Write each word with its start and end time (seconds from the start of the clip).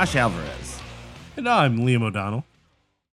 Josh 0.00 0.16
Alvarez. 0.16 0.80
And 1.36 1.46
I'm 1.46 1.80
Liam 1.80 2.02
O'Donnell. 2.02 2.46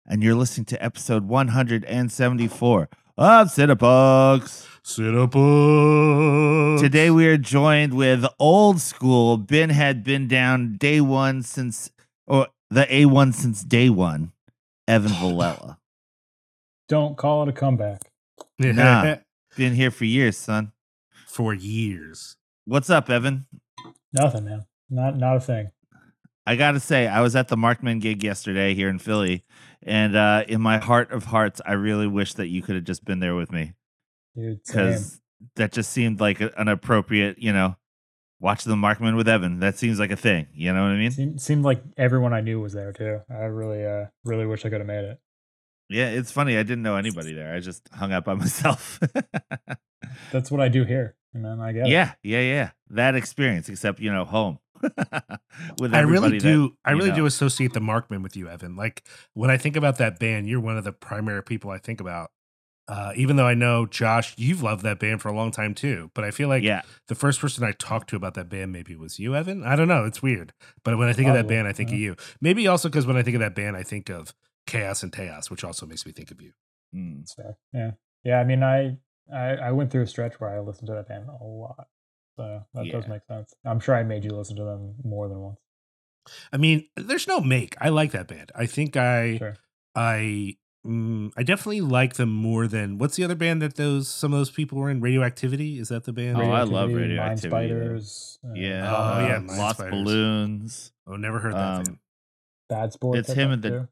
And 0.05 0.23
you're 0.23 0.35
listening 0.35 0.63
to 0.67 0.81
episode 0.81 1.27
174 1.27 2.89
of 3.17 3.47
Cinepunx. 3.49 4.65
Sit 4.83 5.13
up. 5.13 6.79
Today 6.79 7.09
we 7.09 7.27
are 7.27 7.37
joined 7.37 7.93
with 7.93 8.25
old 8.39 8.79
school, 8.79 9.35
Ben 9.35 9.69
had 9.69 10.05
been 10.05 10.29
down 10.29 10.77
day 10.77 11.01
one 11.01 11.43
since, 11.43 11.91
or 12.25 12.47
the 12.69 12.85
A1 12.85 13.33
since 13.33 13.65
day 13.65 13.89
one, 13.89 14.31
Evan 14.87 15.11
Vellela. 15.19 15.75
Don't 16.87 17.17
call 17.17 17.43
it 17.43 17.49
a 17.49 17.51
comeback. 17.51 17.99
Nah. 18.59 19.17
Been 19.57 19.73
here 19.73 19.91
for 19.91 20.05
years, 20.05 20.37
son. 20.37 20.71
For 21.25 21.53
years. 21.53 22.37
What's 22.63 22.89
up, 22.89 23.09
Evan? 23.09 23.45
Nothing, 24.13 24.45
man. 24.45 24.65
Not 24.89 25.17
not 25.17 25.35
a 25.35 25.41
thing. 25.41 25.71
I 26.47 26.55
gotta 26.55 26.79
say, 26.79 27.07
I 27.07 27.19
was 27.19 27.35
at 27.35 27.49
the 27.49 27.57
Marked 27.57 27.83
Men 27.83 27.99
gig 27.99 28.23
yesterday 28.23 28.73
here 28.73 28.87
in 28.87 28.99
Philly, 28.99 29.43
and 29.83 30.15
uh, 30.15 30.45
in 30.47 30.61
my 30.61 30.77
heart 30.77 31.11
of 31.11 31.25
hearts, 31.25 31.59
I 31.65 31.73
really 31.73 32.07
wish 32.07 32.35
that 32.35 32.47
you 32.47 32.61
could 32.61 32.75
have 32.75 32.85
just 32.85 33.03
been 33.03 33.19
there 33.19 33.35
with 33.35 33.51
me 33.51 33.73
because 34.33 35.19
that 35.57 35.73
just 35.73 35.91
seemed 35.91 36.21
like 36.21 36.39
an 36.39 36.69
appropriate, 36.69 37.37
you 37.37 37.51
know, 37.51 37.75
watch 38.39 38.63
the 38.63 38.77
Marked 38.77 39.01
Men 39.01 39.17
with 39.17 39.27
Evan. 39.27 39.59
That 39.59 39.77
seems 39.77 39.99
like 39.99 40.09
a 40.09 40.15
thing. 40.15 40.47
You 40.53 40.71
know 40.71 40.83
what 40.83 40.91
I 40.91 40.95
mean? 40.95 41.11
seemed, 41.11 41.41
seemed 41.41 41.65
like 41.65 41.83
everyone 41.97 42.31
I 42.31 42.39
knew 42.39 42.61
was 42.61 42.71
there 42.71 42.93
too. 42.93 43.19
I 43.29 43.43
really 43.43 43.85
uh 43.85 44.05
really 44.23 44.45
wish 44.45 44.65
I 44.65 44.69
could 44.69 44.79
have 44.79 44.87
made 44.87 45.03
it. 45.03 45.19
Yeah, 45.89 46.07
it's 46.11 46.31
funny. 46.31 46.57
I 46.57 46.63
didn't 46.63 46.83
know 46.83 46.95
anybody 46.95 47.33
there. 47.33 47.53
I 47.53 47.59
just 47.59 47.89
hung 47.93 48.13
out 48.13 48.23
by 48.23 48.33
myself. 48.35 49.01
That's 50.31 50.49
what 50.49 50.61
I 50.61 50.69
do 50.69 50.85
here. 50.85 51.17
And 51.33 51.43
then 51.43 51.59
I 51.59 51.73
guess 51.73 51.87
yeah, 51.87 52.13
yeah, 52.23 52.39
yeah. 52.39 52.69
That 52.89 53.15
experience, 53.15 53.67
except 53.67 53.99
you 53.99 54.13
know, 54.13 54.23
home. 54.23 54.59
With 55.79 55.93
I 55.93 56.01
really 56.01 56.17
everybody 56.17 56.39
that 56.39 56.43
do. 56.43 56.77
I 56.85 56.91
really 56.91 57.09
know. 57.09 57.15
do 57.15 57.25
associate 57.25 57.73
the 57.73 57.79
Marked 57.79 58.11
Men 58.11 58.21
with 58.21 58.35
you, 58.35 58.47
Evan. 58.49 58.75
Like 58.75 59.03
when 59.33 59.49
I 59.49 59.57
think 59.57 59.75
about 59.75 59.97
that 59.97 60.19
band, 60.19 60.47
you're 60.47 60.59
one 60.59 60.77
of 60.77 60.83
the 60.83 60.91
primary 60.91 61.43
people 61.43 61.71
I 61.71 61.77
think 61.77 61.99
about. 62.01 62.31
Uh, 62.89 63.11
even 63.17 63.35
though 63.35 63.45
I 63.45 63.53
know 63.53 63.85
Josh, 63.85 64.33
you've 64.37 64.63
loved 64.63 64.81
that 64.83 64.97
band 64.97 65.21
for 65.21 65.27
a 65.27 65.35
long 65.35 65.51
time 65.51 65.75
too. 65.75 66.09
But 66.13 66.23
I 66.23 66.31
feel 66.31 66.47
like 66.47 66.63
yeah, 66.63 66.83
the 67.07 67.15
first 67.15 67.41
person 67.41 67.63
I 67.65 67.73
talked 67.73 68.09
to 68.11 68.15
about 68.15 68.35
that 68.35 68.47
band 68.47 68.71
maybe 68.71 68.95
was 68.95 69.19
you, 69.19 69.35
Evan. 69.35 69.63
I 69.63 69.75
don't 69.75 69.89
know. 69.89 70.05
It's 70.05 70.21
weird. 70.21 70.53
But 70.85 70.97
when 70.97 71.09
I 71.09 71.13
think 71.13 71.27
of 71.27 71.33
that 71.33 71.47
band, 71.47 71.67
I 71.67 71.73
think 71.73 71.89
of 71.89 71.97
you. 71.97 72.15
Maybe 72.39 72.65
also 72.67 72.87
because 72.87 73.05
when 73.05 73.17
I 73.17 73.23
think 73.23 73.35
of 73.35 73.41
that 73.41 73.55
band, 73.55 73.75
I 73.75 73.83
think 73.83 74.09
of 74.09 74.33
Chaos 74.67 75.03
and 75.03 75.11
Chaos, 75.11 75.49
which 75.49 75.65
also 75.65 75.85
makes 75.85 76.05
me 76.05 76.13
think 76.13 76.31
of 76.31 76.41
you. 76.41 76.53
Mm. 76.95 77.23
it's. 77.23 77.39
Yeah. 77.73 77.91
Yeah, 78.23 78.39
I 78.39 78.43
mean 78.45 78.63
I, 78.63 78.97
I 79.33 79.55
I 79.55 79.71
went 79.71 79.91
through 79.91 80.03
a 80.03 80.07
stretch 80.07 80.39
where 80.39 80.49
I 80.49 80.59
listened 80.59 80.87
to 80.87 80.93
that 80.93 81.07
band 81.07 81.25
a 81.27 81.43
lot. 81.43 81.87
So 82.37 82.63
that 82.73 82.91
does 82.91 83.07
make 83.07 83.23
sense. 83.27 83.53
I'm 83.65 83.79
sure 83.79 83.95
I 83.95 84.03
made 84.03 84.23
you 84.23 84.31
listen 84.31 84.55
to 84.57 84.63
them 84.63 84.95
more 85.03 85.27
than 85.27 85.39
once. 85.39 85.59
I 86.53 86.57
mean, 86.57 86.87
there's 86.95 87.27
no 87.27 87.39
make. 87.39 87.75
I 87.81 87.89
like 87.89 88.11
that 88.11 88.27
band. 88.27 88.51
I 88.55 88.65
think 88.65 88.95
I 88.95 89.37
Sure. 89.37 89.55
I 89.95 90.57
mm, 90.85 91.31
I 91.35 91.43
definitely 91.43 91.81
like 91.81 92.15
them 92.15 92.29
more 92.31 92.67
than 92.67 92.97
what's 92.97 93.15
the 93.15 93.23
other 93.23 93.35
band 93.35 93.61
that 93.61 93.75
those 93.75 94.07
some 94.07 94.33
of 94.33 94.39
those 94.39 94.51
people 94.51 94.77
were 94.77 94.89
in? 94.89 95.01
Radioactivity 95.01 95.79
is 95.79 95.89
that 95.89 96.03
the 96.03 96.13
band? 96.13 96.37
Oh, 96.37 96.51
I 96.51 96.63
love 96.63 96.93
Radioactivity, 96.93 97.49
though. 97.49 97.49
Spiders. 97.49 98.39
uh, 98.45 98.53
yeah. 98.53 98.95
Oh, 98.95 99.25
yeah, 99.25 99.39
Mind 99.39 99.57
Lost 99.57 99.77
Spiders. 99.79 99.91
balloons. 99.91 100.91
Oh, 101.07 101.15
never 101.15 101.39
heard 101.39 101.53
that. 101.53 101.59
Um, 101.77 101.83
band. 101.83 101.97
Bad 102.69 102.93
Sports. 102.93 103.19
It's 103.19 103.33
him 103.33 103.51
and 103.51 103.61
the- 103.63 103.69
too. 103.69 103.87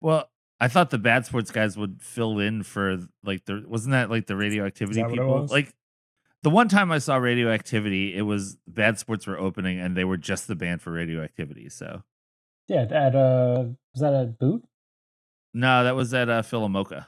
Well, 0.00 0.30
I 0.60 0.68
thought 0.68 0.90
the 0.90 0.98
bad 0.98 1.26
sports 1.26 1.50
guys 1.50 1.76
would 1.76 2.00
fill 2.00 2.38
in 2.38 2.62
for 2.62 2.98
like 3.24 3.44
the 3.46 3.64
wasn't 3.66 3.92
that 3.92 4.10
like 4.10 4.26
the 4.26 4.36
radioactivity 4.36 5.00
that 5.02 5.10
people? 5.10 5.46
Like 5.50 5.74
the 6.42 6.50
one 6.50 6.68
time 6.68 6.92
I 6.92 6.98
saw 6.98 7.16
radioactivity, 7.16 8.16
it 8.16 8.22
was 8.22 8.56
bad 8.68 8.98
sports 8.98 9.26
were 9.26 9.38
opening 9.38 9.80
and 9.80 9.96
they 9.96 10.04
were 10.04 10.16
just 10.16 10.46
the 10.48 10.54
band 10.54 10.82
for 10.82 10.92
radioactivity. 10.92 11.68
So 11.68 12.02
Yeah, 12.68 12.82
at 12.82 13.14
uh 13.14 13.64
was 13.94 14.00
that 14.00 14.14
at 14.14 14.38
Boot? 14.38 14.64
no, 15.54 15.84
that 15.84 15.96
was 15.96 16.12
at 16.14 16.28
uh 16.28 16.42
PhilaMOCA. 16.42 17.06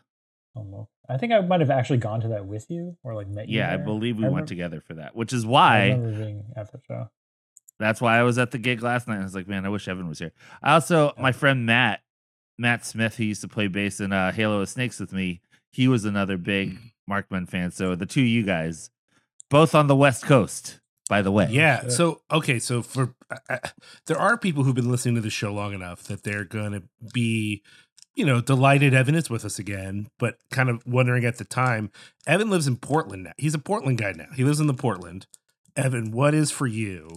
I. 0.56 0.60
I 1.10 1.16
think 1.16 1.32
I 1.32 1.40
might 1.40 1.60
have 1.60 1.70
actually 1.70 1.98
gone 1.98 2.20
to 2.20 2.28
that 2.28 2.44
with 2.46 2.66
you 2.68 2.96
or 3.02 3.14
like 3.14 3.28
met 3.28 3.48
you. 3.48 3.58
Yeah, 3.58 3.72
I 3.72 3.76
believe 3.78 4.18
we 4.18 4.24
I 4.24 4.28
went 4.28 4.32
remember- 4.34 4.46
together 4.48 4.80
for 4.82 4.94
that, 4.94 5.14
which 5.16 5.32
is 5.32 5.46
why 5.46 5.90
at 6.56 6.70
the 6.72 6.80
show. 6.86 7.08
that's 7.78 8.00
why 8.00 8.18
I 8.18 8.22
was 8.24 8.36
at 8.38 8.50
the 8.50 8.58
gig 8.58 8.82
last 8.82 9.08
night. 9.08 9.20
I 9.20 9.22
was 9.22 9.34
like, 9.34 9.48
man, 9.48 9.64
I 9.64 9.68
wish 9.70 9.88
Evan 9.88 10.08
was 10.08 10.18
here. 10.18 10.32
I 10.62 10.74
also, 10.74 11.14
Yeah. 11.16 11.22
my 11.22 11.32
friend 11.32 11.64
Matt, 11.64 12.00
Matt 12.58 12.84
Smith, 12.84 13.16
he 13.16 13.24
used 13.26 13.40
to 13.40 13.48
play 13.48 13.68
bass 13.68 14.00
in 14.00 14.12
uh, 14.12 14.32
Halo 14.32 14.60
of 14.60 14.68
Snakes 14.68 14.98
with 15.00 15.12
me. 15.12 15.40
He 15.70 15.86
was 15.88 16.04
another 16.04 16.36
big 16.36 16.76
Marked 17.06 17.30
Men 17.30 17.46
fan. 17.46 17.70
So 17.70 17.94
the 17.94 18.04
two 18.04 18.20
of 18.22 18.26
you 18.26 18.42
guys, 18.42 18.90
both 19.50 19.74
on 19.74 19.86
the 19.86 19.96
West 19.96 20.24
Coast, 20.24 20.80
by 21.08 21.22
the 21.22 21.32
way. 21.32 21.48
Yeah. 21.50 21.88
So 21.88 22.22
okay. 22.30 22.58
So 22.58 22.82
for 22.82 23.14
uh, 23.30 23.36
uh, 23.50 23.58
there 24.06 24.18
are 24.18 24.36
people 24.36 24.64
who've 24.64 24.74
been 24.74 24.90
listening 24.90 25.16
to 25.16 25.20
the 25.20 25.30
show 25.30 25.52
long 25.52 25.74
enough 25.74 26.04
that 26.04 26.22
they're 26.22 26.44
going 26.44 26.72
to 26.72 26.82
be, 27.12 27.62
you 28.14 28.24
know, 28.24 28.40
delighted 28.40 28.94
Evan 28.94 29.14
is 29.14 29.30
with 29.30 29.44
us 29.44 29.58
again, 29.58 30.08
but 30.18 30.38
kind 30.50 30.68
of 30.68 30.86
wondering 30.86 31.24
at 31.24 31.38
the 31.38 31.44
time. 31.44 31.90
Evan 32.26 32.50
lives 32.50 32.66
in 32.66 32.76
Portland 32.76 33.24
now. 33.24 33.32
He's 33.36 33.54
a 33.54 33.58
Portland 33.58 33.98
guy 33.98 34.12
now. 34.12 34.28
He 34.34 34.44
lives 34.44 34.60
in 34.60 34.66
the 34.66 34.74
Portland. 34.74 35.26
Evan, 35.76 36.10
what 36.10 36.34
is 36.34 36.50
for 36.50 36.66
you? 36.66 37.08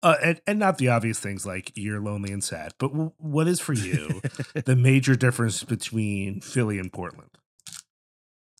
Uh, 0.00 0.14
and, 0.22 0.40
and 0.46 0.58
not 0.60 0.78
the 0.78 0.88
obvious 0.88 1.18
things 1.18 1.44
like 1.44 1.72
you're 1.74 2.00
lonely 2.00 2.32
and 2.32 2.42
sad, 2.44 2.72
but 2.78 2.88
w- 2.92 3.12
what 3.18 3.48
is 3.48 3.58
for 3.58 3.72
you 3.72 4.20
the 4.64 4.76
major 4.76 5.16
difference 5.16 5.64
between 5.64 6.40
Philly 6.40 6.78
and 6.78 6.92
Portland? 6.92 7.30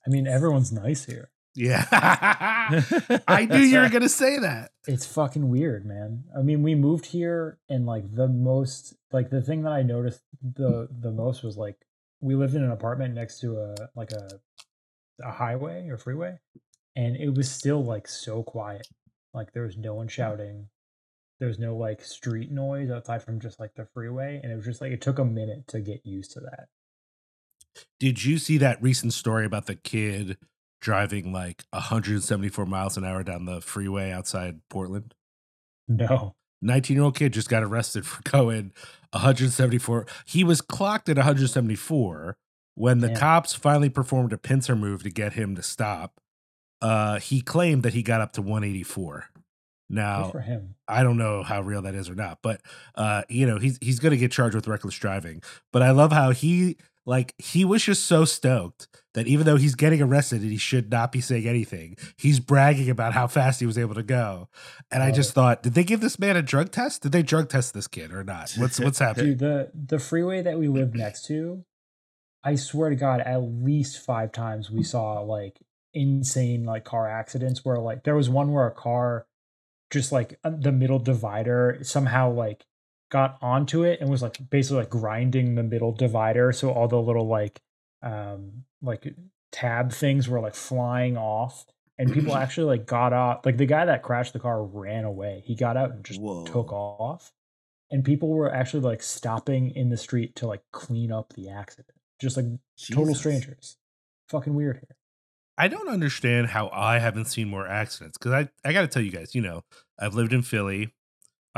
I 0.04 0.10
mean, 0.10 0.26
everyone's 0.26 0.72
nice 0.72 1.04
here. 1.04 1.30
Yeah, 1.54 1.84
I 3.26 3.46
knew 3.50 3.58
you 3.58 3.80
were 3.80 3.88
going 3.88 4.02
to 4.02 4.08
say 4.08 4.38
that. 4.38 4.70
It's 4.86 5.06
fucking 5.06 5.48
weird, 5.48 5.84
man. 5.84 6.24
I 6.36 6.42
mean, 6.42 6.62
we 6.62 6.74
moved 6.74 7.06
here 7.06 7.58
and 7.68 7.86
like 7.86 8.14
the 8.14 8.28
most 8.28 8.94
like 9.12 9.30
the 9.30 9.42
thing 9.42 9.62
that 9.62 9.72
I 9.72 9.82
noticed 9.82 10.20
the 10.40 10.88
the 10.90 11.10
most 11.10 11.42
was 11.42 11.56
like 11.56 11.76
we 12.20 12.34
lived 12.34 12.54
in 12.54 12.62
an 12.62 12.70
apartment 12.70 13.14
next 13.14 13.40
to 13.40 13.56
a 13.58 13.74
like 13.96 14.12
a 14.12 14.28
a 15.24 15.32
highway 15.32 15.88
or 15.88 15.98
freeway 15.98 16.38
and 16.94 17.16
it 17.16 17.34
was 17.34 17.50
still 17.50 17.84
like 17.84 18.08
so 18.08 18.42
quiet. 18.42 18.88
Like 19.32 19.52
there 19.52 19.62
was 19.62 19.76
no 19.76 19.94
one 19.94 20.08
shouting. 20.08 20.68
There 21.38 21.48
was 21.48 21.58
no 21.58 21.76
like 21.76 22.04
street 22.04 22.50
noise 22.50 22.90
outside 22.90 23.22
from 23.22 23.40
just 23.40 23.60
like 23.60 23.74
the 23.74 23.86
freeway 23.94 24.40
and 24.42 24.52
it 24.52 24.56
was 24.56 24.64
just 24.64 24.80
like 24.80 24.92
it 24.92 25.00
took 25.00 25.18
a 25.18 25.24
minute 25.24 25.68
to 25.68 25.80
get 25.80 26.04
used 26.04 26.32
to 26.32 26.40
that. 26.40 26.66
Did 28.00 28.24
you 28.24 28.38
see 28.38 28.58
that 28.58 28.82
recent 28.82 29.12
story 29.12 29.46
about 29.46 29.66
the 29.66 29.76
kid 29.76 30.38
driving 30.80 31.32
like 31.32 31.64
174 31.70 32.66
miles 32.66 32.96
an 32.96 33.04
hour 33.04 33.22
down 33.22 33.44
the 33.44 33.60
freeway 33.60 34.10
outside 34.10 34.60
Portland? 34.68 35.14
No. 35.86 36.34
19 36.60 36.96
year 36.96 37.04
old 37.04 37.16
kid 37.16 37.32
just 37.32 37.48
got 37.48 37.62
arrested 37.62 38.06
for 38.06 38.22
going 38.30 38.72
174. 39.12 40.06
He 40.26 40.44
was 40.44 40.60
clocked 40.60 41.08
at 41.08 41.16
174 41.16 42.36
when 42.74 42.98
the 43.00 43.08
Damn. 43.08 43.16
cops 43.16 43.54
finally 43.54 43.88
performed 43.88 44.32
a 44.32 44.38
pincer 44.38 44.76
move 44.76 45.02
to 45.02 45.10
get 45.10 45.34
him 45.34 45.56
to 45.56 45.62
stop. 45.62 46.20
Uh, 46.80 47.18
he 47.18 47.40
claimed 47.40 47.82
that 47.82 47.94
he 47.94 48.02
got 48.02 48.20
up 48.20 48.32
to 48.34 48.42
184. 48.42 49.26
Now, 49.90 50.30
for 50.30 50.40
him. 50.40 50.74
I 50.86 51.02
don't 51.02 51.16
know 51.16 51.42
how 51.42 51.62
real 51.62 51.82
that 51.82 51.94
is 51.94 52.10
or 52.10 52.14
not, 52.14 52.38
but 52.42 52.60
uh, 52.94 53.22
you 53.28 53.46
know, 53.46 53.58
he's 53.58 53.78
he's 53.80 53.98
gonna 53.98 54.18
get 54.18 54.30
charged 54.30 54.54
with 54.54 54.68
reckless 54.68 54.94
driving. 54.94 55.42
But 55.72 55.82
I 55.82 55.92
love 55.92 56.12
how 56.12 56.30
he 56.30 56.76
like 57.08 57.34
he 57.38 57.64
was 57.64 57.82
just 57.82 58.04
so 58.04 58.26
stoked 58.26 58.86
that 59.14 59.26
even 59.26 59.46
though 59.46 59.56
he's 59.56 59.74
getting 59.74 60.02
arrested 60.02 60.42
and 60.42 60.50
he 60.50 60.58
should 60.58 60.90
not 60.90 61.10
be 61.10 61.22
saying 61.22 61.48
anything, 61.48 61.96
he's 62.18 62.38
bragging 62.38 62.90
about 62.90 63.14
how 63.14 63.26
fast 63.26 63.60
he 63.60 63.66
was 63.66 63.78
able 63.78 63.94
to 63.94 64.02
go. 64.02 64.50
And 64.90 65.02
I 65.02 65.10
just 65.10 65.32
thought, 65.32 65.62
did 65.62 65.72
they 65.72 65.84
give 65.84 66.02
this 66.02 66.18
man 66.18 66.36
a 66.36 66.42
drug 66.42 66.70
test? 66.70 67.02
Did 67.02 67.12
they 67.12 67.22
drug 67.22 67.48
test 67.48 67.72
this 67.72 67.88
kid 67.88 68.12
or 68.12 68.24
not? 68.24 68.52
What's 68.58 68.78
what's 68.84 68.98
happening? 68.98 69.30
Dude, 69.30 69.38
the 69.38 69.70
the 69.74 69.98
freeway 69.98 70.42
that 70.42 70.58
we 70.58 70.68
lived 70.68 70.94
next 70.94 71.24
to, 71.28 71.64
I 72.44 72.56
swear 72.56 72.90
to 72.90 72.96
God, 72.96 73.20
at 73.20 73.38
least 73.38 74.04
five 74.04 74.30
times 74.30 74.70
we 74.70 74.82
saw 74.82 75.20
like 75.20 75.62
insane 75.94 76.64
like 76.64 76.84
car 76.84 77.08
accidents 77.08 77.64
where 77.64 77.78
like 77.78 78.04
there 78.04 78.16
was 78.16 78.28
one 78.28 78.52
where 78.52 78.66
a 78.66 78.70
car 78.70 79.26
just 79.90 80.12
like 80.12 80.38
uh, 80.44 80.50
the 80.50 80.72
middle 80.72 80.98
divider 80.98 81.78
somehow 81.80 82.30
like 82.30 82.66
got 83.10 83.38
onto 83.40 83.82
it 83.82 84.00
and 84.00 84.10
was 84.10 84.22
like 84.22 84.38
basically 84.50 84.78
like 84.78 84.90
grinding 84.90 85.54
the 85.54 85.62
middle 85.62 85.92
divider. 85.92 86.52
So 86.52 86.70
all 86.70 86.88
the 86.88 87.00
little 87.00 87.26
like 87.26 87.60
um 88.02 88.64
like 88.82 89.14
tab 89.50 89.92
things 89.92 90.28
were 90.28 90.40
like 90.40 90.54
flying 90.54 91.16
off 91.16 91.66
and 91.98 92.12
people 92.12 92.36
actually 92.36 92.66
like 92.66 92.86
got 92.86 93.12
out 93.12 93.44
like 93.44 93.56
the 93.56 93.66
guy 93.66 93.84
that 93.84 94.02
crashed 94.02 94.32
the 94.32 94.38
car 94.38 94.62
ran 94.62 95.04
away. 95.04 95.42
He 95.44 95.54
got 95.54 95.76
out 95.76 95.90
and 95.90 96.04
just 96.04 96.20
Whoa. 96.20 96.44
took 96.44 96.72
off 96.72 97.32
and 97.90 98.04
people 98.04 98.28
were 98.28 98.52
actually 98.52 98.82
like 98.82 99.02
stopping 99.02 99.70
in 99.70 99.88
the 99.88 99.96
street 99.96 100.36
to 100.36 100.46
like 100.46 100.62
clean 100.72 101.10
up 101.10 101.32
the 101.34 101.48
accident. 101.48 101.96
Just 102.20 102.36
like 102.36 102.46
total 102.92 103.14
strangers. 103.14 103.76
Fucking 104.28 104.54
weird 104.54 104.76
here. 104.76 104.96
I 105.56 105.68
don't 105.68 105.88
understand 105.88 106.48
how 106.48 106.68
I 106.72 106.98
haven't 106.98 107.24
seen 107.26 107.48
more 107.48 107.66
accidents 107.66 108.16
because 108.16 108.32
I, 108.32 108.68
I 108.68 108.72
got 108.72 108.82
to 108.82 108.88
tell 108.88 109.02
you 109.02 109.10
guys, 109.10 109.34
you 109.34 109.40
know, 109.40 109.64
I've 109.98 110.14
lived 110.14 110.32
in 110.32 110.42
Philly, 110.42 110.94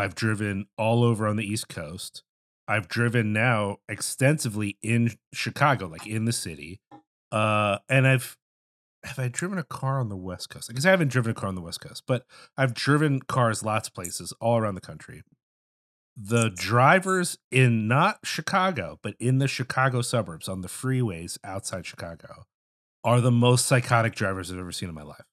I've 0.01 0.15
driven 0.15 0.67
all 0.79 1.05
over 1.05 1.27
on 1.27 1.37
the 1.37 1.45
East 1.45 1.69
Coast, 1.69 2.23
I've 2.69 2.89
driven 2.89 3.33
now 3.33 3.79
extensively 3.89 4.79
in 4.83 5.13
Chicago, 5.35 5.87
like 5.87 6.07
in 6.07 6.25
the 6.25 6.33
city, 6.33 6.81
uh, 7.33 7.79
and 7.89 8.07
I've 8.07 8.37
have 9.05 9.19
I 9.19 9.29
driven 9.29 9.59
a 9.59 9.65
car 9.65 9.99
on 10.01 10.09
the 10.11 10.17
West 10.17 10.51
Coast? 10.51 10.69
I 10.71 10.75
guess 10.75 10.85
I 10.87 10.91
haven't 10.91 11.09
driven 11.09 11.31
a 11.33 11.35
car 11.35 11.49
on 11.49 11.55
the 11.55 11.63
West 11.63 11.81
Coast, 11.81 12.05
but 12.07 12.27
I've 12.57 12.75
driven 12.75 13.21
cars 13.21 13.63
lots 13.65 13.89
of 13.89 13.95
places 13.95 14.33
all 14.41 14.59
around 14.59 14.75
the 14.75 14.81
country. 14.83 15.23
the 16.17 16.51
drivers 16.55 17.39
in 17.51 17.89
not 17.89 18.19
Chicago, 18.25 18.99
but 19.03 19.15
in 19.19 19.39
the 19.39 19.49
Chicago 19.49 20.03
suburbs 20.03 20.49
on 20.49 20.61
the 20.61 20.69
freeways 20.69 21.39
outside 21.45 21.87
Chicago 21.87 22.45
are 23.05 23.21
the 23.21 23.31
most 23.31 23.67
psychotic 23.67 24.15
drivers 24.15 24.53
I've 24.53 24.59
ever 24.59 24.73
seen 24.73 24.89
in 24.89 24.95
my 24.95 25.03
life. 25.03 25.25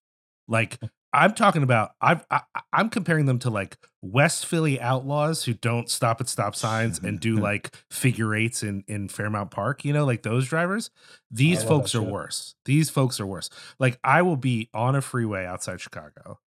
Like 0.47 0.79
I'm 1.17 1.33
talking 1.33 1.63
about 1.63 1.91
I've 1.99 2.23
I, 2.29 2.41
I'm 2.71 2.89
comparing 2.89 3.25
them 3.25 3.39
to 3.39 3.49
like 3.49 3.77
West 4.03 4.45
Philly 4.45 4.79
outlaws 4.79 5.43
who 5.43 5.53
don't 5.55 5.89
stop 5.89 6.21
at 6.21 6.29
stop 6.29 6.55
signs 6.55 6.99
and 6.99 7.19
do 7.19 7.37
like 7.39 7.75
figure 7.89 8.35
eights 8.35 8.61
in 8.61 8.83
in 8.87 9.09
Fairmount 9.09 9.49
Park, 9.49 9.83
you 9.83 9.93
know, 9.93 10.05
like 10.05 10.21
those 10.21 10.47
drivers. 10.47 10.91
These 11.31 11.63
folks 11.63 11.95
are 11.95 12.01
shit. 12.01 12.11
worse. 12.11 12.55
These 12.65 12.91
folks 12.91 13.19
are 13.19 13.25
worse. 13.25 13.49
Like 13.79 13.99
I 14.03 14.21
will 14.21 14.37
be 14.37 14.69
on 14.75 14.95
a 14.95 15.01
freeway 15.01 15.43
outside 15.43 15.81
Chicago 15.81 16.39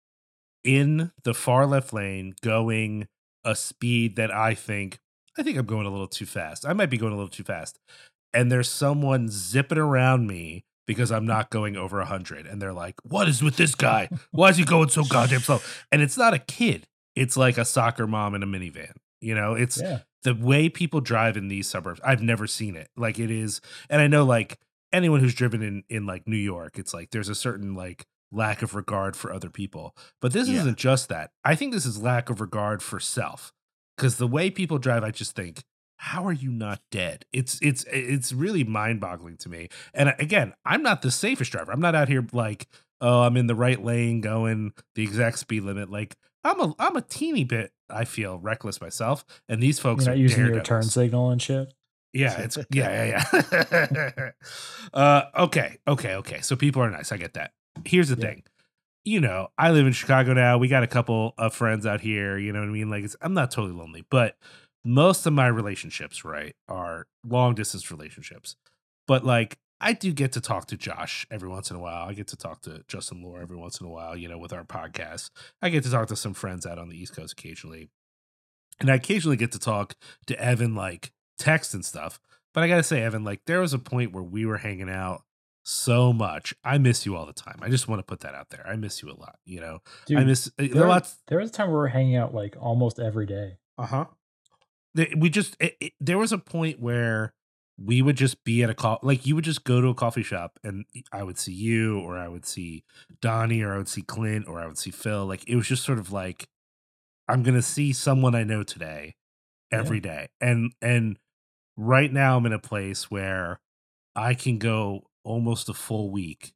in 0.63 1.12
the 1.24 1.33
far 1.33 1.65
left 1.65 1.92
lane 1.92 2.36
going 2.42 3.07
a 3.44 3.56
speed 3.56 4.18
that 4.18 4.31
I 4.31 4.54
think 4.54 5.00
I 5.36 5.42
think 5.42 5.57
I'm 5.57 5.65
going 5.65 5.88
a 5.88 5.92
little 5.92 6.07
too 6.07 6.27
fast. 6.27 6.63
I 6.63 6.74
might 6.74 6.92
be 6.92 6.98
going 6.98 7.13
a 7.13 7.15
little 7.15 7.30
too 7.30 7.44
fast. 7.44 7.80
And 8.36 8.51
there's 8.51 8.69
someone 8.69 9.30
zipping 9.30 9.80
around 9.80 10.27
me 10.27 10.65
because 10.89 11.12
I'm 11.12 11.27
not 11.27 11.51
going 11.51 11.77
over 11.77 12.00
100 12.00 12.47
and 12.47 12.59
they're 12.59 12.74
like, 12.74 12.95
"What 13.03 13.27
is 13.30 13.44
with 13.44 13.57
this 13.57 13.75
guy? 13.75 14.09
Why 14.31 14.50
is 14.50 14.57
he 14.57 14.65
going 14.65 14.89
so 14.89 15.03
goddamn 15.03 15.41
slow?" 15.41 15.59
And 15.91 16.01
it's 16.01 16.18
not 16.18 16.33
a 16.33 16.39
kid. 16.39 16.88
It's 17.15 17.38
like 17.38 17.59
a 17.59 17.63
soccer 17.65 18.07
mom 18.07 18.33
in 18.33 18.41
a 18.41 18.47
minivan. 18.47 18.94
You 19.21 19.36
know, 19.36 19.53
it's 19.53 19.77
Yeah. 19.80 20.00
the 20.24 20.33
way 20.33 20.68
people 20.68 21.00
drive 21.00 21.38
in 21.38 21.47
these 21.47 21.68
suburbs. 21.69 22.01
I've 22.03 22.24
never 22.24 22.47
seen 22.47 22.75
it. 22.75 22.89
Like 22.97 23.19
it 23.19 23.30
is 23.30 23.62
and 23.88 24.01
I 24.01 24.07
know 24.07 24.25
like 24.25 24.57
anyone 24.91 25.19
who's 25.19 25.36
driven 25.36 25.62
in 25.62 25.83
in 25.89 26.07
like 26.07 26.27
New 26.27 26.38
York, 26.38 26.80
it's 26.80 26.91
like 26.95 27.12
there's 27.12 27.30
a 27.30 27.36
certain 27.36 27.75
like 27.75 28.07
lack 28.31 28.63
of 28.63 28.74
regard 28.74 29.15
for 29.15 29.31
other 29.31 29.51
people. 29.51 29.95
But 30.21 30.33
this 30.33 30.47
Yeah. 30.47 30.62
isn't 30.62 30.77
just 30.80 31.07
that. 31.09 31.30
I 31.45 31.53
think 31.53 31.71
this 31.71 31.86
is 31.86 32.01
lack 32.01 32.31
of 32.31 32.41
regard 32.41 32.81
for 32.81 33.00
self. 33.00 33.53
Cuz 33.97 34.15
the 34.15 34.27
way 34.27 34.50
people 34.50 34.80
drive, 34.80 35.03
I 35.03 35.12
just 35.12 35.36
think 35.36 35.63
how 36.01 36.25
are 36.25 36.31
you 36.34 36.50
not 36.50 36.80
dead? 36.92 37.25
It's 37.34 37.60
it's 37.62 37.84
it's 37.92 38.31
really 38.31 38.63
mind-boggling 38.63 39.36
to 39.38 39.50
me. 39.50 39.68
And 39.94 40.16
again, 40.18 40.54
I'm 40.63 40.81
not 40.81 41.01
the 41.01 41.12
safest 41.12 41.51
driver. 41.51 41.72
I'm 41.74 41.81
not 41.81 41.94
out 41.94 42.07
here 42.07 42.25
like, 42.31 42.68
oh, 43.01 43.22
I'm 43.24 43.36
in 43.36 43.48
the 43.48 43.56
right 43.56 43.84
lane 43.84 44.22
going 44.22 44.72
the 44.96 45.04
exact 45.04 45.40
speed 45.40 45.63
limit. 45.63 45.90
Like 45.92 46.16
I'm 46.46 46.60
a 46.62 46.74
I'm 46.80 46.96
a 46.96 47.01
teeny 47.01 47.44
bit 47.44 47.74
I 47.90 48.06
feel 48.06 48.38
reckless 48.40 48.80
myself, 48.80 49.25
and 49.50 49.62
these 49.62 49.78
folks 49.80 50.06
You're 50.06 50.13
not 50.16 50.19
are 50.19 50.22
using 50.22 50.46
your 50.46 50.62
turn 50.62 50.84
signal 50.84 51.31
and 51.31 51.42
shit. 51.42 51.74
Yeah, 52.13 52.40
it's 52.40 52.57
yeah, 52.72 53.22
yeah, 53.34 53.60
yeah. 53.92 54.31
uh, 54.94 55.24
okay, 55.38 55.78
okay, 55.88 56.16
okay. 56.16 56.40
So 56.42 56.56
people 56.56 56.81
are 56.81 56.90
nice. 56.90 57.12
I 57.12 57.18
get 57.18 57.34
that. 57.34 57.51
Here's 57.86 58.10
the 58.10 58.16
Yeah. 58.16 58.30
thing. 58.30 58.44
You 59.06 59.22
know, 59.22 59.50
I 59.57 59.72
live 59.72 59.86
in 59.86 59.94
Chicago 59.94 60.34
now. 60.34 60.57
We 60.57 60.68
got 60.69 60.84
a 60.84 60.88
couple 60.88 61.34
of 61.38 61.54
friends 61.54 61.86
out 61.86 62.01
here. 62.01 62.38
You 62.38 62.51
know 62.51 62.60
what 62.60 62.69
I 62.69 62.72
mean? 62.72 62.90
Like, 62.90 63.04
it's, 63.04 63.16
I'm 63.22 63.34
not 63.34 63.50
totally 63.51 63.74
lonely, 63.74 64.06
but 64.10 64.36
most 64.89 65.27
of 65.27 65.33
my 65.33 65.45
relationships, 65.45 66.25
right, 66.25 66.56
are 66.68 67.06
long 67.24 67.53
distance 67.53 67.91
relationships. 67.91 68.56
But 69.07 69.24
like, 69.24 69.59
I 69.80 69.94
do 69.94 70.12
get 70.12 70.31
to 70.31 70.41
talk 70.41 70.65
to 70.68 70.77
Josh 70.77 71.27
every 71.30 71.47
once 71.47 71.69
in 71.69 71.77
a 71.77 71.80
while. 71.80 72.09
I 72.09 72.13
get 72.13 72.27
to 72.30 72.36
talk 72.36 72.63
to 72.63 72.83
Justin 72.88 73.21
Lore 73.21 73.39
every 73.39 73.56
once 73.56 73.80
in 73.80 73.86
a 73.86 73.89
while. 73.89 74.18
You 74.18 74.27
know, 74.27 74.39
with 74.39 74.51
our 74.51 74.63
podcast, 74.63 75.30
I 75.62 75.69
get 75.69 75.83
to 75.83 75.91
talk 75.91 76.07
to 76.07 76.15
some 76.15 76.33
friends 76.33 76.65
out 76.65 76.80
on 76.80 76.89
the 76.89 77.00
East 77.00 77.15
Coast 77.15 77.33
occasionally, 77.33 77.89
and 78.80 78.89
I 78.89 78.95
occasionally 78.95 79.38
get 79.38 79.51
to 79.51 79.59
talk 79.59 79.94
to 80.25 80.39
Evan 80.41 80.74
like 80.74 81.12
text 81.38 81.75
and 81.75 81.86
stuff. 81.86 82.19
But 82.56 82.63
I 82.63 82.68
gotta 82.68 82.81
say, 82.81 83.03
Evan, 83.03 83.24
like 83.24 83.41
there 83.45 83.62
was 83.62 83.75
a 83.75 83.80
point 83.80 84.12
where 84.12 84.24
we 84.24 84.44
were 84.44 84.57
hanging 84.57 84.89
out 84.89 85.21
so 85.62 86.12
much. 86.12 86.56
I 86.63 86.80
miss 86.80 87.06
you 87.06 87.15
all 87.15 87.27
the 87.27 87.33
time. 87.33 87.59
I 87.62 87.69
just 87.69 87.88
want 87.88 88.00
to 88.00 88.03
put 88.03 88.21
that 88.21 88.33
out 88.33 88.50
there. 88.50 88.65
I 88.68 88.75
miss 88.75 89.03
you 89.03 89.12
a 89.12 89.13
lot. 89.13 89.38
You 89.45 89.62
know, 89.62 89.80
Dude, 90.07 90.18
I 90.18 90.24
miss 90.24 90.47
uh, 90.47 90.65
there, 90.74 90.86
a 90.86 90.89
lot. 90.89 91.13
there 91.27 91.38
was 91.38 91.51
a 91.51 91.53
time 91.53 91.68
where 91.68 91.77
we 91.77 91.81
were 91.81 91.88
hanging 91.89 92.15
out 92.15 92.33
like 92.33 92.57
almost 92.59 93.00
every 93.00 93.27
day. 93.27 93.57
Uh 93.77 93.86
huh. 93.86 94.06
We 94.95 95.30
just 95.30 95.56
it, 95.59 95.75
it- 95.80 95.94
there 96.00 96.18
was 96.18 96.31
a 96.31 96.38
point 96.38 96.80
where 96.80 97.33
we 97.81 98.01
would 98.01 98.18
just 98.18 98.44
be 98.44 98.62
at 98.63 98.69
a 98.69 98.74
call 98.74 99.00
like 99.03 99.25
you 99.25 99.36
would 99.36 99.45
just 99.45 99.63
go 99.63 99.80
to 99.80 99.88
a 99.88 99.94
coffee 99.94 100.24
shop 100.24 100.59
and 100.65 100.83
I 101.13 101.24
would 101.24 101.38
see 101.38 101.53
you 101.53 102.00
or 102.00 102.18
I 102.18 102.27
would 102.27 102.45
see 102.45 102.83
Donnie 103.21 103.62
or 103.63 103.74
I 103.74 103.77
would 103.77 103.88
see 103.88 104.01
Clint 104.01 104.47
or 104.50 104.59
I 104.59 104.68
would 104.68 104.77
see 104.77 104.91
Phil. 104.91 105.25
Like 105.25 105.47
it 105.47 105.56
was 105.56 105.68
just 105.68 105.83
sort 105.86 105.97
of 106.00 106.12
like 106.12 106.50
I'm 107.30 107.41
gonna 107.44 107.62
see 107.62 107.94
someone 107.94 108.36
I 108.36 108.44
know 108.44 108.63
today 108.63 109.15
every 109.71 110.00
day. 110.01 110.27
And 110.41 110.74
and 110.81 111.18
right 111.77 112.12
now 112.12 112.36
I'm 112.38 112.45
in 112.45 112.51
a 112.53 112.59
place 112.59 113.09
where 113.09 113.62
I 114.15 114.33
can 114.33 114.57
go 114.57 115.03
almost 115.24 115.69
a 115.69 115.74
full 115.74 116.09
week, 116.12 116.51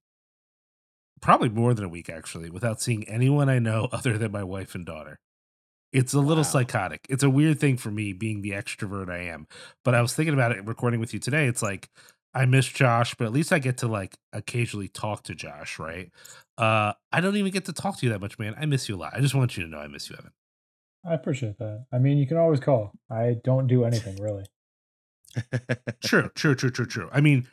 probably 1.22 1.50
more 1.50 1.74
than 1.74 1.86
a 1.86 1.90
week 1.90 2.10
actually, 2.10 2.50
without 2.50 2.82
seeing 2.82 3.08
anyone 3.08 3.48
I 3.50 3.60
know 3.60 3.88
other 3.94 4.18
than 4.18 4.32
my 4.32 4.44
wife 4.44 4.76
and 4.76 4.86
daughter. 4.86 5.20
It's 5.94 6.14
a 6.14 6.20
little 6.20 6.44
psychotic. 6.44 7.06
It's 7.08 7.24
a 7.24 7.30
weird 7.30 7.60
thing 7.60 7.78
for 7.78 7.92
me 7.92 8.14
being 8.14 8.42
the 8.42 8.52
extrovert 8.52 9.10
I 9.10 9.20
am. 9.30 9.48
But 9.86 9.94
I 9.94 10.02
was 10.02 10.16
thinking 10.16 10.34
about 10.34 10.52
it 10.52 10.66
recording 10.66 11.00
with 11.00 11.14
you 11.14 11.20
today. 11.20 11.46
It's 11.46 11.62
like 11.62 11.90
I 12.34 12.46
miss 12.46 12.66
Josh, 12.66 13.14
but 13.14 13.26
at 13.26 13.32
least 13.32 13.54
I 13.54 13.60
get 13.60 13.78
to 13.78 13.88
like 13.88 14.18
occasionally 14.34 14.88
talk 14.88 15.24
to 15.24 15.36
Josh, 15.36 15.78
right? 15.78 16.10
Uh 16.58 16.94
I 17.12 17.22
don't 17.22 17.38
even 17.38 17.52
get 17.52 17.66
to 17.66 17.74
talk 17.74 17.98
to 18.00 18.06
you 18.06 18.12
that 18.12 18.22
much, 18.22 18.40
man. 18.40 18.56
I 18.60 18.66
miss 18.66 18.90
you 18.90 18.96
a 18.96 18.98
lot. 18.98 19.14
I 19.16 19.22
just 19.22 19.36
want 19.36 19.56
you 19.56 19.64
to 19.64 19.70
know 19.70 19.78
I 19.78 19.88
miss 19.88 20.10
you, 20.10 20.16
Evan. 20.18 20.32
I 21.06 21.14
appreciate 21.14 21.58
that. 21.60 21.86
I 21.92 22.00
mean, 22.00 22.18
you 22.18 22.26
can 22.26 22.38
always 22.38 22.60
call. 22.60 22.92
I 23.12 23.36
don't 23.44 23.68
do 23.68 23.84
anything 23.84 24.16
really. 24.22 24.46
true, 26.04 26.30
true, 26.36 26.56
true, 26.56 26.72
true, 26.72 26.86
true. 26.86 27.10
I 27.12 27.22
mean, 27.22 27.48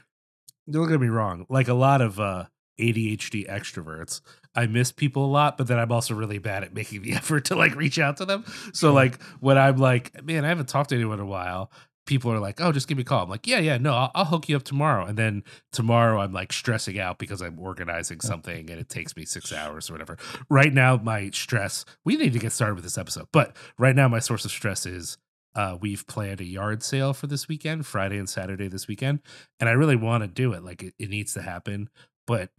don't 0.71 0.89
get 0.89 1.01
me 1.01 1.09
wrong. 1.09 1.47
Like 1.49 1.69
a 1.69 1.75
lot 1.75 2.01
of 2.01 2.21
uh, 2.21 2.45
ADHD 2.81 3.49
extroverts, 3.49 4.21
I 4.55 4.67
miss 4.67 4.91
people 4.93 5.25
a 5.25 5.31
lot, 5.31 5.57
but 5.57 5.69
then 5.69 5.79
I'm 5.79 5.93
also 5.93 6.15
really 6.15 6.39
bad 6.39 6.65
at 6.65 6.75
making 6.75 7.03
the 7.03 7.13
effort 7.15 7.47
to 7.47 7.57
like 7.57 7.75
reach 7.75 7.99
out 7.99 8.17
to 8.19 8.25
them. 8.25 8.45
So 8.73 8.93
like 8.93 9.23
when 9.41 9.59
I'm 9.59 9.77
like, 9.77 10.25
man, 10.25 10.45
I 10.45 10.49
haven't 10.49 10.69
talked 10.69 10.91
to 10.91 10.97
anyone 10.97 11.19
in 11.19 11.25
a 11.25 11.29
while. 11.29 11.71
People 12.07 12.33
are 12.33 12.41
like, 12.41 12.61
oh, 12.61 12.73
just 12.73 12.89
give 12.89 12.97
me 12.97 13.03
a 13.03 13.05
call. 13.05 13.23
I'm 13.23 13.31
like, 13.31 13.47
yeah, 13.47 13.61
yeah, 13.61 13.79
no, 13.79 13.95
I'll, 13.95 14.11
I'll 14.17 14.25
hook 14.25 14.49
you 14.49 14.57
up 14.57 14.65
tomorrow. 14.65 15.05
And 15.05 15.17
then 15.17 15.45
tomorrow 15.71 16.21
I'm 16.21 16.33
like 16.33 16.53
stressing 16.53 16.99
out 16.99 17.19
because 17.19 17.41
I'm 17.41 17.59
organizing 17.61 18.21
something 18.21 18.69
and 18.69 18.81
it 18.81 18.89
takes 18.89 19.15
me 19.17 19.25
six 19.25 19.53
hours 19.53 19.89
or 19.89 19.95
whatever. 19.95 20.17
Right 20.49 20.73
now, 20.73 20.97
my 20.97 21.31
stress, 21.31 21.85
we 22.05 22.17
need 22.17 22.33
to 22.33 22.41
get 22.41 22.51
started 22.51 22.75
with 22.75 22.85
this 22.85 22.99
episode, 22.99 23.29
but 23.33 23.55
right 23.79 23.95
now, 23.95 24.09
my 24.09 24.19
source 24.19 24.45
of 24.45 24.51
stress 24.51 24.87
is 24.87 25.19
uh, 25.55 25.77
we've 25.81 26.07
planned 26.07 26.41
a 26.41 26.45
yard 26.45 26.83
sale 26.83 27.13
for 27.13 27.27
this 27.27 27.49
weekend, 27.49 27.87
Friday 27.87 28.19
and 28.19 28.29
Saturday 28.29 28.69
this 28.69 28.89
weekend, 28.89 29.21
and 29.59 29.69
I 29.69 29.73
really 29.73 29.97
want 29.97 30.23
to 30.23 30.29
do 30.29 30.53
it. 30.53 30.65
Like 30.65 30.83
it, 30.83 30.95
it 30.99 31.11
needs 31.11 31.35
to 31.35 31.43
happen, 31.43 31.91
but 32.27 32.51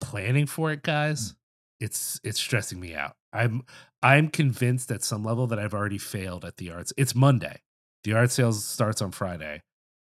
planning 0.00 0.46
for 0.46 0.72
it, 0.72 0.82
guys, 0.82 1.32
mm. 1.32 1.34
it's 1.80 2.20
it's 2.24 2.38
stressing 2.40 2.80
me 2.80 2.94
out. 2.94 3.16
I'm 3.32 3.62
I'm 4.02 4.28
convinced 4.28 4.90
at 4.90 5.02
some 5.02 5.22
level 5.24 5.46
that 5.48 5.58
I've 5.58 5.74
already 5.74 5.98
failed 5.98 6.44
at 6.44 6.56
the 6.56 6.70
arts. 6.70 6.92
It's 6.96 7.14
Monday. 7.14 7.60
The 8.04 8.14
art 8.14 8.30
sale 8.30 8.52
starts 8.52 9.02
on 9.02 9.10
Friday. 9.12 9.62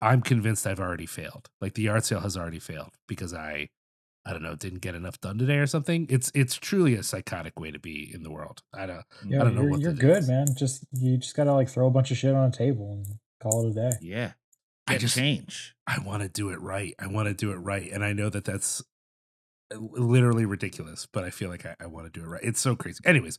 I'm 0.03 0.23
convinced 0.23 0.67
I've 0.67 0.81
already 0.81 1.07
failed. 1.07 1.49
Like 1.61 1.75
the 1.75 1.89
art 1.89 2.05
sale 2.07 2.21
has 2.21 2.37
already 2.37 2.61
failed 2.61 2.95
because 3.07 3.35
I 3.35 3.69
I 4.25 4.33
don't 4.33 4.43
know, 4.43 4.55
didn't 4.55 4.81
get 4.81 4.95
enough 4.95 5.21
done 5.21 5.39
today 5.39 5.57
or 5.57 5.67
something. 5.67 6.07
It's 6.09 6.31
it's 6.35 6.57
truly 6.57 6.95
a 6.95 7.03
psychotic 7.03 7.59
way 7.59 7.71
to 7.71 7.79
be 7.79 8.11
in 8.15 8.23
the 8.23 8.31
world. 8.31 8.63
I 8.75 8.87
don't 8.87 9.03
Yeah, 9.27 9.41
I 9.41 9.45
don't 9.45 9.55
know 9.55 9.63
you're, 9.63 9.71
what 9.71 9.81
you're 9.81 9.93
good, 9.93 10.19
is. 10.19 10.29
man. 10.29 10.47
Just 10.57 10.85
you 10.93 11.17
just 11.17 11.35
gotta 11.35 11.53
like 11.53 11.69
throw 11.69 11.87
a 11.87 11.91
bunch 11.91 12.11
of 12.11 12.17
shit 12.17 12.35
on 12.35 12.49
a 12.49 12.53
table 12.53 12.93
and 12.93 13.07
call 13.43 13.67
it 13.67 13.71
a 13.71 13.91
day. 13.91 13.97
yeah. 14.01 14.33
I 14.87 14.99
just- 14.99 15.17
change. 15.17 15.75
I 15.87 15.99
want 16.01 16.23
to 16.23 16.29
do 16.29 16.51
it 16.51 16.61
right. 16.61 16.95
I 16.99 17.07
want 17.07 17.29
to 17.29 17.35
do 17.35 17.53
it 17.53 17.57
right. 17.57 17.91
And 17.93 18.05
I 18.05 18.13
know 18.13 18.29
that 18.29 18.45
that's 18.45 18.83
literally 19.75 20.45
ridiculous, 20.45 21.07
but 21.07 21.25
I 21.25 21.31
feel 21.31 21.49
like 21.49 21.65
I, 21.65 21.77
I 21.81 21.87
want 21.87 22.13
to 22.13 22.21
do 22.21 22.25
it 22.25 22.29
right. 22.29 22.43
It's 22.43 22.61
so 22.61 22.75
crazy. 22.77 23.01
Anyways, 23.05 23.39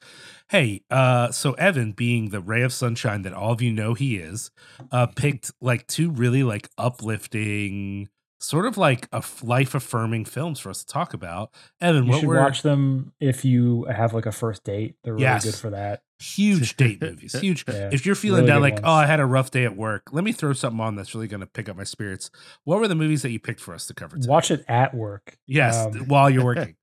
hey, 0.49 0.83
uh, 0.89 1.31
so 1.31 1.53
Evan, 1.53 1.91
being 1.91 2.29
the 2.29 2.39
ray 2.39 2.61
of 2.61 2.73
sunshine 2.73 3.21
that 3.23 3.33
all 3.33 3.51
of 3.51 3.61
you 3.61 3.71
know 3.71 3.93
he 3.93 4.17
is, 4.17 4.51
uh, 4.91 5.07
picked 5.07 5.51
like 5.61 5.87
two 5.87 6.09
really 6.09 6.43
like 6.43 6.69
uplifting, 6.77 8.09
sort 8.41 8.65
of 8.65 8.75
like 8.77 9.07
a 9.11 9.23
life 9.43 9.75
affirming 9.75 10.25
films 10.25 10.59
for 10.59 10.69
us 10.71 10.83
to 10.83 10.87
talk 10.91 11.13
about. 11.13 11.51
Evan, 11.79 12.05
You 12.05 12.11
what 12.11 12.19
should 12.21 12.29
watch 12.29 12.61
them 12.63 13.13
if 13.19 13.45
you 13.45 13.83
have 13.85 14.13
like 14.13 14.25
a 14.25 14.31
first 14.31 14.63
date. 14.63 14.95
They're 15.03 15.13
really 15.13 15.23
Yes. 15.25 15.45
good 15.45 15.55
for 15.55 15.69
that. 15.69 16.01
huge 16.19 16.75
date 16.83 17.01
movies? 17.01 17.33
Huge. 17.39 17.63
Yeah, 17.67 17.89
if 17.91 18.05
you're 18.05 18.15
feeling 18.15 18.41
really 18.41 18.47
down 18.51 18.61
like, 18.61 18.73
ones. 18.73 18.85
oh, 18.85 18.91
I 18.93 19.05
had 19.05 19.19
a 19.19 19.25
rough 19.25 19.51
day 19.51 19.63
at 19.65 19.75
work, 19.77 20.09
let 20.11 20.23
me 20.23 20.31
throw 20.31 20.53
something 20.53 20.79
on 20.79 20.95
that's 20.95 21.13
really 21.15 21.27
going 21.27 21.41
to 21.41 21.47
pick 21.47 21.67
up 21.69 21.75
my 21.77 21.83
spirits. 21.83 22.29
What 22.63 22.79
were 22.79 22.87
the 22.87 22.95
movies 22.95 23.21
that 23.23 23.31
you 23.31 23.39
picked 23.39 23.59
for 23.59 23.73
us 23.73 23.85
to 23.87 23.93
cover? 23.93 24.17
Today? 24.17 24.29
Watch 24.29 24.51
it 24.51 24.65
at 24.67 24.93
work. 24.95 25.37
Yes, 25.47 25.77
Um, 25.85 26.07
while 26.07 26.29
you're 26.29 26.43
working. 26.51 26.75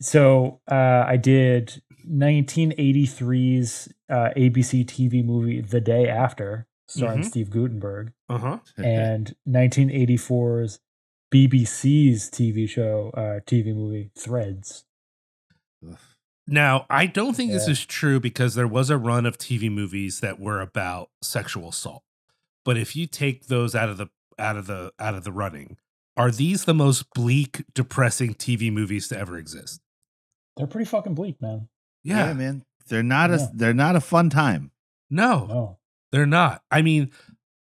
So 0.00 0.60
uh, 0.70 1.04
I 1.06 1.16
did 1.16 1.82
1983's 2.10 3.88
uh, 4.08 4.30
ABC 4.36 4.84
TV 4.86 5.24
movie 5.24 5.60
The 5.60 5.80
Day 5.80 6.08
After, 6.08 6.66
starring 6.86 7.20
Mhm. 7.20 7.24
Steve 7.26 7.50
Guttenberg, 7.50 8.12
Uh 8.28 8.38
huh. 8.38 8.58
and 8.78 9.34
1984's 9.46 10.80
BBC's 11.32 12.30
TV 12.30 12.68
show, 12.68 13.10
uh, 13.14 13.40
TV 13.46 13.74
movie 13.74 14.10
Threads. 14.16 14.84
Now, 16.46 16.86
I 16.88 17.04
don't 17.06 17.34
think 17.34 17.52
this 17.52 17.68
is 17.68 17.84
true 17.84 18.18
because 18.20 18.54
there 18.54 18.66
was 18.66 18.88
a 18.88 18.96
run 18.96 19.26
of 19.26 19.36
TV 19.36 19.70
movies 19.70 20.20
that 20.20 20.40
were 20.40 20.60
about 20.60 21.10
sexual 21.22 21.68
assault. 21.68 22.02
But 22.64 22.78
if 22.78 22.96
you 22.96 23.06
take 23.06 23.46
those 23.48 23.74
out 23.74 23.88
of 23.90 23.98
the 23.98 24.08
out 24.38 24.56
of 24.56 24.66
the 24.66 24.92
out 24.98 25.14
of 25.14 25.24
the 25.24 25.32
running, 25.32 25.76
are 26.16 26.30
these 26.30 26.64
the 26.64 26.72
most 26.74 27.12
bleak, 27.14 27.64
depressing 27.74 28.34
TV 28.34 28.72
movies 28.72 29.08
to 29.08 29.18
ever 29.18 29.36
exist? 29.36 29.80
They're 30.56 30.66
pretty 30.66 30.86
fucking 30.86 31.14
bleak, 31.14 31.40
man. 31.42 31.68
yeah. 32.02 32.28
Yeah. 32.28 32.32
man. 32.32 32.64
They're 32.88 33.02
not 33.02 33.28
Yeah. 33.30 33.36
a 33.36 33.48
they're 33.56 33.74
not 33.74 33.96
a 33.96 34.00
fun 34.00 34.30
time. 34.30 34.70
No. 35.10 35.46
No, 35.46 35.78
They're 36.12 36.26
not. 36.26 36.62
I 36.70 36.80
mean, 36.82 37.10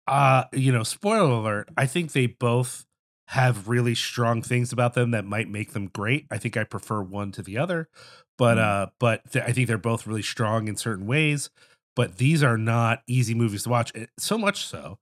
uh, 0.09 0.45
you 0.53 0.73
know, 0.73 0.83
spoiler 0.83 1.31
alert, 1.31 1.69
I 1.77 1.87
think 1.87 2.13
they 2.13 2.27
both 2.27 2.85
have 3.29 3.69
really 3.69 3.95
strong 3.95 4.43
things 4.43 4.73
about 4.73 4.95
them 4.95 5.11
that 5.13 5.25
might 5.25 5.49
make 5.49 5.73
them 5.73 5.87
great. 5.89 6.27
I 6.31 6.39
think 6.39 6.57
I 6.57 6.65
prefer 6.65 7.01
one 7.03 7.33
to 7.33 7.43
the 7.43 7.57
other, 7.59 7.89
but 8.39 8.59
Mm. 8.59 8.61
uh 8.61 8.87
but 9.01 9.31
th- 9.33 9.45
I 9.47 9.53
think 9.53 9.69
they're 9.69 9.79
both 9.79 10.07
really 10.07 10.23
strong 10.23 10.69
in 10.69 10.77
certain 10.77 11.07
ways, 11.07 11.51
but 11.97 12.19
these 12.19 12.43
are 12.43 12.59
not 12.59 13.03
easy 13.07 13.35
movies 13.35 13.63
to 13.65 13.71
watch. 13.71 13.93
So 14.19 14.37
much 14.39 14.67
so 14.67 14.99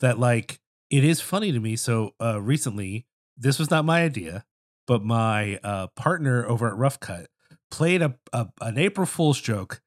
that 0.00 0.18
like 0.18 0.58
it 0.90 1.04
is 1.04 1.20
funny 1.20 1.52
to 1.52 1.60
me. 1.60 1.76
So 1.76 2.14
uh 2.20 2.40
recently, 2.40 3.06
this 3.36 3.58
was 3.58 3.70
not 3.70 3.84
my 3.84 4.02
idea, 4.04 4.44
but 4.86 5.04
my 5.04 5.58
uh 5.62 5.88
partner 5.96 6.46
over 6.46 6.66
at 6.68 6.76
Rough 6.76 6.98
Cut 7.00 7.28
played 7.70 8.00
a, 8.02 8.14
a 8.32 8.48
an 8.62 8.78
April 8.78 9.06
Fool's 9.06 9.40
joke 9.40 9.82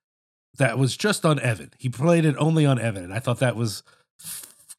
that 0.58 0.78
was 0.78 0.96
just 0.98 1.26
on 1.26 1.40
Evan. 1.40 1.72
He 1.80 1.90
played 1.90 2.26
it 2.26 2.36
only 2.38 2.66
on 2.66 2.80
Evan, 2.80 3.04
and 3.06 3.14
I 3.14 3.20
thought 3.20 3.40
that 3.40 3.56
was 3.56 3.82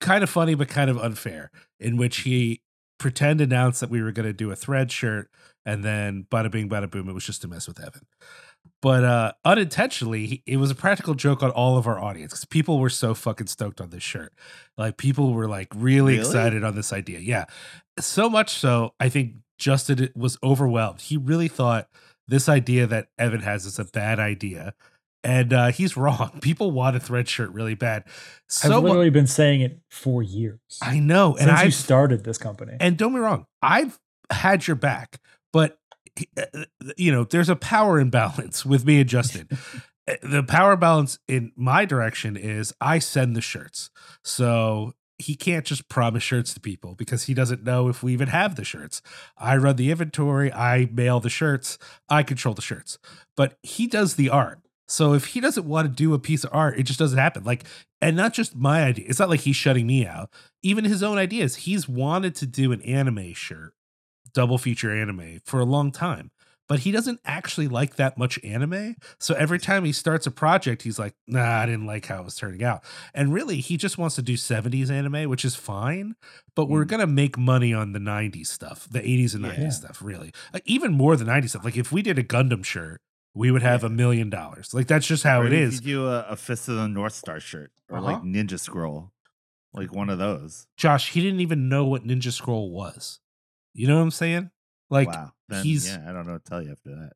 kind 0.01 0.23
of 0.23 0.31
funny 0.31 0.55
but 0.55 0.69
kind 0.69 0.91
of 0.91 0.99
unfair. 0.99 1.51
In 1.79 1.97
which 1.97 2.19
he 2.19 2.61
pretend 3.01 3.41
announced 3.41 3.81
that 3.81 3.91
we 3.91 4.01
were 4.01 4.13
going 4.13 4.27
to 4.29 4.33
do 4.33 4.53
a 4.53 4.57
thread 4.57 4.93
shirt, 4.93 5.29
and 5.67 5.83
then 5.83 6.27
bada 6.31 6.51
bing, 6.53 6.69
bada 6.69 6.89
boom, 6.89 7.09
it 7.09 7.13
was 7.15 7.25
just 7.27 7.43
to 7.43 7.49
mess 7.49 7.67
with 7.67 7.81
Evan. 7.81 8.07
But 8.83 9.05
uh 9.05 9.33
unintentionally, 9.45 10.43
it 10.47 10.59
was 10.59 10.71
a 10.71 10.75
practical 10.75 11.15
joke 11.15 11.43
on 11.43 11.51
all 11.51 11.77
of 11.77 11.87
our 11.87 11.99
audience 11.99 12.33
because 12.33 12.45
people 12.47 12.79
were 12.79 12.89
so 12.91 13.15
fucking 13.15 13.47
stoked 13.49 13.81
on 13.81 13.91
this 13.91 14.03
shirt. 14.03 14.33
Like 14.79 14.97
people 14.99 15.33
were 15.35 15.49
like 15.49 15.69
really, 15.75 16.15
Really? 16.15 16.19
excited 16.19 16.63
on 16.65 16.77
this 16.77 16.93
idea. 16.93 17.19
Yeah, 17.19 17.45
so 17.99 18.31
much 18.31 18.51
so 18.55 18.95
I 19.01 19.09
think 19.09 19.35
Justin 19.59 20.11
was 20.15 20.39
overwhelmed. 20.43 21.01
He 21.03 21.17
really 21.19 21.49
thought 21.49 21.89
this 22.29 22.49
idea 22.49 22.87
that 22.87 23.09
Evan 23.19 23.41
has 23.41 23.67
is 23.67 23.79
a 23.79 23.85
bad 23.85 24.19
idea. 24.19 24.75
And 25.23 25.53
uh, 25.53 25.69
he's 25.73 25.97
wrong. 25.97 26.39
People 26.43 26.71
want 26.71 26.97
a 26.97 27.01
thread 27.01 27.29
shirt 27.29 27.51
really 27.53 27.75
bad. 27.75 28.05
So 28.49 28.77
I've 28.77 28.83
literally 28.83 29.11
been 29.11 29.27
saying 29.27 29.61
it 29.61 29.81
for 29.89 30.23
years. 30.23 30.61
I 30.83 30.99
know, 30.99 31.37
and 31.37 31.49
since 31.49 31.61
you 31.61 31.67
I 31.67 31.71
started 31.71 32.25
this 32.25 32.39
company. 32.39 32.77
and 32.81 32.97
don't 32.97 33.13
be 33.13 33.21
wrong, 33.21 33.47
I've 33.63 33.99
had 34.31 34.67
your 34.67 34.77
back, 34.77 35.21
but 35.53 35.79
uh, 36.37 36.65
you 36.97 37.13
know, 37.13 37.25
there's 37.25 37.49
a 37.49 37.57
power 37.57 37.99
imbalance 37.99 38.65
with 38.67 38.85
me 38.85 39.01
and 39.01 39.09
Justin. 39.09 39.49
Uh, 40.09 40.15
the 40.23 40.43
power 40.43 40.77
balance 40.77 41.19
in 41.29 41.53
my 41.57 41.85
direction 41.85 42.37
is 42.37 42.75
I 42.81 42.99
send 42.99 43.37
the 43.37 43.41
shirts. 43.41 43.91
So 44.25 44.95
he 45.19 45.35
can't 45.35 45.67
just 45.67 45.89
promise 45.89 46.23
shirts 46.23 46.55
to 46.55 46.61
people 46.61 46.95
because 46.95 47.25
he 47.25 47.35
doesn't 47.35 47.63
know 47.63 47.89
if 47.89 48.03
we 48.03 48.13
even 48.13 48.29
have 48.29 48.57
the 48.57 48.65
shirts. 48.65 49.03
I 49.37 49.57
run 49.57 49.77
the 49.77 49.91
inventory, 49.91 50.53
I 50.53 50.89
mail 50.91 51.21
the 51.21 51.29
shirts, 51.29 51.79
I 52.09 52.23
control 52.23 52.55
the 52.55 52.63
shirts. 52.63 52.99
But 53.37 53.59
he 53.63 53.87
does 53.87 54.15
the 54.17 54.31
art. 54.31 54.61
So 54.91 55.15
if 55.15 55.27
he 55.27 55.41
doesn't 55.41 55.67
want 55.67 55.87
to 55.87 55.93
do 55.95 56.15
a 56.15 56.19
piece 56.19 56.43
of 56.45 56.51
art, 56.53 56.79
it 56.79 56.83
just 56.83 56.99
doesn't 56.99 57.19
happen. 57.19 57.45
Like, 57.45 57.65
and 58.03 58.17
not 58.17 58.33
just 58.35 58.57
my 58.57 58.83
idea. 58.85 59.07
It's 59.09 59.19
not 59.21 59.29
like 59.31 59.41
he's 59.41 59.57
shutting 59.57 59.87
me 59.87 60.07
out. 60.07 60.31
Even 60.63 60.85
his 60.85 61.03
own 61.03 61.17
ideas. 61.17 61.57
He's 61.57 61.89
wanted 61.89 62.35
to 62.37 62.47
do 62.47 62.73
an 62.73 62.83
anime 62.83 63.33
shirt, 63.35 63.73
double 64.35 64.59
feature 64.59 64.91
anime 64.95 65.41
for 65.45 65.61
a 65.61 65.65
long 65.65 65.93
time. 65.93 66.31
But 66.69 66.81
he 66.81 66.93
doesn't 66.93 67.19
actually 67.25 67.67
like 67.67 67.97
that 67.97 68.17
much 68.17 68.39
anime. 68.45 68.95
So 69.19 69.35
every 69.35 69.59
time 69.59 69.85
he 69.85 69.93
starts 69.93 70.27
a 70.29 70.31
project, 70.31 70.83
he's 70.83 71.01
like, 71.01 71.15
nah, 71.27 71.59
I 71.59 71.67
didn't 71.67 71.87
like 71.87 72.07
how 72.07 72.21
it 72.21 72.25
was 72.25 72.37
turning 72.37 72.63
out. 72.63 72.85
And 73.13 73.33
really, 73.33 73.57
he 73.61 73.77
just 73.77 73.99
wants 73.99 74.15
to 74.17 74.23
do 74.23 74.37
70s 74.37 74.89
anime, 74.89 75.29
which 75.29 75.45
is 75.45 75.57
fine. 75.57 76.15
But 76.55 76.67
we're 76.69 76.85
Mm. 76.85 76.89
going 76.89 77.01
to 77.01 77.07
make 77.09 77.37
money 77.37 77.75
on 77.75 77.91
the 77.93 77.99
90s 77.99 78.51
stuff, 78.51 78.89
the 78.89 79.01
80s 79.01 79.35
and 79.35 79.43
90s 79.43 79.63
Yeah. 79.63 79.71
stuff, 79.71 80.01
really. 80.01 80.33
Like, 80.53 80.63
even 80.65 80.93
more 80.93 81.17
than 81.17 81.27
90s 81.27 81.51
stuff. 81.51 81.65
Like, 81.65 81.77
if 81.77 81.91
we 81.91 82.03
did 82.03 82.19
a 82.19 82.25
Gundam 82.25 82.65
shirt, 82.65 83.01
we 83.35 83.51
would 83.51 83.63
have 83.63 83.85
a 83.85 83.89
million 83.89 84.29
dollars. 84.31 84.75
Like, 84.75 84.87
that's 84.87 85.07
just 85.07 85.23
how 85.23 85.41
Or 85.43 85.47
it 85.47 85.53
if 85.53 85.69
is. 85.69 85.75
You 85.77 85.81
do 85.81 86.09
a, 86.09 86.21
a 86.31 86.37
Fist 86.37 86.69
of 86.69 86.77
the 86.77 86.89
North 86.89 87.15
Star 87.15 87.39
shirt 87.41 87.71
or 87.89 88.01
like 88.01 88.17
Uh-huh. 88.17 88.25
Ninja 88.25 88.59
Scroll, 88.59 89.13
like 89.73 89.95
one 89.95 90.11
of 90.11 90.19
those. 90.19 90.67
Josh, 90.77 91.11
he 91.13 91.21
didn't 91.21 91.41
even 91.41 91.69
know 91.69 91.85
what 91.85 92.05
Ninja 92.05 92.33
Scroll 92.33 92.71
was. 92.71 93.21
You 93.73 93.87
know 93.87 93.97
what 93.97 94.03
I'm 94.03 94.11
saying? 94.11 94.51
Like, 94.91 95.09
wow. 95.09 95.33
Then, 95.49 95.65
he's- 95.65 95.87
yeah, 95.89 96.05
I 96.09 96.13
don't 96.13 96.27
know 96.27 96.33
what 96.35 96.45
to 96.45 96.51
tell 96.51 96.63
you 96.63 96.73
after 96.73 96.91
that. 96.91 97.13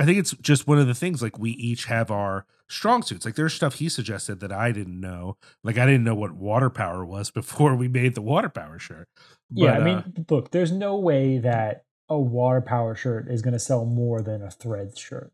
I 0.00 0.04
think 0.04 0.18
it's 0.18 0.30
just 0.40 0.68
one 0.68 0.78
of 0.78 0.86
the 0.86 0.94
things 0.94 1.20
like 1.22 1.38
we 1.40 1.50
each 1.50 1.86
have 1.86 2.10
our 2.10 2.46
strong 2.68 3.02
suits. 3.02 3.24
Like 3.24 3.34
there's 3.34 3.52
stuff 3.52 3.74
he 3.74 3.88
suggested 3.88 4.38
that 4.40 4.52
I 4.52 4.70
didn't 4.70 5.00
know. 5.00 5.36
Like 5.64 5.76
I 5.76 5.86
didn't 5.86 6.04
know 6.04 6.14
what 6.14 6.32
water 6.32 6.70
power 6.70 7.04
was 7.04 7.30
before 7.32 7.74
we 7.74 7.88
made 7.88 8.14
the 8.14 8.22
water 8.22 8.48
power 8.48 8.78
shirt. 8.78 9.08
yeah, 9.50 9.72
I 9.72 9.80
mean, 9.80 9.96
uh, 9.96 10.02
look, 10.30 10.52
there's 10.52 10.70
no 10.70 10.96
way 10.96 11.38
that 11.38 11.82
a 12.08 12.18
water 12.18 12.60
power 12.60 12.94
shirt 12.94 13.28
is 13.28 13.42
going 13.42 13.52
to 13.52 13.58
sell 13.58 13.84
more 13.84 14.22
than 14.22 14.42
a 14.42 14.50
thread 14.50 14.96
shirt. 14.98 15.32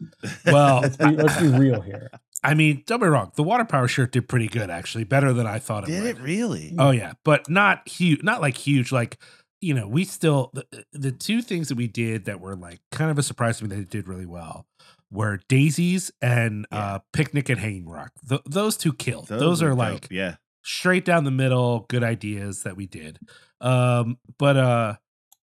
Well, 0.46 0.80
Let's 0.82 0.96
be, 0.96 1.06
let's 1.06 1.40
be 1.40 1.48
real 1.48 1.80
here. 1.80 2.10
I 2.42 2.54
mean, 2.54 2.82
don't 2.86 3.00
be 3.00 3.06
wrong. 3.06 3.32
The 3.36 3.42
water 3.42 3.64
power 3.64 3.88
shirt 3.88 4.12
did 4.12 4.28
pretty 4.28 4.48
good 4.48 4.68
actually, 4.68 5.04
better 5.04 5.32
than 5.32 5.46
I 5.46 5.58
thought 5.58 5.84
it 5.84 5.92
Did 5.92 6.02
would. 6.02 6.16
it 6.18 6.20
really? 6.20 6.74
Oh 6.78 6.90
yeah, 6.90 7.12
but 7.24 7.48
not 7.48 7.88
huge. 7.88 8.22
Not 8.22 8.40
like 8.42 8.56
huge. 8.56 8.92
Like 8.92 9.18
you 9.62 9.72
know, 9.72 9.88
we 9.88 10.04
still 10.04 10.50
the, 10.52 10.66
the 10.92 11.10
two 11.12 11.40
things 11.40 11.68
that 11.68 11.76
we 11.76 11.86
did 11.86 12.26
that 12.26 12.40
were 12.40 12.54
like 12.54 12.80
kind 12.90 13.10
of 13.10 13.18
a 13.18 13.22
surprise 13.22 13.58
to 13.58 13.64
me 13.64 13.70
that 13.70 13.78
it 13.78 13.88
did 13.88 14.06
really 14.08 14.26
well 14.26 14.66
were 15.10 15.40
daisies 15.48 16.10
and 16.20 16.66
Yeah. 16.70 16.78
uh 16.78 16.98
picnic 17.14 17.48
and 17.48 17.58
hanging 17.60 17.88
rock. 17.88 18.10
Th- 18.28 18.42
those 18.44 18.76
two 18.76 18.92
killed. 18.92 19.28
Those, 19.28 19.40
Those 19.40 19.62
are 19.62 19.70
dope, 19.70 19.78
like 19.78 20.08
yeah. 20.10 20.36
straight 20.62 21.06
down 21.06 21.24
the 21.24 21.30
middle 21.30 21.86
good 21.88 22.02
ideas 22.04 22.62
that 22.64 22.76
we 22.76 22.86
did. 22.86 23.20
Um, 23.62 24.18
but 24.38 24.56
uh, 24.58 24.94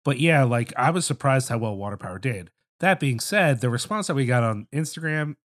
but 0.06 0.20
yeah, 0.20 0.44
like 0.44 0.74
I 0.78 0.90
was 0.92 1.06
surprised 1.06 1.50
how 1.50 1.58
well 1.58 1.76
water 1.76 1.98
power 1.98 2.20
did. 2.20 2.50
That 2.80 3.00
being 3.00 3.20
said, 3.20 3.62
the 3.62 3.70
response 3.70 4.08
that 4.08 4.16
we 4.16 4.26
got 4.26 4.44
on 4.44 4.68
Instagram, 4.74 5.36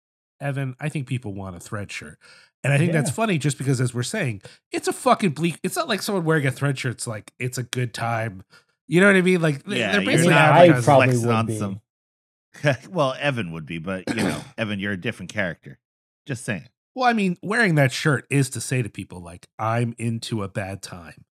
Evan, 0.41 0.75
I 0.81 0.89
think 0.89 1.07
people 1.07 1.35
want 1.35 1.57
a 1.57 1.61
thread 1.61 1.93
shirt. 1.93 2.19
And 2.65 2.73
I 2.73 2.79
think 2.79 2.91
that's 2.93 3.11
funny 3.11 3.39
just 3.39 3.59
because 3.59 3.81
as 3.81 3.95
we're 3.95 4.03
saying, 4.03 4.43
it's 4.73 4.89
a 4.89 4.93
fucking 4.93 5.31
bleak. 5.31 5.61
It's 5.63 5.77
not 5.77 5.89
like 5.89 6.03
someone 6.03 6.25
wearing 6.25 6.47
a 6.47 6.51
thread 6.51 6.79
shirt's 6.79 7.07
like 7.07 7.33
it's 7.39 7.59
a 7.59 7.63
good 7.63 7.95
time. 7.95 8.43
You 8.89 9.01
know 9.01 9.07
what 9.09 9.17
I 9.17 9.21
mean? 9.23 9.41
Like 9.41 9.65
they- 9.65 9.79
Yeah, 9.79 9.93
they're 9.93 10.01
you're 10.03 10.11
basically 10.13 10.35
not- 10.35 10.51
advertising- 10.57 10.83
I 10.83 10.85
probably 10.85 11.07
flexing 11.07 11.27
would 11.29 11.35
on 11.37 11.47
be. 11.47 11.59
some. 11.59 11.81
well, 12.91 13.15
Evan 13.21 13.53
would 13.53 13.67
be, 13.67 13.79
but 13.79 14.05
you 14.09 14.23
know, 14.23 14.41
Evan, 14.59 14.81
you're 14.81 14.93
a 14.93 15.01
different 15.01 15.31
character. 15.33 15.79
Just 16.27 16.45
saying. 16.45 16.69
Well, 16.95 17.09
I 17.09 17.13
mean, 17.13 17.37
wearing 17.43 17.75
that 17.75 17.93
shirt 17.93 18.27
is 18.31 18.49
to 18.51 18.61
say 18.61 18.83
to 18.83 18.89
people 18.89 19.21
like 19.21 19.47
I'm 19.59 19.95
into 19.99 20.43
a 20.43 20.49
bad 20.49 20.83
time. 20.83 21.25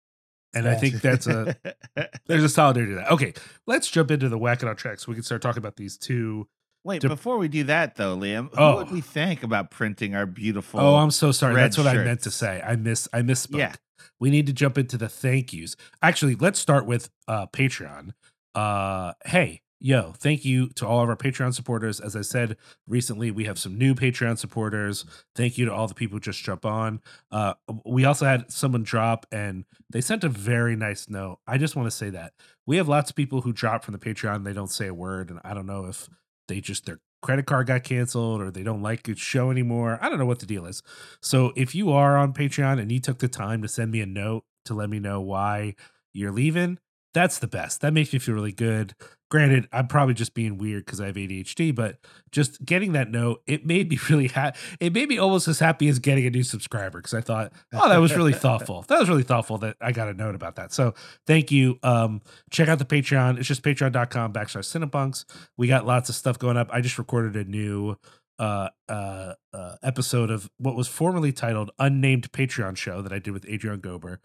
And 0.55 0.67
I 0.67 0.75
think 0.75 1.01
that's 1.01 1.27
a 1.27 1.55
there's 2.27 2.43
a 2.43 2.49
solidarity 2.49 2.93
to 2.93 2.99
that. 3.01 3.11
Okay, 3.11 3.33
let's 3.67 3.89
jump 3.89 4.09
into 4.11 4.29
the 4.29 4.37
whack 4.37 4.63
it 4.63 4.69
on 4.69 4.75
track 4.75 4.99
so 4.99 5.07
we 5.11 5.15
can 5.15 5.23
start 5.23 5.41
talking 5.41 5.59
about 5.59 5.75
these 5.75 5.97
two. 5.97 6.47
Wait, 6.83 7.01
Dep- 7.01 7.09
before 7.09 7.37
we 7.37 7.47
do 7.47 7.63
that 7.65 7.95
though, 7.95 8.15
Liam, 8.15 8.49
who 8.55 8.61
Oh. 8.61 8.75
would 8.77 8.91
we 8.91 9.01
thank 9.01 9.43
about 9.43 9.71
printing 9.71 10.15
our 10.15 10.25
beautiful? 10.25 10.79
Oh, 10.79 10.95
I'm 10.95 11.11
so 11.11 11.31
sorry. 11.31 11.55
That's 11.55 11.77
what 11.77 11.87
I 11.87 11.95
meant 11.95 12.21
to 12.21 12.31
say. 12.31 12.61
I 12.65 12.75
miss 12.75 13.07
I 13.11 13.21
misspoke. 13.21 13.57
Yeah. 13.57 13.73
We 14.19 14.29
need 14.29 14.45
to 14.47 14.53
jump 14.53 14.77
into 14.77 14.97
the 14.97 15.09
thank 15.09 15.51
yous. 15.51 15.75
Actually, 16.01 16.35
let's 16.35 16.59
start 16.59 16.85
with 16.85 17.09
uh 17.27 17.47
Patreon. 17.47 18.11
Uh 18.53 19.13
hey, 19.25 19.61
yo, 19.79 20.13
thank 20.17 20.45
you 20.45 20.69
to 20.69 20.87
all 20.87 21.01
of 21.01 21.09
our 21.09 21.15
Patreon 21.15 21.53
supporters. 21.53 21.99
As 21.99 22.15
I 22.15 22.21
said 22.21 22.57
recently, 22.87 23.31
we 23.31 23.45
have 23.45 23.59
some 23.59 23.77
new 23.77 23.93
Patreon 23.93 24.37
supporters. 24.37 25.05
Thank 25.35 25.57
you 25.57 25.65
to 25.65 25.73
all 25.73 25.87
the 25.87 25.93
people 25.93 26.15
who 26.15 26.21
just 26.21 26.43
jump 26.43 26.65
on. 26.65 27.01
Uh 27.31 27.53
we 27.85 28.05
also 28.05 28.25
had 28.25 28.51
someone 28.51 28.83
drop 28.83 29.25
and 29.31 29.65
they 29.89 30.01
sent 30.01 30.23
a 30.23 30.29
very 30.29 30.75
nice 30.75 31.09
note. 31.09 31.39
I 31.47 31.57
just 31.57 31.75
want 31.75 31.87
to 31.87 31.95
say 31.95 32.09
that. 32.11 32.33
We 32.65 32.77
have 32.77 32.87
lots 32.87 33.09
of 33.09 33.15
people 33.15 33.41
who 33.41 33.53
drop 33.53 33.83
from 33.83 33.93
the 33.93 33.99
Patreon, 33.99 34.43
they 34.43 34.53
don't 34.53 34.71
say 34.71 34.87
a 34.87 34.93
word, 34.93 35.29
and 35.29 35.39
I 35.43 35.53
don't 35.53 35.67
know 35.67 35.85
if 35.85 36.09
they 36.47 36.61
just 36.61 36.85
their 36.85 36.99
credit 37.21 37.47
card 37.47 37.65
got 37.67 37.83
canceled 37.83 38.39
or 38.39 38.51
they 38.51 38.61
don't 38.61 38.83
like 38.83 39.03
the 39.03 39.15
show 39.15 39.49
anymore. 39.49 39.97
I 39.99 40.09
don't 40.09 40.19
know 40.19 40.27
what 40.27 40.39
the 40.39 40.45
deal 40.45 40.65
is. 40.65 40.83
So 41.21 41.53
if 41.55 41.73
you 41.73 41.91
are 41.91 42.17
on 42.17 42.33
Patreon 42.33 42.79
and 42.79 42.91
you 42.91 42.99
took 42.99 43.17
the 43.17 43.27
time 43.27 43.63
to 43.63 43.67
send 43.67 43.91
me 43.91 44.01
a 44.01 44.05
note 44.05 44.43
to 44.65 44.75
let 44.75 44.89
me 44.89 44.99
know 44.99 45.21
why 45.21 45.73
you're 46.13 46.31
leaving, 46.31 46.77
that's 47.15 47.39
the 47.39 47.47
best. 47.47 47.79
That 47.79 47.93
makes 47.93 48.11
me 48.11 48.19
feel 48.19 48.35
really 48.35 48.51
good. 48.51 48.93
Granted, 49.31 49.69
I'm 49.71 49.87
probably 49.87 50.13
just 50.13 50.33
being 50.33 50.57
weird 50.57 50.85
because 50.85 50.99
I 50.99 51.07
have 51.07 51.15
ADHD, 51.15 51.73
but 51.73 51.97
just 52.29 52.63
getting 52.63 52.91
that 52.91 53.09
note, 53.09 53.41
it 53.47 53.65
made 53.65 53.89
me 53.89 53.97
really 54.09 54.27
happy. 54.27 54.59
It 54.81 54.93
made 54.93 55.07
me 55.07 55.17
almost 55.17 55.47
as 55.47 55.57
happy 55.57 55.87
as 55.87 55.97
getting 55.97 56.25
a 56.25 56.29
new 56.29 56.43
subscriber 56.43 56.99
because 56.99 57.13
I 57.13 57.21
thought, 57.21 57.53
oh, 57.73 57.87
that 57.89 57.97
was 57.97 58.15
really 58.15 58.33
thoughtful. 58.33 58.85
That 58.95 58.99
was 58.99 59.09
really 59.09 59.23
thoughtful 59.23 59.57
that 59.59 59.77
I 59.81 59.93
got 59.93 60.09
a 60.09 60.13
note 60.13 60.35
about 60.35 60.57
that. 60.57 60.73
So 60.73 60.93
thank 61.25 61.51
you. 61.51 61.79
Um, 61.83 62.21
check 62.51 62.67
out 62.67 62.79
the 62.79 62.85
Patreon. 62.85 63.39
It's 63.39 63.47
just 63.47 63.63
patreon.com 63.63 64.33
backslash 64.33 64.89
Cinepunx. 64.89 65.25
We 65.57 65.67
got 65.67 65.85
lots 65.85 66.09
of 66.09 66.15
stuff 66.15 66.37
going 66.37 66.57
up. 66.57 66.69
I 66.71 66.81
just 66.81 66.97
recorded 66.97 67.35
a 67.35 67.49
new 67.49 67.95
uh, 68.37 68.69
uh, 68.89 69.33
uh, 69.53 69.75
episode 69.81 70.29
of 70.29 70.49
what 70.57 70.75
was 70.75 70.87
formerly 70.87 71.31
titled 71.31 71.71
Unnamed 71.79 72.31
Patreon 72.31 72.75
Show 72.75 73.01
that 73.01 73.13
I 73.13 73.19
did 73.19 73.31
with 73.31 73.45
Adrian 73.47 73.79
Gober, 73.79 74.17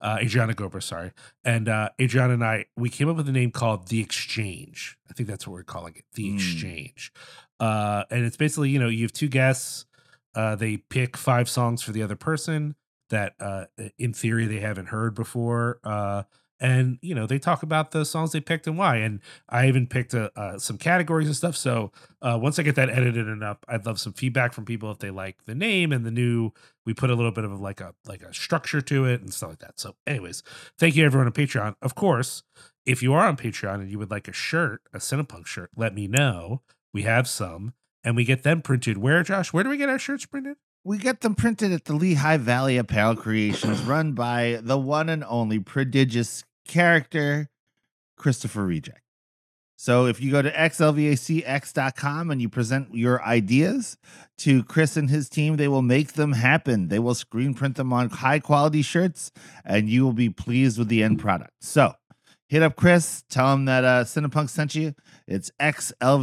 uh, 0.00 0.18
Adriana 0.20 0.54
Gober, 0.54 0.82
sorry. 0.82 1.12
And 1.44 1.68
uh, 1.68 1.90
Adriana 2.00 2.34
and 2.34 2.44
I, 2.44 2.66
we 2.76 2.88
came 2.88 3.08
up 3.08 3.16
with 3.16 3.28
a 3.28 3.32
name 3.32 3.50
called 3.50 3.88
The 3.88 4.00
Exchange. 4.00 4.96
I 5.10 5.12
think 5.12 5.28
that's 5.28 5.46
what 5.46 5.52
we're 5.54 5.62
calling 5.64 5.94
it, 5.96 6.04
The 6.14 6.30
Mm. 6.30 6.34
Exchange. 6.34 7.12
Uh, 7.60 8.04
and 8.10 8.24
it's 8.24 8.36
basically, 8.36 8.70
you 8.70 8.78
know, 8.78 8.88
you 8.88 9.02
have 9.02 9.12
two 9.12 9.28
guests. 9.28 9.86
Uh, 10.34 10.54
they 10.54 10.76
pick 10.76 11.16
five 11.16 11.48
songs 11.48 11.82
for 11.82 11.92
the 11.92 12.02
other 12.02 12.16
person 12.16 12.76
that, 13.10 13.34
uh, 13.40 13.64
in 13.98 14.12
theory, 14.12 14.46
they 14.46 14.60
haven't 14.60 14.86
heard 14.86 15.14
before. 15.14 15.80
Uh, 15.82 16.22
and 16.60 16.98
you 17.02 17.14
know 17.14 17.26
they 17.26 17.38
talk 17.38 17.62
about 17.62 17.90
the 17.90 18.04
songs 18.04 18.32
they 18.32 18.40
picked 18.40 18.66
and 18.66 18.78
why. 18.78 18.96
And 18.96 19.20
I 19.48 19.68
even 19.68 19.86
picked 19.86 20.14
uh 20.14 20.30
uh, 20.36 20.58
some 20.58 20.78
categories 20.78 21.26
and 21.26 21.36
stuff. 21.36 21.56
So 21.56 21.92
uh, 22.22 22.38
once 22.40 22.58
I 22.58 22.62
get 22.62 22.74
that 22.76 22.90
edited 22.90 23.28
and 23.28 23.42
up, 23.44 23.64
I'd 23.68 23.86
love 23.86 24.00
some 24.00 24.12
feedback 24.12 24.52
from 24.52 24.64
people 24.64 24.90
if 24.90 24.98
they 24.98 25.10
like 25.10 25.44
the 25.46 25.54
name 25.54 25.92
and 25.92 26.04
the 26.04 26.10
new. 26.10 26.52
We 26.86 26.94
put 26.94 27.10
a 27.10 27.14
little 27.14 27.32
bit 27.32 27.44
of 27.44 27.60
like 27.60 27.80
a 27.80 27.94
like 28.06 28.22
a 28.22 28.32
structure 28.32 28.80
to 28.80 29.04
it 29.04 29.20
and 29.20 29.32
stuff 29.32 29.50
like 29.50 29.58
that. 29.60 29.78
So, 29.80 29.94
anyways, 30.06 30.42
thank 30.78 30.96
you 30.96 31.04
everyone 31.04 31.26
on 31.26 31.32
Patreon. 31.32 31.74
Of 31.82 31.94
course, 31.94 32.42
if 32.86 33.02
you 33.02 33.12
are 33.12 33.26
on 33.26 33.36
Patreon 33.36 33.74
and 33.74 33.90
you 33.90 33.98
would 33.98 34.10
like 34.10 34.28
a 34.28 34.32
shirt, 34.32 34.82
a 34.94 34.98
Cinepunk 34.98 35.46
shirt, 35.46 35.70
let 35.76 35.94
me 35.94 36.06
know. 36.06 36.62
We 36.94 37.02
have 37.02 37.28
some, 37.28 37.74
and 38.02 38.16
we 38.16 38.24
get 38.24 38.42
them 38.42 38.62
printed. 38.62 38.96
Where, 38.96 39.22
Josh? 39.22 39.52
Where 39.52 39.62
do 39.62 39.70
we 39.70 39.76
get 39.76 39.90
our 39.90 39.98
shirts 39.98 40.24
printed? 40.24 40.56
We 40.84 40.96
get 40.96 41.20
them 41.20 41.34
printed 41.34 41.72
at 41.72 41.84
the 41.84 41.92
Lehigh 41.92 42.38
Valley 42.38 42.78
Apparel 42.78 43.16
Creations, 43.16 43.82
run 43.82 44.12
by 44.12 44.60
the 44.62 44.78
one 44.78 45.10
and 45.10 45.22
only 45.24 45.58
prodigious 45.58 46.44
character, 46.68 47.50
Christopher 48.16 48.64
Reject. 48.64 49.00
So 49.80 50.06
if 50.06 50.20
you 50.20 50.32
go 50.32 50.42
to 50.42 50.50
xlvacx.com 50.50 52.30
and 52.32 52.42
you 52.42 52.48
present 52.48 52.92
your 52.96 53.22
ideas 53.22 53.96
to 54.38 54.64
Chris 54.64 54.96
and 54.96 55.08
his 55.08 55.28
team, 55.28 55.56
they 55.56 55.68
will 55.68 55.82
make 55.82 56.14
them 56.14 56.32
happen. 56.32 56.88
They 56.88 56.98
will 56.98 57.14
screen 57.14 57.54
print 57.54 57.76
them 57.76 57.92
on 57.92 58.10
high 58.10 58.40
quality 58.40 58.82
shirts 58.82 59.30
and 59.64 59.88
you 59.88 60.04
will 60.04 60.12
be 60.12 60.30
pleased 60.30 60.80
with 60.80 60.88
the 60.88 61.04
end 61.04 61.20
product. 61.20 61.52
So 61.60 61.94
hit 62.48 62.60
up 62.64 62.74
Chris, 62.74 63.22
tell 63.28 63.52
him 63.52 63.66
that 63.66 63.84
uh, 63.84 64.02
Cinepunk 64.02 64.50
sent 64.50 64.74
you. 64.74 64.96
It's 65.28 65.52
xlvacx.com 65.60 66.22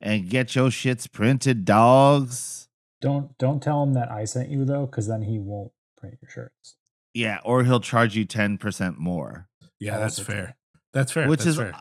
and 0.00 0.28
get 0.28 0.56
your 0.56 0.70
shits 0.70 1.10
printed, 1.12 1.64
dogs. 1.64 2.68
Don't 3.00 3.38
don't 3.38 3.62
tell 3.62 3.84
him 3.84 3.94
that 3.94 4.10
I 4.10 4.24
sent 4.24 4.50
you 4.50 4.64
though, 4.64 4.86
because 4.86 5.06
then 5.06 5.22
he 5.22 5.38
won't 5.38 5.70
print 5.96 6.18
your 6.20 6.30
shirts. 6.30 6.76
Yeah, 7.14 7.38
or 7.44 7.64
he'll 7.64 7.80
charge 7.80 8.16
you 8.16 8.26
10% 8.26 8.96
more. 8.98 9.48
Yeah, 9.78 9.98
that's 9.98 10.16
that's 10.16 10.26
fair. 10.26 10.56
That's 10.92 11.12
fair. 11.12 11.28
which 11.28 11.44
That's 11.44 11.50
is 11.50 11.56
fair. 11.56 11.74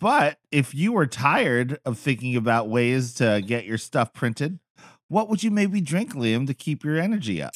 but 0.00 0.38
if 0.50 0.74
you 0.74 0.92
were 0.92 1.06
tired 1.06 1.78
of 1.84 1.98
thinking 1.98 2.36
about 2.36 2.68
ways 2.68 3.14
to 3.14 3.42
get 3.44 3.64
your 3.64 3.78
stuff 3.78 4.12
printed 4.12 4.58
what 5.08 5.28
would 5.28 5.42
you 5.42 5.50
maybe 5.50 5.80
drink 5.80 6.14
liam 6.14 6.46
to 6.46 6.54
keep 6.54 6.84
your 6.84 6.98
energy 6.98 7.42
up 7.42 7.52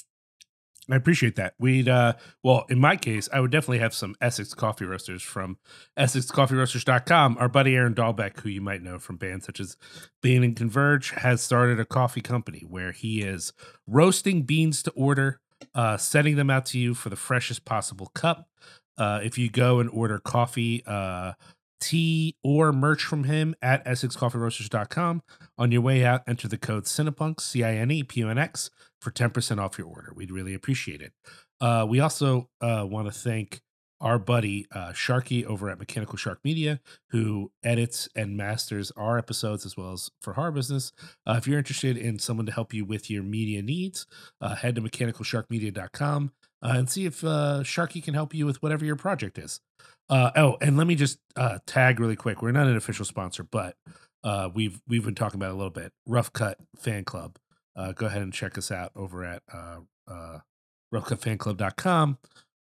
I 0.91 0.97
appreciate 0.97 1.37
that. 1.37 1.55
We'd 1.61 1.89
uh 1.89 2.15
well, 2.43 2.65
in 2.69 2.81
my 2.81 2.97
case, 2.97 3.29
I 3.33 3.39
would 3.39 3.53
definitely 3.53 3.79
have 3.79 3.95
some 3.95 4.17
Essex 4.21 4.53
coffee 4.53 4.85
roasters 4.85 5.23
from 5.23 5.59
EssexCoffeeRoasters.com. 5.97 7.37
Our 7.39 7.49
buddy 7.49 7.77
Aaron 7.77 7.95
Dalbec, 7.95 8.41
who 8.41 8.49
you 8.49 8.61
might 8.61 8.83
know 8.83 8.99
from 8.99 9.17
bands 9.17 9.47
such 9.47 9.61
as 9.61 9.77
Bane 10.23 10.43
and 10.43 10.57
Converge, 10.57 11.11
has 11.11 11.41
started 11.41 11.79
a 11.79 11.85
coffee 11.85 12.21
company 12.21 12.65
where 12.69 12.91
he 12.93 13.23
is 13.23 13.53
roasting 13.87 14.43
beans 14.43 14.83
to 14.83 14.91
order, 14.93 15.41
uh, 15.75 15.97
sending 15.97 16.37
them 16.37 16.51
out 16.51 16.67
to 16.67 16.79
you 16.79 16.95
for 16.95 17.09
the 17.09 17.17
freshest 17.17 17.65
possible 17.65 18.11
cup. 18.15 18.49
Uh, 18.99 19.21
if 19.23 19.39
you 19.39 19.51
go 19.51 19.81
and 19.81 19.89
order 19.91 20.19
coffee, 20.19 20.83
uh, 20.87 21.33
tea, 21.81 22.37
or 22.45 22.73
merch 22.73 23.03
from 23.05 23.25
him 23.25 23.55
at 23.61 23.85
EssexCoffeeRoasters.com, 23.85 25.23
on 25.59 25.73
your 25.73 25.81
way 25.81 26.05
out, 26.05 26.23
enter 26.27 26.49
the 26.49 26.59
code 26.59 26.85
Cinepunx, 26.85 27.41
C 27.41 27.65
I 27.65 27.75
N 27.75 27.91
E 27.91 28.03
P 28.03 28.21
U 28.21 28.29
N 28.29 28.39
X, 28.39 28.71
for 29.01 29.11
10% 29.11 29.59
off 29.59 29.79
your 29.79 29.89
order. 29.89 30.13
We'd 30.15 30.31
really 30.31 30.55
appreciate 30.55 31.01
it. 31.01 31.13
Uh, 31.61 31.87
we 31.89 32.01
also 32.01 32.49
uh, 32.61 32.87
want 32.89 33.07
to 33.07 33.13
thank 33.13 33.61
our 34.03 34.19
buddy 34.19 34.67
uh, 34.73 34.91
Sharky 34.91 35.45
over 35.45 35.71
at 35.71 35.79
Mechanical 35.79 36.19
Shark 36.19 36.41
Media, 36.45 36.81
who 37.11 37.53
edits 37.63 38.09
and 38.15 38.37
masters 38.37 38.91
our 38.97 39.17
episodes 39.17 39.65
as 39.65 39.77
well 39.77 39.93
as 39.93 40.11
for 40.21 40.35
Horror 40.35 40.51
Business. 40.51 40.93
Uh, 41.27 41.37
if 41.39 41.47
you're 41.47 41.59
interested 41.59 41.97
in 41.97 42.19
someone 42.19 42.45
to 42.47 42.53
help 42.53 42.75
you 42.75 42.85
with 42.85 43.09
your 43.09 43.23
media 43.23 43.63
needs, 43.63 44.07
uh, 44.41 44.57
head 44.57 44.75
to 44.75 44.83
mechanicalsharkmedia.com 44.83 46.33
uh, 46.63 46.73
and 46.75 46.91
see 46.91 47.07
if 47.07 47.23
uh, 47.25 47.61
Sharky 47.63 48.03
can 48.03 48.13
help 48.13 48.35
you 48.35 48.45
with 48.45 48.61
whatever 48.61 48.85
your 48.85 48.97
project 48.97 49.39
is. 49.39 49.61
Uh, 50.11 50.33
oh, 50.37 50.59
and 50.61 50.77
let 50.77 50.87
me 50.87 50.97
just 50.97 51.19
tag 51.67 52.01
really 52.01 52.17
quick. 52.17 52.43
We're 52.43 52.53
not 52.53 52.67
an 52.67 52.77
official 52.77 53.05
sponsor, 53.05 53.45
but 53.45 53.77
we've 54.53 54.83
we've 54.87 55.05
been 55.05 55.15
talking 55.15 55.39
about 55.39 55.53
a 55.53 55.57
little 55.57 55.71
bit. 55.71 55.93
Rough 56.07 56.33
Cut 56.33 56.59
Fan 56.77 57.05
Club. 57.05 57.39
Go 57.95 58.07
ahead 58.07 58.21
and 58.21 58.33
check 58.33 58.59
us 58.59 58.71
out 58.71 58.91
over 58.95 59.25
at 59.25 59.43
uh, 59.53 59.79
uh, 60.09 60.39
roughcutfanclub.com. 60.93 62.19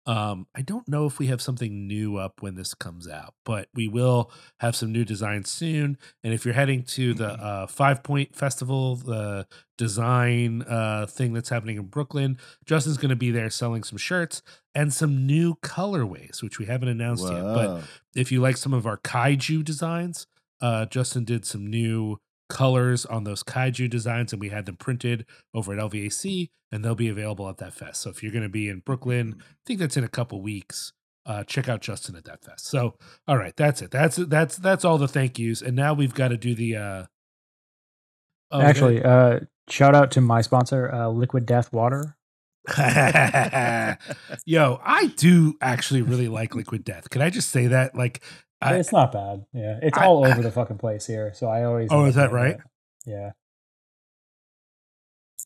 Um, 0.08 0.46
I 0.56 0.62
don't 0.62 0.88
know 0.88 1.04
if 1.04 1.18
we 1.18 1.26
have 1.26 1.42
something 1.42 1.86
new 1.86 2.16
up 2.16 2.40
when 2.40 2.54
this 2.54 2.72
comes 2.72 3.06
out, 3.06 3.34
but 3.44 3.68
we 3.74 3.88
will 3.88 4.30
have 4.60 4.74
some 4.74 4.90
new 4.90 5.04
designs 5.04 5.50
soon. 5.50 5.98
And 6.24 6.32
if 6.32 6.46
you're 6.46 6.54
heading 6.54 6.82
to 6.84 7.12
the 7.12 7.28
uh, 7.28 7.66
Five 7.66 8.02
Point 8.02 8.34
Festival, 8.34 8.96
the 8.96 9.46
design 9.76 10.62
uh, 10.62 11.04
thing 11.06 11.34
that's 11.34 11.50
happening 11.50 11.76
in 11.76 11.84
Brooklyn, 11.88 12.38
Justin's 12.64 12.96
going 12.96 13.10
to 13.10 13.16
be 13.16 13.30
there 13.30 13.50
selling 13.50 13.84
some 13.84 13.98
shirts 13.98 14.40
and 14.74 14.94
some 14.94 15.26
new 15.26 15.56
colorways, 15.56 16.42
which 16.42 16.58
we 16.58 16.64
haven't 16.64 16.88
announced 16.88 17.24
yet. 17.30 17.42
But 17.42 17.82
if 18.16 18.32
you 18.32 18.40
like 18.40 18.56
some 18.56 18.72
of 18.72 18.86
our 18.86 18.96
kaiju 18.96 19.62
designs, 19.62 20.26
uh, 20.62 20.86
Justin 20.86 21.24
did 21.24 21.44
some 21.44 21.66
new 21.66 22.18
colors 22.48 23.06
on 23.06 23.24
those 23.24 23.42
kaiju 23.42 23.88
designs, 23.90 24.32
and 24.32 24.40
we 24.40 24.48
had 24.48 24.66
them 24.66 24.76
printed 24.76 25.26
over 25.54 25.72
at 25.72 25.78
LVAC, 25.78 26.50
and 26.72 26.84
they'll 26.84 26.94
be 26.94 27.08
available 27.08 27.48
at 27.48 27.58
that 27.58 27.74
fest. 27.74 28.02
So 28.02 28.10
if 28.10 28.22
you're 28.22 28.32
going 28.32 28.42
to 28.42 28.48
be 28.48 28.68
in 28.68 28.80
Brooklyn, 28.80 29.36
I 29.40 29.44
think 29.66 29.80
that's 29.80 29.96
in 29.96 30.04
a 30.04 30.08
couple 30.08 30.40
weeks. 30.40 30.92
Uh, 31.26 31.44
check 31.44 31.68
out 31.68 31.82
Justin 31.82 32.16
at 32.16 32.24
that 32.24 32.42
fest. 32.42 32.66
So, 32.66 32.94
all 33.26 33.36
right, 33.36 33.54
that's 33.54 33.82
it. 33.82 33.90
That's 33.90 34.16
that's 34.16 34.56
that's 34.56 34.84
all 34.84 34.96
the 34.96 35.08
thank 35.08 35.38
yous, 35.38 35.60
and 35.60 35.76
now 35.76 35.92
we've 35.92 36.14
got 36.14 36.28
to 36.28 36.38
do 36.38 36.54
the. 36.54 36.76
uh 36.76 37.04
oh, 38.50 38.60
Actually, 38.62 39.02
uh, 39.02 39.40
shout 39.68 39.94
out 39.94 40.10
to 40.12 40.22
my 40.22 40.40
sponsor, 40.40 40.90
uh, 40.90 41.08
Liquid 41.08 41.44
Death 41.44 41.70
Water. 41.70 42.16
yo, 44.46 44.80
I 44.84 45.12
do 45.16 45.56
actually 45.60 46.02
really 46.02 46.28
like 46.28 46.54
Liquid 46.54 46.84
Death. 46.84 47.10
Can 47.10 47.22
I 47.22 47.30
just 47.30 47.50
say 47.50 47.66
that? 47.68 47.94
Like, 47.94 48.22
I, 48.60 48.74
it's 48.76 48.92
not 48.92 49.12
bad. 49.12 49.44
Yeah, 49.52 49.78
it's 49.82 49.96
I- 49.96 50.06
all 50.06 50.26
over 50.26 50.42
the 50.42 50.50
fucking 50.50 50.78
place 50.78 51.06
here. 51.06 51.32
So 51.34 51.46
I 51.46 51.64
always. 51.64 51.88
Oh, 51.90 52.04
is 52.06 52.16
that 52.16 52.32
right? 52.32 52.56
it. 52.56 52.60
Yeah. 53.06 53.30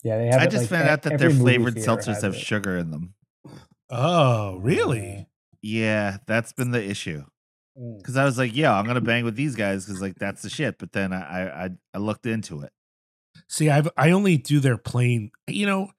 Yeah, 0.03 0.19
they 0.19 0.27
have. 0.27 0.41
i 0.41 0.45
it, 0.45 0.51
just 0.51 0.63
like, 0.65 0.71
found 0.81 0.89
out 0.89 1.03
that 1.03 1.19
their 1.19 1.31
flavored 1.31 1.77
seltzers 1.77 2.23
have 2.23 2.35
it. 2.35 2.39
sugar 2.41 2.77
in 2.77 2.91
them 2.91 3.15
oh, 3.91 4.57
really? 4.57 5.29
yeah 5.61 6.17
that's 6.27 6.53
been 6.53 6.71
the 6.73 6.83
issue 6.85 7.25
Mm. 7.79 7.97
because 7.99 8.19
i 8.19 8.25
was 8.27 8.37
like 8.37 8.55
yeah 8.55 8.77
i'm 8.77 8.85
gonna 8.85 9.01
bang 9.01 9.25
with 9.25 9.35
these 9.35 9.55
guys 9.57 9.87
because 9.87 10.03
like 10.03 10.17
that's 10.17 10.43
the 10.43 10.51
shit 10.51 10.77
but 10.79 10.93
then 10.93 11.11
I, 11.15 11.65
I 11.65 11.71
i 11.95 11.99
looked 11.99 12.27
into 12.27 12.61
it 12.61 12.71
See, 13.49 13.71
I've 13.71 13.89
I 13.97 14.11
only 14.11 14.37
do 14.37 14.61
their 14.61 14.77
plain. 14.77 15.31
You 15.47 15.65
know, 15.67 15.91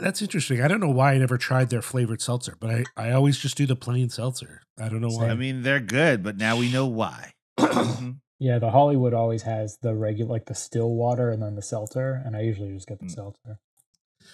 that's 0.00 0.22
interesting. 0.22 0.60
I 0.62 0.68
don't 0.68 0.80
know 0.80 0.90
why 0.90 1.12
I 1.14 1.18
never 1.18 1.38
tried 1.38 1.70
their 1.70 1.82
flavored 1.82 2.20
seltzer, 2.22 2.56
but 2.58 2.70
I 2.70 2.84
I 2.96 3.10
always 3.12 3.38
just 3.38 3.56
do 3.56 3.66
the 3.66 3.76
plain 3.76 4.08
seltzer. 4.10 4.62
I 4.78 4.88
don't 4.88 5.00
know 5.00 5.08
why. 5.08 5.28
i 5.28 5.34
mean 5.34 5.62
they're 5.62 5.80
good 5.80 6.22
but 6.22 6.36
now 6.36 6.56
we 6.56 6.70
know 6.72 6.86
why 6.86 7.32
Mhm. 7.58 8.20
Yeah, 8.38 8.58
the 8.58 8.70
Hollywood 8.70 9.12
always 9.12 9.42
has 9.42 9.76
the 9.82 9.94
regular, 9.94 10.30
like 10.32 10.46
the 10.46 10.54
still 10.54 10.94
water, 10.94 11.30
and 11.30 11.42
then 11.42 11.56
the 11.56 11.62
seltzer, 11.62 12.22
and 12.24 12.34
I 12.34 12.40
usually 12.40 12.72
just 12.72 12.88
get 12.88 12.98
the 12.98 13.04
Mm. 13.04 13.14
seltzer. 13.14 13.58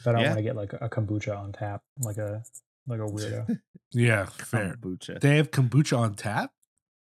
But 0.05 0.11
I 0.11 0.13
don't 0.13 0.23
Yeah. 0.23 0.29
want 0.29 0.39
to 0.39 0.43
get 0.45 0.55
like 0.57 0.73
a 0.75 0.89
kombucha 0.89 1.37
on 1.37 1.53
tap, 1.53 1.83
like 2.01 2.17
a 2.19 2.45
like 2.87 3.01
a 3.01 3.03
weirdo. 3.15 3.59
yeah, 3.91 4.27
fair. 4.53 4.77
Kombucha. 4.81 5.21
They 5.21 5.37
have 5.39 5.51
kombucha 5.51 5.99
on 5.99 6.15
tap. 6.15 6.53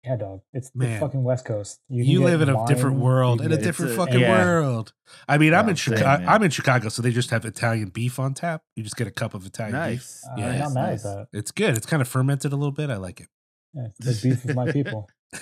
Yeah, 0.04 0.16
dog. 0.16 0.40
It's 0.52 0.70
Man. 0.74 0.92
the 0.94 0.98
fucking 1.00 1.22
West 1.24 1.44
Coast. 1.44 1.80
can 1.88 1.96
You, 1.98 2.22
live 2.22 2.40
in 2.42 2.48
a 2.48 2.56
wine, 2.56 2.66
different 2.68 2.96
world, 2.96 3.40
in 3.40 3.52
a 3.52 3.56
different 3.56 3.92
a- 3.92 3.96
fucking 3.96 4.20
yeah. 4.20 4.44
world. 4.44 4.92
I 5.28 5.38
mean, 5.38 5.54
I'm 5.54 5.66
Oh, 5.66 5.70
in 5.70 5.76
Chicago. 5.76 6.24
I'm 6.26 6.42
in 6.42 6.50
Chicago, 6.50 6.88
so 6.88 7.00
they 7.02 7.10
just 7.10 7.30
have 7.30 7.44
Italian 7.44 7.88
beef 7.88 8.18
on 8.18 8.34
tap. 8.34 8.62
You 8.76 8.82
just 8.82 8.96
get 8.96 9.06
a 9.06 9.10
cup 9.10 9.34
of 9.34 9.46
Italian 9.46 9.72
beef. 9.74 10.00
nice 10.00 10.24
Uh, 10.26 10.34
Yeah, 10.38 10.46
I'm 10.46 10.58
not 10.58 10.64
nice, 10.64 10.74
mad 10.74 10.90
nice. 10.90 11.04
at 11.06 11.16
that. 11.32 11.38
It's 11.38 11.50
good. 11.50 11.76
It's 11.76 11.86
kind 11.86 12.02
of 12.02 12.08
fermented 12.08 12.52
a 12.52 12.56
little 12.56 12.72
bit. 12.72 12.90
I 12.90 12.96
like 12.96 13.20
it. 13.20 13.28
Yeah, 13.72 13.86
it's 13.98 14.22
the 14.22 14.28
beef 14.30 14.44
of 14.44 14.54
my 14.56 14.70
people. 14.70 15.08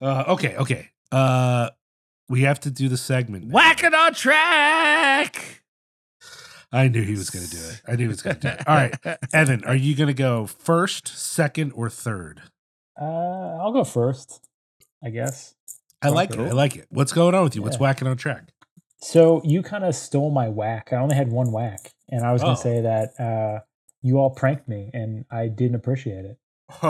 uh, 0.00 0.24
okay, 0.28 0.56
okay. 0.56 0.88
Uh, 1.12 1.70
we 2.28 2.42
have 2.42 2.60
to 2.60 2.70
do 2.70 2.88
the 2.88 2.96
segment. 2.96 3.46
now. 3.48 3.54
whack 3.54 3.82
it 3.82 3.92
on 3.94 4.14
track 4.14 5.62
I 6.72 6.86
knew 6.86 7.02
he 7.02 7.12
was 7.14 7.30
going 7.30 7.44
to 7.44 7.50
do 7.50 7.58
it. 7.58 7.82
I 7.88 7.96
knew 7.96 8.04
he 8.04 8.08
was 8.08 8.22
going 8.22 8.36
to 8.36 8.42
do 8.42 8.48
it. 8.48 8.68
All 8.68 8.76
right, 8.76 8.94
Evan, 9.32 9.64
are 9.64 9.74
you 9.74 9.96
going 9.96 10.06
to 10.06 10.14
go 10.14 10.46
first, 10.46 11.08
second, 11.08 11.72
or 11.72 11.90
third? 11.90 12.42
Uh, 13.00 13.56
I'll 13.62 13.72
go 13.72 13.84
first, 13.84 14.46
I 15.02 15.10
guess. 15.10 15.54
I 16.02 16.08
like 16.08 16.30
it. 16.32 16.38
I 16.38 16.50
like 16.52 16.76
it. 16.76 16.86
What's 16.90 17.12
going 17.12 17.34
on 17.34 17.44
with 17.44 17.56
you? 17.56 17.62
What's 17.62 17.78
whacking 17.78 18.06
on 18.08 18.16
track? 18.16 18.52
So 19.02 19.40
you 19.44 19.62
kind 19.62 19.84
of 19.84 19.94
stole 19.94 20.30
my 20.30 20.48
whack. 20.48 20.90
I 20.92 20.96
only 20.96 21.14
had 21.16 21.30
one 21.30 21.52
whack, 21.52 21.92
and 22.10 22.24
I 22.24 22.32
was 22.32 22.42
Oh. 22.42 22.46
gonna 22.46 22.56
say 22.58 22.80
that 22.82 23.18
uh, 23.18 23.60
you 24.02 24.18
all 24.18 24.30
pranked 24.30 24.68
me, 24.68 24.90
and 24.92 25.24
I 25.30 25.48
didn't 25.48 25.76
appreciate 25.76 26.24
it. 26.26 26.38
So 26.82 26.88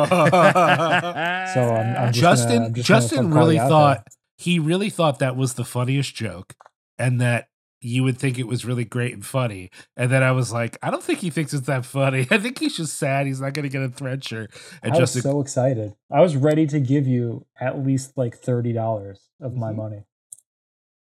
I'm, 1.61 1.97
I'm 1.97 2.13
just 2.13 2.21
Justin 2.21 2.63
gonna, 2.63 2.71
just 2.75 2.89
Justin 2.89 3.31
really 3.33 3.59
thought 3.59 4.07
he 4.37 4.59
really 4.59 4.91
thought 4.91 5.19
that 5.21 5.37
was 5.37 5.55
the 5.55 5.65
funniest 5.65 6.15
joke 6.15 6.55
and 6.99 7.21
that 7.21 7.49
you 7.83 8.03
would 8.05 8.19
think 8.19 8.39
it 8.39 8.47
was 8.47 8.65
really 8.65 8.85
great 8.85 9.15
and 9.15 9.25
funny. 9.25 9.71
And 9.97 10.11
then 10.11 10.23
I 10.23 10.33
was 10.33 10.53
like, 10.53 10.77
I 10.83 10.91
don't 10.91 11.03
think 11.03 11.21
he 11.21 11.31
thinks 11.31 11.55
it's 11.55 11.67
that 11.67 11.85
funny. 11.87 12.27
I 12.31 12.39
think 12.39 12.59
he's 12.59 12.77
just 12.77 12.97
sad 12.99 13.27
he's 13.27 13.41
not 13.41 13.55
gonna 13.55 13.69
get 13.69 13.83
a 13.83 13.89
thread 13.89 14.23
shirt. 14.25 14.51
And 14.83 14.93
I 14.93 14.99
was 14.99 15.13
Justin 15.15 15.23
so 15.31 15.41
excited. 15.41 15.95
I 16.11 16.21
was 16.21 16.37
ready 16.37 16.67
to 16.67 16.81
give 16.81 17.07
you 17.07 17.47
at 17.61 17.79
least 17.79 18.17
like 18.17 18.37
thirty 18.37 18.73
dollars 18.73 19.29
of 19.41 19.55
my 19.57 19.73
Mhm. 19.73 19.77
money, 19.77 20.05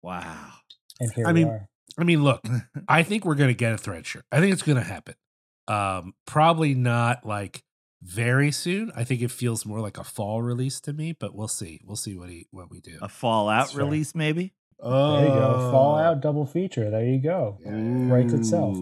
wow 0.02 0.52
and 1.00 1.12
here 1.12 1.26
I 1.26 1.32
we 1.32 1.40
mean, 1.44 1.48
are. 1.48 1.68
I 1.98 2.04
mean, 2.04 2.22
look, 2.22 2.42
I 2.88 3.02
think 3.02 3.24
we're 3.24 3.34
gonna 3.34 3.52
get 3.54 3.72
a 3.72 3.78
thread 3.78 4.06
shirt. 4.06 4.24
I 4.30 4.40
think 4.40 4.52
it's 4.52 4.62
gonna 4.62 4.82
happen. 4.82 5.14
Um, 5.68 6.14
probably 6.26 6.74
not 6.74 7.24
like 7.26 7.62
very 8.02 8.50
soon. 8.52 8.90
I 8.96 9.04
think 9.04 9.20
it 9.22 9.30
feels 9.30 9.66
more 9.66 9.80
like 9.80 9.98
a 9.98 10.04
fall 10.04 10.40
release 10.42 10.80
to 10.82 10.92
me, 10.92 11.12
but 11.18 11.34
we'll 11.34 11.48
see. 11.48 11.80
We'll 11.84 11.96
see 11.96 12.16
what 12.16 12.28
he 12.30 12.46
what 12.50 12.70
we 12.70 12.80
do. 12.80 12.98
A 13.02 13.08
Fallout 13.08 13.64
That's 13.66 13.72
fair. 13.74 13.84
release, 13.84 14.14
maybe. 14.14 14.54
Oh, 14.82 15.16
There 15.16 15.26
you 15.28 15.34
go. 15.34 15.70
Fallout 15.70 16.20
double 16.20 16.46
feature. 16.46 16.90
There 16.90 17.04
you 17.04 17.20
go. 17.20 17.58
Writes 17.64 18.32
itself. 18.32 18.78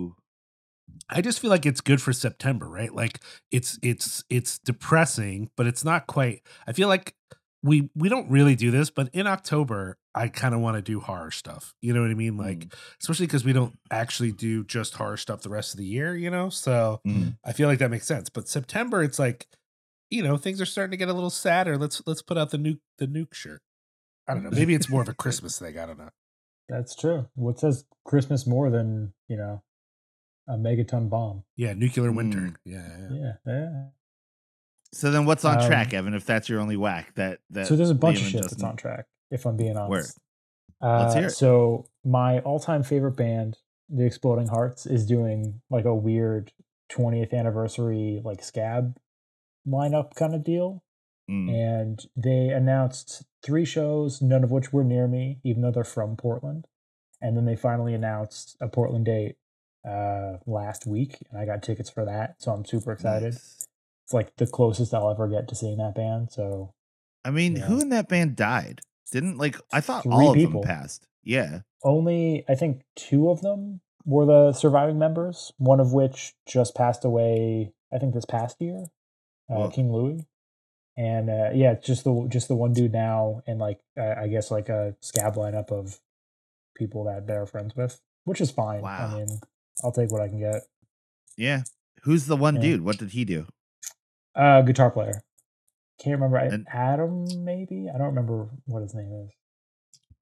I 1.11 1.23
just 1.23 1.41
feel 1.41 1.51
like 1.51 1.65
it's 1.65 1.81
good 1.81 2.03
for 2.03 2.13
September, 2.13 2.69
right? 2.69 2.95
Like 2.95 3.21
it's 3.51 3.79
it's 3.83 4.25
it's 4.29 4.59
depressing, 4.59 5.51
but 5.57 5.67
it's 5.67 5.85
not 5.85 6.07
quite. 6.07 6.43
I 6.67 6.73
feel 6.73 6.89
like 6.89 7.15
we 7.63 7.89
we 7.95 8.09
don't 8.09 8.31
really 8.31 8.55
do 8.55 8.71
this, 8.71 8.91
but 8.91 9.09
in 9.15 9.27
October, 9.27 9.97
I 10.15 10.29
kind 10.29 10.55
of 10.55 10.61
want 10.61 10.77
to 10.77 10.83
do 10.83 11.01
horror 11.01 11.31
stuff. 11.31 11.75
You 11.81 11.95
know 11.95 12.03
what 12.03 12.11
I 12.11 12.15
mean? 12.15 12.37
Like 12.37 12.75
especially 13.01 13.27
because 13.27 13.45
we 13.45 13.55
don't 13.55 13.77
actually 13.91 14.33
do 14.33 14.65
just 14.65 14.95
horror 14.95 15.17
stuff 15.17 15.41
the 15.43 15.49
rest 15.49 15.73
of 15.73 15.79
the 15.79 15.87
year. 15.87 16.15
You 16.15 16.31
know, 16.31 16.51
so 16.51 17.01
Mm. 17.07 17.39
I 17.45 17.53
feel 17.53 17.69
like 17.69 17.79
that 17.79 17.91
makes 17.91 18.07
sense. 18.07 18.29
But 18.29 18.49
September, 18.49 19.03
it's 19.03 19.19
like 19.19 19.47
you 20.11 20.23
know 20.23 20.37
things 20.37 20.61
are 20.61 20.67
starting 20.67 20.91
to 20.93 20.97
get 20.99 21.09
a 21.09 21.15
little 21.15 21.31
sadder. 21.31 21.79
Let's 21.79 22.03
let's 22.07 22.23
put 22.23 22.37
out 22.37 22.51
the 22.51 22.59
nuke 22.59 22.81
the 22.99 23.07
nuke 23.07 23.33
shirt. 23.35 23.63
I 24.29 24.35
don't 24.35 24.45
know. 24.45 24.51
Maybe 24.51 24.75
it's 24.75 24.89
more 24.89 25.03
of 25.03 25.09
a 25.09 25.15
Christmas 25.15 25.59
thing. 25.59 25.79
I 25.79 25.87
don't 25.87 25.99
know. 25.99 26.11
That's 26.69 26.95
true. 26.95 27.29
What 27.35 27.59
says 27.59 27.85
Christmas 28.05 28.47
more 28.47 28.69
than, 28.71 29.15
you 29.29 29.37
know, 29.37 29.63
a 30.47 30.53
megaton 30.53 31.09
bomb? 31.09 31.45
Yeah, 31.57 31.73
nuclear 31.73 32.13
winter. 32.13 32.39
Mm. 32.41 32.57
Yeah, 32.65 32.89
yeah. 32.99 33.09
Yeah. 33.11 33.33
Yeah. 33.47 33.85
So 34.93 35.11
then, 35.11 35.27
what's 35.27 35.45
on 35.45 35.59
Um, 35.61 35.67
track, 35.67 35.93
Evan? 35.95 36.15
If 36.15 36.25
that's 36.27 36.49
your 36.49 36.61
only 36.61 36.77
whack, 36.77 37.15
that 37.17 37.41
that 37.51 37.67
So 37.67 37.77
there's 37.77 37.91
a 37.91 37.95
bunch 37.95 38.21
of 38.21 38.27
shit 38.27 38.41
that's 38.43 38.55
doesn't- 38.55 38.69
on 38.69 38.77
track, 38.77 39.07
if 39.31 39.47
I'm 39.47 39.57
being 39.57 39.77
honest. 39.77 40.19
Let's 40.81 41.15
Uh, 41.15 41.19
hear 41.19 41.27
it. 41.29 41.31
So 41.33 41.87
my 42.05 42.39
all-time 42.41 42.83
favorite 42.83 43.17
band, 43.17 43.59
The 43.89 44.05
Exploding 44.07 44.47
Hearts, 44.49 44.87
is 44.87 45.05
doing 45.07 45.61
like 45.71 45.85
a 45.85 45.95
weird 45.95 46.53
20th 46.91 47.35
anniversary 47.35 48.21
like 48.25 48.43
scab 48.43 48.99
lineup 49.67 50.15
kind 50.15 50.35
of 50.35 50.43
deal. 50.45 50.83
Mm. 51.31 51.51
And 51.53 52.07
they 52.17 52.49
announced 52.49 53.25
three 53.45 53.65
shows, 53.65 54.21
none 54.23 54.45
of 54.45 54.51
which 54.51 54.73
were 54.73 54.85
near 54.85 55.07
me, 55.07 55.39
even 55.45 55.63
though 55.63 55.71
they're 55.71 55.85
from 55.85 56.17
Portland. 56.17 56.67
And 57.21 57.37
then 57.37 57.45
they 57.47 57.57
finally 57.57 57.95
announced 57.95 58.57
a 58.61 58.69
Portland 58.69 59.05
date 59.07 59.37
uh 59.89 60.39
last 60.47 60.87
week, 60.87 61.19
and 61.31 61.41
I 61.41 61.47
got 61.47 61.63
tickets 61.63 61.89
for 61.91 62.05
that, 62.05 62.37
so 62.39 62.53
I'm 62.53 62.65
super 62.65 62.93
excited. 62.93 63.35
Nice. 63.35 63.67
It's 64.05 64.13
like 64.13 64.35
the 64.37 64.47
closest 64.47 64.93
I'll 64.95 65.11
ever 65.11 65.29
get 65.29 65.49
to 65.49 65.55
seeing 65.55 65.79
that 65.79 65.95
band. 65.95 66.31
So 66.33 66.73
I 67.25 67.31
mean, 67.31 67.57
Yeah. 67.57 67.63
who 67.67 67.81
in 67.81 67.89
that 67.91 68.09
band 68.09 68.37
died? 68.37 68.81
Didn't 69.13 69.39
like 69.39 69.57
I 69.73 69.81
thought 69.81 70.03
Three 70.03 70.13
all 70.13 70.31
of 70.31 70.35
people. 70.37 70.61
them 70.63 70.69
passed. 70.69 71.07
Yeah. 71.23 71.61
only 71.85 72.45
I 72.49 72.55
think 72.55 72.83
two 72.97 73.31
of 73.31 73.41
them 73.41 73.81
were 74.05 74.27
the 74.27 74.53
surviving 74.53 74.99
members. 74.99 75.53
One 75.59 75.81
of 75.81 75.93
which 75.93 76.35
just 76.47 76.75
passed 76.75 77.05
away. 77.05 77.73
I 77.93 77.99
think 77.99 78.15
this 78.15 78.25
past 78.25 78.57
year, 78.61 78.87
uh. 79.49 79.69
King 79.69 79.93
Louie, 79.93 80.27
and 80.99 81.31
uh, 81.31 81.51
yeah, 81.55 81.73
it's 81.73 81.87
just 81.87 82.03
the 82.05 82.27
just 82.29 82.49
the 82.49 82.57
one 82.57 82.73
dude 82.73 82.93
now, 82.93 83.41
and 83.47 83.59
like 83.61 83.79
uh, 83.99 84.15
I 84.21 84.27
guess 84.27 84.51
like 84.51 84.69
a 84.69 84.97
scab 85.01 85.37
lineup 85.37 85.71
of 85.71 86.01
people 86.77 87.05
that 87.05 87.27
they're 87.29 87.47
friends 87.47 87.77
with, 87.77 88.01
which 88.25 88.41
is 88.41 88.51
fine. 88.51 88.83
Wow. 88.83 89.13
I 89.15 89.19
mean, 89.19 89.41
I'll 89.85 89.93
take 89.93 90.11
what 90.11 90.21
I 90.21 90.29
can 90.29 90.41
get. 90.41 90.63
Yeah. 91.37 91.63
Who's 92.03 92.27
the 92.27 92.37
one 92.37 92.57
Yeah. 92.57 92.63
dude? 92.63 92.85
What 92.85 92.99
did 92.99 93.11
he 93.11 93.25
do? 93.25 93.47
Uh, 94.35 94.63
guitar 94.63 94.91
player. 94.91 95.23
Can't 96.01 96.21
remember. 96.21 96.37
And- 96.39 96.67
Adam, 96.73 97.27
maybe. 97.45 97.89
I 97.93 97.97
don't 97.99 98.09
remember 98.09 98.49
what 98.67 98.83
his 98.83 98.95
name 98.95 99.13
is. 99.25 99.33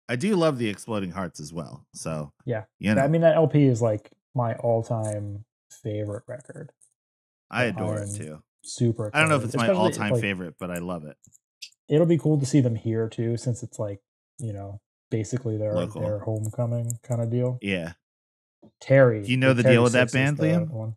I 0.08 0.16
do 0.16 0.36
love 0.36 0.58
the 0.58 0.68
Exploding 0.68 1.10
Hearts 1.10 1.40
as 1.40 1.52
well. 1.52 1.86
So 1.94 2.32
Yeah. 2.44 2.64
you 2.78 2.94
know, 2.94 3.02
I 3.02 3.08
mean, 3.08 3.22
that 3.22 3.34
LP 3.36 3.64
is 3.66 3.82
like 3.82 4.10
my 4.34 4.54
all-time 4.56 5.44
favorite 5.70 6.24
record. 6.26 6.70
I 7.50 7.64
adore 7.64 7.98
it 7.98 8.14
too. 8.14 8.42
Super. 8.66 9.10
I 9.14 9.20
don't 9.20 9.28
know 9.28 9.36
if 9.36 9.44
excited, 9.44 9.70
it's 9.70 9.76
my 9.76 9.80
all-time 9.82 10.12
like, 10.12 10.20
favorite, 10.20 10.54
but 10.58 10.70
I 10.70 10.78
love 10.78 11.04
it. 11.04 11.16
It'll 11.88 12.06
be 12.06 12.18
cool 12.18 12.38
to 12.40 12.46
see 12.46 12.60
them 12.60 12.74
here 12.74 13.08
too, 13.08 13.36
since 13.36 13.62
it's 13.62 13.78
like 13.78 14.00
you 14.38 14.52
know 14.52 14.80
basically 15.10 15.56
their 15.56 15.74
Local. 15.74 16.00
their 16.02 16.18
homecoming 16.18 16.92
kind 17.02 17.20
of 17.22 17.30
deal. 17.30 17.58
Yeah. 17.62 17.92
Terry, 18.80 19.22
Do 19.22 19.30
you 19.30 19.36
know 19.36 19.52
the 19.54 19.62
Terry 19.62 19.76
deal 19.76 19.82
with 19.84 19.92
that 19.92 20.12
band, 20.12 20.38
Liam? 20.38 20.68
one. 20.70 20.96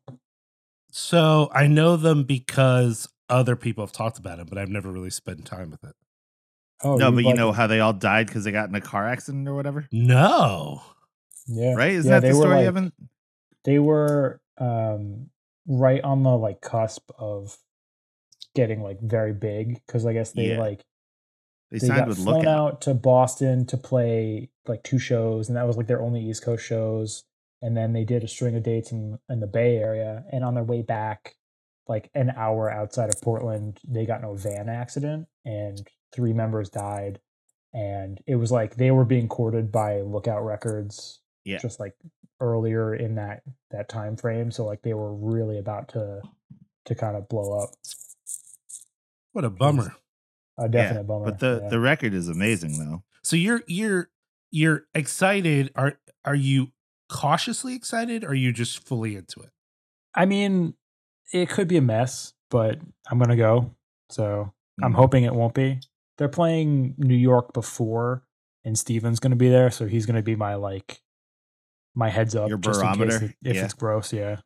So 0.91 1.49
I 1.53 1.67
know 1.67 1.95
them 1.97 2.23
because 2.23 3.07
other 3.29 3.55
people 3.55 3.83
have 3.85 3.91
talked 3.91 4.17
about 4.17 4.39
it, 4.39 4.49
but 4.49 4.57
I've 4.57 4.69
never 4.69 4.91
really 4.91 5.11
spent 5.11 5.45
time 5.45 5.69
with 5.69 5.83
it. 5.83 5.93
Oh 6.81 6.95
no, 6.95 7.09
you'd 7.09 7.15
but 7.15 7.23
you 7.25 7.33
know 7.35 7.51
how 7.51 7.67
they 7.67 7.79
all 7.79 7.93
died 7.93 8.25
because 8.27 8.43
they 8.43 8.51
got 8.51 8.69
in 8.69 8.75
a 8.75 8.81
car 8.81 9.07
accident 9.07 9.47
or 9.47 9.53
whatever, 9.53 9.87
No. 9.91 10.81
yeah, 11.47 11.73
right? 11.75 11.91
Isn't 11.91 12.09
Yeah, 12.11 12.19
that 12.21 12.27
the 12.27 12.33
story, 12.33 12.55
like- 12.55 12.65
Evan? 12.65 12.91
They 13.65 13.77
were 13.79 14.41
um 14.57 15.29
right 15.69 16.01
on 16.03 16.23
the 16.23 16.35
like 16.35 16.59
cusp 16.61 17.11
of 17.17 17.57
getting 18.55 18.81
like 18.81 18.99
very 18.99 19.31
big 19.33 19.75
because 19.85 20.05
I 20.05 20.11
guess 20.13 20.31
they 20.31 20.49
Yeah. 20.49 20.59
like 20.59 20.83
They 21.71 21.77
they 21.77 21.87
signed 21.87 22.07
got 22.07 22.17
flown 22.17 22.47
out 22.47 22.81
to 22.81 22.93
Boston 22.95 23.65
to 23.67 23.77
play 23.77 24.49
like 24.67 24.83
two 24.83 24.99
shows, 24.99 25.47
and 25.47 25.55
that 25.55 25.67
was 25.67 25.77
like 25.77 25.87
their 25.87 26.01
only 26.01 26.21
East 26.27 26.43
Coast 26.43 26.65
shows. 26.65 27.23
And 27.61 27.75
then 27.77 27.93
they 27.93 28.05
did 28.05 28.23
a 28.23 28.27
string 28.27 28.55
of 28.55 28.63
dates 28.63 28.91
in 28.91 29.19
in 29.29 29.39
the 29.39 29.47
Bay 29.47 29.77
Area, 29.77 30.25
and 30.31 30.43
on 30.43 30.55
their 30.55 30.63
way 30.63 30.81
back, 30.81 31.35
like 31.87 32.09
an 32.15 32.31
hour 32.35 32.71
outside 32.71 33.09
of 33.09 33.21
Portland, 33.21 33.79
they 33.87 34.05
got 34.05 34.19
in 34.19 34.25
a 34.25 34.33
van 34.35 34.69
accident, 34.69 35.27
and 35.45 35.87
three 36.11 36.33
members 36.33 36.69
died. 36.69 37.19
And 37.73 38.19
it 38.25 38.37
was 38.37 38.51
like 38.51 38.77
they 38.77 38.89
were 38.91 39.05
being 39.05 39.27
courted 39.27 39.71
by 39.71 40.01
Lookout 40.01 40.43
Records, 40.43 41.19
Yeah. 41.45 41.59
just 41.59 41.79
like 41.79 41.93
earlier 42.39 42.93
in 42.95 43.15
that 43.15 43.43
that 43.71 43.89
time 43.89 44.15
frame. 44.17 44.51
So 44.51 44.65
like 44.65 44.81
they 44.81 44.93
were 44.93 45.13
really 45.13 45.57
about 45.57 45.89
to 45.89 46.21
to 46.85 46.95
kind 46.95 47.15
of 47.15 47.27
blow 47.29 47.59
up. 47.63 47.69
What 49.33 49.45
a 49.45 49.49
bummer. 49.49 49.95
A 50.57 50.67
definite 50.67 51.05
bummer. 51.07 51.25
But 51.25 51.39
the 51.39 51.59
yeah. 51.63 51.69
the 51.69 51.79
record 51.79 52.13
is 52.13 52.27
amazing 52.27 52.77
though. 52.79 53.03
So 53.23 53.35
you're 53.35 53.63
you're 53.67 54.09
you're 54.51 54.85
excited. 54.93 55.71
Are 55.75 55.99
are 56.25 56.35
you 56.35 56.69
cautiously 57.09 57.75
excited? 57.75 58.23
Or 58.23 58.29
are 58.29 58.35
you 58.35 58.51
just 58.51 58.85
fully 58.85 59.15
into 59.15 59.39
it? 59.41 59.51
I 60.15 60.25
mean, 60.25 60.73
it 61.31 61.49
could 61.49 61.67
be 61.67 61.77
a 61.77 61.81
mess, 61.81 62.33
but 62.49 62.79
I'm 63.09 63.19
gonna 63.19 63.35
go. 63.37 63.75
So 64.09 64.51
I'm 64.81 64.93
Mm. 64.93 64.95
hoping 64.95 65.23
it 65.23 65.33
won't 65.35 65.53
be. 65.53 65.79
They're 66.17 66.27
playing 66.29 66.95
New 66.97 67.15
York 67.15 67.53
before, 67.53 68.23
and 68.65 68.77
Steven's 68.77 69.19
gonna 69.19 69.35
be 69.35 69.49
there, 69.49 69.69
so 69.71 69.85
he's 69.85 70.05
gonna 70.05 70.23
be 70.23 70.35
my 70.35 70.55
like 70.55 71.01
my 71.95 72.09
heads 72.09 72.35
up 72.35 72.49
Your 72.49 72.57
just 72.57 72.79
in 72.81 72.87
case 72.87 72.97
barometer, 72.97 73.25
it- 73.25 73.35
if 73.49 73.55
yeah. 73.55 73.65
it's 73.65 73.73
gross. 73.73 74.13
Yeah, 74.13 74.37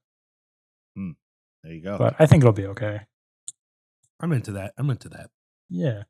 There 0.95 1.71
you 1.73 1.82
go. 1.82 1.97
but 1.97 2.15
I 2.19 2.25
think 2.25 2.43
it'll 2.43 2.53
be 2.53 2.65
okay. 2.67 3.01
I'm 4.19 4.32
into 4.32 4.51
that. 4.53 4.73
I'm 4.77 4.89
into 4.89 5.10
that. 5.10 5.29
Yeah. 5.69 6.03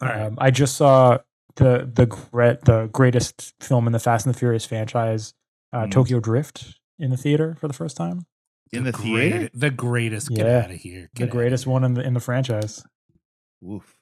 All 0.00 0.08
right. 0.08 0.22
Um, 0.22 0.34
I 0.40 0.50
just 0.50 0.76
saw 0.76 1.18
the 1.56 1.88
the 1.92 2.06
gre- 2.06 2.60
the 2.64 2.88
greatest 2.92 3.54
film 3.60 3.86
in 3.86 3.92
the 3.92 3.98
Fast 3.98 4.26
and 4.26 4.34
the 4.34 4.38
Furious 4.38 4.64
franchise, 4.64 5.34
uh, 5.72 5.84
Mm. 5.84 5.90
Tokyo 5.92 6.20
Drift, 6.20 6.80
in 6.98 7.10
the 7.10 7.16
theater 7.16 7.56
for 7.60 7.68
the 7.68 7.74
first 7.74 7.96
time. 7.96 8.26
in 8.72 8.82
the 8.82 8.92
theater? 8.92 9.38
great- 9.38 9.50
the 9.60 9.70
greatest. 9.70 10.28
Get 10.30 10.46
Yeah. 10.46 10.58
out 10.64 10.70
of 10.72 10.76
here. 10.76 11.08
the 11.14 11.26
greatest 11.28 11.64
one 11.66 11.84
in 11.84 11.94
the 11.94 12.02
in 12.02 12.14
the 12.14 12.20
franchise. 12.20 12.84
Oof. 13.64 13.94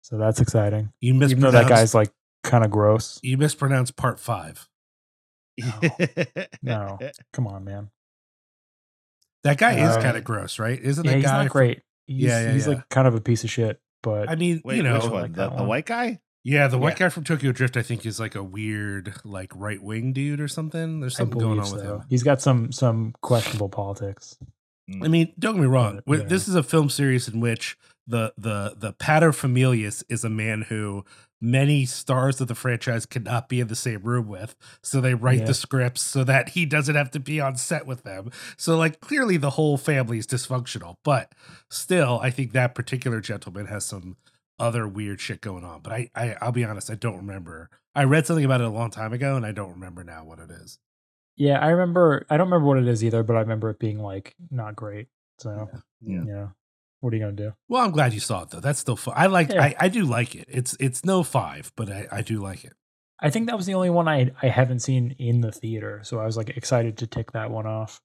So 0.00 0.18
that's 0.18 0.40
exciting. 0.40 0.92
You 1.00 1.14
Even 1.14 1.40
though 1.40 1.50
that 1.52 1.68
guy's 1.68 1.94
like 1.94 2.12
kind 2.42 2.64
of 2.64 2.70
gross. 2.72 3.20
you 3.22 3.36
mispronounced 3.38 3.94
part 3.96 4.18
five. 4.18 4.68
No. 6.62 6.98
Come 7.32 7.46
on, 7.46 7.64
man. 7.64 7.90
That 9.44 9.58
guy 9.58 9.74
is 9.78 9.96
Um, 9.96 10.02
kind 10.02 10.16
of 10.16 10.24
gross, 10.24 10.58
right? 10.58 10.80
Isn't 10.80 11.04
yeah, 11.04 11.10
that 11.12 11.16
he's 11.18 11.26
guy? 11.26 11.42
not 11.42 11.50
great. 11.50 11.82
He's, 12.06 12.22
Yeah, 12.22 12.40
yeah, 12.42 12.52
he's 12.52 12.66
yeah. 12.66 12.74
like 12.74 12.88
kind 12.88 13.06
of 13.06 13.14
a 13.14 13.20
piece 13.20 13.44
of 13.44 13.50
shit. 13.50 13.80
But 14.02 14.28
I 14.30 14.36
mean, 14.36 14.60
Wait, 14.64 14.76
you 14.76 14.82
know, 14.82 14.98
like 15.06 15.34
the, 15.34 15.48
the 15.50 15.64
white 15.64 15.86
guy? 15.86 16.20
yeah, 16.44 16.66
the 16.68 16.78
white 16.78 16.98
Yeah. 17.00 17.06
guy 17.06 17.08
from 17.10 17.24
Tokyo 17.24 17.52
Drift, 17.52 17.76
I 17.76 17.82
think, 17.82 18.04
is 18.06 18.18
like 18.20 18.34
a 18.34 18.42
weird, 18.42 19.14
like 19.24 19.50
right 19.54 19.82
wing 19.82 20.12
dude 20.12 20.40
or 20.40 20.48
something. 20.48 21.00
There's 21.00 21.16
something 21.16 21.38
going 21.38 21.60
on 21.60 21.70
with 21.72 21.82
him. 21.82 22.02
He's 22.10 22.22
got 22.22 22.40
some 22.42 22.70
some 22.72 23.14
questionable 23.22 23.68
politics. 23.68 24.36
I 25.02 25.08
mean, 25.08 25.32
don't 25.38 25.54
get 25.54 25.62
me 25.62 25.66
wrong. 25.66 26.00
Yeah. 26.06 26.16
This 26.24 26.46
is 26.48 26.54
a 26.54 26.62
film 26.62 26.90
series 26.90 27.28
in 27.28 27.40
which 27.40 27.78
the 28.06 28.32
the 28.36 28.74
the 28.76 28.92
paterfamilias 28.92 30.04
is 30.08 30.24
a 30.24 30.30
man 30.30 30.62
who 30.62 31.04
many 31.40 31.84
stars 31.84 32.40
of 32.40 32.48
the 32.48 32.54
franchise 32.54 33.04
cannot 33.06 33.48
be 33.48 33.60
in 33.60 33.68
the 33.68 33.76
same 33.76 34.02
room 34.02 34.26
with. 34.28 34.56
So 34.82 35.00
they 35.00 35.14
write 35.14 35.40
Yeah. 35.40 35.46
the 35.46 35.54
scripts 35.54 36.00
so 36.02 36.24
that 36.24 36.50
he 36.50 36.64
doesn't 36.64 36.94
have 36.94 37.10
to 37.12 37.20
be 37.20 37.40
on 37.40 37.56
set 37.56 37.86
with 37.86 38.02
them. 38.02 38.30
So 38.56 38.76
like 38.78 39.00
clearly 39.00 39.36
the 39.36 39.50
whole 39.50 39.76
family 39.76 40.18
is 40.18 40.26
dysfunctional, 40.26 40.96
but 41.04 41.32
still, 41.70 42.18
I 42.22 42.30
think 42.30 42.52
that 42.52 42.74
particular 42.74 43.20
gentleman 43.20 43.66
has 43.66 43.84
some 43.84 44.16
other 44.58 44.86
weird 44.88 45.20
shit 45.20 45.40
going 45.40 45.64
on. 45.64 45.80
But 45.82 45.92
I, 45.92 46.10
I 46.14 46.36
I'll 46.40 46.52
be 46.52 46.64
honest, 46.64 46.90
I 46.90 46.94
don't 46.94 47.16
remember. 47.16 47.68
I 47.94 48.04
read 48.04 48.26
something 48.26 48.44
about 48.44 48.60
it 48.60 48.66
a 48.66 48.70
long 48.70 48.90
time 48.90 49.12
ago, 49.12 49.36
and 49.36 49.44
I 49.44 49.52
don't 49.52 49.70
remember 49.72 50.02
now 50.04 50.24
what 50.24 50.38
it 50.38 50.50
is. 50.50 50.78
Yeah, 51.36 51.58
I 51.58 51.70
remember. 51.70 52.24
I 52.30 52.36
don't 52.36 52.46
remember 52.46 52.66
what 52.68 52.78
it 52.78 52.86
is 52.88 53.02
either, 53.04 53.22
but 53.22 53.36
I 53.36 53.40
remember 53.40 53.68
it 53.70 53.78
being 53.80 53.98
like 53.98 54.34
not 54.50 54.76
great. 54.76 55.08
So 55.38 55.68
Yeah. 56.00 56.22
yeah, 56.26 56.46
what 57.04 57.12
are 57.12 57.16
you 57.16 57.22
gonna 57.22 57.36
do? 57.36 57.52
Well, 57.68 57.84
I'm 57.84 57.90
glad 57.90 58.14
you 58.14 58.20
saw 58.20 58.42
it 58.42 58.50
though. 58.50 58.60
That's 58.60 58.78
still 58.78 58.96
fun. 58.96 59.12
I 59.16 59.26
like. 59.26 59.50
Yeah. 59.52 59.62
I, 59.62 59.74
I 59.78 59.88
do 59.88 60.04
like 60.04 60.34
it. 60.34 60.46
It's 60.48 60.74
it's 60.80 61.04
no 61.04 61.22
five, 61.22 61.70
but 61.76 61.90
I, 61.90 62.08
I 62.10 62.22
do 62.22 62.40
like 62.40 62.64
it. 62.64 62.72
I 63.20 63.28
think 63.30 63.46
that 63.46 63.56
was 63.56 63.66
the 63.66 63.74
only 63.74 63.90
one 63.90 64.08
I 64.08 64.30
I 64.42 64.48
haven't 64.48 64.80
seen 64.80 65.14
in 65.18 65.42
the 65.42 65.52
theater, 65.52 66.00
so 66.02 66.18
I 66.18 66.24
was 66.24 66.36
like 66.38 66.48
excited 66.50 66.96
to 66.98 67.06
tick 67.06 67.32
that 67.32 67.50
one 67.50 67.66
off. 67.66 68.00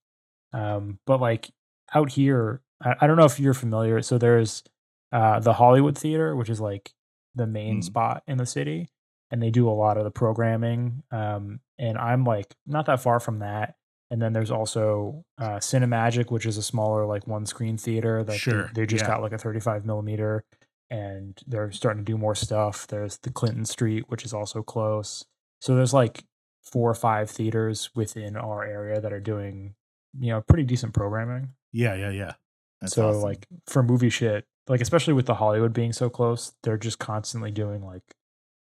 Um, 0.53 0.99
but 1.05 1.21
like 1.21 1.49
out 1.95 2.11
here, 2.11 2.61
I, 2.83 2.95
I 3.01 3.07
don't 3.07 3.17
know 3.17 3.25
if 3.25 3.39
you're 3.39 3.53
familiar. 3.53 4.01
So 4.01 4.17
there's 4.17 4.63
uh, 5.11 5.39
the 5.39 5.53
Hollywood 5.53 5.97
Theater, 5.97 6.35
which 6.35 6.49
is 6.49 6.59
like 6.59 6.91
the 7.35 7.47
main 7.47 7.79
Mm. 7.79 7.83
spot 7.83 8.23
in 8.27 8.37
the 8.37 8.45
city, 8.45 8.89
and 9.31 9.41
they 9.41 9.49
do 9.49 9.69
a 9.69 9.71
lot 9.71 9.97
of 9.97 10.03
the 10.03 10.11
programming. 10.11 11.03
Um, 11.11 11.61
and 11.77 11.97
I'm 11.97 12.23
like 12.25 12.53
not 12.67 12.85
that 12.87 13.01
far 13.01 13.19
from 13.19 13.39
that. 13.39 13.75
And 14.11 14.21
then 14.21 14.33
there's 14.33 14.49
also 14.51 15.23
uh, 15.37 15.57
Cinemagic, 15.57 16.31
which 16.31 16.45
is 16.45 16.57
a 16.57 16.63
smaller 16.63 17.05
like 17.05 17.27
one 17.27 17.45
screen 17.45 17.77
theater 17.77 18.23
that 18.23 18.31
they- 18.31 18.37
Sure, 18.37 18.71
they, 18.73 18.85
just 18.85 19.03
yeah. 19.03 19.07
got 19.07 19.21
like 19.21 19.33
a 19.33 19.37
35 19.37 19.85
millimeter, 19.85 20.43
and 20.89 21.39
they're 21.45 21.71
starting 21.71 22.03
to 22.03 22.11
do 22.11 22.17
more 22.17 22.33
stuff. 22.35 22.87
There's 22.87 23.17
the 23.19 23.29
Clinton 23.29 23.65
Street, 23.65 24.05
which 24.07 24.25
is 24.25 24.33
also 24.33 24.63
close. 24.63 25.25
So 25.61 25.75
there's 25.75 25.93
like 25.93 26.23
four 26.63 26.89
or 26.89 26.95
five 26.95 27.29
theaters 27.29 27.89
within 27.95 28.35
our 28.35 28.63
area 28.63 28.99
that 29.01 29.13
are 29.13 29.19
doing 29.19 29.75
you 30.17 30.31
know 30.31 30.41
pretty 30.41 30.63
decent 30.63 30.93
programming. 30.93 31.49
Yeah, 31.71 31.93
yeah, 31.93 32.09
yeah. 32.09 32.33
That's 32.81 32.93
so 32.93 33.09
awesome. 33.09 33.21
like 33.21 33.45
for 33.67 33.83
movie 33.83 34.09
shit, 34.09 34.45
like 34.67 34.81
especially 34.81 35.13
with 35.13 35.25
the 35.27 35.35
Hollywood 35.35 35.73
being 35.73 35.93
so 35.93 36.09
close, 36.09 36.53
they're 36.63 36.77
just 36.77 36.97
constantly 36.97 37.51
doing 37.51 37.83
like 37.85 38.01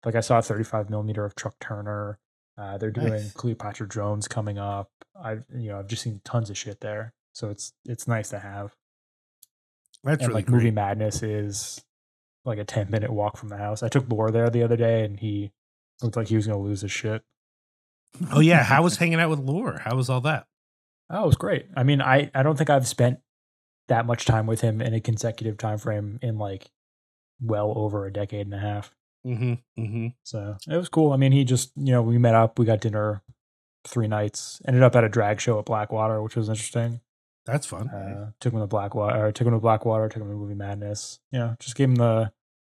like 0.03 0.15
I 0.15 0.21
saw 0.21 0.39
a 0.39 0.41
35 0.41 0.89
millimeter 0.89 1.23
of 1.25 1.36
Truck 1.36 1.55
Turner. 1.60 2.17
Uh, 2.57 2.77
they're 2.77 2.91
doing 2.91 3.09
Nice. 3.11 3.33
Cleopatra 3.33 3.87
Jones 3.89 4.27
coming 4.27 4.57
up. 4.57 4.89
I've 5.21 5.43
you 5.55 5.69
know 5.69 5.79
I've 5.79 5.87
just 5.87 6.03
seen 6.03 6.21
tons 6.23 6.49
of 6.49 6.57
shit 6.57 6.79
there, 6.81 7.13
so 7.33 7.49
it's 7.49 7.73
it's 7.85 8.07
nice 8.07 8.29
to 8.29 8.39
have. 8.39 8.75
That's 10.03 10.21
and 10.23 10.29
really 10.29 10.41
like 10.43 10.49
Movie. 10.49 10.71
Madness 10.71 11.23
is 11.23 11.83
like 12.45 12.59
a 12.59 12.63
10 12.63 12.91
minute 12.91 13.11
walk 13.11 13.37
from 13.37 13.49
the 13.49 13.57
house. 13.57 13.81
I 13.81 13.89
took 13.89 14.09
Lore 14.09 14.29
there 14.31 14.49
the 14.49 14.63
other 14.63 14.77
day, 14.77 15.03
and 15.03 15.19
he 15.19 15.51
looked 16.01 16.15
like 16.15 16.27
he 16.27 16.35
was 16.35 16.47
gonna 16.47 16.59
lose 16.59 16.81
his 16.81 16.91
shit. 16.91 17.23
Oh 18.31 18.39
yeah, 18.39 18.63
how 18.63 18.83
was 18.83 18.97
hanging 18.99 19.19
out 19.19 19.29
with 19.29 19.39
Lore? 19.39 19.81
How 19.83 19.95
was 19.95 20.09
all 20.09 20.21
that? 20.21 20.47
Oh, 21.09 21.23
it 21.23 21.27
was 21.27 21.35
great. 21.35 21.65
I 21.75 21.83
mean, 21.83 22.01
I 22.01 22.31
I 22.33 22.43
don't 22.43 22.57
think 22.57 22.69
I've 22.69 22.87
spent 22.87 23.19
that 23.87 24.05
much 24.05 24.25
time 24.25 24.47
with 24.47 24.61
him 24.61 24.81
in 24.81 24.93
a 24.93 24.99
consecutive 25.01 25.57
time 25.57 25.77
frame 25.77 26.19
in 26.21 26.37
like 26.37 26.71
well 27.41 27.73
over 27.75 28.05
a 28.05 28.13
decade 28.13 28.47
and 28.47 28.53
a 28.55 28.59
half. 28.59 28.93
Mm-hmm. 29.25 29.81
Mm-hmm. 29.81 30.07
So 30.23 30.57
it 30.67 30.77
was 30.77 30.89
cool. 30.89 31.11
I 31.11 31.17
mean, 31.17 31.31
he 31.31 31.43
just 31.43 31.71
you 31.75 31.91
know 31.91 32.01
we 32.01 32.17
met 32.17 32.35
up, 32.35 32.59
we 32.59 32.65
got 32.65 32.81
dinner, 32.81 33.21
three 33.88 34.07
nights. 34.07 34.61
Ended 34.67 34.83
up 34.83 34.95
at 34.95 35.03
a 35.03 35.09
drag 35.09 35.39
show 35.39 35.59
at 35.59 35.65
Blackwater, 35.65 36.21
which 36.21 36.35
was 36.35 36.49
interesting. 36.49 37.01
That's 37.45 37.67
fun. 37.67 37.89
Uh, 37.89 38.31
took 38.39 38.53
him 38.53 38.59
to 38.59 38.67
Blackwater, 38.67 39.25
or 39.25 39.31
took 39.31 39.45
him 39.47 39.53
to 39.53 39.59
Blackwater, 39.59 40.09
took 40.09 40.21
him 40.21 40.29
to 40.29 40.35
Movie 40.35 40.55
Madness. 40.55 41.19
You 41.31 41.39
know, 41.39 41.55
just 41.59 41.75
gave 41.75 41.89
him 41.89 41.95
the 41.95 42.31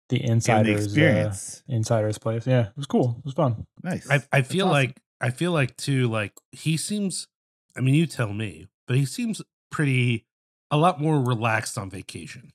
the 0.09 0.25
insiders 0.25 0.93
the 0.93 1.29
uh, 1.29 1.35
insiders 1.69 2.19
place. 2.19 2.47
Yeah, 2.47 2.69
it 2.69 2.77
was 2.77 2.87
cool. 2.87 3.17
It 3.19 3.25
was 3.25 3.35
fun. 3.35 3.67
nice. 3.83 4.09
I 4.11 4.23
I 4.33 4.43
feel 4.43 4.67
awesome. 4.67 4.73
like 4.73 5.01
I 5.21 5.31
feel 5.31 5.53
like 5.53 5.77
too 5.77 6.09
like 6.09 6.33
he 6.53 6.77
seems 6.77 7.29
I 7.77 7.81
mean 7.81 7.95
you 7.95 8.07
tell 8.07 8.33
me, 8.33 8.69
but 8.87 8.97
he 8.97 9.05
seems 9.05 9.43
pretty 9.71 10.27
a 10.71 10.77
lot 10.77 11.01
more 11.01 11.21
relaxed 11.21 11.79
on 11.79 11.91
vacation. 11.91 12.53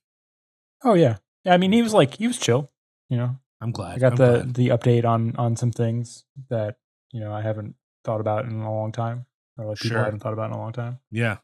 Oh 0.83 0.93
yeah, 0.93 1.17
yeah. 1.45 1.53
I 1.53 1.57
mean, 1.57 1.71
he 1.71 1.81
was 1.81 1.93
like 1.93 2.17
he 2.17 2.27
was 2.27 2.37
chill. 2.37 2.71
You 3.09 3.17
know, 3.17 3.39
I'm 3.61 3.71
glad. 3.71 3.95
I 3.95 3.99
got 3.99 4.11
I'm 4.13 4.17
the 4.17 4.31
glad. 4.43 4.53
the 4.55 4.67
update 4.69 5.05
on 5.05 5.35
on 5.37 5.55
some 5.55 5.71
things 5.71 6.25
that 6.49 6.77
you 7.11 7.19
know 7.19 7.31
I 7.33 7.41
haven't 7.41 7.75
thought 8.03 8.19
about 8.21 8.45
in 8.45 8.59
a 8.61 8.73
long 8.73 8.91
time, 8.91 9.25
or 9.57 9.65
like 9.65 9.77
people 9.77 9.95
Sure. 9.95 10.01
I 10.01 10.05
haven't 10.05 10.19
thought 10.21 10.33
about 10.33 10.47
in 10.47 10.53
a 10.53 10.59
long 10.59 10.73
time. 10.73 10.99
Yeah. 11.11 11.37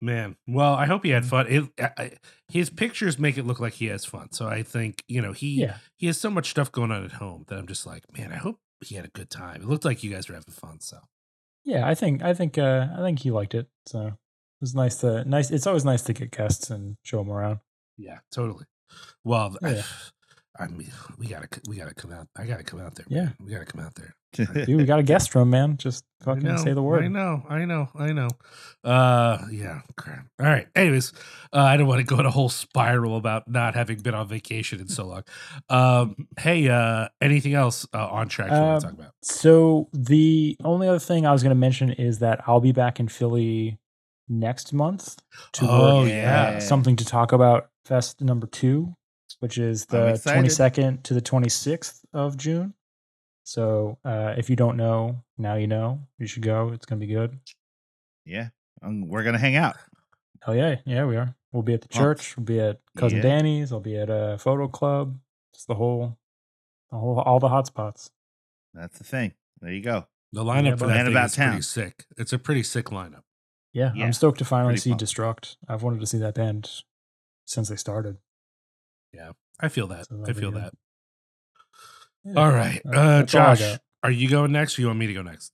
Man, 0.00 0.36
well, 0.46 0.74
I 0.74 0.86
hope 0.86 1.02
he 1.02 1.10
had 1.10 1.24
Mhm. 1.24 1.28
fun. 1.28 1.46
It, 1.48 1.64
I, 1.80 1.90
I- 2.04 2.16
his 2.48 2.70
pictures 2.70 3.18
make 3.18 3.36
it 3.36 3.44
look 3.44 3.58
like 3.58 3.74
he 3.74 3.86
has 3.86 4.04
fun. 4.04 4.30
So 4.30 4.46
I 4.46 4.62
think 4.62 5.02
you 5.08 5.20
know 5.20 5.32
he 5.32 5.60
Yeah, 5.60 5.78
he 5.96 6.06
has 6.06 6.18
so 6.20 6.30
much 6.30 6.50
stuff 6.50 6.70
going 6.70 6.92
on 6.92 7.04
at 7.04 7.12
home 7.12 7.44
that 7.48 7.58
I'm 7.58 7.66
just 7.66 7.84
like, 7.84 8.04
man, 8.16 8.32
I 8.32 8.36
hope 8.36 8.60
he 8.80 8.94
had 8.94 9.04
a 9.04 9.08
good 9.08 9.28
time. 9.28 9.62
It 9.62 9.66
looked 9.68 9.84
like 9.84 10.04
you 10.04 10.10
guys 10.12 10.28
were 10.28 10.36
having 10.36 10.54
fun. 10.54 10.78
So 10.80 10.98
yeah. 11.64 11.86
I 11.86 11.94
think 11.96 12.22
I 12.22 12.32
think 12.32 12.56
uh 12.56 12.86
I 12.96 13.00
think 13.00 13.18
he 13.18 13.30
liked 13.32 13.54
it. 13.54 13.68
So 13.86 14.06
it 14.06 14.14
was 14.60 14.74
nice 14.74 14.96
to 15.00 15.24
nice. 15.24 15.50
It's 15.50 15.66
always 15.66 15.84
nice 15.84 16.02
to 16.02 16.12
get 16.12 16.30
guests 16.30 16.70
and 16.70 16.96
show 17.02 17.18
them 17.18 17.30
around. 17.32 17.58
yeah, 17.96 18.20
totally. 18.30 18.66
Well, 19.24 19.56
I, 19.64 19.70
Yeah. 19.74 19.82
I 20.58 20.66
mean, 20.66 20.90
we 21.18 21.26
gotta 21.28 21.48
we 21.68 21.76
gotta 21.76 21.94
come 21.94 22.12
out. 22.12 22.26
I 22.36 22.44
gotta 22.44 22.64
come 22.64 22.80
out 22.80 22.94
there. 22.96 23.06
Yeah. 23.08 23.22
man. 23.24 23.36
we 23.44 23.52
gotta 23.52 23.64
come 23.66 23.80
out 23.80 23.94
there. 23.94 24.14
Dude, 24.66 24.76
we 24.76 24.84
got 24.84 24.98
a 24.98 25.02
guest 25.02 25.34
room, 25.34 25.50
man. 25.50 25.76
Just 25.78 26.04
fucking 26.22 26.42
know, 26.42 26.56
say 26.58 26.74
the 26.74 26.82
word. 26.82 27.02
I 27.04 27.08
know, 27.08 27.42
I 27.48 27.64
know, 27.64 27.88
I 27.94 28.12
know. 28.12 28.28
Uh 28.84 29.38
yeah, 29.50 29.80
crap. 29.96 30.26
All 30.38 30.46
right. 30.46 30.66
Anyways, 30.74 31.12
uh, 31.52 31.60
I 31.60 31.76
don't 31.76 31.86
want 31.86 32.00
to 32.00 32.04
go 32.04 32.18
in 32.20 32.26
a 32.26 32.30
whole 32.30 32.48
spiral 32.48 33.16
about 33.16 33.48
not 33.48 33.74
having 33.74 33.98
been 34.00 34.14
on 34.14 34.28
vacation 34.28 34.80
in 34.80 34.88
so 34.88 35.06
long. 35.06 35.22
Um, 35.70 36.28
hey, 36.38 36.68
uh, 36.68 37.08
anything 37.20 37.54
else 37.54 37.86
uh, 37.94 38.06
on 38.06 38.28
track 38.28 38.50
you 38.50 38.56
want 38.58 38.80
to 38.82 38.86
Um, 38.88 38.92
talk 38.94 39.00
about? 39.00 39.12
So 39.22 39.88
the 39.92 40.56
only 40.62 40.88
other 40.88 40.98
thing 40.98 41.26
I 41.26 41.32
was 41.32 41.42
going 41.42 41.54
to 41.54 41.58
mention 41.60 41.90
is 41.92 42.18
that 42.18 42.42
I'll 42.46 42.60
be 42.60 42.72
back 42.72 43.00
in 43.00 43.08
Philly 43.08 43.78
next 44.28 44.72
month 44.74 45.16
to 45.52 45.66
Oh, 45.68 46.02
work 46.02 46.10
yeah. 46.10 46.52
uh, 46.56 46.60
something 46.60 46.96
to 46.96 47.04
talk 47.04 47.32
about 47.32 47.70
fest 47.86 48.20
number 48.20 48.46
two, 48.46 48.94
which 49.40 49.58
is 49.58 49.86
the 49.86 50.20
twenty 50.22 50.48
second 50.48 51.04
to 51.04 51.14
the 51.14 51.20
twenty 51.20 51.48
sixth 51.48 52.04
of 52.12 52.36
June. 52.36 52.74
So 53.44 53.98
uh, 54.04 54.34
if 54.36 54.50
you 54.50 54.56
don't 54.56 54.76
know, 54.76 55.22
now 55.38 55.54
you 55.54 55.66
know. 55.66 56.00
You 56.18 56.26
should 56.26 56.42
go. 56.42 56.70
It's 56.74 56.84
going 56.84 57.00
to 57.00 57.06
be 57.06 57.12
good. 57.12 57.38
yeah, 58.26 58.48
um, 58.82 59.08
we're 59.08 59.22
gonna 59.22 59.38
hang 59.38 59.56
out. 59.56 59.76
Hell 60.42 60.54
yeah, 60.54 60.76
yeah, 60.84 61.04
we 61.06 61.16
are. 61.16 61.34
We'll 61.52 61.62
be 61.62 61.72
at 61.74 61.80
the 61.80 61.88
church. 61.88 62.36
We'll 62.36 62.44
be 62.44 62.60
at 62.60 62.80
cousin 62.96 63.18
Yeah. 63.18 63.22
Danny's. 63.22 63.72
I'll 63.72 63.80
be 63.80 63.96
at 63.96 64.10
a 64.10 64.36
photo 64.38 64.68
club. 64.68 65.18
Just 65.54 65.66
the 65.66 65.74
whole, 65.74 66.18
the 66.90 66.98
whole, 66.98 67.18
all 67.20 67.40
the 67.40 67.48
hot 67.48 67.66
spots. 67.66 68.10
That's 68.74 68.98
the 68.98 69.04
thing. 69.04 69.32
There 69.60 69.72
you 69.72 69.80
go. 69.82 70.06
The 70.32 70.44
lineup 70.44 70.64
yeah, 70.64 70.76
for 70.76 70.86
that 70.88 70.94
Man 70.94 71.04
thing 71.06 71.14
about 71.14 71.30
is 71.30 71.36
pretty 71.36 71.62
sick. 71.62 72.04
It's 72.18 72.34
a 72.34 72.38
pretty 72.38 72.62
sick 72.62 72.86
lineup. 72.86 73.22
Yeah, 73.72 73.92
Yeah, 73.94 74.04
I'm 74.04 74.12
stoked 74.12 74.38
to 74.40 74.44
finally 74.44 74.72
pretty 74.74 74.82
see 74.82 74.90
pumped. 74.90 75.04
Destruct. 75.04 75.56
I've 75.66 75.82
wanted 75.82 76.00
to 76.00 76.06
see 76.06 76.18
that 76.18 76.34
band 76.34 76.70
since 77.46 77.70
they 77.70 77.76
started. 77.76 78.18
I 79.60 79.68
feel 79.68 79.86
that. 79.88 80.06
So 80.06 80.24
I 80.26 80.32
feel 80.32 80.52
that. 80.52 80.72
Yeah. 82.24 82.34
All 82.40 82.50
right, 82.50 82.80
Uh, 82.86 82.90
uh, 82.90 83.18
that's 83.20 83.32
Josh, 83.32 83.60
got. 83.60 83.80
are 84.02 84.10
you 84.10 84.28
going 84.28 84.52
next, 84.52 84.78
or 84.78 84.82
you 84.82 84.86
want 84.88 84.98
me 84.98 85.06
to 85.06 85.14
go 85.14 85.22
next? 85.22 85.52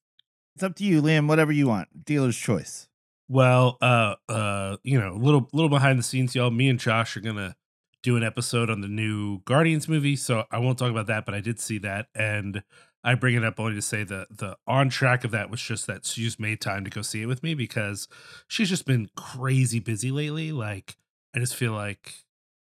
It's 0.55 0.63
up 0.63 0.75
to 0.77 0.85
you, 0.85 1.03
Liam. 1.03 1.29
Whatever 1.29 1.53
you 1.53 1.67
want. 1.69 2.05
Dealer's 2.05 2.37
choice. 2.37 2.89
Well, 3.29 3.79
uh, 3.81 4.17
uh, 4.29 4.77
you 4.83 5.01
know, 5.01 5.15
a 5.15 5.19
little, 5.19 5.49
little 5.53 5.69
behind 5.69 5.99
the 5.99 6.03
scenes, 6.03 6.35
y'all. 6.35 6.51
Me 6.51 6.69
and 6.69 6.79
Josh 6.79 7.17
are 7.17 7.21
gonna 7.21 7.57
do 8.03 8.17
an 8.17 8.23
episode 8.23 8.71
on 8.71 8.81
the 8.81 8.89
new 8.89 9.41
Guardians 9.45 9.89
movie, 9.89 10.17
so 10.17 10.45
I 10.51 10.59
won't 10.59 10.79
talk 10.79 10.91
about 10.91 11.07
that. 11.07 11.25
But 11.27 11.35
I 11.35 11.41
did 11.41 11.59
see 11.61 11.79
that, 11.79 12.09
and 12.15 12.63
I 13.03 13.15
bring 13.15 13.35
it 13.35 13.45
up 13.45 13.59
only 13.61 13.75
to 13.75 13.83
say 13.83 14.05
the 14.05 14.27
the 14.31 14.57
on 14.67 14.89
track 14.91 15.25
of 15.25 15.31
that 15.33 15.51
was 15.51 15.61
just 15.61 15.87
that 15.87 16.05
she's 16.07 16.39
made 16.39 16.61
time 16.61 16.85
to 16.85 16.91
go 16.91 17.03
see 17.03 17.23
it 17.23 17.27
with 17.27 17.43
me 17.43 17.55
because 17.55 18.09
she's 18.49 18.69
just 18.69 18.87
been 18.87 19.09
crazy 19.17 19.81
busy 19.81 20.11
lately. 20.11 20.53
Like, 20.53 20.97
I 21.35 21.39
just 21.39 21.57
feel 21.57 21.73
like 21.73 22.25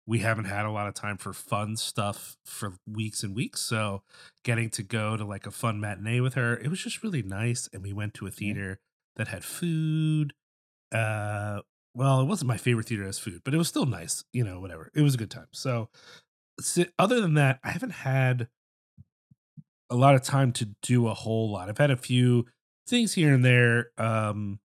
we 0.10 0.20
haven't 0.20 0.46
had 0.46 0.66
a 0.66 0.72
lot 0.72 0.88
of 0.88 0.96
time 0.96 1.18
for 1.18 1.34
fun 1.34 1.78
stuff 1.78 2.36
for 2.44 2.74
weeks 2.92 3.22
and 3.22 3.36
weeks. 3.36 3.62
So 3.62 4.02
getting 4.44 4.72
to 4.72 4.82
go 4.82 5.16
to 5.16 5.24
like 5.24 5.46
a 5.46 5.52
fun 5.52 5.80
matinee 5.80 6.20
with 6.20 6.34
her, 6.34 6.58
it 6.58 6.68
was 6.68 6.82
just 6.82 7.04
really 7.04 7.22
nice. 7.22 7.70
And 7.72 7.84
we 7.84 7.94
went 7.94 8.16
to 8.16 8.26
a 8.26 8.32
theater 8.32 8.80
that 9.18 9.28
had 9.28 9.46
food. 9.46 10.34
Uh, 10.92 11.60
well, 11.94 12.22
it 12.22 12.26
wasn't 12.26 12.48
my 12.48 12.58
favorite 12.58 12.88
theater 12.88 13.08
as 13.08 13.20
food, 13.20 13.42
but 13.46 13.54
it 13.54 13.58
was 13.58 13.68
still 13.68 13.86
nice. 13.86 14.24
You 14.34 14.44
know, 14.44 14.60
whatever. 14.60 14.90
It 14.96 15.04
was 15.04 15.14
a 15.14 15.18
good 15.20 15.30
time. 15.30 15.48
So, 15.52 15.90
si- 16.60 16.90
other 16.98 17.22
than 17.22 17.36
that, 17.36 17.60
I 17.64 17.70
haven't 17.70 17.92
had 17.92 18.48
a 19.92 19.96
lot 19.96 20.16
of 20.16 20.24
time 20.24 20.54
to 20.54 20.70
do 20.82 21.08
a 21.08 21.14
whole 21.14 21.52
lot. 21.52 21.70
I've 21.70 21.78
had 21.78 21.92
a 21.92 21.98
few 21.98 22.48
things 22.88 23.14
here 23.14 23.32
and 23.32 23.46
there 23.46 23.92
um, 24.00 24.60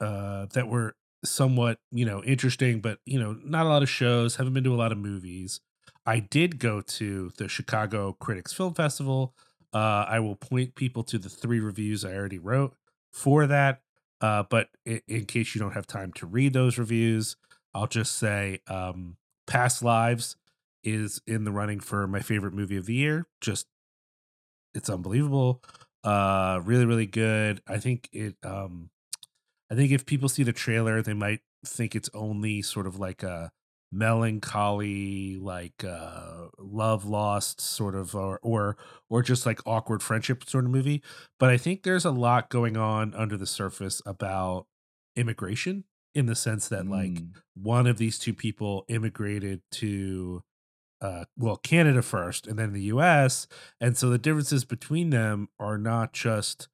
uh, 0.00 0.46
that 0.54 0.66
were 0.66 0.96
somewhat, 1.24 1.78
you 1.90 2.04
know, 2.04 2.22
interesting, 2.24 2.80
but 2.80 2.98
you 3.04 3.18
know, 3.18 3.36
not 3.44 3.66
a 3.66 3.68
lot 3.68 3.82
of 3.82 3.88
shows. 3.88 4.36
Haven't 4.36 4.54
been 4.54 4.64
to 4.64 4.74
a 4.74 4.76
lot 4.76 4.92
of 4.92 4.98
movies. 4.98 5.60
I 6.04 6.18
did 6.18 6.58
go 6.58 6.80
to 6.80 7.30
the 7.36 7.48
Chicago 7.48 8.12
Critics 8.12 8.52
Film 8.52 8.74
Festival. 8.74 9.34
Uh, 9.72 10.04
I 10.08 10.20
will 10.20 10.36
point 10.36 10.74
people 10.74 11.02
to 11.04 11.18
the 11.18 11.28
three 11.28 11.60
reviews 11.60 12.04
I 12.04 12.14
already 12.14 12.38
wrote 12.38 12.74
for 13.12 13.46
that. 13.46 13.82
Uh, 14.20 14.44
but 14.48 14.68
in, 14.84 15.00
in 15.08 15.24
case 15.26 15.54
you 15.54 15.60
don't 15.60 15.72
have 15.72 15.86
time 15.86 16.12
to 16.14 16.26
read 16.26 16.52
those 16.52 16.78
reviews, 16.78 17.36
I'll 17.74 17.86
just 17.86 18.16
say 18.18 18.60
um, 18.68 19.16
Past 19.46 19.82
Lives 19.82 20.36
is 20.84 21.20
in 21.26 21.44
the 21.44 21.52
running 21.52 21.80
for 21.80 22.06
my 22.06 22.20
favorite 22.20 22.52
movie 22.52 22.76
of 22.76 22.86
the 22.86 22.94
year. 22.94 23.26
Just 23.40 23.66
it's 24.74 24.90
unbelievable. 24.90 25.62
Uh, 26.04 26.60
really, 26.64 26.84
really 26.84 27.06
good. 27.06 27.62
I 27.68 27.78
think 27.78 28.08
it. 28.12 28.36
Um, 28.42 28.90
I 29.72 29.76
think 29.76 29.92
if 29.92 30.06
people 30.06 30.28
see 30.30 30.44
the 30.44 30.52
trailer, 30.52 31.02
they 31.02 31.14
might 31.14 31.40
think 31.66 31.96
it's 31.96 32.10
only 32.14 32.62
sort 32.62 32.86
of 32.86 32.98
like 32.98 33.24
a 33.24 33.52
melancholy, 33.92 35.36
like 35.36 35.84
uh, 35.84 36.48
love 36.58 37.04
lost 37.06 37.60
sort 37.60 37.94
of, 37.94 38.14
or 38.14 38.38
or 38.42 38.76
or 39.10 39.22
just 39.22 39.46
like 39.46 39.60
awkward 39.66 40.02
friendship 40.02 40.44
sort 40.48 40.64
of 40.66 40.70
movie. 40.70 41.02
But 41.38 41.50
I 41.50 41.56
think 41.58 41.82
there's 41.82 42.04
a 42.04 42.10
lot 42.10 42.50
going 42.50 42.76
on 42.76 43.14
under 43.14 43.36
the 43.36 43.46
surface 43.46 44.02
about 44.06 44.66
immigration 45.16 45.84
in 46.14 46.26
the 46.26 46.34
sense 46.34 46.68
that 46.68 46.88
like 46.88 47.22
Mm. 47.22 47.32
one 47.54 47.86
of 47.86 47.98
these 47.98 48.18
two 48.18 48.34
people 48.34 48.84
immigrated 48.88 49.62
to 49.72 50.42
uh 51.00 51.24
well 51.36 51.56
Canada 51.56 52.02
first 52.02 52.46
and 52.46 52.58
then 52.58 52.72
the 52.72 52.82
US 52.84 53.46
and 53.80 53.96
so 53.96 54.10
the 54.10 54.18
differences 54.18 54.64
between 54.64 55.10
them 55.10 55.48
are 55.58 55.78
not 55.78 56.12
just 56.12 56.68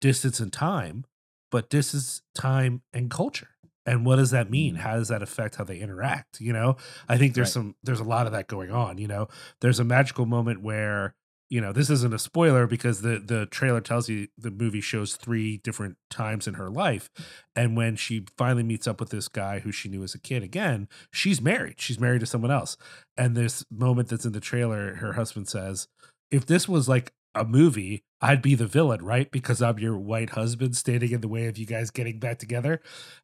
distance 0.00 0.40
and 0.40 0.52
time 0.52 1.04
but 1.52 1.70
this 1.70 1.94
is 1.94 2.22
time 2.34 2.82
and 2.92 3.08
culture. 3.08 3.48
And 3.86 4.04
what 4.06 4.16
does 4.16 4.30
that 4.32 4.50
mean? 4.50 4.74
Mm. 4.74 4.78
How 4.78 4.94
does 4.94 5.08
that 5.08 5.22
affect 5.22 5.56
how 5.56 5.64
they 5.64 5.78
interact? 5.78 6.40
You 6.40 6.52
know, 6.52 6.76
I 7.08 7.18
think 7.18 7.34
there's 7.34 7.48
Right. 7.48 7.52
some 7.52 7.76
there's 7.84 8.00
a 8.00 8.04
lot 8.04 8.26
of 8.26 8.32
that 8.32 8.48
going 8.48 8.70
on. 8.72 8.98
You 8.98 9.08
know, 9.08 9.28
there's 9.60 9.78
a 9.80 9.84
magical 9.84 10.26
moment 10.26 10.62
where 10.62 11.14
you 11.50 11.60
know 11.60 11.72
this 11.72 11.90
isn't 11.90 12.14
a 12.14 12.18
spoiler 12.18 12.66
because 12.66 13.02
the 13.02 13.18
the 13.18 13.44
trailer 13.46 13.82
tells 13.82 14.08
you 14.08 14.28
the 14.38 14.50
movie 14.50 14.80
shows 14.80 15.16
three 15.16 15.58
different 15.58 15.96
times 16.08 16.48
in 16.48 16.54
her 16.54 16.70
life 16.70 17.10
and 17.54 17.76
when 17.76 17.94
she 17.94 18.24
finally 18.38 18.62
meets 18.62 18.86
up 18.86 18.98
with 19.00 19.10
this 19.10 19.28
guy 19.28 19.58
who 19.58 19.70
she 19.70 19.90
knew 19.90 20.02
as 20.02 20.14
a 20.14 20.18
kid 20.18 20.42
again 20.42 20.88
she's 21.12 21.42
married 21.42 21.78
she's 21.78 22.00
married 22.00 22.20
to 22.20 22.26
someone 22.26 22.50
else 22.50 22.78
and 23.18 23.36
this 23.36 23.66
moment 23.70 24.08
that's 24.08 24.24
in 24.24 24.32
the 24.32 24.40
trailer 24.40 24.94
her 24.94 25.12
husband 25.12 25.46
says 25.46 25.88
if 26.30 26.46
this 26.46 26.66
was 26.66 26.88
like 26.88 27.12
a 27.34 27.44
movie 27.44 28.04
i'd 28.20 28.42
be 28.42 28.54
the 28.54 28.66
villain 28.66 29.02
right? 29.04 29.30
Because 29.30 29.62
i'm 29.62 29.78
your 29.78 29.96
white 29.98 30.30
husband 30.30 30.76
standing 30.76 31.12
in 31.12 31.20
the 31.22 31.28
way 31.28 31.46
of 31.46 31.58
you 31.58 31.66
guys 31.66 31.90
getting 31.90 32.18
back 32.18 32.38
together. 32.38 32.80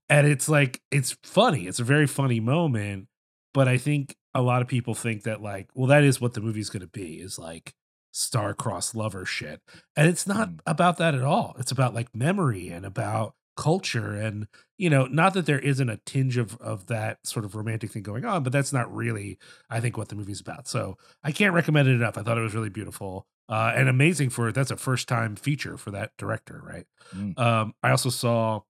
And 0.09 0.27
it's 0.27 0.49
like 0.49 0.81
it's 0.90 1.16
funny. 1.23 1.66
It's 1.66 1.79
a 1.81 1.85
very 1.85 2.07
funny 2.07 2.40
moment. 2.40 3.09
But 3.55 3.68
i 3.68 3.77
think 3.79 4.16
a 4.35 4.42
lot 4.42 4.62
of 4.62 4.68
people 4.68 4.94
think 4.94 5.23
that 5.25 5.40
like 5.42 5.68
well 5.75 5.87
that 5.88 6.05
is 6.05 6.21
what 6.21 6.35
the 6.35 6.40
movie's 6.40 6.71
going 6.71 6.81
to 6.83 6.87
be 6.87 7.14
is 7.16 7.38
like 7.38 7.75
star-crossed 8.12 8.94
lover 8.94 9.25
shit. 9.25 9.61
And 9.97 10.09
it's 10.09 10.27
not 10.27 10.49
Mm. 10.51 10.59
about 10.66 10.97
that 10.99 11.14
at 11.14 11.23
all. 11.23 11.55
It's 11.59 11.71
about 11.73 11.94
like 11.94 12.14
memory 12.14 12.68
and 12.68 12.85
about 12.87 13.35
culture. 13.57 14.14
And 14.14 14.47
you 14.79 14.88
know 14.90 15.07
not 15.07 15.35
that 15.35 15.47
there 15.47 15.59
isn't 15.59 15.88
a 15.90 15.99
tinge 16.07 16.37
of 16.37 16.57
of 16.61 16.87
that 16.87 17.18
sort 17.27 17.44
of 17.44 17.55
romantic 17.57 17.90
thing 17.90 18.03
going 18.05 18.25
on 18.25 18.42
but 18.44 18.53
that's 18.53 18.73
not 18.73 18.94
really 18.94 19.37
i 19.68 19.81
think 19.81 19.97
what 19.97 20.09
the 20.09 20.14
movie's 20.16 20.40
about. 20.40 20.68
So 20.68 20.97
i 21.25 21.33
can't 21.33 21.55
recommend 21.55 21.88
it 21.88 21.92
enough. 21.92 22.16
I 22.18 22.23
thought 22.23 22.38
it 22.38 22.42
was 22.42 22.55
really 22.55 22.71
beautiful 22.71 23.27
uh 23.48 23.72
and 23.74 23.88
amazing 23.88 24.30
for 24.30 24.52
that's 24.52 24.70
a 24.70 24.76
first 24.76 25.08
time 25.08 25.37
feature 25.37 25.76
for 25.76 25.90
that 25.90 26.12
director 26.18 26.61
right? 26.64 26.87
Mm. 27.14 27.38
um 27.38 27.74
i 27.82 27.90
also 27.90 28.11
saw 28.11 28.61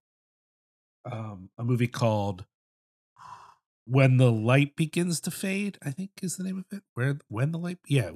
um 1.11 1.51
a 1.59 1.65
movie 1.65 1.89
called 1.89 2.45
when 3.87 4.19
the 4.19 4.31
light 4.31 4.77
begins 4.77 5.21
to 5.21 5.31
fade 5.31 5.79
i 5.85 5.91
think 5.91 6.11
is 6.23 6.37
the 6.37 6.45
name 6.45 6.59
of 6.59 6.65
it. 6.77 6.83
Where 6.95 7.19
when 7.29 7.53
the 7.53 7.59
light 7.59 7.79
yeah 7.87 8.11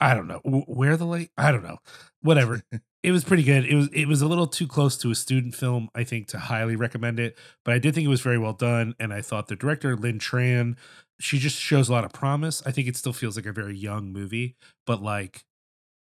I, 0.00 0.14
don't 0.14 0.28
know. 0.28 0.40
Where 0.44 0.96
the 0.96 1.04
light 1.04 1.30
i 1.36 1.52
don't 1.52 1.62
know. 1.62 1.78
Whatever. 2.22 2.62
It 3.04 3.12
was 3.12 3.22
pretty 3.22 3.42
good. 3.42 3.66
It 3.66 3.74
was 3.74 3.88
it 3.92 4.08
was 4.08 4.22
a 4.22 4.26
little 4.26 4.46
too 4.46 4.66
close 4.66 4.96
to 4.96 5.10
a 5.10 5.14
student 5.14 5.54
film 5.54 5.90
i 5.94 6.04
think 6.04 6.26
to 6.28 6.38
highly 6.38 6.74
recommend 6.74 7.20
it 7.20 7.36
but 7.62 7.74
i 7.74 7.78
did 7.78 7.94
think 7.94 8.06
it 8.06 8.08
was 8.08 8.22
very 8.22 8.38
well 8.38 8.54
done 8.54 8.94
and 8.98 9.12
i 9.12 9.20
thought 9.20 9.48
the 9.48 9.56
director 9.56 9.94
lynn 9.94 10.18
tran 10.18 10.76
she 11.20 11.38
just 11.38 11.58
shows 11.58 11.88
a 11.88 11.92
lot 11.92 12.04
of 12.04 12.12
promise. 12.12 12.62
I 12.66 12.70
think 12.70 12.88
it 12.88 12.96
still 12.96 13.12
feels 13.12 13.36
like 13.36 13.46
a 13.46 13.52
very 13.52 13.76
young 13.76 14.12
movie 14.12 14.56
but 14.86 15.02
like 15.02 15.44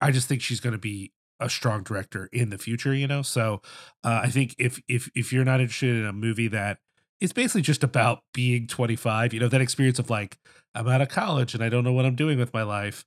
i 0.01 0.11
just 0.11 0.27
think 0.27 0.41
she's 0.41 0.59
going 0.59 0.73
to 0.73 0.79
be 0.79 1.11
a 1.39 1.49
strong 1.49 1.83
director 1.83 2.29
in 2.33 2.49
the 2.49 2.57
future 2.57 2.93
you 2.93 3.07
know? 3.07 3.21
So 3.21 3.61
uh, 4.03 4.21
i 4.23 4.29
think 4.29 4.55
if 4.57 4.81
if 4.87 5.09
if 5.15 5.31
you're 5.31 5.45
not 5.45 5.59
interested 5.61 5.95
in 5.95 6.05
a 6.05 6.13
movie 6.13 6.47
that 6.49 6.79
is 7.19 7.33
basically 7.33 7.61
just 7.61 7.83
about 7.83 8.19
being 8.33 8.67
25 8.67 9.33
you 9.33 9.39
know 9.39 9.47
that 9.47 9.61
experience 9.61 9.99
of 9.99 10.09
like 10.09 10.37
i'm 10.75 10.87
out 10.87 11.01
of 11.01 11.09
college 11.09 11.53
and 11.53 11.63
i 11.63 11.69
don't 11.69 11.83
know 11.83 11.93
what 11.93 12.05
i'm 12.05 12.15
doing 12.15 12.37
with 12.37 12.53
my 12.53 12.63
life 12.63 13.05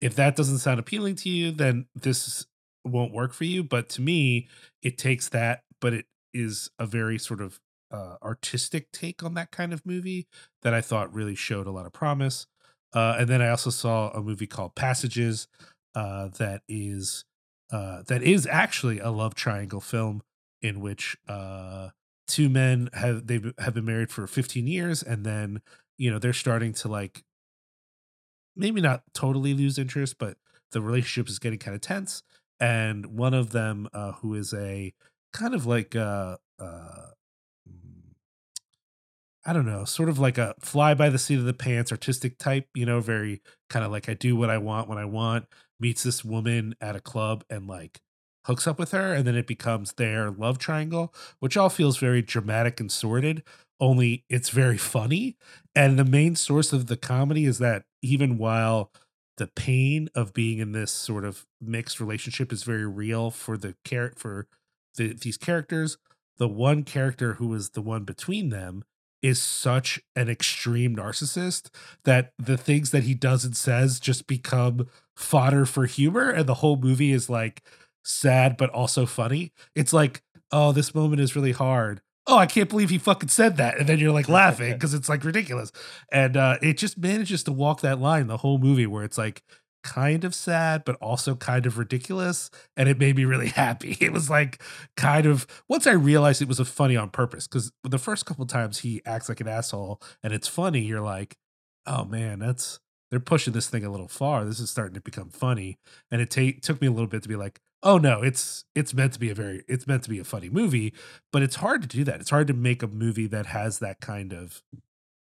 if 0.00 0.16
that 0.16 0.34
doesn't 0.36 0.58
sound 0.58 0.80
appealing 0.80 1.14
to 1.16 1.28
you 1.28 1.52
then 1.52 1.86
this 1.94 2.46
won't 2.84 3.12
work 3.12 3.32
for 3.32 3.44
you. 3.44 3.62
But 3.62 3.88
to 3.90 4.00
me 4.02 4.48
it 4.82 4.98
takes 4.98 5.28
that 5.30 5.62
but 5.80 5.92
it 5.92 6.06
is 6.32 6.70
a 6.78 6.86
very 6.86 7.18
sort 7.18 7.40
of 7.40 7.60
uh, 7.92 8.16
artistic 8.22 8.90
take 8.92 9.22
on 9.22 9.34
that 9.34 9.50
kind 9.50 9.72
of 9.72 9.84
movie 9.86 10.26
that 10.62 10.74
i 10.74 10.80
thought 10.80 11.12
really 11.14 11.34
showed 11.34 11.66
a 11.66 11.70
lot 11.70 11.86
of 11.86 11.92
promise 11.92 12.46
uh, 12.94 13.16
and 13.18 13.28
then 13.28 13.40
i 13.42 13.48
also 13.48 13.70
saw 13.70 14.10
a 14.10 14.22
movie 14.22 14.46
called 14.46 14.74
passages 14.74 15.48
uh, 15.94 16.28
that 16.38 16.62
is 16.68 17.24
uh, 17.70 18.02
that 18.06 18.22
is 18.22 18.46
actually 18.46 18.98
a 18.98 19.10
love 19.10 19.34
triangle 19.34 19.80
film 19.80 20.22
in 20.60 20.80
which 20.80 21.16
uh, 21.28 21.88
two 22.26 22.48
men 22.48 22.88
have 22.94 23.26
they 23.26 23.40
have 23.58 23.74
been 23.74 23.84
married 23.84 24.10
for 24.10 24.26
15 24.26 24.66
years 24.66 25.02
and 25.02 25.24
then 25.24 25.60
you 25.98 26.10
know 26.10 26.18
they're 26.18 26.32
starting 26.32 26.72
to 26.72 26.88
like 26.88 27.24
maybe 28.54 28.80
not 28.80 29.02
totally 29.14 29.54
lose 29.54 29.78
interest 29.78 30.18
but 30.18 30.36
the 30.72 30.80
relationship 30.80 31.28
is 31.28 31.38
getting 31.38 31.58
kind 31.58 31.74
of 31.74 31.80
tense 31.80 32.22
and 32.60 33.06
one 33.06 33.34
of 33.34 33.50
them 33.50 33.88
uh, 33.92 34.12
who 34.12 34.34
is 34.34 34.54
a 34.54 34.92
kind 35.32 35.54
of 35.54 35.66
like 35.66 35.96
uh 35.96 36.36
uh 36.58 37.06
I 39.44 39.52
don't 39.52 39.66
know, 39.66 39.84
sort 39.84 40.08
of 40.08 40.18
like 40.18 40.38
a 40.38 40.54
fly 40.60 40.94
by 40.94 41.08
the 41.08 41.18
seat 41.18 41.38
of 41.38 41.44
the 41.44 41.52
pants 41.52 41.90
artistic 41.90 42.38
type, 42.38 42.68
you 42.74 42.86
know, 42.86 43.00
very 43.00 43.42
kind 43.68 43.84
of 43.84 43.90
like 43.90 44.08
I 44.08 44.14
do 44.14 44.36
what 44.36 44.50
I 44.50 44.58
want 44.58 44.88
when 44.88 44.98
I 44.98 45.04
want, 45.04 45.46
meets 45.80 46.04
this 46.04 46.24
woman 46.24 46.76
at 46.80 46.94
a 46.94 47.00
club 47.00 47.44
and 47.50 47.66
like 47.66 48.00
hooks 48.46 48.66
up 48.66 48.78
with 48.78 48.92
her. 48.92 49.12
And 49.12 49.26
then 49.26 49.36
it 49.36 49.46
becomes 49.48 49.94
their 49.94 50.30
love 50.30 50.58
triangle, 50.58 51.12
which 51.40 51.56
all 51.56 51.68
feels 51.68 51.98
very 51.98 52.22
dramatic 52.22 52.78
and 52.78 52.90
sordid, 52.90 53.42
only 53.80 54.24
it's 54.28 54.50
very 54.50 54.78
funny. 54.94 55.36
And 55.74 55.98
the 55.98 56.04
main 56.04 56.36
source 56.36 56.72
of 56.72 56.86
the 56.86 56.96
comedy 56.96 57.44
is 57.44 57.58
that 57.58 57.84
even 58.00 58.38
while 58.38 58.92
the 59.38 59.48
pain 59.48 60.08
of 60.14 60.32
being 60.32 60.58
in 60.58 60.72
this 60.72 60.92
sort 60.92 61.24
of 61.24 61.46
mixed 61.60 61.98
relationship 61.98 62.52
is 62.52 62.62
very 62.62 62.86
real 62.86 63.30
for 63.30 63.56
the 63.56 63.74
care 63.84 64.12
for 64.16 64.46
the, 64.96 65.14
these 65.14 65.36
characters, 65.36 65.96
the 66.38 66.48
one 66.48 66.84
character 66.84 67.34
who 67.34 67.52
is 67.54 67.70
the 67.70 67.82
one 67.82 68.04
between 68.04 68.50
them 68.50 68.84
is 69.22 69.40
such 69.40 70.00
an 70.16 70.28
extreme 70.28 70.96
narcissist 70.96 71.70
that 72.04 72.32
the 72.38 72.56
things 72.56 72.90
that 72.90 73.04
he 73.04 73.14
does 73.14 73.44
and 73.44 73.56
says 73.56 74.00
just 74.00 74.26
become 74.26 74.88
fodder 75.16 75.64
for 75.64 75.86
humor 75.86 76.30
and 76.30 76.48
the 76.48 76.54
whole 76.54 76.76
movie 76.76 77.12
is 77.12 77.30
like 77.30 77.62
sad 78.04 78.56
but 78.56 78.70
also 78.70 79.06
funny. 79.06 79.52
It's 79.74 79.92
like 79.92 80.22
oh 80.50 80.72
this 80.72 80.94
moment 80.94 81.20
is 81.20 81.36
really 81.36 81.52
hard. 81.52 82.00
Oh 82.26 82.38
i 82.38 82.46
can't 82.46 82.68
believe 82.68 82.90
he 82.90 82.98
fucking 82.98 83.28
said 83.28 83.56
that. 83.58 83.78
And 83.78 83.88
then 83.88 83.98
you're 83.98 84.12
like 84.12 84.28
laughing 84.28 84.72
because 84.74 84.94
it's 84.94 85.08
like 85.08 85.24
ridiculous. 85.24 85.70
And 86.10 86.36
uh 86.36 86.58
it 86.60 86.76
just 86.78 86.98
manages 86.98 87.44
to 87.44 87.52
walk 87.52 87.80
that 87.82 88.00
line 88.00 88.26
the 88.26 88.38
whole 88.38 88.58
movie 88.58 88.86
where 88.86 89.04
it's 89.04 89.18
like 89.18 89.42
kind 89.82 90.24
of 90.24 90.34
sad 90.34 90.84
but 90.84 90.96
also 90.96 91.34
kind 91.34 91.66
of 91.66 91.78
ridiculous 91.78 92.50
and 92.76 92.88
it 92.88 92.98
made 92.98 93.16
me 93.16 93.24
really 93.24 93.48
happy. 93.62 93.96
It 94.00 94.12
was 94.12 94.30
like 94.30 94.62
kind 94.96 95.26
of 95.26 95.46
once 95.68 95.86
i 95.86 95.92
realized 95.92 96.42
it 96.42 96.48
was 96.48 96.60
a 96.60 96.64
funny 96.64 96.96
on 96.96 97.10
purpose 97.10 97.46
because 97.46 97.72
the 97.84 97.98
first 97.98 98.26
couple 98.26 98.46
times 98.46 98.78
he 98.78 99.02
acts 99.04 99.28
like 99.28 99.40
an 99.40 99.48
asshole 99.48 100.00
and 100.22 100.32
it's 100.32 100.48
funny 100.48 100.80
you're 100.80 101.00
like 101.00 101.36
oh 101.86 102.04
man 102.04 102.38
that's 102.38 102.78
they're 103.12 103.20
pushing 103.20 103.52
this 103.52 103.68
thing 103.68 103.84
a 103.84 103.90
little 103.90 104.08
far. 104.08 104.46
This 104.46 104.58
is 104.58 104.70
starting 104.70 104.94
to 104.94 105.00
become 105.02 105.28
funny. 105.28 105.78
And 106.10 106.22
it 106.22 106.30
ta- 106.30 106.58
took 106.62 106.80
me 106.80 106.86
a 106.86 106.90
little 106.90 107.06
bit 107.06 107.22
to 107.22 107.28
be 107.28 107.36
like 107.36 107.60
oh 107.84 107.98
no 107.98 108.22
it's 108.22 108.64
it's 108.74 108.94
meant 108.94 109.12
to 109.12 109.18
be 109.18 109.28
a 109.28 109.34
very 109.34 109.64
it's 109.68 109.86
meant 109.86 110.02
to 110.04 110.10
be 110.10 110.18
a 110.18 110.24
funny 110.24 110.48
movie. 110.48 110.94
But 111.30 111.42
it's 111.42 111.56
hard 111.56 111.82
to 111.82 111.88
do 111.88 112.04
that. 112.04 112.20
It's 112.20 112.30
hard 112.30 112.46
to 112.46 112.54
make 112.54 112.82
a 112.82 112.88
movie 112.88 113.26
that 113.26 113.46
has 113.46 113.80
that 113.80 114.00
kind 114.00 114.32
of 114.32 114.62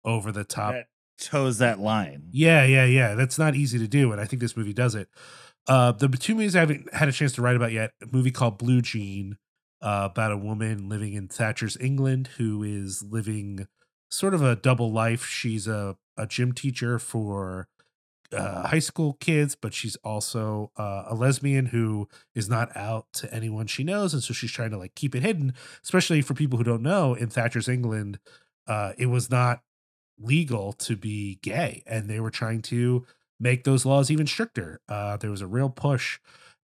over 0.05 0.31
the 0.31 0.45
top 0.45 0.75
toes 1.21 1.59
that 1.59 1.79
line. 1.79 2.23
yeah, 2.31 2.65
yeah, 2.65 2.85
yeah. 2.85 3.15
That's 3.15 3.39
not 3.39 3.55
easy 3.55 3.79
to 3.79 3.87
do, 3.87 4.11
and 4.11 4.19
I 4.19 4.25
think 4.25 4.41
this 4.41 4.57
movie 4.57 4.73
does 4.73 4.95
it. 4.95 5.09
Uh, 5.67 5.91
the 5.91 6.07
two 6.09 6.35
movies 6.35 6.55
I 6.55 6.61
haven't 6.61 6.93
had 6.93 7.07
a 7.07 7.11
chance 7.11 7.33
to 7.33 7.41
write 7.41 7.55
about 7.55 7.71
yet. 7.71 7.91
A 8.01 8.07
movie 8.11 8.31
called 8.31 8.57
Blue 8.57 8.81
Jean, 8.81 9.37
uh, 9.81 10.09
about 10.11 10.31
a 10.31 10.37
woman 10.37 10.89
living 10.89 11.13
in 11.13 11.27
Thatcher's 11.27 11.77
England 11.79 12.29
who 12.37 12.63
is 12.63 13.03
living 13.03 13.67
sort 14.09 14.33
of 14.33 14.41
a 14.41 14.55
double 14.55 14.91
life. 14.91 15.25
She's 15.25 15.67
a 15.67 15.97
a 16.17 16.27
gym 16.27 16.51
teacher 16.51 16.99
for 16.99 17.67
uh, 18.33 18.67
high 18.67 18.79
school 18.79 19.13
kids, 19.13 19.55
but 19.55 19.73
she's 19.73 19.95
also 19.97 20.71
uh, 20.77 21.03
a 21.07 21.15
lesbian 21.15 21.67
who 21.67 22.07
is 22.35 22.49
not 22.49 22.75
out 22.75 23.07
to 23.13 23.33
anyone 23.33 23.67
she 23.67 23.83
knows, 23.83 24.13
and 24.13 24.23
so 24.23 24.33
she's 24.33 24.51
trying 24.51 24.71
to 24.71 24.77
like 24.77 24.95
keep 24.95 25.15
it 25.15 25.23
hidden. 25.23 25.53
Especially 25.83 26.21
for 26.21 26.33
people 26.33 26.57
who 26.57 26.63
don't 26.63 26.83
know, 26.83 27.13
in 27.13 27.29
Thatcher's 27.29 27.67
England, 27.67 28.19
uh, 28.67 28.93
it 28.97 29.07
was 29.07 29.29
not 29.29 29.61
legal 30.21 30.73
to 30.73 30.95
be 30.95 31.39
gay, 31.41 31.83
and 31.85 32.09
they 32.09 32.19
were 32.19 32.31
trying 32.31 32.61
to 32.63 33.05
make 33.39 33.63
those 33.63 33.85
laws 33.85 34.11
even 34.11 34.27
stricter. 34.27 34.81
Uh, 34.87 35.17
there 35.17 35.31
was 35.31 35.41
a 35.41 35.47
real 35.47 35.69
push, 35.69 36.19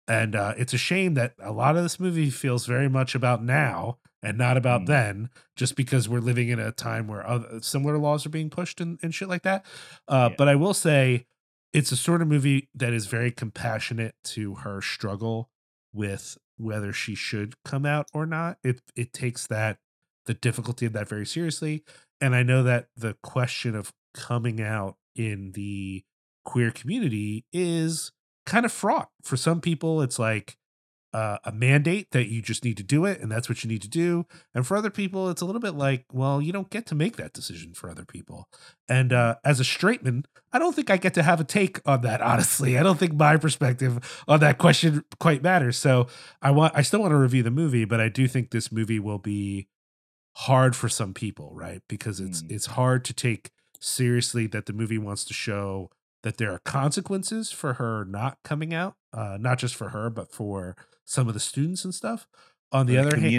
and 0.07 0.35
uh, 0.35 0.53
it's 0.57 0.73
a 0.73 0.77
shame 0.77 1.15
that 1.15 1.33
a 1.39 1.51
lot 1.51 1.75
of 1.75 1.83
this 1.83 1.99
movie 1.99 2.29
feels 2.29 2.65
very 2.65 2.87
much 2.89 3.15
about 3.15 3.43
now 3.43 3.97
and 4.23 4.37
not 4.37 4.57
about 4.57 4.81
Mm. 4.81 4.87
then, 4.87 5.29
just 5.55 5.75
because 5.75 6.09
we're 6.09 6.19
living 6.19 6.49
in 6.49 6.59
a 6.59 6.71
time 6.71 7.07
where 7.07 7.25
other, 7.27 7.61
similar 7.61 7.97
laws 7.97 8.25
are 8.25 8.29
being 8.29 8.49
pushed 8.49 8.81
and, 8.81 8.99
and 9.03 9.13
shit 9.13 9.29
like 9.29 9.43
that. 9.43 9.65
Uh, 10.07 10.29
Yeah. 10.31 10.35
But 10.37 10.47
I 10.49 10.55
will 10.55 10.73
say, 10.73 11.25
it's 11.73 11.91
a 11.91 11.97
sort 11.97 12.21
of 12.21 12.27
movie 12.27 12.69
that 12.73 12.93
is 12.93 13.07
very 13.07 13.31
compassionate 13.31 14.15
to 14.23 14.55
her 14.55 14.81
struggle 14.81 15.49
with 15.93 16.37
whether 16.57 16.91
she 16.93 17.13
should 17.15 17.55
come 17.63 17.85
out 17.85 18.07
or 18.13 18.25
not. 18.25 18.57
It 18.63 18.81
it 18.95 19.13
takes 19.13 19.45
that 19.47 19.77
the 20.25 20.33
difficulty 20.33 20.85
of 20.85 20.93
that 20.93 21.07
very 21.07 21.25
seriously, 21.25 21.83
and 22.21 22.35
I 22.35 22.43
know 22.43 22.63
that 22.63 22.87
the 22.95 23.15
question 23.23 23.75
of 23.75 23.93
coming 24.13 24.61
out 24.61 24.95
in 25.15 25.51
the 25.53 26.03
queer 26.45 26.71
community 26.71 27.45
is 27.51 28.11
kind 28.45 28.65
of 28.65 28.71
fraught. 28.71 29.09
For 29.23 29.37
some 29.37 29.61
people, 29.61 30.01
it's 30.01 30.17
like 30.17 30.57
uh, 31.13 31.37
a 31.43 31.51
mandate 31.51 32.11
that 32.11 32.27
you 32.27 32.41
just 32.41 32.63
need 32.63 32.77
to 32.77 32.83
do 32.83 33.05
it 33.05 33.19
and 33.21 33.31
that's 33.31 33.47
what 33.47 33.63
you 33.63 33.69
need 33.69 33.81
to 33.81 33.87
do 33.87 34.25
and 34.53 34.67
for 34.67 34.75
other 34.75 34.89
people 34.89 35.29
it's 35.29 35.41
a 35.41 35.45
little 35.45 35.61
bit 35.61 35.73
like 35.73 36.05
well 36.11 36.41
you 36.41 36.51
don't 36.51 36.69
get 36.69 36.85
to 36.85 36.93
make 36.93 37.15
that 37.15 37.33
decision 37.33 37.73
for 37.73 37.89
other 37.89 38.05
people. 38.05 38.47
And 38.89 39.13
uh, 39.13 39.35
as 39.43 39.59
a 39.59 39.63
straight 39.63 40.03
man 40.03 40.25
i 40.51 40.59
don't 40.59 40.75
think 40.75 40.89
i 40.89 40.97
get 40.97 41.13
to 41.13 41.23
have 41.23 41.39
a 41.39 41.43
take 41.43 41.79
on 41.85 42.01
that 42.01 42.21
honestly. 42.31 42.77
I 42.77 42.83
don't 42.83 42.99
think 42.99 43.13
my 43.13 43.37
perspective 43.37 44.23
on 44.27 44.41
that 44.41 44.57
question 44.57 45.03
quite 45.19 45.41
matters. 45.41 45.77
So 45.77 46.07
i 46.41 46.51
want 46.51 46.73
i 46.75 46.81
still 46.81 46.99
want 46.99 47.11
to 47.11 47.17
review 47.17 47.41
the 47.41 47.51
movie 47.51 47.85
but 47.85 48.01
i 48.01 48.09
do 48.09 48.27
think 48.27 48.51
this 48.51 48.71
movie 48.71 48.99
will 48.99 49.19
be 49.19 49.69
hard 50.45 50.75
for 50.75 50.87
some 50.89 51.13
people 51.13 51.51
right? 51.53 51.81
Because 51.87 52.19
it's 52.19 52.41
Mm. 52.43 52.51
it's 52.51 52.67
hard 52.67 53.03
to 53.05 53.13
take 53.13 53.51
seriously 53.79 54.47
that 54.47 54.65
the 54.65 54.73
movie 54.73 54.97
wants 54.97 55.23
to 55.25 55.33
show 55.33 55.89
that 56.23 56.37
there 56.37 56.51
are 56.51 56.59
consequences 56.59 57.51
for 57.51 57.73
her 57.73 58.05
not 58.05 58.37
coming 58.43 58.73
out 58.73 58.95
uh 59.13 59.37
not 59.39 59.57
just 59.59 59.75
for 59.75 59.89
her 59.89 60.09
but 60.09 60.31
for 60.31 60.75
some 61.05 61.27
of 61.27 61.33
the 61.33 61.39
students 61.39 61.83
and 61.85 61.93
stuff. 61.95 62.27
On 62.71 62.85
the 62.85 62.95
For 62.95 62.99
other 63.01 63.09
hand 63.21 63.31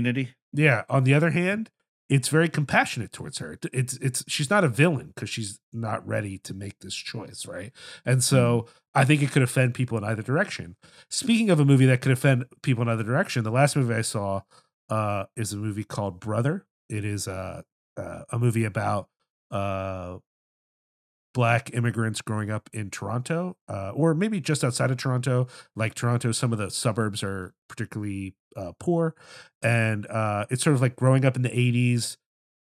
yeah 0.52 0.82
on 0.88 1.04
the 1.04 1.14
other 1.14 1.30
hand 1.30 1.70
it's 2.08 2.28
very 2.28 2.48
compassionate 2.48 3.12
towards 3.12 3.38
her. 3.38 3.58
It's 3.72 3.94
it's 3.98 4.24
she's 4.26 4.48
not 4.48 4.64
a 4.64 4.68
villain 4.68 5.08
because 5.08 5.28
she's 5.28 5.60
not 5.74 6.06
ready 6.08 6.38
to 6.38 6.54
make 6.54 6.78
this 6.80 6.94
choice 6.94 7.46
right? 7.46 7.72
And 8.06 8.24
so 8.24 8.66
i 8.94 9.04
think 9.04 9.22
it 9.22 9.30
could 9.30 9.42
offend 9.42 9.74
people 9.74 9.98
in 9.98 10.04
either 10.04 10.22
direction. 10.22 10.76
Speaking 11.10 11.50
of 11.50 11.60
a 11.60 11.64
movie 11.64 11.86
that 11.86 12.00
could 12.00 12.12
offend 12.12 12.46
people 12.62 12.82
in 12.82 12.88
either 12.88 13.04
direction 13.04 13.44
the 13.44 13.50
last 13.52 13.76
movie 13.76 13.94
i 13.94 14.02
saw 14.02 14.40
uh 14.88 15.24
is 15.36 15.52
a 15.52 15.56
movie 15.56 15.84
called 15.84 16.18
brother 16.20 16.64
it 16.88 17.04
is 17.04 17.28
uh, 17.28 17.62
uh, 17.96 18.22
a 18.30 18.38
movie 18.38 18.64
about 18.64 19.08
uh 19.50 20.18
black 21.34 21.72
immigrants 21.72 22.20
growing 22.20 22.50
up 22.50 22.68
in 22.72 22.90
Toronto, 22.90 23.56
uh, 23.68 23.90
or 23.90 24.14
maybe 24.14 24.40
just 24.40 24.64
outside 24.64 24.90
of 24.90 24.96
Toronto. 24.96 25.46
Like 25.76 25.94
Toronto, 25.94 26.32
some 26.32 26.52
of 26.52 26.58
the 26.58 26.70
suburbs 26.70 27.22
are 27.22 27.54
particularly 27.68 28.34
uh, 28.56 28.72
poor, 28.80 29.14
and 29.62 30.06
uh, 30.06 30.46
it's 30.50 30.64
sort 30.64 30.74
of 30.74 30.82
like 30.82 30.96
growing 30.96 31.24
up 31.24 31.36
in 31.36 31.42
the 31.42 31.48
'80s, 31.50 32.16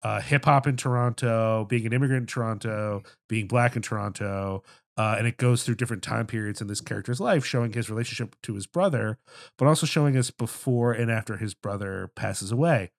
uh, 0.02 0.20
hip 0.20 0.44
hop 0.44 0.66
in 0.66 0.76
Toronto, 0.76 1.66
being 1.68 1.86
an 1.86 1.92
immigrant 1.92 2.22
in 2.22 2.26
Toronto, 2.26 3.02
being 3.28 3.46
black 3.46 3.76
in 3.76 3.82
Toronto. 3.82 4.62
Uh, 4.96 5.16
and 5.18 5.26
it 5.26 5.38
goes 5.38 5.64
through 5.64 5.74
different 5.74 6.04
time 6.04 6.24
periods 6.24 6.60
in 6.60 6.68
this 6.68 6.80
character's 6.80 7.18
life, 7.18 7.44
showing 7.44 7.72
his 7.72 7.90
relationship 7.90 8.36
to 8.44 8.54
his 8.54 8.64
brother, 8.68 9.18
but 9.58 9.66
also 9.66 9.86
showing 9.86 10.16
us 10.16 10.30
before 10.30 10.92
and 10.92 11.10
after 11.10 11.36
his 11.36 11.52
brother 11.52 12.12
passes 12.14 12.52
away. 12.52 12.92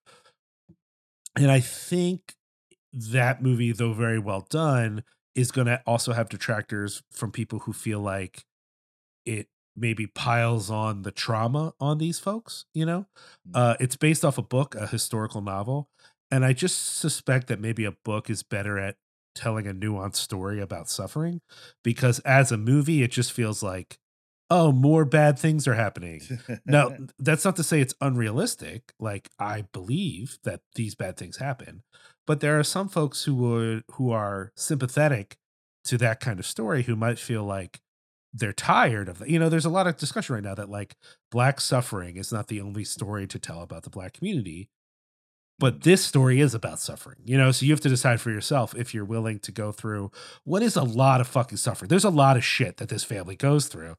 And 1.37 1.51
I 1.51 1.59
think 1.59 2.35
that 2.93 3.41
movie, 3.43 3.71
though 3.71 3.93
very 3.93 4.19
well 4.19 4.47
done, 4.49 5.03
is 5.35 5.51
going 5.51 5.67
to 5.67 5.81
also 5.85 6.13
have 6.13 6.29
detractors 6.29 7.03
from 7.11 7.31
people 7.31 7.59
who 7.59 7.73
feel 7.73 7.99
like 7.99 8.45
it 9.25 9.47
maybe 9.75 10.07
piles 10.07 10.71
on 10.71 11.03
the 11.03 11.11
trauma 11.11 11.73
on 11.79 11.97
these 11.99 12.19
folks. 12.19 12.65
You 12.73 12.85
know, 12.85 13.07
uh, 13.53 13.75
it's 13.79 13.95
based 13.97 14.25
off 14.25 14.37
a 14.37 14.43
book, 14.43 14.75
a 14.75 14.87
historical 14.87 15.41
novel, 15.41 15.89
and 16.31 16.45
I 16.45 16.53
just 16.53 16.97
suspect 16.97 17.47
that 17.47 17.59
maybe 17.61 17.85
a 17.85 17.93
book 18.05 18.29
is 18.29 18.43
better 18.43 18.79
at 18.79 18.97
telling 19.35 19.67
a 19.67 19.73
nuanced 19.73 20.17
story 20.17 20.61
about 20.61 20.89
suffering 20.89 21.41
because 21.83 22.19
as 22.21 22.51
a 22.51 22.57
movie, 22.57 23.03
it 23.03 23.11
just 23.11 23.33
feels 23.33 23.63
like, 23.63 23.99
oh, 24.49 24.71
more 24.71 25.05
bad 25.05 25.39
things 25.39 25.67
are 25.67 25.73
happening. 25.73 26.21
Now, 26.65 26.95
that's 27.19 27.45
not 27.45 27.55
to 27.57 27.63
say 27.63 27.81
it's 27.81 27.95
unrealistic. 28.01 28.93
Like 28.99 29.29
I 29.39 29.63
believe 29.73 30.37
that 30.43 30.61
these 30.75 30.95
bad 30.95 31.17
things 31.17 31.37
happen, 31.37 31.83
but 32.27 32.39
there 32.39 32.59
are 32.59 32.63
some 32.63 32.89
folks 32.89 33.23
who 33.23 33.35
would 33.35 33.83
who 33.93 34.11
are 34.11 34.51
sympathetic 34.55 35.37
to 35.85 35.97
that 35.99 36.19
kind 36.19 36.39
of 36.39 36.45
story 36.45 36.83
who 36.83 36.95
might 36.95 37.19
feel 37.19 37.43
like 37.43 37.79
they're 38.33 38.51
tired 38.53 39.07
of 39.07 39.19
that. 39.19 39.29
you 39.29 39.39
know 39.39 39.47
there's 39.47 39.65
a 39.65 39.69
lot 39.69 39.87
of 39.87 39.95
discussion 39.95 40.35
right 40.35 40.43
now 40.43 40.53
that 40.55 40.69
like 40.69 40.95
black 41.31 41.61
suffering 41.61 42.17
is 42.17 42.33
not 42.33 42.47
the 42.47 42.59
only 42.59 42.83
story 42.83 43.25
to 43.25 43.39
tell 43.39 43.61
about 43.61 43.83
the 43.83 43.89
black 43.89 44.13
community 44.13 44.67
but 45.59 45.83
this 45.83 46.03
story 46.03 46.39
is 46.39 46.53
about 46.53 46.79
suffering 46.79 47.17
you 47.25 47.37
know? 47.37 47.51
So 47.51 47.65
you 47.65 47.71
have 47.71 47.81
to 47.81 47.89
decide 47.89 48.21
for 48.21 48.31
yourself 48.31 48.75
if 48.75 48.93
you're 48.93 49.05
willing 49.05 49.39
to 49.39 49.51
go 49.51 49.71
through 49.71 50.11
what 50.43 50.61
is 50.61 50.75
a 50.75 50.83
lot 50.83 51.21
of 51.21 51.27
fucking 51.27 51.57
suffering. 51.57 51.89
There's 51.89 52.03
a 52.03 52.09
lot 52.09 52.37
of 52.37 52.43
shit 52.43 52.77
that 52.77 52.89
this 52.89 53.03
family 53.03 53.35
goes 53.35 53.67
through. 53.67 53.95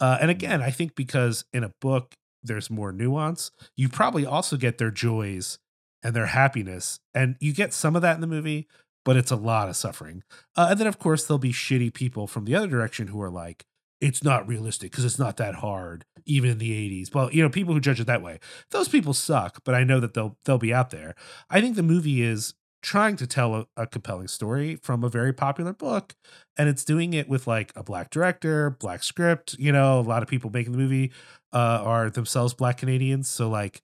Uh, 0.00 0.18
and 0.20 0.30
again 0.30 0.62
i 0.62 0.70
think 0.70 0.94
because 0.94 1.44
in 1.52 1.64
a 1.64 1.72
book 1.80 2.14
there's 2.42 2.70
more 2.70 2.92
nuance 2.92 3.50
you 3.76 3.88
probably 3.88 4.24
also 4.24 4.56
get 4.56 4.78
their 4.78 4.92
joys 4.92 5.58
and 6.04 6.14
their 6.14 6.26
happiness 6.26 7.00
and 7.14 7.34
you 7.40 7.52
get 7.52 7.72
some 7.72 7.96
of 7.96 8.02
that 8.02 8.14
in 8.14 8.20
the 8.20 8.26
movie 8.26 8.68
but 9.08 9.16
it's 9.16 9.30
a 9.30 9.36
lot 9.36 9.70
of 9.70 9.76
suffering. 9.76 10.22
Uh, 10.54 10.66
and 10.70 10.78
then 10.78 10.86
of 10.86 10.98
course 10.98 11.24
there'll 11.24 11.38
be 11.38 11.50
shitty 11.50 11.94
people 11.94 12.26
from 12.26 12.44
the 12.44 12.54
other 12.54 12.66
direction 12.66 13.06
who 13.06 13.22
are 13.22 13.30
like 13.30 13.64
it's 14.02 14.22
not 14.22 14.46
realistic 14.46 14.90
because 14.90 15.06
it's 15.06 15.18
not 15.18 15.38
that 15.38 15.56
hard 15.56 16.04
even 16.28 16.50
in 16.50 16.58
the 16.58 16.70
80s 16.70 17.14
well 17.14 17.32
you 17.32 17.42
know 17.42 17.48
people 17.48 17.74
who 17.74 17.80
judge 17.80 18.00
it 18.00 18.06
that 18.06 18.22
way. 18.22 18.38
Those 18.70 18.88
people 18.88 19.14
suck 19.14 19.62
but 19.64 19.74
i 19.74 19.82
know 19.84 19.98
that 20.00 20.14
they'll 20.14 20.36
they'll 20.44 20.58
be 20.58 20.72
out 20.74 20.90
there. 20.90 21.14
I 21.50 21.60
think 21.60 21.74
the 21.76 21.82
movie 21.82 22.22
is 22.22 22.54
trying 22.80 23.16
to 23.16 23.26
tell 23.26 23.54
a, 23.56 23.66
a 23.76 23.86
compelling 23.88 24.28
story 24.28 24.76
from 24.76 25.02
a 25.02 25.08
very 25.08 25.32
popular 25.32 25.72
book 25.72 26.14
and 26.56 26.68
it's 26.68 26.84
doing 26.84 27.12
it 27.12 27.28
with 27.28 27.48
like 27.48 27.72
a 27.74 27.82
black 27.82 28.08
director 28.10 28.70
black 28.70 29.02
script 29.02 29.56
you 29.58 29.72
know 29.72 29.98
a 29.98 30.02
lot 30.02 30.22
of 30.22 30.28
people 30.28 30.48
making 30.50 30.70
the 30.72 30.78
movie 30.78 31.10
uh, 31.52 31.82
are 31.82 32.08
themselves 32.08 32.54
black 32.54 32.78
canadians 32.78 33.28
so 33.28 33.48
like 33.48 33.82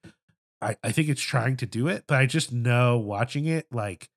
I, 0.63 0.77
I 0.85 0.93
think 0.93 1.09
it's 1.09 1.21
trying 1.21 1.57
to 1.57 1.67
do 1.67 1.89
it 1.89 2.05
but 2.07 2.19
i 2.19 2.27
just 2.27 2.53
know 2.53 2.97
watching 2.97 3.47
it 3.47 3.67
like 3.73 4.09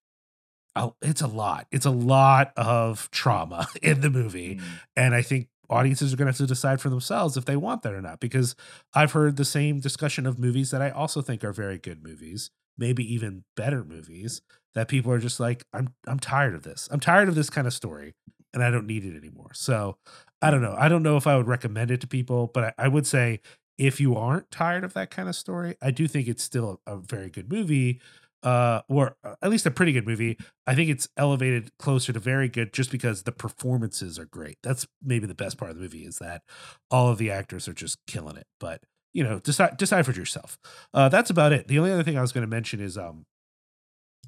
I'll, 0.76 0.96
it's 1.02 1.22
a 1.22 1.28
lot. 1.28 1.66
It's 1.72 1.88
a 1.88 1.92
lot 1.92 2.54
of 2.56 3.10
trauma 3.10 3.68
in 3.82 4.02
the 4.02 4.12
movie 4.12 4.56
Mm. 4.58 4.62
and 4.96 5.16
I 5.16 5.24
think 5.24 5.48
audiences 5.70 6.14
are 6.14 6.18
going 6.18 6.28
to 6.28 6.32
have 6.32 6.38
to 6.38 6.48
decide 6.48 6.82
for 6.82 6.90
themselves 6.90 7.38
if 7.38 7.46
they 7.46 7.56
want 7.56 7.82
that 7.84 7.94
or 7.94 8.02
not. 8.02 8.20
Because 8.20 8.56
I've 8.94 9.12
heard 9.12 9.38
the 9.38 9.46
same 9.46 9.80
discussion 9.80 10.26
of 10.26 10.40
movies 10.40 10.72
that 10.72 10.82
I 10.82 10.90
also 10.90 11.22
think 11.22 11.44
are 11.44 11.54
very 11.54 11.78
good 11.78 12.04
movies, 12.04 12.52
maybe 12.78 13.04
even 13.14 13.44
better 13.56 13.84
movies, 13.84 14.42
that 14.76 14.88
people 14.88 15.12
are 15.12 15.20
just 15.20 15.40
like, 15.40 15.66
I'm 15.74 15.94
I'm 16.08 16.20
tired 16.20 16.56
of 16.56 16.64
this. 16.64 16.88
I'm 16.92 17.00
tired 17.00 17.30
of 17.30 17.36
this 17.36 17.50
kind 17.50 17.68
of 17.68 17.74
story, 17.74 18.14
and 18.54 18.64
I 18.64 18.72
don't 18.72 18.88
need 18.88 19.06
it 19.06 19.16
anymore. 19.18 19.52
So 19.54 19.98
I 20.42 20.52
don't 20.52 20.62
know. 20.62 20.76
I 20.78 20.88
don't 20.88 21.04
know 21.04 21.18
if 21.18 21.28
I 21.28 21.38
would 21.38 21.48
recommend 21.48 21.92
it 21.92 22.02
to 22.02 22.08
people, 22.08 22.48
but 22.54 22.64
I, 22.78 22.86
I 22.86 22.88
would 22.88 23.08
say 23.08 23.42
if 23.78 24.00
you 24.00 24.16
aren't 24.16 24.50
tired 24.52 24.84
of 24.84 24.94
that 24.94 25.12
kind 25.12 25.30
of 25.30 25.36
story, 25.36 25.76
I 25.82 25.92
do 25.92 26.08
think 26.08 26.28
it's 26.28 26.44
still 26.44 26.82
a, 26.88 26.94
a 26.94 26.98
very 26.98 27.30
good 27.30 27.52
movie. 27.52 28.02
Uh, 28.44 28.82
or 28.88 29.18
uh, 29.24 29.36
at 29.42 29.50
least 29.50 29.66
a 29.66 29.72
pretty 29.72 29.92
good 29.92 30.06
movie. 30.06 30.38
I 30.68 30.76
think 30.76 30.90
it's 30.90 31.10
elevated 31.18 31.72
closer 31.80 32.14
to 32.14 32.20
very 32.20 32.48
good 32.48 32.72
just 32.72 32.92
because 32.92 33.24
the 33.24 33.32
performances 33.32 34.20
are 34.20 34.26
great. 34.26 34.58
That's 34.62 34.88
maybe 35.04 35.26
the 35.26 35.34
best 35.36 35.58
part 35.58 35.72
of 35.72 35.78
the 35.78 35.82
movie 35.82 36.06
is 36.06 36.18
that 36.20 36.44
all 36.92 37.10
of 37.10 37.18
the 37.18 37.32
actors 37.32 37.68
are 37.68 37.74
just 37.74 37.98
killing 38.08 38.38
it. 38.38 38.46
But 38.60 38.82
you 39.14 39.24
know, 39.24 39.40
decide 39.40 39.78
decide 39.78 40.06
for 40.06 40.12
yourself. 40.12 40.60
Uh, 40.94 41.10
that's 41.10 41.30
about 41.32 41.52
it. 41.52 41.68
The 41.68 41.80
only 41.80 41.92
other 41.92 42.04
thing 42.04 42.18
I 42.18 42.22
was 42.22 42.32
going 42.32 42.44
to 42.44 42.48
mention 42.50 42.80
is, 42.80 42.96
um, 42.98 43.26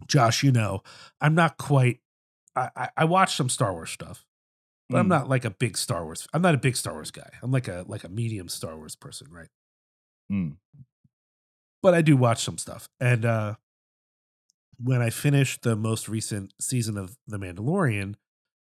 Josh, 0.07 0.43
you 0.43 0.51
know, 0.51 0.81
I'm 1.21 1.35
not 1.35 1.57
quite. 1.57 1.99
I 2.55 2.69
I, 2.75 2.89
I 2.97 3.05
watch 3.05 3.35
some 3.35 3.47
Star 3.49 3.71
Wars 3.73 3.91
stuff, 3.91 4.25
but 4.89 4.97
I'm 4.97 5.05
Mm. 5.05 5.09
not 5.09 5.29
like 5.29 5.45
a 5.45 5.51
big 5.51 5.77
Star 5.77 6.03
Wars. 6.03 6.27
I'm 6.33 6.41
not 6.41 6.55
a 6.55 6.57
big 6.57 6.75
Star 6.75 6.93
Wars 6.93 7.11
guy. 7.11 7.29
I'm 7.43 7.51
like 7.51 7.67
a 7.67 7.85
like 7.87 8.03
a 8.03 8.09
medium 8.09 8.49
Star 8.49 8.75
Wars 8.75 8.95
person, 8.95 9.27
right? 9.31 9.49
Mm. 10.31 10.57
but 11.81 11.93
I 11.93 12.01
do 12.01 12.17
watch 12.17 12.43
some 12.43 12.57
stuff. 12.57 12.87
And 12.99 13.23
uh 13.25 13.55
when 14.81 15.01
I 15.01 15.09
finished 15.09 15.63
the 15.63 15.75
most 15.75 16.09
recent 16.09 16.53
season 16.59 16.97
of 16.97 17.17
The 17.27 17.37
Mandalorian, 17.37 18.15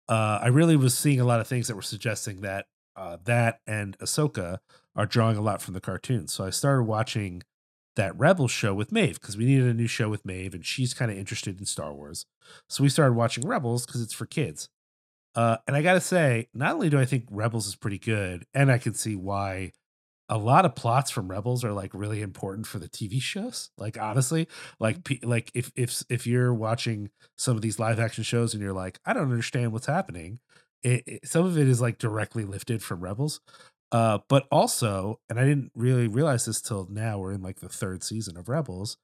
uh 0.09 0.39
I 0.41 0.47
really 0.47 0.75
was 0.75 0.97
seeing 0.97 1.19
a 1.19 1.25
lot 1.25 1.39
of 1.39 1.47
things 1.47 1.67
that 1.67 1.75
were 1.75 1.81
suggesting 1.81 2.41
that 2.41 2.67
uh 2.95 3.17
that 3.25 3.59
and 3.67 3.97
Ahsoka 3.99 4.59
are 4.95 5.05
drawing 5.05 5.37
a 5.37 5.41
lot 5.41 5.61
from 5.61 5.73
the 5.73 5.81
cartoons. 5.81 6.33
So 6.33 6.45
I 6.45 6.49
started 6.49 6.83
watching 6.83 7.43
that 7.95 8.17
Rebel 8.17 8.47
show 8.47 8.73
with 8.73 8.91
Maeve 8.91 9.19
because 9.19 9.37
we 9.37 9.45
needed 9.45 9.67
a 9.67 9.73
new 9.73 9.87
show 9.87 10.09
with 10.09 10.25
Maeve 10.25 10.53
and 10.53 10.65
she's 10.65 10.93
kind 10.93 11.11
of 11.11 11.17
interested 11.17 11.59
in 11.59 11.65
Star 11.65 11.93
Wars. 11.93 12.25
So 12.69 12.83
we 12.83 12.89
started 12.89 13.13
watching 13.13 13.47
Rebels 13.47 13.85
because 13.85 14.01
it's 14.01 14.13
for 14.13 14.25
kids. 14.25 14.69
Uh, 15.35 15.57
and 15.67 15.75
I 15.75 15.81
got 15.81 15.93
to 15.93 16.01
say, 16.01 16.47
not 16.53 16.73
only 16.73 16.89
do 16.89 16.99
I 16.99 17.05
think 17.05 17.25
Rebels 17.29 17.67
is 17.67 17.75
pretty 17.75 17.99
good, 17.99 18.45
and 18.53 18.71
I 18.71 18.77
can 18.77 18.93
see 18.93 19.15
why 19.15 19.73
a 20.29 20.37
lot 20.37 20.65
of 20.65 20.75
plots 20.75 21.11
from 21.11 21.27
Rebels 21.29 21.63
are 21.63 21.73
like 21.73 21.91
really 21.93 22.21
important 22.21 22.67
for 22.67 22.79
the 22.79 22.89
TV 22.89 23.19
shows. 23.21 23.71
Like 23.77 23.97
honestly, 23.99 24.47
like 24.79 24.97
like 25.23 25.51
if 25.53 25.71
if 25.75 26.03
if 26.09 26.27
you're 26.27 26.53
watching 26.53 27.09
some 27.37 27.55
of 27.55 27.61
these 27.61 27.79
live 27.79 27.99
action 27.99 28.23
shows 28.23 28.53
and 28.53 28.61
you're 28.63 28.73
like, 28.73 28.99
I 29.05 29.13
don't 29.13 29.23
understand 29.31 29.71
what's 29.73 29.87
happening. 29.87 30.39
It, 30.83 31.03
it- 31.07 31.27
some 31.27 31.45
of 31.45 31.57
it 31.57 31.67
is 31.67 31.81
like 31.81 31.97
directly 31.97 32.45
lifted 32.45 32.83
from 32.83 33.01
Rebels. 33.01 33.41
Uh, 33.91 34.19
but 34.29 34.47
also, 34.51 35.19
and 35.29 35.39
I 35.39 35.45
didn't 35.45 35.71
really 35.75 36.07
realize 36.07 36.45
this 36.45 36.61
till 36.61 36.87
now. 36.91 37.17
We're 37.19 37.31
in 37.33 37.41
like 37.41 37.59
the 37.59 37.69
third 37.69 38.03
season 38.03 38.37
of 38.37 38.47
Rebels. 38.47 38.97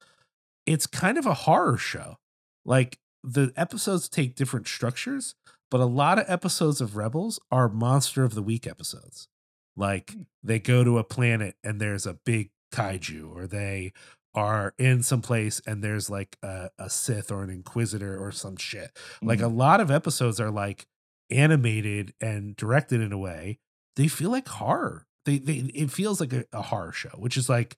It's 0.66 0.86
kind 0.86 1.18
of 1.18 1.26
a 1.26 1.34
horror 1.34 1.76
show. 1.78 2.16
Like 2.64 2.98
the 3.22 3.52
episodes 3.56 4.08
take 4.08 4.34
different 4.34 4.68
structures, 4.68 5.34
but 5.70 5.80
a 5.80 5.86
lot 5.86 6.18
of 6.18 6.24
episodes 6.28 6.80
of 6.80 6.96
Rebels 6.96 7.38
are 7.50 7.68
monster 7.68 8.24
of 8.24 8.34
the 8.34 8.42
week 8.42 8.66
episodes. 8.66 9.28
Like 9.76 10.12
mm. 10.12 10.26
they 10.42 10.58
go 10.58 10.84
to 10.84 10.98
a 10.98 11.04
planet 11.04 11.56
and 11.62 11.80
there's 11.80 12.06
a 12.06 12.14
big 12.14 12.50
kaiju, 12.72 13.34
or 13.34 13.46
they 13.46 13.92
are 14.34 14.74
in 14.78 15.02
some 15.02 15.22
place 15.22 15.62
and 15.66 15.82
there's 15.82 16.10
like 16.10 16.36
a, 16.42 16.70
a 16.78 16.90
Sith 16.90 17.30
or 17.30 17.42
an 17.42 17.50
Inquisitor 17.50 18.22
or 18.22 18.32
some 18.32 18.56
shit. 18.56 18.90
Like 19.22 19.40
a 19.40 19.44
mm-hmm. 19.44 19.56
lot 19.56 19.80
of 19.80 19.90
episodes 19.90 20.40
are 20.40 20.50
like 20.50 20.86
animated 21.30 22.12
and 22.20 22.54
directed 22.54 23.00
in 23.00 23.12
a 23.12 23.18
way 23.18 23.58
they 23.96 24.06
feel 24.06 24.30
like 24.30 24.46
horror 24.46 25.06
they 25.26 25.38
they 25.38 25.54
it 25.74 25.90
feels 25.90 26.20
like 26.20 26.32
a, 26.32 26.44
a 26.52 26.62
horror 26.62 26.92
show, 26.92 27.10
which 27.16 27.36
is 27.36 27.50
like 27.50 27.76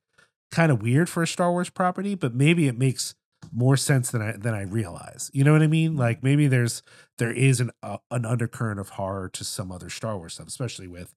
kind 0.53 0.71
of 0.71 0.83
weird 0.83 1.09
for 1.09 1.23
a 1.23 1.27
Star 1.27 1.51
Wars 1.51 1.71
property, 1.71 2.15
but 2.15 2.35
maybe 2.35 2.69
it 2.69 2.79
makes 2.79 3.15
more 3.51 3.77
sense 3.77 4.11
than 4.11 4.23
I 4.23 4.33
than 4.33 4.55
I 4.55 4.63
realize. 4.63 5.31
You 5.33 5.43
know 5.43 5.53
what 5.53 5.63
I 5.63 5.67
mean? 5.67 5.93
Mm-hmm. 5.93 6.01
Like 6.01 6.23
maybe 6.23 6.47
there's 6.47 6.83
there 7.17 7.33
is 7.33 7.61
an 7.61 7.71
uh, 7.83 7.99
an 8.11 8.25
undercurrent 8.25 8.79
of 8.79 8.91
horror 8.91 9.29
to 9.31 9.45
some 9.45 9.73
other 9.73 9.91
Star 9.91 10.17
Wars 10.17 10.35
stuff, 10.35 10.47
especially 10.47 10.87
with 10.87 11.15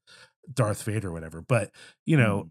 Darth 0.54 0.84
Vader 0.84 1.10
or 1.10 1.12
whatever. 1.14 1.42
But 1.42 1.72
you 2.06 2.18
know, 2.18 2.46
Mm. 2.46 2.50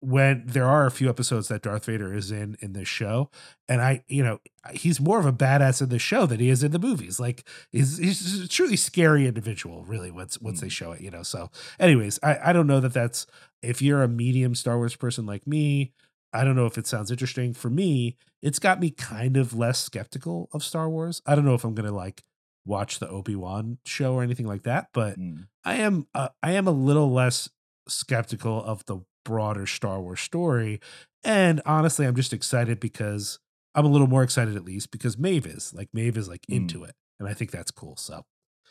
when 0.00 0.44
there 0.46 0.66
are 0.66 0.86
a 0.86 0.90
few 0.92 1.08
episodes 1.08 1.48
that 1.48 1.62
Darth 1.62 1.86
Vader 1.86 2.14
is 2.14 2.30
in 2.30 2.56
in 2.60 2.72
this 2.72 2.86
show, 2.88 3.30
and 3.68 3.80
I, 3.82 4.04
you 4.08 4.22
know, 4.22 4.38
he's 4.72 5.00
more 5.00 5.18
of 5.18 5.26
a 5.26 5.32
badass 5.32 5.82
in 5.82 5.88
the 5.88 5.98
show 5.98 6.24
than 6.26 6.38
he 6.40 6.50
is 6.50 6.62
in 6.62 6.70
the 6.70 6.78
movies. 6.78 7.18
Like 7.18 7.44
he's 7.72 7.98
he's 7.98 8.40
a 8.42 8.48
truly 8.48 8.76
scary 8.76 9.26
individual, 9.26 9.84
really. 9.84 10.10
Once 10.12 10.40
once 10.40 10.60
they 10.60 10.68
show 10.68 10.92
it, 10.92 11.00
you 11.00 11.10
know. 11.10 11.22
So, 11.24 11.50
anyways, 11.80 12.18
I 12.22 12.38
I 12.50 12.52
don't 12.52 12.66
know 12.68 12.80
that 12.80 12.92
that's 12.94 13.26
if 13.62 13.82
you're 13.82 14.02
a 14.04 14.08
medium 14.08 14.54
Star 14.54 14.76
Wars 14.76 14.94
person 14.96 15.26
like 15.26 15.46
me. 15.46 15.92
I 16.32 16.44
don't 16.44 16.56
know 16.56 16.66
if 16.66 16.76
it 16.78 16.86
sounds 16.86 17.10
interesting 17.10 17.54
for 17.54 17.70
me. 17.70 18.16
It's 18.42 18.58
got 18.58 18.80
me 18.80 18.90
kind 18.90 19.36
of 19.36 19.54
less 19.54 19.80
skeptical 19.80 20.48
of 20.52 20.62
Star 20.62 20.88
Wars. 20.88 21.22
I 21.26 21.34
don't 21.34 21.44
know 21.46 21.54
if 21.54 21.64
I'm 21.64 21.74
gonna 21.74 21.90
like 21.92 22.22
watch 22.68 22.98
the 23.00 23.08
Obi 23.08 23.34
Wan 23.34 23.78
show 23.86 24.14
or 24.14 24.22
anything 24.22 24.46
like 24.46 24.62
that, 24.64 24.88
but 24.92 25.18
Mm. 25.18 25.48
I 25.64 25.74
am 25.76 26.06
uh, 26.14 26.28
I 26.42 26.52
am 26.52 26.66
a 26.68 26.70
little 26.70 27.10
less 27.10 27.48
skeptical 27.88 28.62
of 28.62 28.84
the 28.86 28.98
broader 29.24 29.66
Star 29.66 30.00
Wars 30.00 30.20
story, 30.20 30.80
and 31.24 31.60
honestly, 31.66 32.06
I'm 32.06 32.14
just 32.14 32.32
excited 32.32 32.78
because 32.80 33.38
I'm 33.74 33.84
a 33.84 33.88
little 33.88 34.06
more 34.06 34.22
excited 34.22 34.54
at 34.56 34.64
least 34.64 34.90
because 34.90 35.18
Maeve 35.18 35.46
is 35.46 35.72
like 35.74 35.88
Maeve 35.92 36.16
is 36.16 36.28
like 36.28 36.42
Mm. 36.50 36.56
into 36.56 36.84
it, 36.84 36.94
and 37.18 37.28
I 37.28 37.34
think 37.34 37.50
that's 37.50 37.70
cool. 37.70 37.96
So 37.96 38.24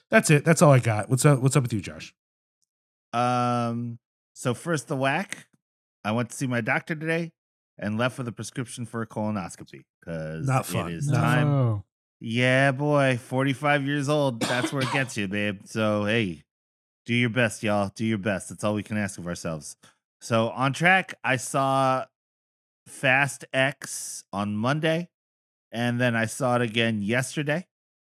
that's 0.09 0.29
it. 0.29 0.45
That's 0.45 0.61
all 0.61 0.71
I 0.71 0.79
got. 0.79 1.09
What's 1.09 1.25
up? 1.25 1.41
What's 1.41 1.55
up 1.55 1.63
with 1.63 1.73
you, 1.73 1.81
Josh? 1.81 2.13
Um. 3.13 3.99
So 4.33 4.53
first, 4.53 4.87
the 4.87 4.95
whack. 4.95 5.47
I 6.03 6.11
went 6.11 6.29
to 6.29 6.35
see 6.35 6.47
my 6.47 6.61
doctor 6.61 6.95
today 6.95 7.33
and 7.77 7.97
left 7.97 8.17
with 8.17 8.27
a 8.27 8.31
prescription 8.31 8.85
for 8.85 9.01
a 9.01 9.07
colonoscopy 9.07 9.83
because 9.99 10.47
it 10.89 10.93
is 10.93 11.07
Not 11.09 11.19
time. 11.21 11.83
Yeah, 12.19 12.71
boy, 12.71 13.17
forty-five 13.17 13.85
years 13.85 14.09
old. 14.09 14.39
That's 14.39 14.73
where 14.73 14.81
it 14.81 14.91
gets 14.91 15.17
you, 15.17 15.27
babe. 15.27 15.61
So 15.65 16.05
hey, 16.05 16.43
do 17.05 17.13
your 17.13 17.29
best, 17.29 17.61
y'all. 17.63 17.91
Do 17.95 18.05
your 18.05 18.17
best. 18.17 18.49
That's 18.49 18.63
all 18.63 18.73
we 18.73 18.83
can 18.83 18.97
ask 18.97 19.19
of 19.19 19.27
ourselves. 19.27 19.75
So 20.19 20.49
on 20.49 20.73
track, 20.73 21.13
I 21.23 21.35
saw 21.35 22.05
Fast 22.87 23.45
X 23.53 24.23
on 24.33 24.57
Monday, 24.57 25.09
and 25.71 26.01
then 26.01 26.15
I 26.15 26.25
saw 26.25 26.55
it 26.55 26.61
again 26.61 27.01
yesterday. 27.01 27.67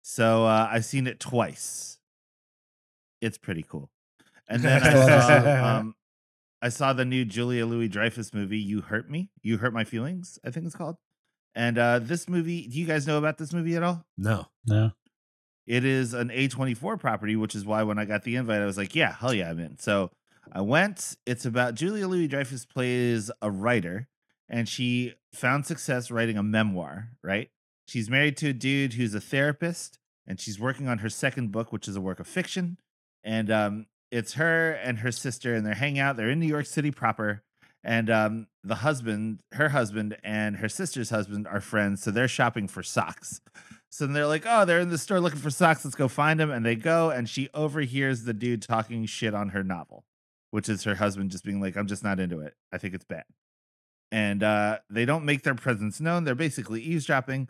So 0.02 0.46
uh, 0.46 0.70
I've 0.72 0.86
seen 0.86 1.06
it 1.06 1.20
twice. 1.20 2.00
It's 3.22 3.38
pretty 3.38 3.64
cool. 3.68 3.90
And 4.48 4.64
then 4.64 4.82
I 4.82 4.94
saw 4.94 5.78
um, 5.80 5.96
I 6.62 6.70
saw 6.70 6.94
the 6.94 7.06
new 7.06 7.26
Julia 7.26 7.66
Louis 7.66 7.90
Dreyfus 7.90 8.34
movie, 8.34 8.60
You 8.60 8.82
Hurt 8.82 9.10
Me. 9.10 9.30
You 9.42 9.58
Hurt 9.58 9.74
My 9.74 9.84
Feelings, 9.84 10.40
I 10.44 10.52
think 10.52 10.66
it's 10.66 10.76
called. 10.76 10.98
And 11.56 11.78
uh, 11.78 12.00
this 12.00 12.30
movie, 12.30 12.68
do 12.68 12.80
you 12.80 12.86
guys 12.86 13.08
know 13.08 13.18
about 13.18 13.38
this 13.38 13.54
movie 13.54 13.76
at 13.76 13.84
all? 13.84 14.06
No. 14.18 14.46
No. 14.66 14.92
It 15.68 15.86
is 15.86 16.14
an 16.14 16.30
A24 16.30 17.00
property, 17.00 17.36
which 17.36 17.54
is 17.54 17.66
why 17.66 17.84
when 17.84 18.00
I 18.00 18.06
got 18.06 18.24
the 18.24 18.36
invite, 18.36 18.62
I 18.62 18.66
was 18.66 18.78
like, 18.78 18.96
yeah, 18.96 19.14
hell 19.14 19.34
yeah, 19.34 19.50
I'm 19.52 19.60
in. 19.60 19.78
So 19.78 20.10
I 20.52 20.62
went. 20.62 21.16
It's 21.26 21.46
about 21.46 21.76
Julia 21.76 22.08
Louis 22.08 22.28
Dreyfus 22.28 22.66
plays 22.66 23.30
a 23.42 23.52
writer, 23.52 24.08
and 24.48 24.68
she 24.68 25.14
found 25.34 25.66
success 25.66 26.10
writing 26.10 26.38
a 26.38 26.44
memoir, 26.44 27.10
right? 27.24 27.50
She's 27.88 28.10
married 28.10 28.38
to 28.38 28.50
a 28.50 28.54
dude 28.54 28.94
who's 28.94 29.14
a 29.14 29.22
therapist, 29.22 30.00
and 30.26 30.40
she's 30.40 30.60
working 30.60 30.88
on 30.88 31.00
her 31.00 31.10
second 31.10 31.52
book, 31.52 31.72
which 31.72 31.88
is 31.88 31.96
a 31.96 32.02
work 32.02 32.20
of 32.20 32.28
fiction. 32.28 32.78
And 33.24 33.52
um, 33.52 33.86
it's 34.12 34.34
her 34.34 34.72
and 34.72 35.00
her 35.00 35.12
sister, 35.12 35.54
and 35.54 35.66
they're 35.66 35.76
hanging 35.76 36.00
out. 36.00 36.18
They're 36.18 36.30
in 36.30 36.40
New 36.40 36.48
York 36.48 36.66
City 36.66 36.92
proper. 36.92 37.44
And 37.84 38.10
um, 38.10 38.48
the 38.64 38.76
husband, 38.76 39.42
her 39.54 39.70
husband, 39.70 40.18
and 40.24 40.58
her 40.58 40.70
sister's 40.70 41.10
husband 41.10 41.48
are 41.48 41.62
friends. 41.62 42.04
So 42.04 42.12
they're 42.12 42.28
shopping 42.28 42.68
for 42.68 42.84
socks. 42.84 43.42
So 43.90 44.06
they're 44.06 44.28
like, 44.28 44.46
oh, 44.46 44.66
they're 44.66 44.80
in 44.80 44.90
the 44.90 44.98
store 44.98 45.20
looking 45.20 45.40
for 45.40 45.50
socks. 45.50 45.84
Let's 45.84 45.96
go 45.96 46.08
find 46.08 46.40
them. 46.40 46.52
And 46.52 46.66
they 46.66 46.76
go, 46.76 47.10
and 47.10 47.28
she 47.30 47.50
overhears 47.54 48.24
the 48.24 48.34
dude 48.34 48.62
talking 48.62 49.06
shit 49.06 49.34
on 49.34 49.50
her 49.50 49.64
novel, 49.64 50.04
which 50.52 50.70
is 50.70 50.84
her 50.84 50.96
husband 50.96 51.32
just 51.32 51.44
being 51.44 51.62
like, 51.62 51.76
I'm 51.76 51.88
just 51.88 52.04
not 52.04 52.20
into 52.20 52.42
it. 52.42 52.54
I 52.72 52.78
think 52.78 52.94
it's 52.94 53.06
bad. 53.06 53.24
And 54.12 54.44
uh, 54.44 54.80
they 54.90 55.06
don't 55.06 55.26
make 55.26 55.44
their 55.44 55.56
presence 55.56 56.00
known. 56.00 56.24
They're 56.24 56.36
basically 56.36 56.82
eavesdropping. 56.82 57.50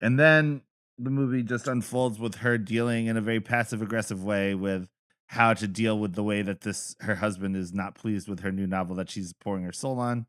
And 0.00 0.18
then 0.18 0.62
the 0.98 1.10
movie 1.10 1.42
just 1.42 1.66
unfolds 1.66 2.18
with 2.18 2.36
her 2.36 2.58
dealing 2.58 3.06
in 3.06 3.16
a 3.16 3.20
very 3.20 3.40
passive 3.40 3.82
aggressive 3.82 4.22
way 4.22 4.54
with 4.54 4.88
how 5.28 5.54
to 5.54 5.66
deal 5.66 5.98
with 5.98 6.14
the 6.14 6.22
way 6.22 6.42
that 6.42 6.60
this 6.60 6.94
her 7.00 7.16
husband 7.16 7.56
is 7.56 7.72
not 7.72 7.94
pleased 7.94 8.28
with 8.28 8.40
her 8.40 8.52
new 8.52 8.66
novel 8.66 8.96
that 8.96 9.10
she's 9.10 9.32
pouring 9.32 9.64
her 9.64 9.72
soul 9.72 9.98
on 9.98 10.26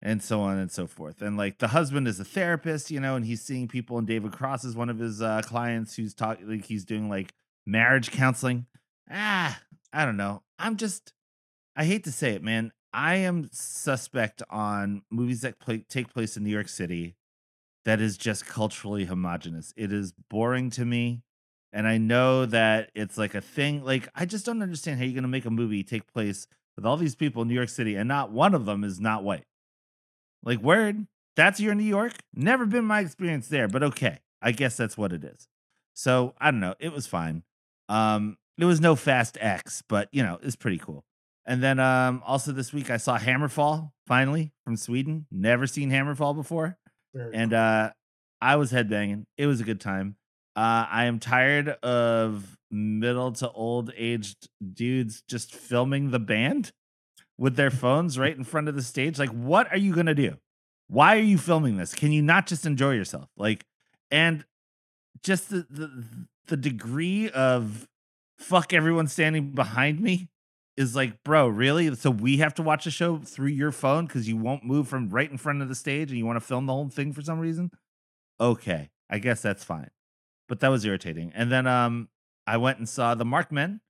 and 0.00 0.22
so 0.22 0.40
on 0.40 0.58
and 0.58 0.70
so 0.70 0.86
forth. 0.86 1.22
And 1.22 1.36
like 1.36 1.58
the 1.58 1.68
husband 1.68 2.06
is 2.06 2.20
a 2.20 2.24
therapist, 2.24 2.90
you 2.90 3.00
know, 3.00 3.16
and 3.16 3.24
he's 3.24 3.42
seeing 3.42 3.68
people. 3.68 3.98
And 3.98 4.06
David 4.06 4.32
Cross 4.32 4.64
is 4.64 4.76
one 4.76 4.90
of 4.90 4.98
his 4.98 5.20
uh, 5.20 5.42
clients 5.44 5.96
who's 5.96 6.14
talking, 6.14 6.48
like 6.48 6.64
he's 6.64 6.84
doing 6.84 7.08
like 7.08 7.34
marriage 7.66 8.10
counseling. 8.10 8.66
Ah, 9.10 9.60
I 9.92 10.04
don't 10.04 10.16
know. 10.16 10.42
I'm 10.58 10.76
just, 10.76 11.12
I 11.74 11.84
hate 11.84 12.04
to 12.04 12.12
say 12.12 12.32
it, 12.32 12.42
man. 12.42 12.72
I 12.92 13.16
am 13.16 13.48
suspect 13.52 14.42
on 14.50 15.02
movies 15.10 15.42
that 15.42 15.58
play, 15.58 15.84
take 15.88 16.12
place 16.12 16.36
in 16.36 16.44
New 16.44 16.50
York 16.50 16.68
City 16.68 17.16
that 17.84 18.00
is 18.00 18.16
just 18.16 18.46
culturally 18.46 19.04
homogenous. 19.04 19.72
It 19.76 19.92
is 19.92 20.12
boring 20.30 20.70
to 20.70 20.84
me. 20.84 21.22
And 21.72 21.86
I 21.86 21.98
know 21.98 22.46
that 22.46 22.90
it's 22.94 23.18
like 23.18 23.34
a 23.34 23.40
thing. 23.40 23.84
Like, 23.84 24.08
I 24.14 24.24
just 24.24 24.46
don't 24.46 24.62
understand 24.62 24.98
how 24.98 25.04
you're 25.04 25.12
going 25.12 25.22
to 25.22 25.28
make 25.28 25.44
a 25.44 25.50
movie 25.50 25.84
take 25.84 26.10
place 26.12 26.46
with 26.76 26.86
all 26.86 26.96
these 26.96 27.14
people 27.14 27.42
in 27.42 27.48
New 27.48 27.54
York 27.54 27.68
City 27.68 27.94
and 27.94 28.08
not 28.08 28.30
one 28.30 28.54
of 28.54 28.64
them 28.64 28.84
is 28.84 29.00
not 29.00 29.24
white. 29.24 29.44
Like, 30.42 30.60
word, 30.60 31.06
that's 31.36 31.60
your 31.60 31.74
New 31.74 31.84
York. 31.84 32.12
Never 32.34 32.64
been 32.66 32.84
my 32.84 33.00
experience 33.00 33.48
there, 33.48 33.68
but 33.68 33.82
okay. 33.82 34.20
I 34.40 34.52
guess 34.52 34.76
that's 34.76 34.96
what 34.96 35.12
it 35.12 35.24
is. 35.24 35.48
So 35.94 36.34
I 36.40 36.50
don't 36.50 36.60
know. 36.60 36.74
It 36.78 36.92
was 36.92 37.06
fine. 37.06 37.42
Um, 37.88 38.38
it 38.56 38.64
was 38.64 38.80
no 38.80 38.96
Fast 38.96 39.36
X, 39.40 39.82
but 39.88 40.08
you 40.12 40.22
know, 40.22 40.38
it's 40.42 40.56
pretty 40.56 40.78
cool. 40.78 41.04
And 41.46 41.62
then 41.62 41.80
um 41.80 42.22
also 42.26 42.52
this 42.52 42.72
week 42.72 42.90
I 42.90 42.98
saw 42.98 43.18
Hammerfall 43.18 43.92
finally 44.06 44.52
from 44.64 44.76
Sweden. 44.76 45.26
Never 45.30 45.66
seen 45.66 45.90
Hammerfall 45.90 46.34
before. 46.34 46.76
And 47.32 47.54
uh 47.54 47.92
I 48.40 48.56
was 48.56 48.70
headbanging. 48.70 49.24
It 49.36 49.46
was 49.46 49.60
a 49.60 49.64
good 49.64 49.80
time. 49.80 50.16
Uh 50.58 50.86
I 50.90 51.04
am 51.04 51.20
tired 51.20 51.68
of 51.84 52.58
middle 52.68 53.30
to 53.30 53.48
old 53.52 53.92
aged 53.96 54.48
dudes 54.74 55.22
just 55.28 55.54
filming 55.54 56.10
the 56.10 56.18
band 56.18 56.72
with 57.38 57.54
their 57.54 57.70
phones 57.70 58.18
right 58.18 58.36
in 58.36 58.42
front 58.42 58.66
of 58.66 58.74
the 58.74 58.82
stage. 58.82 59.20
Like, 59.20 59.30
what 59.30 59.70
are 59.70 59.78
you 59.78 59.94
gonna 59.94 60.16
do? 60.16 60.36
Why 60.88 61.16
are 61.16 61.22
you 61.22 61.38
filming 61.38 61.76
this? 61.76 61.94
Can 61.94 62.10
you 62.10 62.22
not 62.22 62.48
just 62.48 62.66
enjoy 62.66 62.94
yourself? 62.94 63.28
Like, 63.36 63.66
and 64.10 64.44
just 65.22 65.50
the 65.50 65.64
the, 65.70 66.26
the 66.48 66.56
degree 66.56 67.30
of 67.30 67.86
fuck 68.40 68.72
everyone 68.72 69.06
standing 69.06 69.52
behind 69.52 70.00
me 70.00 70.28
is 70.76 70.96
like, 70.96 71.22
bro, 71.22 71.46
really? 71.46 71.94
So 71.94 72.10
we 72.10 72.38
have 72.38 72.54
to 72.54 72.62
watch 72.62 72.82
the 72.82 72.90
show 72.90 73.18
through 73.18 73.50
your 73.50 73.70
phone 73.70 74.06
because 74.06 74.26
you 74.28 74.36
won't 74.36 74.64
move 74.64 74.88
from 74.88 75.08
right 75.08 75.30
in 75.30 75.38
front 75.38 75.62
of 75.62 75.68
the 75.68 75.76
stage 75.76 76.10
and 76.10 76.18
you 76.18 76.26
want 76.26 76.36
to 76.36 76.44
film 76.44 76.66
the 76.66 76.72
whole 76.72 76.88
thing 76.88 77.12
for 77.12 77.22
some 77.22 77.38
reason? 77.38 77.70
Okay, 78.40 78.90
I 79.08 79.20
guess 79.20 79.40
that's 79.40 79.62
fine. 79.62 79.90
But 80.48 80.60
that 80.60 80.68
was 80.68 80.84
irritating. 80.84 81.32
And 81.34 81.52
then 81.52 81.66
um 81.66 82.08
I 82.46 82.56
went 82.56 82.78
and 82.78 82.88
saw 82.88 83.14
the 83.14 83.24
Marked 83.24 83.52
Men 83.52 83.80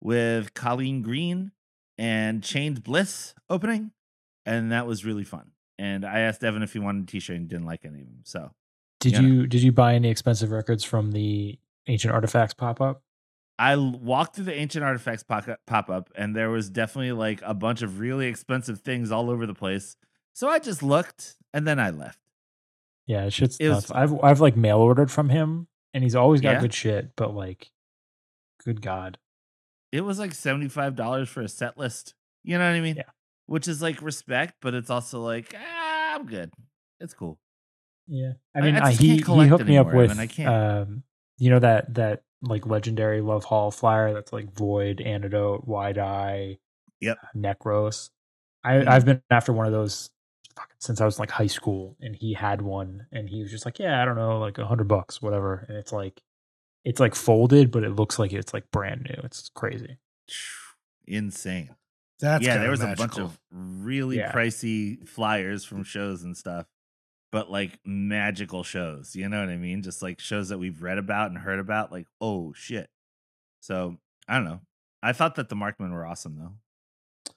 with 0.00 0.52
Colleen 0.54 1.02
Green 1.02 1.52
and 1.98 2.42
Chained 2.42 2.82
Bliss 2.84 3.34
opening, 3.48 3.92
and 4.44 4.70
that 4.72 4.86
was 4.86 5.04
really 5.04 5.24
fun. 5.24 5.52
And 5.78 6.04
I 6.04 6.20
asked 6.20 6.44
Evan 6.44 6.62
if 6.62 6.72
he 6.74 6.78
wanted 6.78 7.04
a 7.04 7.06
t-shirt 7.06 7.36
and 7.36 7.48
didn't 7.48 7.64
like 7.66 7.84
any 7.84 8.00
of 8.00 8.06
them. 8.06 8.20
So 8.24 8.50
Did 9.00 9.12
Yeah. 9.14 9.20
you 9.22 9.46
did 9.46 9.62
you 9.62 9.72
buy 9.72 9.94
any 9.94 10.10
expensive 10.10 10.50
records 10.50 10.84
from 10.84 11.12
the 11.12 11.58
ancient 11.88 12.12
artifacts 12.14 12.54
pop 12.54 12.80
up? 12.80 13.02
I 13.58 13.76
walked 13.76 14.36
through 14.36 14.44
the 14.46 14.54
ancient 14.54 14.84
artifacts 14.84 15.22
pop 15.22 15.90
up, 15.90 16.10
and 16.14 16.34
there 16.36 16.50
was 16.50 16.68
definitely 16.70 17.12
like 17.12 17.40
a 17.44 17.54
bunch 17.54 17.82
of 17.82 17.98
really 18.00 18.26
expensive 18.26 18.80
things 18.80 19.10
all 19.12 19.30
over 19.30 19.46
the 19.46 19.54
place. 19.54 19.96
So 20.34 20.48
I 20.48 20.58
just 20.58 20.82
looked, 20.82 21.36
and 21.52 21.66
then 21.66 21.78
I 21.78 21.90
left. 21.90 22.18
Yeah, 23.06 23.28
shit's 23.28 23.56
It 23.58 23.68
was 23.68 23.88
nuts. 23.88 23.90
I've 23.90 24.14
I've 24.22 24.40
like 24.40 24.56
mail 24.56 24.78
ordered 24.78 25.10
from 25.10 25.28
him, 25.28 25.66
and 25.94 26.02
he's 26.04 26.14
always 26.14 26.40
got 26.40 26.52
Yeah? 26.54 26.60
good 26.60 26.74
shit. 26.74 27.16
But 27.16 27.34
like, 27.34 27.70
good 28.64 28.80
god, 28.82 29.18
It 29.92 30.02
was 30.02 30.18
like 30.18 30.32
seventy 30.34 30.68
five 30.68 30.94
dollars 30.96 31.28
for 31.28 31.40
a 31.42 31.48
set 31.48 31.76
list. 31.78 32.14
You 32.44 32.58
know 32.58 32.64
what 32.68 32.76
I 32.76 32.80
mean? 32.80 32.96
Yeah. 32.96 33.02
Which 33.46 33.68
is 33.68 33.82
like 33.82 34.00
respect, 34.02 34.54
but 34.60 34.74
it's 34.74 34.90
also 34.90 35.20
like 35.20 35.54
ah, 35.56 36.14
I'm 36.14 36.26
good. 36.26 36.52
It's 37.00 37.14
cool. 37.14 37.38
yeah. 38.06 38.32
I 38.54 38.60
mean, 38.60 38.76
I 38.76 38.86
I 38.88 38.92
he 38.92 39.16
he 39.16 39.46
hooked 39.48 39.66
me 39.66 39.76
up 39.78 39.92
with 39.92 40.18
I 40.18 40.26
can't. 40.26 40.48
um, 40.88 41.02
you 41.38 41.50
know 41.50 41.58
that 41.58 41.94
that 41.94 42.22
like 42.42 42.66
legendary 42.66 43.20
Love 43.20 43.44
Hall 43.44 43.70
flyer 43.70 44.12
that's 44.12 44.32
like 44.32 44.52
Void, 44.52 45.00
Antidote, 45.00 45.66
Wide 45.66 45.98
Eye, 45.98 46.58
Yep. 47.00 47.18
Necros. 47.36 48.10
I 48.64 48.74
Mhm. 48.74 48.88
I've 48.88 49.04
been 49.04 49.22
after 49.30 49.52
one 49.52 49.66
of 49.66 49.72
those 49.72 50.10
since 50.78 51.00
I 51.00 51.04
was 51.04 51.18
like 51.18 51.30
high 51.30 51.46
school, 51.46 51.96
and 52.00 52.14
he 52.14 52.34
had 52.34 52.62
one, 52.62 53.06
and 53.12 53.28
he 53.28 53.42
was 53.42 53.50
just 53.50 53.64
like, 53.64 53.78
yeah, 53.78 54.00
I 54.02 54.04
don't 54.04 54.16
know, 54.16 54.38
like 54.38 54.58
a 54.58 54.66
hundred 54.66 54.88
bucks, 54.88 55.20
whatever, 55.22 55.64
and 55.68 55.76
it's 55.76 55.92
like. 55.92 56.22
It's 56.84 56.98
like 56.98 57.14
folded, 57.14 57.70
but 57.70 57.84
it 57.84 57.90
looks 57.90 58.18
like 58.18 58.32
it's 58.32 58.52
like 58.52 58.68
brand 58.72 59.02
new. 59.08 59.20
It's 59.22 59.48
crazy. 59.54 59.98
Insane. 61.06 61.76
That's 62.18 62.44
yeah, 62.44 62.58
there 62.58 62.70
was 62.70 62.82
a 62.82 62.94
bunch 62.96 63.18
of 63.18 63.38
really 63.50 64.16
Yeah. 64.18 64.32
pricey 64.32 65.06
flyers 65.08 65.64
from 65.64 65.84
shows 65.84 66.24
and 66.24 66.36
stuff, 66.36 66.66
but 67.30 67.50
like 67.50 67.78
magical 67.84 68.64
shows. 68.64 69.14
You 69.14 69.28
know 69.28 69.38
what 69.40 69.48
I 69.48 69.56
mean? 69.56 69.82
Just 69.82 70.02
like 70.02 70.20
shows 70.20 70.48
that 70.48 70.58
we've 70.58 70.82
read 70.82 70.98
about 70.98 71.30
and 71.30 71.38
heard 71.38 71.60
about. 71.60 71.92
Like, 71.92 72.06
oh 72.20 72.52
shit. 72.52 72.88
So 73.60 73.98
I 74.28 74.34
don't 74.34 74.44
know. 74.44 74.60
I 75.02 75.12
thought 75.12 75.36
that 75.36 75.48
the 75.48 75.54
Marked 75.56 75.78
Men 75.80 75.92
were 75.92 76.06
awesome 76.06 76.36
though. 76.36 76.54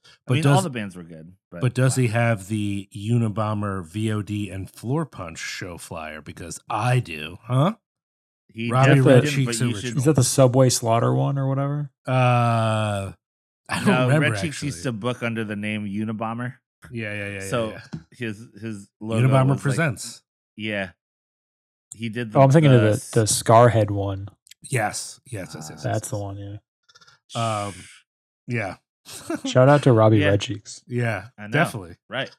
I 0.06 0.10
But 0.28 0.34
mean, 0.36 0.48
all 0.48 0.62
the 0.62 0.70
bands 0.70 0.96
were 0.96 1.04
good. 1.04 1.34
But, 1.52 1.62
But 1.62 1.74
does 1.74 1.96
he 1.96 2.08
have 2.08 2.48
the 2.48 2.88
Unabomber 2.96 3.84
VOD 3.88 4.54
and 4.54 4.70
Floor 4.70 5.06
Punch 5.06 5.38
show 5.40 5.78
flyer? 5.78 6.22
Because 6.22 6.60
I 6.70 7.00
do, 7.00 7.38
huh? 7.44 7.76
He 8.54 8.70
Robbie 8.72 8.88
definitely 8.96 9.14
Red 9.14 9.24
Cheeks 9.30 9.36
but 9.60 9.66
you 9.66 9.66
original. 9.74 9.82
should. 9.82 9.98
Is 9.98 10.04
that 10.06 10.16
the 10.16 10.24
Subway 10.24 10.70
Slaughter 10.70 11.14
one 11.14 11.38
or 11.38 11.48
whatever? 11.48 11.92
Uh, 12.08 13.12
I 13.68 13.76
don't 13.76 13.86
No, 13.88 14.02
remember. 14.08 14.32
Red 14.32 14.42
Cheeks 14.42 14.58
actually. 14.58 14.68
used 14.68 14.84
to 14.84 14.92
book 14.92 15.22
under 15.24 15.44
the 15.44 15.56
name 15.56 15.86
Unabomber. 15.86 16.56
yeah, 16.92 17.14
yeah, 17.14 17.30
yeah. 17.40 17.50
so 17.50 17.72
yeah, 17.72 17.82
his 18.12 18.48
his 18.62 18.90
yeah. 19.02 19.08
logo 19.08 19.28
Unabomber 19.28 19.48
was 19.50 19.56
like- 19.58 19.62
presents. 19.62 20.24
yeah, 20.56 20.92
he 21.96 22.10
did. 22.10 22.32
The, 22.32 22.40
Oh, 22.40 22.44
I'm 22.44 22.52
thinking 22.52 22.72
of 22.72 22.82
the 22.82 22.92
the 22.92 23.22
the 23.22 23.24
Scarhead 23.26 23.90
one. 23.92 24.30
yes, 24.62 25.20
yes, 25.26 25.52
yes, 25.56 25.68
yes. 25.70 25.70
yes, 25.72 25.84
That's 25.84 26.10
the 26.10 26.18
one. 26.18 26.38
Yeah. 26.38 26.58
Um, 27.66 27.74
yeah, 28.48 28.76
Shout 29.46 29.70
out 29.70 29.84
to 29.84 29.92
Robbie 29.94 30.18
Yeah. 30.20 30.30
Red 30.30 30.42
Cheeks. 30.42 30.84
yeah, 30.88 31.28
I 31.38 31.44
know. 31.44 31.52
definitely. 31.52 31.96
Right. 32.10 32.30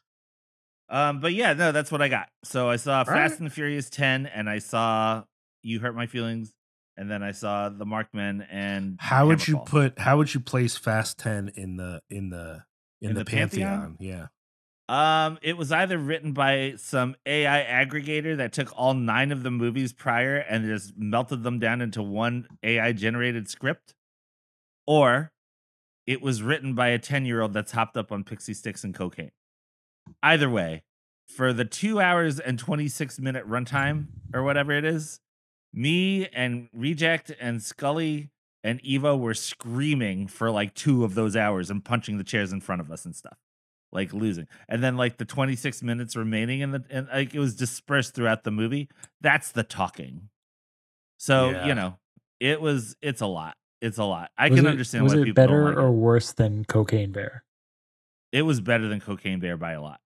Um, 0.89 1.21
but 1.21 1.33
yeah, 1.33 1.53
no, 1.53 1.73
that's 1.73 1.91
what 1.91 2.01
I 2.03 2.09
got. 2.09 2.29
So 2.45 2.69
I 2.71 2.77
saw 2.77 3.03
Fast 3.05 3.33
right. 3.33 3.39
and 3.41 3.47
the 3.47 3.51
Furious 3.55 3.91
10 3.91 4.27
and 4.27 4.49
I 4.49 4.59
saw 4.59 5.25
You 5.63 5.81
Hurt 5.81 5.97
My 5.97 6.07
Feelings, 6.07 6.53
and 6.97 7.11
then 7.11 7.23
I 7.23 7.33
saw 7.33 7.69
The 7.69 7.85
Marked 7.85 8.15
Men 8.15 8.47
and 8.51 8.97
How 9.01 9.27
would 9.27 9.47
you 9.49 9.57
Hammerfall. 9.59 9.67
put? 9.67 9.99
How 9.99 10.17
would 10.17 10.33
you 10.33 10.41
place 10.41 10.77
Fast 10.77 11.19
Ten 11.19 11.51
in 11.57 11.77
the 11.77 12.03
in 12.09 12.31
the 12.31 12.65
in, 13.01 13.11
In 13.11 13.15
the, 13.17 13.25
the 13.25 13.31
Pantheon? 13.31 13.97
pantheon? 13.97 13.97
Yeah. 14.01 14.27
Um, 14.89 15.39
it 15.43 15.57
was 15.57 15.73
either 15.73 15.99
written 15.99 16.33
by 16.33 16.75
some 16.77 17.17
AI 17.27 17.65
aggregator 17.85 18.37
that 18.37 18.53
took 18.53 18.73
all 18.79 18.95
nine 18.95 19.33
of 19.33 19.43
the 19.43 19.51
movies 19.51 19.93
prior 19.93 20.37
and 20.37 20.65
just 20.65 20.97
melted 20.97 21.43
them 21.43 21.59
down 21.59 21.81
into 21.81 22.01
one 22.05 22.47
AI 22.63 22.93
generated 22.93 23.49
script, 23.49 23.95
or 24.87 25.33
it 26.07 26.23
was 26.23 26.43
written 26.43 26.75
by 26.75 26.89
a 26.89 26.99
10 26.99 27.25
year 27.27 27.41
old 27.41 27.53
that's 27.53 27.73
hopped 27.73 27.97
up 27.97 28.13
on 28.13 28.25
pixie 28.25 28.55
sticks 28.55 28.85
and 28.85 28.95
cocaine. 28.95 29.33
Either 30.23 30.49
way, 30.49 30.85
for 31.27 31.53
the 31.53 31.65
two 31.65 32.01
hours 32.01 32.39
and 32.39 32.59
26 32.59 33.19
minute 33.19 33.49
runtime 33.49 34.07
or 34.33 34.43
whatever 34.43 34.73
it 34.73 34.85
is, 34.85 35.21
me 35.73 36.29
and 36.29 36.69
Reject 36.73 37.33
and 37.41 37.63
Scully 37.63 38.31
and 38.63 38.81
Eva 38.83 39.17
were 39.17 39.35
screaming 39.35 40.27
for 40.29 40.51
like 40.51 40.75
two 40.75 41.05
of 41.05 41.15
those 41.15 41.37
hours 41.37 41.71
and 41.71 41.85
punching 41.85 42.19
the 42.19 42.25
chairs 42.25 42.53
in 42.53 42.61
front 42.61 42.81
of 42.81 42.91
us 42.91 43.05
and 43.05 43.15
stuff 43.15 43.37
like 43.93 44.13
losing. 44.13 44.47
And 44.69 44.83
then 44.83 44.97
like 44.97 45.17
the 45.19 45.25
26 45.25 45.83
minutes 45.83 46.17
remaining 46.17 46.61
in 46.61 46.71
the 46.71 46.85
and 46.91 47.09
like 47.13 47.35
it 47.35 47.39
was 47.41 47.57
dispersed 47.57 48.15
throughout 48.15 48.45
the 48.45 48.51
movie. 48.51 48.89
That's 49.21 49.51
the 49.53 49.63
talking. 49.65 50.29
So, 51.19 51.51
Yeah. 51.51 51.67
you 51.67 51.75
know, 51.75 51.99
it 52.41 52.61
was 52.61 52.97
it's 53.03 53.21
a 53.21 53.27
lot. 53.27 53.57
It's 53.81 53.99
a 53.99 54.05
lot. 54.05 54.31
I 54.39 54.49
Was 54.49 54.59
can 54.59 54.67
it- 54.67 54.71
understand 54.71 55.05
Was 55.05 55.15
why 55.15 55.21
it 55.21 55.25
people 55.25 55.35
better 55.43 55.57
don't 55.65 55.75
like 55.75 55.77
or 55.85 55.89
it. 55.89 55.93
worse 55.93 56.33
than 56.33 56.65
Cocaine 56.65 57.13
Bear? 57.13 57.45
It 58.33 58.43
was 58.43 58.61
better 58.61 58.89
than 58.89 59.01
Cocaine 59.01 59.39
Bear 59.41 59.57
by 59.57 59.73
a 59.73 59.83
lot. 59.83 60.01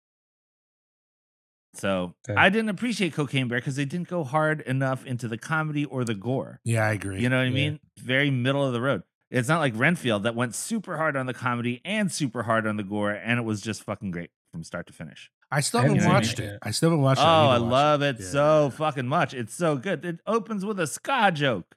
So 1.76 2.16
Okay. 2.28 2.40
I 2.40 2.50
didn't 2.50 2.70
appreciate 2.70 3.14
Cocaine 3.14 3.48
Bear 3.48 3.60
because 3.60 3.76
they 3.76 3.86
didn't 3.86 4.08
go 4.08 4.24
hard 4.24 4.62
enough 4.62 5.06
into 5.06 5.28
the 5.28 5.38
comedy 5.38 5.86
or 5.86 6.04
the 6.04 6.16
gore. 6.16 6.60
Yeah, 6.64 6.86
I 6.86 6.94
agree. 6.94 7.22
You 7.22 7.30
know 7.30 7.38
what 7.38 7.46
I 7.46 7.52
mean? 7.52 7.80
Very 8.00 8.32
middle 8.32 8.66
of 8.66 8.74
the 8.74 8.82
road. 8.82 9.04
It's 9.30 9.48
not 9.48 9.60
like 9.60 9.74
Renfield 9.76 10.24
that 10.24 10.34
went 10.34 10.56
super 10.56 10.98
hard 10.98 11.16
on 11.16 11.28
the 11.28 11.34
comedy 11.36 11.82
and 11.86 12.12
super 12.12 12.44
hard 12.44 12.66
on 12.66 12.78
the 12.78 12.84
gore, 12.84 13.12
and 13.12 13.40
it 13.40 13.44
was 13.44 13.62
just 13.62 13.84
fucking 13.84 14.10
great 14.10 14.32
from 14.52 14.64
start 14.64 14.88
to 14.88 14.94
finish. 14.94 15.30
I 15.52 15.62
still 15.62 15.82
haven't 15.82 15.98
haven't 15.98 16.12
watched 16.14 16.38
seen 16.38 16.48
it. 16.48 16.54
it 16.54 16.60
I 16.64 16.72
still 16.72 16.90
haven't 16.90 17.04
watched 17.04 17.22
Oh, 17.22 17.24
it. 17.24 17.28
need 17.28 17.32
I 17.56 17.60
watch 17.60 17.72
love 17.72 18.02
it 18.02 18.16
Yeah. 18.20 18.26
so 18.26 18.70
fucking 18.72 19.08
much. 19.08 19.36
It's 19.36 19.54
so 19.54 19.78
good. 19.78 20.04
It 20.04 20.20
opens 20.26 20.66
with 20.66 20.80
a 20.80 20.88
ska 20.88 21.32
joke. 21.32 21.76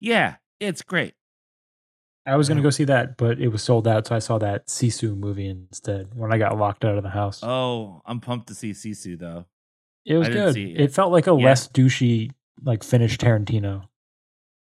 Yeah, 0.00 0.36
it's 0.60 0.82
great. 0.82 1.14
I 2.26 2.36
was 2.36 2.48
gonna 2.48 2.62
go 2.62 2.70
see 2.70 2.84
that, 2.84 3.16
but 3.18 3.38
it 3.38 3.48
was 3.48 3.62
sold 3.62 3.86
out, 3.86 4.06
so 4.06 4.14
I 4.14 4.18
saw 4.18 4.38
that 4.38 4.66
Sisu 4.68 5.16
movie 5.16 5.46
instead 5.48 6.14
when 6.14 6.32
I 6.32 6.38
got 6.38 6.56
locked 6.56 6.84
out 6.84 6.96
of 6.96 7.02
the 7.02 7.10
house. 7.10 7.40
Oh, 7.42 8.00
I'm 8.06 8.20
pumped 8.20 8.48
to 8.48 8.54
see 8.54 8.70
Sisu 8.72 9.18
though. 9.18 9.44
it 10.06 10.16
was 10.16 10.28
good. 10.28 10.56
it 10.56 10.80
It. 10.80 10.92
felt 10.92 11.12
like 11.12 11.26
a 11.26 11.30
Yeah. 11.36 11.44
less 11.46 11.68
douchey, 11.68 12.30
like 12.62 12.82
finished 12.82 13.20
Tarantino. 13.20 13.88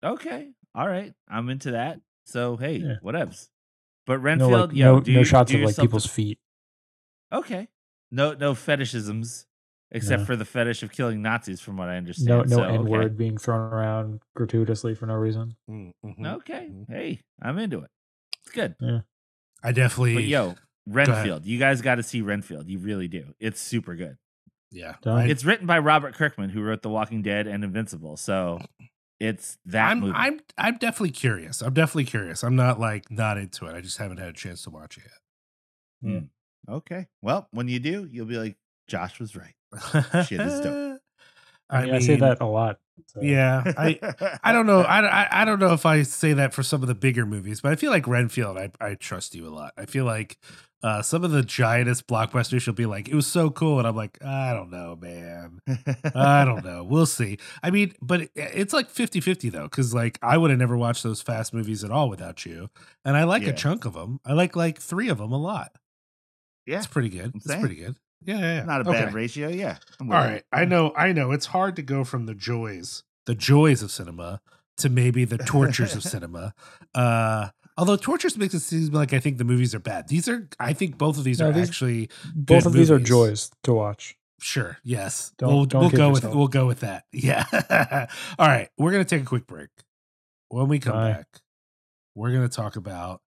Okay, 0.02 0.52
all 0.74 0.88
right, 0.88 1.12
I'm 1.28 1.48
into 1.50 1.72
that. 1.72 2.00
So 2.24 2.56
hey, 2.56 2.76
Yeah. 2.78 2.94
whatevs. 3.02 3.48
But 4.06 4.14
No, 4.18 4.22
Renfield, 4.22 4.52
like 4.70 4.72
yo, 4.76 4.94
no, 4.94 5.00
do 5.00 5.12
no 5.12 5.18
you- 5.20 5.24
shots 5.24 5.52
of 5.52 5.60
like 5.60 5.76
people's 5.76 6.06
feet. 6.06 6.38
Okay, 7.32 7.68
no, 8.10 8.32
no 8.34 8.54
fetishisms, 8.54 9.46
except 9.92 10.20
No. 10.20 10.26
for 10.26 10.36
the 10.36 10.44
fetish 10.44 10.82
of 10.82 10.92
killing 10.92 11.20
Nazis, 11.22 11.60
from 11.60 11.76
what 11.76 11.88
I 11.88 11.96
understand. 11.96 12.28
No, 12.28 12.42
no 12.42 12.56
So, 12.56 12.62
N 12.64 12.80
okay. 12.80 12.88
word 12.88 13.16
being 13.16 13.36
thrown 13.38 13.60
around 13.72 14.20
gratuitously 14.36 14.94
for 14.94 15.06
no 15.06 15.14
reason. 15.14 15.56
Mm, 15.68 15.92
mhm. 16.04 16.26
Okay, 16.38 16.68
Mhm. 16.72 16.86
hey, 16.88 17.20
I'm 17.42 17.58
into 17.58 17.80
it. 17.80 17.90
It's 18.42 18.50
good. 18.52 18.74
I 19.62 19.72
definitely. 19.72 20.14
But 20.14 20.24
yo. 20.24 20.54
Renfield, 20.86 21.44
you 21.44 21.58
guys 21.58 21.82
got 21.82 21.96
to 21.96 22.02
see 22.02 22.20
Renfield. 22.22 22.68
You 22.68 22.78
really 22.78 23.06
do. 23.06 23.34
It's 23.38 23.60
super 23.60 23.94
good. 23.94 24.16
yeah. 24.72 24.94
Done. 25.02 25.18
I, 25.18 25.26
It's 25.28 25.44
written 25.44 25.66
by 25.66 25.78
Robert 25.78 26.14
Kirkman, 26.14 26.50
who 26.50 26.62
wrote 26.62 26.82
The 26.82 26.88
Walking 26.88 27.22
Dead 27.22 27.46
and 27.46 27.62
Invincible. 27.62 28.16
So 28.16 28.60
it's 29.20 29.58
that 29.66 29.90
I'm 29.90 30.00
movie. 30.00 30.12
I'm 30.16 30.40
I'm 30.56 30.78
definitely 30.78 31.10
curious. 31.10 31.60
I'm 31.60 31.74
definitely 31.74 32.04
curious. 32.06 32.42
I'm 32.42 32.56
not 32.56 32.80
like 32.80 33.10
not 33.10 33.36
into 33.36 33.66
it. 33.66 33.74
I 33.74 33.80
just 33.82 33.98
haven't 33.98 34.16
had 34.18 34.28
a 34.28 34.32
chance 34.32 34.62
to 34.62 34.70
watch 34.70 34.96
it 34.96 35.04
yet. 36.02 36.22
okay. 36.68 37.06
Well, 37.20 37.46
when 37.50 37.68
you 37.68 37.78
do, 37.80 38.06
you'll 38.10 38.26
be 38.26 38.38
like, 38.38 38.56
Josh 38.88 39.20
was 39.20 39.36
right. 39.36 39.54
Yet. 39.94 40.22
Shit 40.26 40.40
is 40.40 40.60
dope. 40.60 41.00
I, 41.70 41.84
mean, 41.84 41.94
I 41.94 41.98
say 42.00 42.16
that 42.16 42.40
a 42.40 42.46
lot. 42.46 42.78
so- 43.06 43.20
Yeah, 43.22 43.62
I 43.78 43.98
I 44.42 44.52
don't 44.52 44.66
know. 44.66 44.80
I, 44.80 45.00
I 45.22 45.42
I 45.42 45.44
don't 45.44 45.60
know 45.60 45.72
if 45.72 45.86
I 45.86 46.02
say 46.02 46.32
that 46.32 46.52
for 46.52 46.62
some 46.62 46.82
of 46.82 46.88
the 46.88 46.94
bigger 46.96 47.24
movies, 47.26 47.60
but 47.60 47.70
I 47.72 47.76
feel 47.76 47.90
like 47.90 48.06
Renfield. 48.08 48.58
I 48.58 48.70
I 48.80 48.94
trust 48.94 49.34
you 49.34 49.46
a 49.46 49.50
lot. 49.54 49.72
I 49.76 49.86
feel 49.86 50.04
like 50.04 50.36
uh, 50.82 51.02
some 51.02 51.22
of 51.24 51.30
the 51.30 51.42
giantest 51.42 52.04
blockbusters, 52.06 52.62
she'll 52.62 52.72
be 52.74 52.86
like, 52.86 53.06
"It 53.08 53.14
was 53.14 53.26
so 53.26 53.50
cool," 53.50 53.78
and 53.78 53.86
I'm 53.86 53.94
like, 53.94 54.18
"I 54.24 54.52
don't 54.54 54.70
know, 54.70 54.96
man. 55.00 55.60
I 56.14 56.44
don't 56.46 56.64
know. 56.64 56.82
We'll 56.82 57.04
see." 57.06 57.38
I 57.62 57.70
mean, 57.70 57.92
but 58.00 58.22
it, 58.22 58.30
it's 58.34 58.72
like 58.72 58.88
50-50 58.88 59.52
though, 59.52 59.64
because 59.64 59.92
like 59.94 60.18
I 60.22 60.38
would 60.38 60.50
have 60.50 60.58
never 60.58 60.76
watched 60.78 61.02
those 61.04 61.20
fast 61.22 61.52
movies 61.54 61.84
at 61.84 61.90
all 61.90 62.08
without 62.08 62.44
you, 62.46 62.70
and 63.04 63.14
I 63.16 63.24
like 63.24 63.42
Yeah. 63.42 63.50
a 63.50 63.52
chunk 63.52 63.84
of 63.84 63.92
them. 63.92 64.20
I 64.24 64.32
like 64.32 64.56
like 64.56 64.80
three 64.80 65.08
of 65.10 65.18
them 65.18 65.30
a 65.32 65.38
lot. 65.38 65.70
Yeah, 66.66 66.78
It's 66.78 66.86
pretty 66.86 67.10
good. 67.10 67.32
It's 67.36 67.46
pretty 67.46 67.76
good. 67.76 67.96
Yeah, 68.24 68.38
yeah, 68.38 68.54
yeah. 68.56 68.64
Not 68.64 68.86
a 68.86 68.90
Okay. 68.90 69.04
bad 69.04 69.14
ratio. 69.14 69.48
Yeah. 69.48 69.78
I'm 69.98 70.10
All 70.12 70.18
with 70.20 70.28
it. 70.28 70.32
right. 70.32 70.44
I 70.52 70.64
know, 70.66 70.92
I 70.96 71.12
know. 71.12 71.32
It's 71.32 71.46
hard 71.46 71.76
to 71.76 71.82
go 71.82 72.04
from 72.04 72.26
the 72.26 72.34
joys, 72.34 73.02
the 73.26 73.34
joys 73.34 73.82
of 73.82 73.90
cinema 73.90 74.40
to 74.78 74.88
maybe 74.88 75.24
the 75.24 75.38
tortures 75.38 75.94
of 75.94 76.02
cinema. 76.14 76.54
Uh 76.94 77.48
although 77.76 77.96
tortures 77.96 78.36
makes 78.36 78.52
it 78.52 78.60
seem 78.60 78.92
like 78.92 79.12
I 79.14 79.20
think 79.20 79.38
the 79.38 79.44
movies 79.44 79.74
are 79.74 79.78
bad. 79.80 80.08
These 80.08 80.28
are 80.28 80.48
I 80.58 80.72
think 80.74 80.98
both 80.98 81.16
of 81.18 81.24
these 81.24 81.38
No, 81.40 81.48
are 81.48 81.52
these- 81.52 81.68
actually 81.68 82.10
Both 82.34 82.64
good 82.64 82.66
of 82.66 82.72
these 82.74 82.90
are 82.90 82.98
joys 82.98 83.50
to 83.62 83.72
watch. 83.72 84.16
sure. 84.40 84.76
Yes. 84.84 85.32
Don't- 85.38 85.48
we'll 85.54 85.64
don't 85.64 85.80
we'll 85.82 85.90
kid 85.90 85.96
go 85.96 86.10
with 86.10 86.24
we'll 86.34 86.48
go 86.48 86.66
with 86.66 86.80
that. 86.80 87.04
Yeah. 87.12 87.44
All 88.38 88.46
right. 88.48 88.68
We're 88.76 88.92
gonna 88.92 89.04
take 89.04 89.22
a 89.22 89.26
quick 89.26 89.46
break. 89.46 89.70
When 90.48 90.68
we 90.68 90.78
come 90.78 90.92
Bye. 90.94 91.12
back, 91.12 91.26
we're 92.14 92.32
gonna 92.32 92.48
talk 92.48 92.76
about 92.76 93.22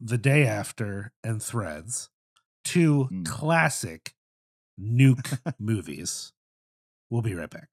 the 0.00 0.18
day 0.18 0.46
after 0.46 1.12
and 1.24 1.42
threads, 1.42 2.10
two 2.66 3.08
Mm. 3.12 3.24
classic 3.26 4.14
nuke 4.80 5.38
movies. 5.58 6.32
We'll 7.10 7.22
be 7.22 7.34
right 7.34 7.50
back. 7.50 7.68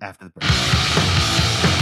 After 0.00 0.24
the 0.24 0.30
break. 0.30 1.81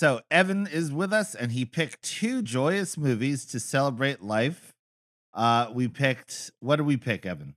So 0.00 0.22
Evan 0.30 0.66
is 0.66 0.90
with 0.90 1.12
us, 1.12 1.34
and 1.34 1.52
he 1.52 1.66
picked 1.66 2.00
two 2.00 2.40
joyous 2.40 2.96
movies 2.96 3.44
to 3.44 3.60
celebrate 3.60 4.22
life. 4.22 4.72
Uh, 5.34 5.66
we 5.74 5.88
picked. 5.88 6.50
What 6.60 6.76
did 6.76 6.86
we 6.86 6.96
pick, 6.96 7.26
Evan? 7.26 7.54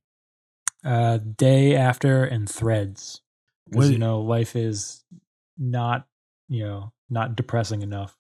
Uh, 0.84 1.20
day 1.20 1.74
after 1.74 2.26
and 2.26 2.50
threads. 2.50 3.22
Because 3.70 3.92
you 3.92 3.98
know, 3.98 4.20
life 4.20 4.58
is 4.58 5.06
not 5.58 6.06
you 6.50 6.66
know 6.66 6.92
not 7.10 7.38
depressing 7.38 7.82
enough. 7.82 8.18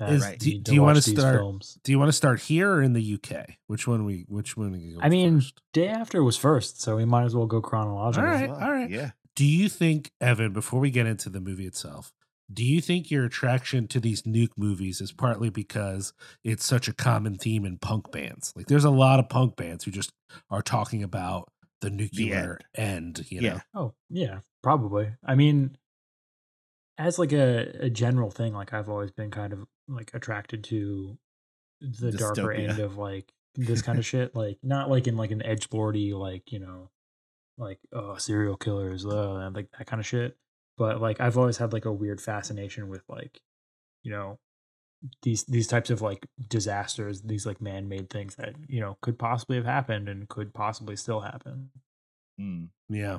that 0.00 0.14
Is- 0.14 0.26
we 0.28 0.36
do- 0.36 0.50
need 0.50 0.64
do 0.64 0.74
you 0.74 0.82
wanna 0.82 1.00
start- 1.00 1.36
Films. 1.36 1.78
Do 1.84 1.92
you 1.92 1.98
want 2.00 2.08
to 2.08 2.12
start 2.12 2.40
here 2.40 2.72
or 2.72 2.82
in 2.82 2.92
the 2.94 3.02
UK? 3.14 3.56
Which 3.68 3.86
one 3.86 4.04
we? 4.04 4.24
Which 4.26 4.56
one? 4.56 4.72
We 4.72 4.94
go 4.94 4.98
I 5.00 5.08
mean, 5.08 5.36
first? 5.36 5.62
day 5.72 5.86
after 5.86 6.24
was 6.24 6.36
first, 6.36 6.80
so 6.82 6.96
we 6.96 7.04
might 7.04 7.22
as 7.22 7.36
well 7.36 7.46
go 7.46 7.62
chronological. 7.62 8.28
All 8.28 8.34
right, 8.34 8.50
Well, 8.50 8.60
all 8.60 8.72
right. 8.72 8.90
Yeah. 8.90 9.12
Do 9.36 9.44
you 9.44 9.68
think, 9.68 10.10
Evan, 10.20 10.52
before 10.52 10.80
we 10.80 10.90
get 10.90 11.06
into 11.06 11.30
the 11.30 11.40
movie 11.40 11.66
itself, 11.66 12.12
do 12.52 12.64
you 12.64 12.80
think 12.80 13.10
your 13.10 13.24
attraction 13.24 13.86
to 13.88 14.00
these 14.00 14.22
nuke 14.22 14.56
movies 14.56 15.00
is 15.00 15.12
partly 15.12 15.50
because 15.50 16.12
it's 16.42 16.64
such 16.64 16.88
a 16.88 16.92
common 16.92 17.36
theme 17.36 17.64
in 17.64 17.78
punk 17.78 18.10
bands? 18.10 18.52
Like, 18.56 18.66
there's 18.66 18.84
a 18.84 18.90
lot 18.90 19.20
of 19.20 19.28
punk 19.28 19.56
bands 19.56 19.84
who 19.84 19.90
just 19.90 20.12
are 20.50 20.62
talking 20.62 21.02
about 21.02 21.50
the 21.80 21.90
nuclear 21.90 22.58
end. 22.74 23.24
you 23.30 23.40
Yeah. 23.40 23.52
know? 23.54 23.60
Oh, 23.74 23.94
yeah, 24.08 24.40
probably. 24.62 25.12
I 25.24 25.34
mean, 25.34 25.76
as 26.98 27.18
like 27.18 27.32
a, 27.32 27.84
a 27.86 27.90
general 27.90 28.30
thing, 28.30 28.52
like 28.52 28.72
I've 28.74 28.88
always 28.88 29.10
been 29.10 29.30
kind 29.30 29.52
of 29.52 29.66
like 29.88 30.10
attracted 30.12 30.64
to 30.64 31.16
the 31.80 32.12
darker 32.12 32.52
end 32.52 32.78
of 32.78 32.96
like 32.98 33.32
this 33.54 33.80
kind 33.80 33.98
of 33.98 34.04
shit. 34.12 34.34
Like 34.34 34.58
not 34.62 34.90
like 34.90 35.06
in 35.06 35.16
like 35.16 35.30
an 35.30 35.42
edge 35.42 35.68
lordy, 35.72 36.12
like, 36.12 36.52
you 36.52 36.58
know, 36.58 36.90
like 37.56 37.78
oh 37.92 38.16
serial 38.16 38.56
killers, 38.56 39.06
uh, 39.06 39.36
and 39.36 39.54
like 39.54 39.68
that 39.78 39.86
kind 39.86 40.00
of 40.00 40.06
shit. 40.06 40.36
But 40.80 40.98
like 40.98 41.20
I've 41.20 41.36
always 41.36 41.58
had 41.58 41.74
like 41.74 41.84
a 41.84 41.92
weird 41.92 42.22
fascination 42.22 42.88
with 42.88 43.02
like, 43.06 43.42
you 44.02 44.10
know, 44.10 44.38
these 45.20 45.44
these 45.44 45.66
types 45.66 45.90
of 45.90 46.00
like 46.00 46.26
disasters, 46.48 47.20
these 47.20 47.44
like 47.44 47.60
man 47.60 47.86
made 47.86 48.08
things 48.08 48.36
that, 48.36 48.54
you 48.66 48.80
know, 48.80 48.96
could 49.02 49.18
possibly 49.18 49.58
have 49.58 49.66
happened 49.66 50.08
and 50.08 50.26
could 50.26 50.54
possibly 50.54 50.96
still 50.96 51.20
happen. 51.20 51.68
Mm. 52.40 52.68
Yeah. 52.88 53.18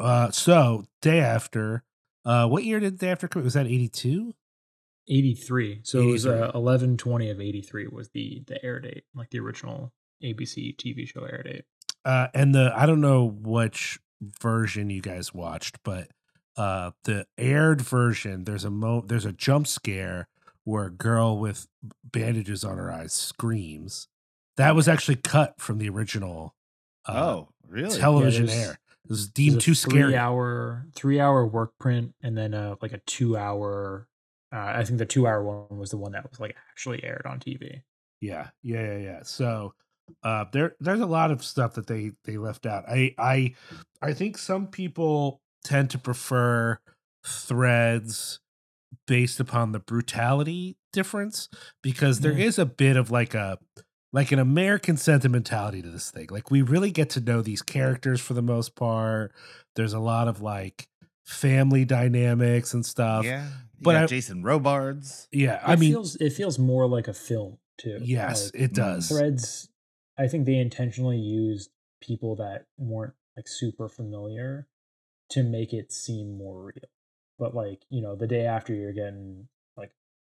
Uh, 0.00 0.32
so, 0.32 0.86
day 1.00 1.20
after, 1.20 1.84
uh, 2.24 2.48
what 2.48 2.64
year 2.64 2.80
did 2.80 2.98
day 2.98 3.10
after 3.10 3.28
come? 3.28 3.44
Was 3.44 3.54
that 3.54 3.66
82? 3.66 4.34
83 5.08 5.80
so 5.84 6.00
it 6.00 6.06
was 6.06 6.26
83. 6.26 6.40
uh, 6.48 6.50
11 6.54 6.96
20 6.98 7.30
of 7.30 7.40
83 7.40 7.86
was 7.86 8.10
the 8.10 8.42
the 8.46 8.62
air 8.62 8.78
date 8.78 9.04
like 9.14 9.30
the 9.30 9.38
original 9.38 9.90
abc 10.22 10.76
tv 10.76 11.08
show 11.08 11.24
air 11.24 11.42
date 11.42 11.64
uh 12.04 12.26
and 12.34 12.54
the 12.54 12.70
i 12.76 12.84
don't 12.84 13.00
know 13.00 13.24
which 13.24 13.98
version 14.20 14.90
you 14.90 15.00
guys 15.00 15.32
watched 15.32 15.78
but 15.82 16.10
uh 16.58 16.90
the 17.04 17.24
aired 17.38 17.80
version 17.80 18.44
there's 18.44 18.64
a 18.64 18.70
mo 18.70 19.02
there's 19.06 19.24
a 19.24 19.32
jump 19.32 19.66
scare 19.66 20.28
where 20.64 20.84
a 20.86 20.90
girl 20.90 21.38
with 21.38 21.66
bandages 22.04 22.64
on 22.64 22.76
her 22.76 22.92
eyes 22.92 23.12
screams 23.12 24.08
that 24.58 24.74
was 24.74 24.88
actually 24.88 25.16
cut 25.16 25.54
from 25.58 25.78
the 25.78 25.88
original 25.88 26.54
uh, 27.06 27.12
oh, 27.14 27.48
really? 27.66 27.98
television 27.98 28.46
there's- 28.46 28.68
air 28.68 28.78
it 29.04 29.10
was 29.10 29.28
deemed 29.30 29.56
a 29.56 29.60
too 29.60 29.74
scary 29.74 30.02
three 30.02 30.16
hour 30.16 30.84
three 30.94 31.18
hour 31.20 31.46
work 31.46 31.72
print 31.78 32.12
and 32.22 32.36
then 32.36 32.52
uh 32.52 32.74
like 32.82 32.92
a 32.92 32.98
two 33.06 33.36
hour 33.38 34.06
uh, 34.52 34.72
i 34.76 34.84
think 34.84 34.98
the 34.98 35.06
two 35.06 35.26
hour 35.26 35.42
one 35.42 35.78
was 35.78 35.90
the 35.90 35.96
one 35.96 36.12
that 36.12 36.28
was 36.28 36.38
like 36.40 36.54
actually 36.70 37.02
aired 37.04 37.24
on 37.24 37.38
tv 37.38 37.80
Yeah, 38.20 38.48
yeah, 38.62 38.82
yeah, 38.82 38.98
yeah. 38.98 39.20
So 39.22 39.72
uh 40.24 40.46
there 40.52 40.74
there's 40.80 41.00
a 41.00 41.06
lot 41.06 41.30
of 41.30 41.44
stuff 41.44 41.74
that 41.74 41.86
they 41.86 42.12
they 42.24 42.36
left 42.36 42.66
out. 42.66 42.84
I 42.88 43.14
I 43.18 43.54
I 44.02 44.12
think 44.12 44.36
some 44.38 44.66
people 44.66 45.40
tend 45.64 45.90
to 45.90 45.98
prefer 45.98 46.78
threads 47.24 48.40
based 49.06 49.40
upon 49.40 49.72
the 49.72 49.78
brutality 49.78 50.76
difference 50.92 51.48
because 51.82 52.20
there 52.20 52.32
Yeah. 52.32 52.46
is 52.46 52.58
a 52.58 52.66
bit 52.66 52.96
of 52.96 53.10
like 53.10 53.34
a 53.34 53.58
like 54.12 54.32
an 54.32 54.38
American 54.38 54.96
sentimentality 54.96 55.82
to 55.82 55.90
this 55.90 56.10
thing. 56.10 56.28
Like 56.30 56.50
we 56.50 56.62
really 56.62 56.90
get 56.90 57.10
to 57.10 57.20
know 57.20 57.42
these 57.42 57.60
characters 57.60 58.20
for 58.22 58.32
the 58.32 58.40
most 58.42 58.74
part. 58.74 59.32
There's 59.76 59.92
a 59.92 59.98
lot 59.98 60.28
of 60.28 60.40
like 60.40 60.88
family 61.26 61.84
dynamics 61.84 62.72
and 62.72 62.86
stuff. 62.86 63.24
yeah. 63.26 63.46
You 63.46 63.82
but 63.82 63.96
I- 63.96 64.06
Jason 64.06 64.42
Robards. 64.42 65.28
Yeah, 65.30 65.60
I 65.62 65.74
it 65.74 65.78
mean 65.78 65.92
feels 65.92 66.16
it 66.16 66.32
feels 66.32 66.58
more 66.58 66.86
like 66.88 67.06
a 67.08 67.12
film 67.14 67.58
too 67.76 67.98
yes, 68.02 68.50
Like, 68.54 68.62
it 68.62 68.70
mm. 68.72 68.74
does. 68.74 69.08
threads 69.08 69.68
i 70.18 70.26
think 70.26 70.46
they 70.46 70.56
intentionally 70.56 71.16
used 71.18 71.70
people 72.00 72.34
that 72.34 72.64
weren't 72.76 73.14
like 73.36 73.46
super 73.46 73.88
familiar 73.88 74.66
to 75.30 75.42
make 75.42 75.72
it 75.72 75.92
seem 75.92 76.36
more 76.38 76.64
real 76.64 76.88
but 77.38 77.54
like 77.54 77.82
you 77.90 78.00
know 78.02 78.14
the 78.16 78.26
day 78.26 78.44
after 78.46 78.74
you're 78.74 78.92
getting 78.92 79.46
like 79.76 79.90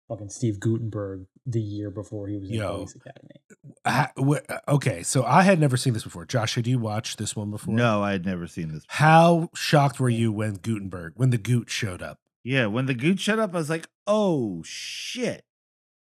fucking 0.07 0.29
steve 0.29 0.59
guttenberg 0.59 1.25
the 1.45 1.61
year 1.61 1.89
before 1.89 2.27
he 2.27 2.37
was 2.37 2.49
in 2.49 2.55
Yo. 2.55 2.73
police 2.75 2.95
academy 2.95 3.41
Ha- 3.85 4.11
wh- 4.17 4.39
okay, 4.67 5.03
so 5.03 5.23
I 5.25 5.43
had 5.43 5.59
never 5.59 5.75
seen 5.77 5.93
this 5.93 6.03
before. 6.03 6.25
Josh, 6.25 6.55
had 6.55 6.67
you 6.67 6.79
watched 6.79 7.17
this 7.17 7.35
one 7.35 7.51
before? 7.51 7.73
No, 7.73 8.01
I 8.01 8.11
had 8.13 8.25
never 8.25 8.47
seen 8.47 8.71
this. 8.71 8.83
How 8.87 9.49
shocked 9.53 9.99
were 9.99 10.09
you 10.09 10.31
when 10.31 10.53
Guttenberg, 10.55 11.13
when 11.15 11.31
the 11.31 11.37
Goot 11.37 11.69
showed 11.69 12.01
up? 12.01 12.19
Yeah, 12.45 12.67
when 12.67 12.85
the 12.85 12.93
goot 12.93 13.19
showed 13.19 13.39
up, 13.39 13.53
I 13.53 13.57
was 13.57 13.69
like, 13.69 13.87
"Oh 14.07 14.63
shit!" 14.63 15.43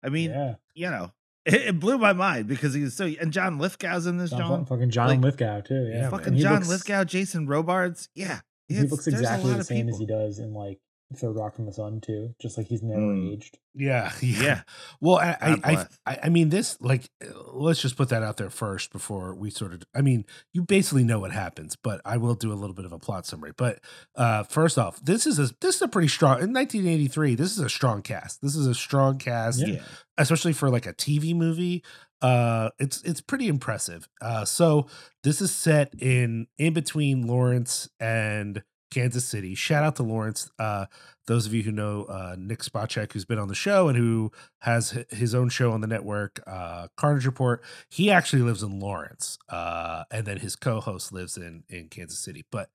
I 0.03 0.09
mean, 0.09 0.31
yeah 0.31 0.55
you 0.75 0.89
know, 0.89 1.11
it, 1.45 1.53
it 1.67 1.79
blew 1.79 1.97
my 1.99 2.13
mind 2.13 2.47
because 2.47 2.73
he 2.75 2.81
was 2.83 2.95
so. 2.95 3.05
And 3.05 3.31
John 3.33 3.57
Lithgow's 3.59 4.05
in 4.07 4.17
this. 4.17 4.29
John, 4.31 4.39
John, 4.39 4.65
fucking 4.65 4.89
john 4.91 5.07
like- 5.09 5.19
lithgow 5.21 5.61
too 5.61 5.87
yeah, 5.91 6.01
Yeah, 6.01 6.09
fucking 6.09 6.37
John 6.37 6.53
looks- 6.55 6.69
Lithgow, 6.69 7.03
Jason 7.05 7.47
Robards. 7.47 8.09
Yeah, 8.15 8.41
he 8.67 8.75
it's- 8.75 8.91
looks 8.91 9.07
exactly 9.07 9.53
the 9.53 9.63
same 9.63 9.89
as 9.89 9.97
he 9.97 10.05
does 10.05 10.39
in 10.39 10.53
like 10.53 10.79
third 11.15 11.35
rock 11.35 11.55
from 11.55 11.65
the 11.65 11.71
sun 11.73 12.01
too 12.01 12.35
just 12.41 12.57
like 12.57 12.67
he's 12.67 12.83
never 12.83 12.99
Mm. 13.01 13.33
aged 13.33 13.57
Yeah, 13.73 14.11
yeah. 14.21 14.43
Yeah, 14.43 14.61
Well, 14.99 15.17
I, 15.17 15.37
I, 15.39 15.57
I. 15.63 15.85
I, 16.05 16.19
I 16.23 16.29
mean, 16.29 16.49
this 16.49 16.77
like, 16.81 17.09
let's 17.53 17.81
just 17.81 17.95
put 17.95 18.09
that 18.09 18.23
out 18.23 18.37
there 18.37 18.49
first 18.49 18.91
before 18.91 19.35
we 19.35 19.49
sort 19.51 19.71
of. 19.73 19.83
I 19.95 20.01
mean, 20.01 20.25
you 20.51 20.63
basically 20.63 21.03
know 21.03 21.19
what 21.19 21.31
happens, 21.31 21.75
but 21.75 22.01
I 22.03 22.17
will 22.17 22.33
do 22.33 22.51
a 22.51 22.55
little 22.55 22.73
bit 22.73 22.85
of 22.85 22.91
a 22.91 22.97
plot 22.99 23.25
summary. 23.25 23.53
But 23.55 23.79
uh 24.15 24.43
first 24.43 24.77
off, 24.77 24.99
this 25.01 25.25
is 25.27 25.37
a 25.39 25.49
this 25.61 25.75
is 25.75 25.81
a 25.81 25.87
pretty 25.87 26.07
strong 26.09 26.41
in 26.41 26.51
1983. 26.53 27.35
This 27.35 27.51
is 27.51 27.59
a 27.59 27.69
strong 27.69 28.01
cast. 28.01 28.41
This 28.41 28.55
is 28.55 28.67
a 28.67 28.75
strong 28.75 29.17
cast. 29.17 29.59
Yeah. 29.59 29.75
yeah. 29.75 29.81
especially 30.17 30.53
for 30.53 30.69
like 30.69 30.85
a 30.87 30.93
TV 30.93 31.35
movie. 31.35 31.83
Uh, 32.19 32.71
it's 32.79 33.03
it's 33.03 33.21
pretty 33.21 33.47
impressive. 33.47 34.09
Uh, 34.19 34.43
so 34.43 34.87
this 35.23 35.39
is 35.39 35.51
set 35.51 35.93
in 36.01 36.47
in 36.57 36.73
between 36.73 37.27
Lawrence 37.27 37.87
and 37.99 38.63
Kansas 38.89 39.25
City. 39.25 39.55
Shout 39.55 39.83
out 39.83 39.95
to 39.97 40.03
Lawrence. 40.03 40.49
Uh, 40.57 40.85
those 41.27 41.45
of 41.45 41.53
you 41.53 41.63
who 41.63 41.71
know 41.71 42.03
uh, 42.05 42.35
Nick 42.37 42.59
Spacek, 42.59 43.11
who's 43.13 43.25
been 43.25 43.39
on 43.39 43.47
the 43.47 43.55
show 43.55 43.89
and 43.89 43.97
who 43.97 44.31
has 44.61 44.97
his 45.09 45.35
own 45.35 45.49
show 45.49 45.71
on 45.71 45.81
the 45.81 45.87
network, 45.87 46.41
uh, 46.47 46.87
Carnage 46.95 47.25
Report. 47.25 47.63
He 47.89 48.09
actually 48.09 48.41
lives 48.41 48.63
in 48.63 48.79
Lawrence, 48.79 49.37
uh, 49.49 50.03
and 50.11 50.25
then 50.25 50.37
his 50.37 50.55
co-host 50.55 51.11
lives 51.11 51.37
in 51.37 51.63
in 51.69 51.89
Kansas 51.89 52.19
City. 52.19 52.45
But 52.51 52.69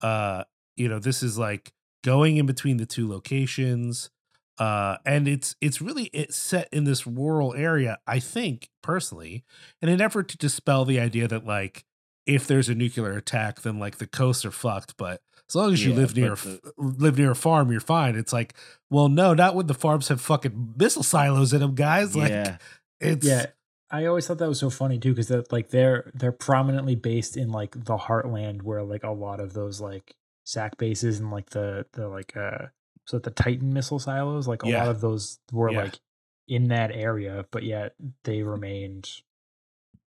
uh, 0.00 0.44
you 0.76 0.88
know, 0.88 0.98
this 0.98 1.22
is 1.22 1.38
like 1.38 1.72
going 2.02 2.36
in 2.36 2.46
between 2.46 2.76
the 2.76 2.86
two 2.86 3.08
locations 3.08 4.10
uh 4.58 4.96
and 5.04 5.26
it's 5.26 5.56
it's 5.60 5.80
really 5.80 6.04
it's 6.12 6.36
set 6.36 6.68
in 6.70 6.84
this 6.84 7.06
rural 7.06 7.54
area 7.54 7.98
i 8.06 8.20
think 8.20 8.68
personally 8.82 9.42
in 9.82 9.88
an 9.88 10.00
effort 10.00 10.28
to 10.28 10.36
dispel 10.36 10.84
the 10.84 11.00
idea 11.00 11.26
that 11.26 11.44
like 11.44 11.84
if 12.26 12.46
there's 12.46 12.68
a 12.68 12.74
nuclear 12.74 13.12
attack 13.12 13.62
then 13.62 13.78
like 13.78 13.98
the 13.98 14.06
coasts 14.06 14.44
are 14.44 14.52
fucked 14.52 14.96
but 14.96 15.22
as 15.54 15.56
long 15.56 15.72
as 15.72 15.84
you 15.84 15.92
Yeah, 15.92 15.98
live 15.98 16.16
near 16.16 16.32
a 16.34 16.38
live 16.76 17.16
near 17.18 17.30
a 17.30 17.36
farm 17.36 17.70
you're 17.70 17.80
fine 17.80 18.16
it's 18.16 18.32
like 18.32 18.54
well 18.90 19.08
no 19.08 19.34
not 19.34 19.54
when 19.54 19.66
the 19.66 19.74
farms 19.74 20.08
have 20.08 20.20
fucking 20.20 20.74
missile 20.76 21.02
silos 21.02 21.52
in 21.52 21.60
them 21.60 21.74
guys 21.74 22.14
like 22.22 22.30
yeah. 22.30 22.58
it's 23.00 23.26
yeah 23.26 23.46
i 23.90 24.04
always 24.06 24.26
thought 24.26 24.38
that 24.38 24.48
was 24.48 24.58
so 24.58 24.70
funny 24.70 24.98
too 24.98 25.10
because 25.10 25.28
that 25.28 25.52
like 25.52 25.68
they're 25.70 26.10
they're 26.14 26.32
prominently 26.32 26.94
based 26.94 27.36
in 27.36 27.50
like 27.50 27.72
the 27.84 27.96
heartland 27.96 28.62
where 28.62 28.82
like 28.82 29.04
a 29.04 29.10
lot 29.10 29.38
of 29.40 29.52
those 29.52 29.80
like 29.80 30.14
sac 30.44 30.76
bases 30.76 31.20
and 31.20 31.30
like 31.30 31.50
the 31.50 31.86
the 31.92 32.08
like 32.08 32.36
uh 32.36 32.66
so 33.06 33.18
the 33.18 33.30
titan 33.30 33.72
missile 33.72 33.98
silos 33.98 34.48
like 34.48 34.62
a 34.64 34.68
Yeah. 34.68 34.80
lot 34.80 34.88
of 34.88 35.00
those 35.00 35.38
were 35.52 35.70
Yeah. 35.70 35.84
like 35.84 36.00
in 36.48 36.68
that 36.68 36.90
area 36.90 37.46
but 37.50 37.62
yet 37.62 37.94
they 38.24 38.42
remained 38.42 39.08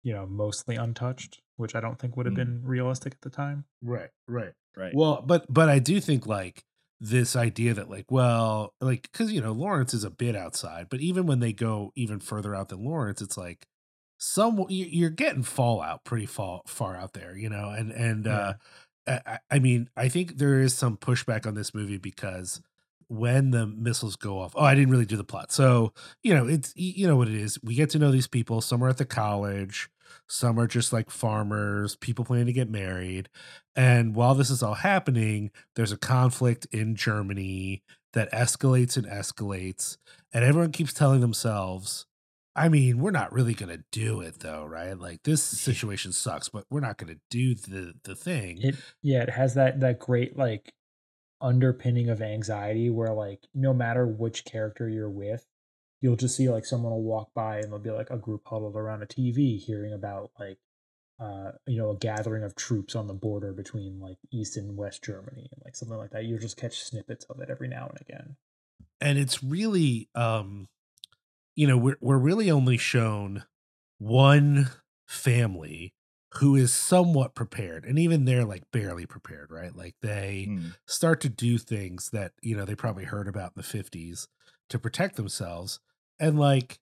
you 0.04 0.14
know 0.14 0.26
mostly 0.26 0.76
untouched 0.76 1.42
which 1.58 1.76
i 1.76 1.80
don't 1.80 1.98
think 2.00 2.18
would 2.18 2.26
have 2.26 2.34
Mm. 2.34 2.38
been 2.38 2.62
realistic 2.66 3.14
at 3.14 3.22
the 3.22 3.30
time 3.30 3.66
right 3.82 4.10
right 4.28 4.54
Right. 4.78 4.94
Well, 4.96 5.24
but 5.26 5.46
but 5.52 5.70
I 5.70 5.80
do 5.80 6.00
think 6.02 6.26
like 6.28 6.64
this 7.02 7.36
idea 7.36 7.74
that 7.74 7.90
like 7.90 8.10
well 8.10 8.74
like 8.82 9.04
because 9.12 9.32
you 9.32 9.42
know 9.42 9.52
Lawrence 9.52 9.94
is 9.94 10.04
a 10.04 10.10
bit 10.10 10.36
outside, 10.36 10.88
but 10.90 11.00
even 11.02 11.26
when 11.26 11.40
they 11.40 11.54
go 11.54 11.92
even 11.96 12.20
further 12.20 12.56
out 12.56 12.70
than 12.70 12.84
Lawrence, 12.84 13.22
it's 13.22 13.38
like 13.38 13.68
some 14.18 14.66
you- 14.70 14.86
you're 14.86 15.10
getting 15.10 15.44
fallout 15.44 16.04
pretty 16.06 16.26
far 16.26 16.62
far 16.68 16.96
out 16.96 17.14
there, 17.14 17.36
you 17.38 17.50
know, 17.50 17.70
and 17.70 17.92
and 17.92 18.28
uh 18.28 18.54
I, 19.08 19.22
I- 19.26 19.40
I 19.52 19.60
mean 19.60 19.90
I 19.96 20.10
think 20.10 20.38
there 20.38 20.60
is 20.62 20.74
some 20.76 20.98
pushback 20.98 21.46
on 21.46 21.56
this 21.56 21.74
movie 21.74 21.98
because 21.98 22.62
when 23.08 23.52
the 23.52 23.68
missiles 23.68 24.16
go 24.16 24.40
off. 24.40 24.54
Oh, 24.56 24.64
I 24.64 24.74
didn't 24.74 24.90
really 24.90 25.06
do 25.06 25.16
the 25.18 25.24
plot. 25.24 25.52
So, 25.52 25.94
you 26.24 26.34
know, 26.34 26.48
it's 26.48 26.74
you 26.76 27.08
know 27.08 27.16
what 27.16 27.28
it 27.28 27.36
is. 27.36 27.60
We 27.64 27.76
get 27.76 27.92
to 27.92 28.00
know 28.00 28.12
these 28.12 28.28
people. 28.28 28.62
Some 28.62 28.84
are 28.84 28.90
at 28.90 28.98
the 28.98 29.06
college, 29.06 29.90
some 30.28 30.60
are 30.60 30.68
just 30.68 30.94
like 30.94 31.10
farmers, 31.10 31.96
people 31.96 32.26
planning 32.26 32.48
to 32.48 32.54
get 32.54 32.70
married. 32.70 33.30
And 33.76 34.16
while 34.16 34.36
this 34.36 34.50
is 34.50 34.64
all 34.64 34.76
happening, 34.76 35.52
there's 35.76 35.92
a 35.92 35.98
conflict 35.98 36.66
in 36.72 36.96
Germany. 36.96 37.84
that 38.14 38.32
escalates 38.32 38.96
and 38.96 39.06
escalates 39.06 39.98
and 40.34 40.44
everyone 40.46 40.72
keeps 40.72 40.94
telling 40.94 41.20
themselves 41.22 42.06
I 42.56 42.70
mean, 42.70 43.00
we're 43.00 43.12
not 43.12 43.34
really 43.34 43.54
gonna 43.54 43.84
do 43.92 44.22
it 44.22 44.40
though, 44.40 44.64
right? 44.66 44.98
Like 44.98 45.24
this 45.24 45.44
situation 45.44 46.14
sucks, 46.14 46.48
but 46.50 46.66
we're 46.70 46.80
not 46.80 46.98
gonna 46.98 47.18
do 47.30 47.54
the 47.54 47.94
the 48.04 48.16
thing. 48.16 48.60
It 48.62 48.76
yeah, 49.02 49.24
it 49.24 49.30
has 49.30 49.56
that 49.56 49.82
that 49.82 50.00
great 50.00 50.38
like 50.38 50.74
underpinning 51.42 52.10
of 52.10 52.22
anxiety 52.22 52.90
where 52.90 53.14
like 53.14 53.48
no 53.54 53.74
matter 53.74 54.08
which 54.08 54.46
character 54.46 54.90
you're 54.90 55.10
with, 55.10 55.46
you'll 56.06 56.16
just 56.16 56.36
see 56.38 56.50
like 56.50 56.66
someone 56.66 56.92
will 56.94 57.04
walk 57.04 57.34
by 57.34 57.56
and 57.58 57.66
there'll 57.66 57.80
be 57.80 57.90
like 57.92 58.12
a 58.12 58.18
group 58.18 58.44
huddled 58.46 58.76
around 58.76 59.02
a 59.02 59.08
TV 59.08 59.58
hearing 59.58 59.94
about 59.94 60.32
like 60.40 60.60
uh 61.20 61.52
you 61.66 61.78
know 61.78 61.90
a 61.92 61.98
gathering 61.98 62.44
of 62.44 62.56
troops 62.56 62.96
on 62.96 63.08
the 63.08 63.14
border 63.14 63.54
between 63.54 64.00
like 64.00 64.18
East 64.32 64.58
and 64.58 64.78
West 64.78 65.04
Germany 65.04 65.48
and 65.52 65.62
like 65.66 65.76
something 65.76 65.98
like 65.98 66.12
that. 66.12 66.26
You'll 66.26 66.40
just 66.40 66.58
catch 66.58 66.84
snippets 66.84 67.26
of 67.26 67.40
it 67.42 67.50
every 67.50 67.68
now 67.70 67.88
and 67.90 68.00
again. 68.02 68.36
and 69.02 69.18
it's 69.18 69.44
really 69.44 70.10
um 70.16 70.68
you 71.56 71.68
know 71.68 71.78
we're 71.78 71.98
we're 72.02 72.18
really 72.18 72.52
only 72.52 72.78
shown 72.78 73.44
one 73.98 74.70
family 75.08 75.94
who 76.36 76.56
is 76.56 76.74
somewhat 76.74 77.34
prepared 77.34 77.86
and 77.86 77.98
even 77.98 78.26
they're 78.26 78.44
like 78.44 78.64
barely 78.72 79.06
prepared 79.06 79.50
right 79.52 79.76
like 79.76 79.96
they 80.02 80.46
Hmm. 80.50 80.70
start 80.86 81.22
to 81.22 81.30
do 81.30 81.58
things 81.58 82.10
that 82.12 82.34
you 82.42 82.56
know 82.58 82.66
they 82.66 82.76
probably 82.76 83.06
heard 83.06 83.28
about 83.28 83.54
in 83.56 83.62
the 83.62 83.64
50s 83.64 84.28
to 84.70 84.78
protect 84.80 85.16
themselves 85.16 85.80
and 86.20 86.40
like 86.40 86.80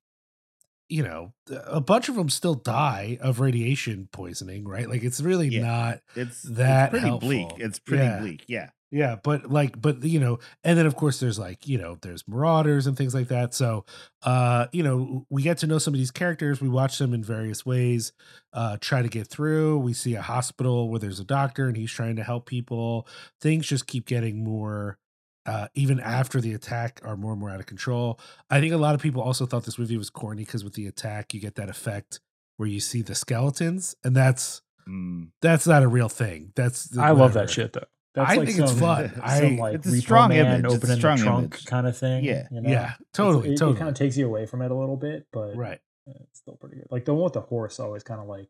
you 0.90 1.02
know 1.04 1.34
a 1.68 1.80
bunch 1.82 2.10
of 2.10 2.16
them 2.16 2.30
still 2.30 2.56
die 2.56 3.18
of 3.22 3.40
radiation 3.40 4.08
poisoning 4.12 4.68
right 4.68 4.90
like 4.90 5.04
it's 5.04 5.22
really 5.22 5.48
Yeah. 5.48 5.62
not 5.64 6.00
It's 6.16 6.42
That 6.44 6.86
it's 6.86 6.92
pretty 6.92 7.08
helpful. 7.08 7.30
bleak. 7.30 7.48
It's 7.58 7.80
pretty 7.80 8.04
Yeah. 8.04 8.20
bleak. 8.20 8.44
Yeah. 8.48 8.70
yeah, 8.92 9.16
but 9.24 9.50
like, 9.50 9.82
but 9.82 10.04
you 10.04 10.20
know, 10.20 10.38
and 10.64 10.78
then 10.78 10.86
of 10.86 10.96
course 10.96 11.20
there's 11.20 11.40
like, 11.40 11.68
you 11.68 11.80
know, 11.80 11.98
there's 12.04 12.28
marauders 12.28 12.86
and 12.86 12.96
things 12.96 13.16
like 13.16 13.30
that. 13.30 13.56
So, 13.56 13.86
uh, 14.22 14.68
you 14.72 14.84
know, 14.84 15.26
we 15.32 15.42
get 15.42 15.58
to 15.60 15.68
know 15.68 15.80
some 15.80 15.96
of 15.96 15.98
these 15.98 16.12
characters. 16.12 16.62
We 16.62 16.70
watch 16.70 17.00
them 17.00 17.12
in 17.12 17.24
various 17.24 17.66
ways, 17.66 18.12
uh, 18.52 18.78
try 18.82 19.02
to 19.02 19.08
get 19.10 19.26
through. 19.28 19.80
We 19.80 19.94
see 19.94 20.14
a 20.14 20.22
hospital 20.22 20.90
where 20.90 21.00
there's 21.00 21.20
a 21.20 21.24
doctor 21.26 21.68
and 21.68 21.76
he's 21.76 21.92
trying 21.92 22.18
to 22.18 22.24
help 22.24 22.46
people. 22.46 23.08
Things 23.42 23.66
just 23.66 23.88
keep 23.88 24.06
getting 24.06 24.44
more, 24.44 25.00
uh, 25.46 25.68
even 25.74 26.00
after 26.00 26.40
the 26.42 26.54
attack, 26.54 27.02
are 27.04 27.18
more 27.18 27.32
and 27.32 27.40
more 27.40 27.50
out 27.50 27.60
of 27.60 27.66
control. 27.66 28.20
I 28.50 28.60
think 28.62 28.74
a 28.74 28.78
lot 28.78 28.96
of 28.96 29.02
people 29.02 29.22
also 29.22 29.46
thought 29.46 29.66
this 29.66 29.78
movie 29.80 29.98
was 29.98 30.10
corny 30.10 30.44
because 30.46 30.64
with 30.64 30.74
the 30.74 30.88
attack, 30.88 31.34
you 31.34 31.40
get 31.40 31.56
that 31.56 31.70
effect 31.70 32.20
where 32.58 32.70
you 32.70 32.80
see 32.80 33.02
the 33.02 33.16
skeletons, 33.16 33.96
and 34.04 34.16
that's 34.16 34.62
Mm. 34.88 35.30
that's 35.42 35.66
not 35.66 35.82
a 35.82 35.88
real 35.88 36.10
thing. 36.10 36.52
That's 36.56 36.98
I 36.98 37.12
love 37.12 37.34
that 37.34 37.50
shit 37.50 37.72
though. 37.72 37.86
That's 38.16 38.32
I 38.32 38.36
like 38.36 38.48
think 38.50 38.60
it's 38.60 38.78
fun. 38.80 39.12
Some 39.16 39.22
I- 39.24 39.40
like 39.58 39.76
It's 39.76 39.88
a 39.88 40.02
strong 40.02 40.30
Man 40.30 40.46
image. 40.46 40.66
It's 40.66 40.74
a 40.74 40.78
opening 40.78 40.98
strong 40.98 41.18
the 41.18 41.24
trunk 41.24 41.54
image. 41.54 41.66
kind 41.66 41.88
of 41.88 41.98
thing. 41.98 42.24
Yeah. 42.26 42.48
you 42.52 42.60
know? 42.62 42.70
Yeah, 42.70 42.84
It's- 42.84 43.00
totally, 43.14 43.54
It, 43.54 43.58
totally. 43.58 43.78
kind 43.78 43.90
of 43.90 43.96
takes 43.96 44.18
you 44.18 44.26
away 44.28 44.46
from 44.46 44.62
it 44.62 44.72
a 44.72 44.76
little 44.76 44.98
bit, 44.98 45.26
but 45.32 45.56
right. 45.56 45.80
it's 46.06 46.40
still 46.40 46.56
pretty 46.58 46.76
good. 46.76 46.88
Like 46.92 47.06
the 47.06 47.14
one 47.14 47.24
with 47.24 47.34
the 47.34 47.42
horse 47.42 47.80
always 47.80 48.04
kind 48.04 48.20
of 48.20 48.28
like 48.28 48.50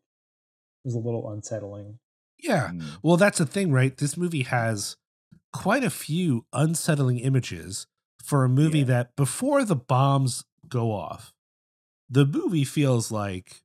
was 0.84 0.96
a 0.96 0.98
little 0.98 1.30
unsettling. 1.30 1.98
Yeah. 2.42 2.70
Mm. 2.74 2.82
Well, 3.02 3.16
that's 3.16 3.38
the 3.38 3.46
thing, 3.46 3.70
right? 3.72 3.96
This 3.96 4.16
movie 4.16 4.42
has 4.42 4.96
quite 5.54 5.84
a 5.84 5.90
few 5.90 6.44
unsettling 6.52 7.18
images 7.20 7.86
for 8.22 8.44
a 8.44 8.48
movie 8.50 8.80
Yeah. 8.80 8.84
that 8.86 9.16
before 9.16 9.64
the 9.64 9.76
bombs 9.76 10.44
go 10.68 10.92
off, 10.92 11.32
the 12.10 12.26
movie 12.26 12.64
feels 12.64 13.10
like 13.10 13.62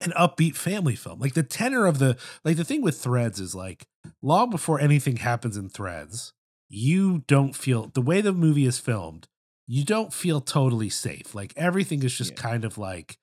an 0.00 0.12
upbeat 0.12 0.56
family 0.56 0.94
film. 0.96 1.18
Like 1.20 1.34
the 1.34 1.42
tenor 1.42 1.86
of 1.86 1.98
the 1.98 2.16
like 2.44 2.56
the 2.56 2.64
thing 2.64 2.82
with 2.82 2.98
threads 3.00 3.40
is 3.40 3.54
like 3.54 3.86
long 4.22 4.50
before 4.50 4.80
anything 4.80 5.16
happens 5.16 5.56
in 5.56 5.68
threads, 5.68 6.32
you 6.68 7.24
don't 7.26 7.54
feel 7.54 7.90
the 7.94 8.02
way 8.02 8.20
the 8.20 8.32
movie 8.32 8.66
is 8.66 8.78
filmed, 8.78 9.28
you 9.66 9.84
don't 9.84 10.12
feel 10.12 10.40
totally 10.40 10.90
safe. 10.90 11.34
Like 11.34 11.52
everything 11.56 12.02
is 12.02 12.16
just 12.16 12.32
Yeah. 12.32 12.36
kind 12.42 12.64
of 12.64 12.78
like 12.78 13.18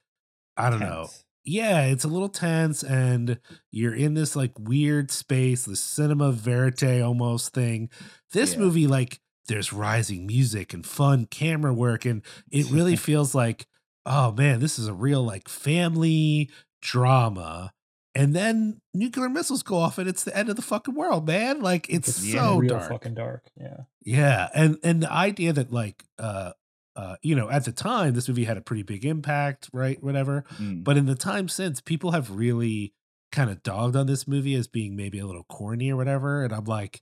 I 0.57 0.69
don't 0.69 0.79
know 0.79 1.05
Tense. 1.07 1.22
Yeah, 1.45 1.83
it's 1.85 2.03
a 2.03 2.07
little 2.07 2.29
tense, 2.29 2.83
and 2.83 3.39
you're 3.71 3.93
in 3.95 4.13
this 4.13 4.35
like 4.35 4.51
weird 4.59 5.11
space, 5.11 5.65
the 5.65 5.75
cinema 5.75 6.31
verite 6.31 7.01
almost 7.01 7.53
thing. 7.53 7.89
This 8.31 8.53
Yeah. 8.53 8.59
movie, 8.59 8.87
like, 8.87 9.19
there's 9.47 9.73
rising 9.73 10.25
music 10.25 10.73
and 10.73 10.85
fun 10.85 11.25
camera 11.25 11.73
work, 11.73 12.05
and 12.05 12.21
it 12.51 12.69
really 12.71 12.95
feels 13.09 13.35
like, 13.35 13.67
oh 14.05 14.31
man, 14.31 14.59
this 14.59 14.77
is 14.79 14.87
a 14.87 14.93
real 14.93 15.23
like 15.23 15.47
family 15.49 16.49
drama. 16.81 17.73
And 18.15 18.35
then 18.35 18.79
nuclear 18.93 19.27
missiles 19.27 19.63
go 19.63 19.77
off, 19.77 19.97
and 19.97 20.07
it's 20.07 20.23
the 20.23 20.37
end 20.37 20.47
of 20.49 20.55
the 20.55 20.61
fucking 20.61 20.93
world, 20.93 21.25
man. 21.25 21.61
Like, 21.61 21.89
it's 21.89 22.09
It's 22.09 22.31
so 22.31 22.61
dark. 22.61 22.89
fucking 22.91 23.15
dark. 23.15 23.49
Yeah. 23.59 23.77
Yeah, 24.05 24.49
and 24.53 24.77
and 24.83 25.01
the 25.03 25.11
idea 25.11 25.51
that 25.53 25.71
like 25.71 26.03
uh 26.19 26.51
uh 26.95 27.15
you 27.21 27.35
know 27.35 27.49
at 27.49 27.65
the 27.65 27.71
time 27.71 28.13
this 28.13 28.27
movie 28.27 28.43
had 28.45 28.57
a 28.57 28.61
pretty 28.61 28.83
big 28.83 29.05
impact, 29.05 29.69
right? 29.73 30.01
Whatever. 30.03 30.43
Mm. 30.57 30.83
But 30.83 30.97
in 30.97 31.05
the 31.05 31.15
time 31.15 31.47
since, 31.47 31.81
people 31.81 32.11
have 32.11 32.29
really 32.31 32.93
kind 33.31 33.49
of 33.49 33.63
dogged 33.63 33.95
on 33.95 34.05
this 34.07 34.27
movie 34.27 34.53
as 34.55 34.67
being 34.67 34.95
maybe 34.95 35.17
a 35.19 35.25
little 35.25 35.43
corny 35.45 35.91
or 35.91 35.95
whatever. 35.97 36.43
And 36.43 36.53
I'm 36.53 36.65
like, 36.65 37.01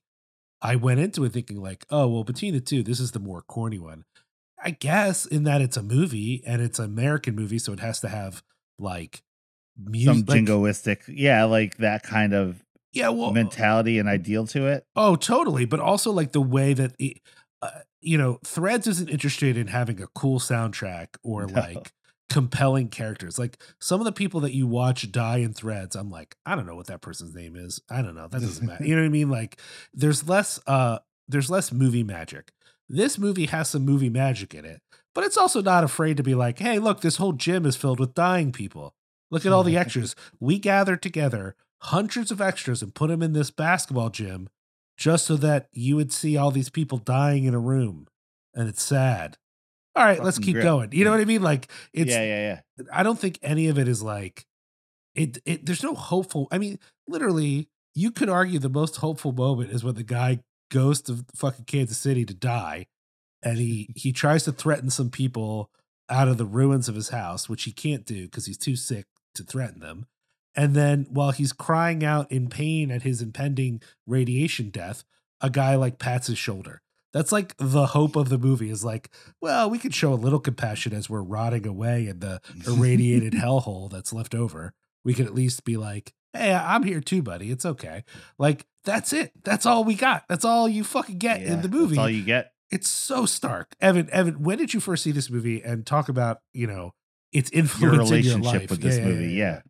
I 0.62 0.76
went 0.78 1.00
into 1.02 1.24
it 1.26 1.34
thinking 1.34 1.62
like, 1.62 1.86
oh 1.90 2.08
well, 2.08 2.24
between 2.24 2.54
the 2.54 2.62
two, 2.62 2.84
this 2.84 3.00
is 3.00 3.12
the 3.12 3.20
more 3.20 3.42
corny 3.42 3.80
one. 3.80 4.06
I 4.64 4.72
guess 4.72 5.26
in 5.26 5.44
that 5.46 5.62
it's 5.62 5.76
a 5.78 5.82
movie 5.84 6.44
and 6.46 6.62
it's 6.62 6.80
an 6.80 6.86
American 6.86 7.36
movie, 7.36 7.60
so 7.60 7.74
it 7.74 7.80
has 7.80 8.00
to 8.02 8.10
have 8.10 8.44
like 8.78 9.24
Some 9.76 9.92
music. 9.92 10.30
like- 10.30 10.42
jingoistic, 10.44 10.98
yeah, 11.08 11.44
like 11.46 11.78
that 11.78 12.04
kind 12.04 12.34
of 12.34 12.64
yeah, 12.94 13.10
well, 13.10 13.32
mentality 13.32 14.00
and 14.00 14.08
ideal 14.10 14.46
to 14.48 14.68
it. 14.68 14.86
Oh, 14.96 15.16
totally. 15.16 15.66
But 15.66 15.80
also 15.80 16.12
like 16.12 16.34
the 16.34 16.42
way 16.42 16.74
that 16.74 16.94
it, 17.00 17.20
uh, 17.62 17.70
you 18.02 18.18
know, 18.18 18.40
Threads 18.46 18.88
isn't 18.88 19.10
interested 19.10 19.58
in 19.58 19.68
having 19.68 20.02
a 20.02 20.08
cool 20.08 20.40
soundtrack 20.40 21.08
or 21.24 21.46
No. 21.48 21.54
like 21.54 21.94
compelling 22.30 22.88
characters. 22.90 23.38
Like 23.38 23.62
some 23.80 24.00
of 24.02 24.06
the 24.06 24.12
people 24.12 24.40
that 24.42 24.54
you 24.54 24.66
watch 24.68 25.12
die 25.12 25.38
in 25.38 25.54
Threads, 25.54 25.96
I'm 25.96 26.10
like, 26.10 26.36
I 26.46 26.56
don't 26.56 26.66
know 26.66 26.76
what 26.76 26.88
that 26.88 27.02
person's 27.02 27.36
name 27.36 27.56
is. 27.56 27.82
I 27.90 28.02
don't 28.02 28.16
know. 28.16 28.28
That 28.28 28.42
doesn't 28.42 28.66
matter. 28.66 28.84
You 28.86 28.96
know 28.96 29.02
what 29.02 29.08
I 29.08 29.12
mean? 29.12 29.30
Like 29.30 29.60
there's 29.94 30.28
less 30.28 30.60
uh 30.68 31.00
there's 31.28 31.50
less 31.50 31.72
movie 31.72 32.04
magic. 32.04 32.52
This 32.90 33.18
movie 33.18 33.46
has 33.48 33.70
some 33.70 33.86
movie 33.86 34.10
magic 34.10 34.54
in 34.54 34.66
it, 34.66 34.82
but 35.16 35.24
it's 35.24 35.38
also 35.38 35.62
not 35.62 35.84
afraid 35.84 36.18
to 36.18 36.24
be 36.24 36.36
like, 36.36 36.60
hey, 36.60 36.80
look, 36.80 37.02
this 37.02 37.18
whole 37.18 37.34
gym 37.34 37.66
is 37.66 37.76
filled 37.78 38.00
with 38.00 38.14
dying 38.14 38.52
people. 38.52 38.96
Look 39.30 39.46
at 39.46 39.52
all 39.54 39.64
the 39.64 39.78
extras. 39.84 40.16
We 40.40 40.60
gathered 40.60 41.02
together 41.02 41.56
hundreds 41.84 42.32
of 42.32 42.42
extras 42.42 42.82
and 42.82 42.94
put 42.94 43.08
them 43.10 43.22
in 43.22 43.34
this 43.34 43.50
basketball 43.52 44.10
gym 44.10 44.50
just 44.98 45.26
so 45.26 45.36
that 45.38 45.68
you 45.72 45.96
would 45.96 46.12
see 46.12 46.38
all 46.38 46.52
these 46.52 46.70
people 46.70 46.98
dying 46.98 47.46
in 47.46 47.54
a 47.54 47.60
room 47.60 48.08
and 48.54 48.68
it's 48.70 48.84
sad. 48.84 49.38
All 49.96 50.06
right, 50.06 50.24
let's 50.24 50.40
keep 50.40 50.54
great. 50.54 50.64
going. 50.64 50.90
You 50.94 51.04
know 51.04 51.12
what 51.12 51.20
I 51.20 51.26
mean? 51.26 51.42
Like 51.42 51.70
it's 51.94 52.12
yeah, 52.12 52.24
yeah, 52.24 52.62
yeah. 52.78 52.86
I 52.94 53.04
don't 53.04 53.20
think 53.20 53.40
any 53.42 53.68
of 53.68 53.78
it 53.78 53.88
is 53.88 54.02
like 54.02 54.46
it 55.16 55.40
it 55.46 55.66
there's 55.66 55.84
no 55.84 55.94
hopeful. 55.94 56.48
I 56.52 56.58
mean, 56.58 56.80
literally 57.08 57.68
you 57.94 58.12
could 58.12 58.30
argue 58.30 58.60
the 58.60 58.70
most 58.70 58.98
hopeful 58.98 59.34
moment 59.34 59.72
is 59.72 59.84
when 59.84 59.96
the 59.96 60.04
guy 60.04 60.40
goes 60.70 61.02
to 61.02 61.26
fucking 61.36 61.66
Kansas 61.66 61.98
City 61.98 62.26
to 62.26 62.34
die 62.34 62.88
and 63.44 63.58
he 63.58 63.90
he 63.96 64.12
tries 64.12 64.44
to 64.44 64.52
threaten 64.52 64.90
some 64.90 65.10
people 65.10 65.70
out 66.10 66.28
of 66.28 66.38
the 66.38 66.46
ruins 66.46 66.90
of 66.90 66.96
his 66.96 67.10
house, 67.10 67.50
which 67.50 67.64
he 67.64 67.72
can't 67.72 68.06
do 68.06 68.24
because 68.24 68.46
he's 68.46 68.58
too 68.58 68.76
sick 68.76 69.06
to 69.36 69.44
threaten 69.44 69.80
them. 69.80 70.06
And 70.56 70.74
then 70.76 71.08
while 71.10 71.32
he's 71.32 71.54
crying 71.54 72.04
out 72.04 72.32
in 72.32 72.50
pain 72.50 72.92
at 72.92 73.04
his 73.04 73.22
impending 73.22 73.82
radiation 74.06 74.70
death, 74.70 75.04
a 75.40 75.50
guy 75.50 75.76
like 75.76 75.98
pats 76.00 76.28
his 76.28 76.38
shoulder. 76.38 76.82
That's 77.14 77.32
like 77.32 77.56
the 77.58 77.88
hope 77.88 78.16
of 78.16 78.30
the 78.30 78.38
movie 78.38 78.70
is 78.70 78.86
like, 78.86 79.10
well, 79.42 79.70
we 79.70 79.78
could 79.80 79.94
show 79.94 80.14
a 80.14 80.16
little 80.16 80.40
compassion 80.40 80.94
as 80.94 81.10
we're 81.10 81.22
rotting 81.22 81.68
away 81.68 82.08
in 82.08 82.20
the 82.20 82.40
irradiated 82.66 83.34
hellhole 83.42 83.90
that's 83.92 84.14
left 84.14 84.34
over. 84.34 84.74
We 85.04 85.14
could 85.14 85.26
at 85.26 85.34
least 85.34 85.66
be 85.66 85.76
like, 85.78 86.14
hey, 86.34 86.54
I'm 86.54 86.84
here 86.84 87.02
too, 87.02 87.22
buddy. 87.22 87.52
It's 87.52 87.66
okay. 87.66 88.04
Like, 88.38 88.66
that's 88.86 89.12
it. 89.14 89.32
That's 89.44 89.66
all 89.66 89.84
we 89.84 89.96
got. 89.96 90.24
That's 90.30 90.46
all 90.46 90.70
you 90.70 90.84
fucking 90.86 91.18
get 91.18 91.42
Yeah, 91.42 91.54
in 91.54 91.62
the 91.62 91.70
movie. 91.70 91.96
That's 91.96 92.04
all 92.04 92.10
you 92.10 92.24
get. 92.24 92.54
it's 92.72 92.88
so 92.90 93.26
stark. 93.26 93.76
Evan, 93.82 94.10
Evan, 94.12 94.42
when 94.42 94.58
did 94.58 94.74
you 94.74 94.80
first 94.80 95.04
see 95.04 95.12
this 95.12 95.30
movie 95.30 95.62
and 95.62 95.86
talk 95.86 96.08
about, 96.08 96.40
you 96.54 96.68
know, 96.68 96.94
its 97.34 97.50
influence 97.52 97.82
Your 97.82 98.20
in 98.20 98.24
your 98.26 98.36
relationship 98.38 98.62
life? 98.62 98.70
with 98.72 98.82
this 98.82 98.98
yeah, 98.98 99.06
movie, 99.06 99.32
yeah, 99.34 99.46
yeah. 99.56 99.62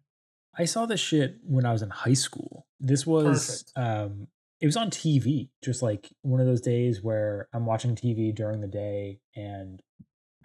I 0.57 0.65
saw 0.65 0.85
this 0.85 0.99
shit 0.99 1.37
when 1.43 1.65
I 1.65 1.71
was 1.71 1.81
in 1.81 1.89
high 1.89 2.13
school. 2.13 2.67
This 2.79 3.05
was 3.05 3.65
um 3.75 4.27
it 4.59 4.65
was 4.65 4.77
on 4.77 4.91
TV, 4.91 5.49
just 5.63 5.81
like 5.81 6.09
one 6.21 6.39
of 6.39 6.45
those 6.45 6.61
days 6.61 7.01
where 7.01 7.47
I'm 7.53 7.65
watching 7.65 7.95
TV 7.95 8.33
during 8.33 8.61
the 8.61 8.67
day 8.67 9.19
and 9.35 9.81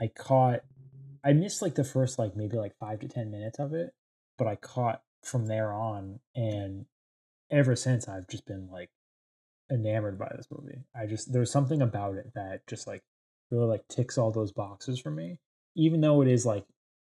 I 0.00 0.09
caught 0.09 0.61
I 1.24 1.32
missed 1.32 1.61
like 1.61 1.74
the 1.74 1.84
first 1.84 2.18
like 2.18 2.36
maybe 2.36 2.57
like 2.57 2.76
5 2.78 3.00
to 3.00 3.09
10 3.09 3.30
minutes 3.30 3.59
of 3.59 3.74
it, 3.74 3.94
but 4.38 4.46
I 4.46 4.57
caught 4.57 5.02
from 5.22 5.46
there 5.46 5.72
on 5.72 6.20
and 6.34 6.86
ever 7.50 7.74
since 7.74 8.09
I've 8.09 8.28
just 8.28 8.46
been 8.46 8.68
like 8.70 8.90
enamored 9.70 10.18
by 10.18 10.32
this 10.36 10.46
movie. 10.50 10.84
I 10.94 11.07
just 11.07 11.32
there's 11.32 11.50
something 11.50 11.82
about 11.82 12.14
it 12.14 12.32
that 12.34 12.66
just 12.66 12.86
like 12.86 13.02
really 13.50 13.66
like 13.66 13.88
ticks 13.88 14.18
all 14.18 14.30
those 14.30 14.52
boxes 14.52 15.00
for 15.00 15.11
me. 15.11 15.40
Even 15.74 16.00
though 16.00 16.22
it 16.22 16.28
is 16.28 16.46
like 16.46 16.64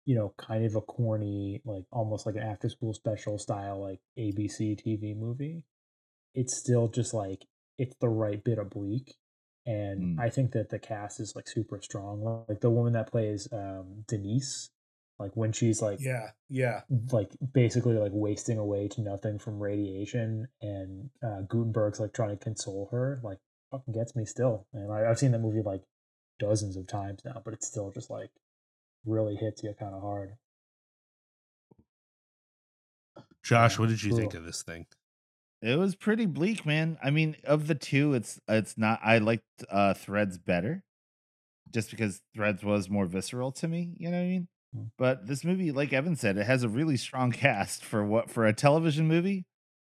you 0.07 0.15
know, 0.17 0.35
kind 0.39 0.65
of 0.65 0.75
a 0.77 0.81
corny, 0.81 1.61
like 1.65 1.85
almost 1.93 2.27
like 2.27 2.37
an 2.37 2.43
after 2.43 2.69
school 2.69 2.93
special 2.95 3.39
style, 3.39 3.81
like 3.81 4.01
ABC 4.19 4.77
TV 4.85 5.17
movie. 5.17 5.65
It's 6.35 6.57
still 6.57 6.89
just 6.89 7.13
like 7.15 7.45
it's 7.79 7.97
the 8.01 8.09
right 8.09 8.43
bit 8.43 8.59
of 8.59 8.71
bleak. 8.71 9.15
and 9.67 10.19
Mm. 10.19 10.21
I 10.21 10.31
think 10.31 10.53
that 10.53 10.71
the 10.71 10.79
cast 10.79 11.21
is 11.21 11.35
like 11.37 11.47
super 11.49 11.81
strong. 11.83 12.45
Like 12.49 12.61
the 12.61 12.71
woman 12.71 12.95
that 12.95 13.11
plays 13.11 13.47
um, 13.53 14.05
Denise, 14.09 14.71
like 15.19 15.33
when 15.37 15.53
she's 15.53 15.83
like 15.83 16.01
Yeah, 16.01 16.31
yeah. 16.49 16.81
like 17.13 17.31
basically 17.53 17.95
like 17.95 18.13
wasting 18.15 18.59
away 18.59 18.89
to 18.89 19.03
nothing 19.03 19.39
from 19.39 19.61
radiation, 19.63 20.49
and 20.63 21.11
uh, 21.23 21.43
Guttenberg's 21.43 22.01
like 22.01 22.15
trying 22.15 22.31
to 22.37 22.43
console 22.43 22.89
her. 22.91 23.21
Like 23.23 23.39
fucking 23.71 23.93
gets 23.95 24.17
me 24.17 24.25
still, 24.25 24.67
and 24.73 24.91
I, 24.93 25.09
I've 25.11 25.19
seen 25.19 25.33
that 25.33 25.41
movie 25.41 25.63
like 25.63 25.83
dozens 26.39 26.77
of 26.77 26.87
times 26.87 27.21
now, 27.25 27.43
but 27.45 27.53
it's 27.55 27.67
still 27.67 27.91
just 27.93 28.09
like 28.11 28.31
really 29.05 29.37
hits 29.37 29.63
you 29.63 29.75
kind 29.79 29.95
of 29.95 30.03
hard. 30.03 30.31
Josh, 33.43 33.79
what 33.79 33.89
did 33.89 34.03
you 34.03 34.13
think 34.13 34.35
of 34.35 34.45
this 34.45 34.63
thing? 34.63 34.87
It 35.63 35.79
was 35.79 35.95
pretty 35.95 36.27
bleak, 36.27 36.65
man. 36.65 36.99
I 37.03 37.11
mean, 37.11 37.37
of 37.45 37.67
the 37.67 37.75
two, 37.75 38.15
it's 38.15 38.41
it's 38.49 38.79
not. 38.79 39.01
I 39.05 39.19
liked 39.19 39.45
uh 39.71 39.95
Threads 39.95 40.39
better, 40.39 40.85
just 41.71 41.91
because 41.91 42.23
Threads 42.35 42.63
was 42.65 42.89
more 42.89 43.07
visceral 43.07 43.53
to 43.53 43.69
me. 43.69 43.95
You 43.99 44.11
know 44.11 44.19
what 44.19 44.23
I 44.25 44.29
mean? 44.29 44.49
Mm. 44.77 44.91
But 44.99 45.27
this 45.27 45.45
movie, 45.45 45.73
like 45.73 45.93
Evan 45.93 46.17
said, 46.17 46.39
it 46.39 46.47
has 46.47 46.63
a 46.63 46.69
really 46.69 46.97
strong 46.97 47.33
cast 47.33 47.85
for 47.85 48.05
what 48.05 48.31
for 48.31 48.47
a 48.47 48.53
television 48.53 49.07
movie, 49.09 49.47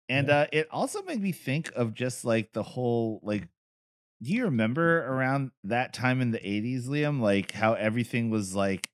and 0.07 0.27
Yeah. 0.27 0.39
uh 0.41 0.47
it 0.51 0.67
also 0.71 1.01
made 1.03 1.21
me 1.21 1.31
think 1.31 1.71
of 1.75 1.93
just 1.93 2.25
like 2.25 2.53
the 2.53 2.63
whole 2.63 3.19
like. 3.23 3.47
Do 4.23 4.33
you 4.33 4.45
remember 4.45 5.05
around 5.05 5.51
that 5.65 5.93
time 5.93 6.21
in 6.21 6.31
the 6.31 6.39
'80s, 6.39 6.87
Liam? 6.87 7.21
Like 7.21 7.51
how 7.51 7.73
everything 7.73 8.29
was 8.31 8.55
like 8.55 8.89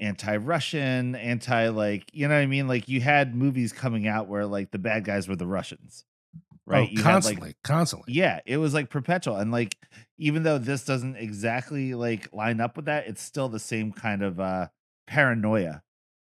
anti-Russian, 0.00 1.14
anti 1.14 1.68
like 1.68 2.10
you 2.12 2.28
know 2.28 2.34
what 2.34 2.40
I 2.40 2.46
mean? 2.46 2.68
Like 2.68 2.88
you 2.88 3.00
had 3.00 3.34
movies 3.34 3.72
coming 3.72 4.06
out 4.06 4.28
where 4.28 4.46
like 4.46 4.70
the 4.70 4.78
bad 4.78 5.04
guys 5.04 5.28
were 5.28 5.36
the 5.36 5.46
Russians, 5.46 6.04
right? 6.66 6.88
Oh, 6.88 6.90
you 6.90 7.02
had, 7.02 7.12
constantly, 7.12 7.48
like 7.48 7.56
constantly. 7.64 8.14
yeah, 8.14 8.40
it 8.46 8.58
was 8.58 8.74
like 8.74 8.90
perpetual, 8.90 9.36
and 9.36 9.50
like 9.50 9.76
even 10.18 10.42
though 10.42 10.58
this 10.58 10.84
doesn't 10.84 11.16
exactly 11.16 11.94
like 11.94 12.32
line 12.32 12.60
up 12.60 12.76
with 12.76 12.86
that, 12.86 13.06
it's 13.06 13.22
still 13.22 13.48
the 13.48 13.58
same 13.58 13.92
kind 13.92 14.22
of 14.22 14.40
uh 14.40 14.68
paranoia 15.06 15.82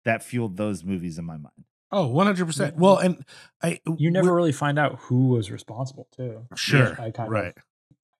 that 0.06 0.24
fueled 0.24 0.58
those 0.58 0.84
movies 0.84 1.18
in 1.18 1.26
my 1.26 1.38
mind. 1.38 1.66
Oh, 1.92 2.08
100%. 2.10 2.76
Well, 2.76 2.98
and 2.98 3.26
I 3.64 3.80
You 3.98 4.12
never 4.12 4.34
really 4.34 4.52
find 4.52 4.78
out 4.78 5.00
who 5.00 5.30
was 5.30 5.50
responsible 5.50 6.08
too. 6.16 6.46
Sure, 6.56 6.96
I 7.02 7.10
kind 7.10 7.32
right. 7.32 7.58
of 7.58 7.64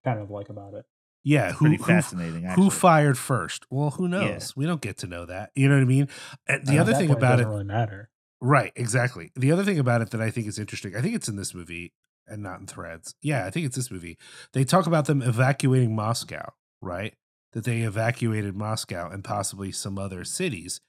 kind 0.04 0.20
of 0.20 0.32
like 0.32 0.50
about 0.50 0.74
it. 0.74 0.86
Yeah, 1.24 1.52
who 1.52 1.66
Pretty 1.66 1.78
who, 1.78 1.84
fascinating. 1.84 2.46
Actually. 2.46 2.64
who 2.64 2.70
fired 2.70 3.18
first? 3.18 3.66
Well, 3.70 3.92
who 3.92 4.08
knows? 4.08 4.24
Yeah. 4.30 4.40
We 4.56 4.66
don't 4.66 4.82
get 4.82 4.98
to 5.00 5.08
know 5.08 5.26
that. 5.26 5.52
You 5.56 5.68
know 5.68 5.76
what 5.76 5.82
I 5.82 5.86
mean? 5.86 6.08
And 6.48 6.66
the 6.66 6.74
at 6.74 6.80
other 6.80 6.94
thing 6.94 7.10
about 7.12 7.34
it, 7.40 7.44
doesn't 7.44 7.50
really 7.52 7.64
matter. 7.66 8.10
right? 8.42 8.72
Exactly. 8.76 9.32
The 9.36 9.52
other 9.52 9.64
thing 9.64 9.80
about 9.80 10.02
it 10.02 10.12
that 10.12 10.22
I 10.22 10.32
think 10.32 10.48
is 10.48 10.58
interesting, 10.58 10.96
I 10.96 11.02
think 11.02 11.16
it's 11.16 11.28
in 11.28 11.36
this 11.36 11.54
movie 11.54 11.92
and 12.28 12.42
not 12.42 12.60
in 12.62 12.68
Threads. 12.68 13.16
Yeah, 13.22 13.46
I 13.46 13.50
think 13.50 13.66
it's 13.66 13.76
this 13.76 13.92
movie. 13.92 14.18
They 14.54 14.64
talk 14.64 14.88
about 14.88 15.06
them 15.06 15.22
evacuating 15.22 15.96
Moscow, 15.96 16.54
right? 16.82 17.14
That 17.54 17.64
they 17.66 17.82
evacuated 17.82 18.56
Moscow 18.56 19.10
and 19.10 19.24
possibly 19.24 19.72
some 19.72 19.98
other 19.98 20.24
cities. 20.24 20.80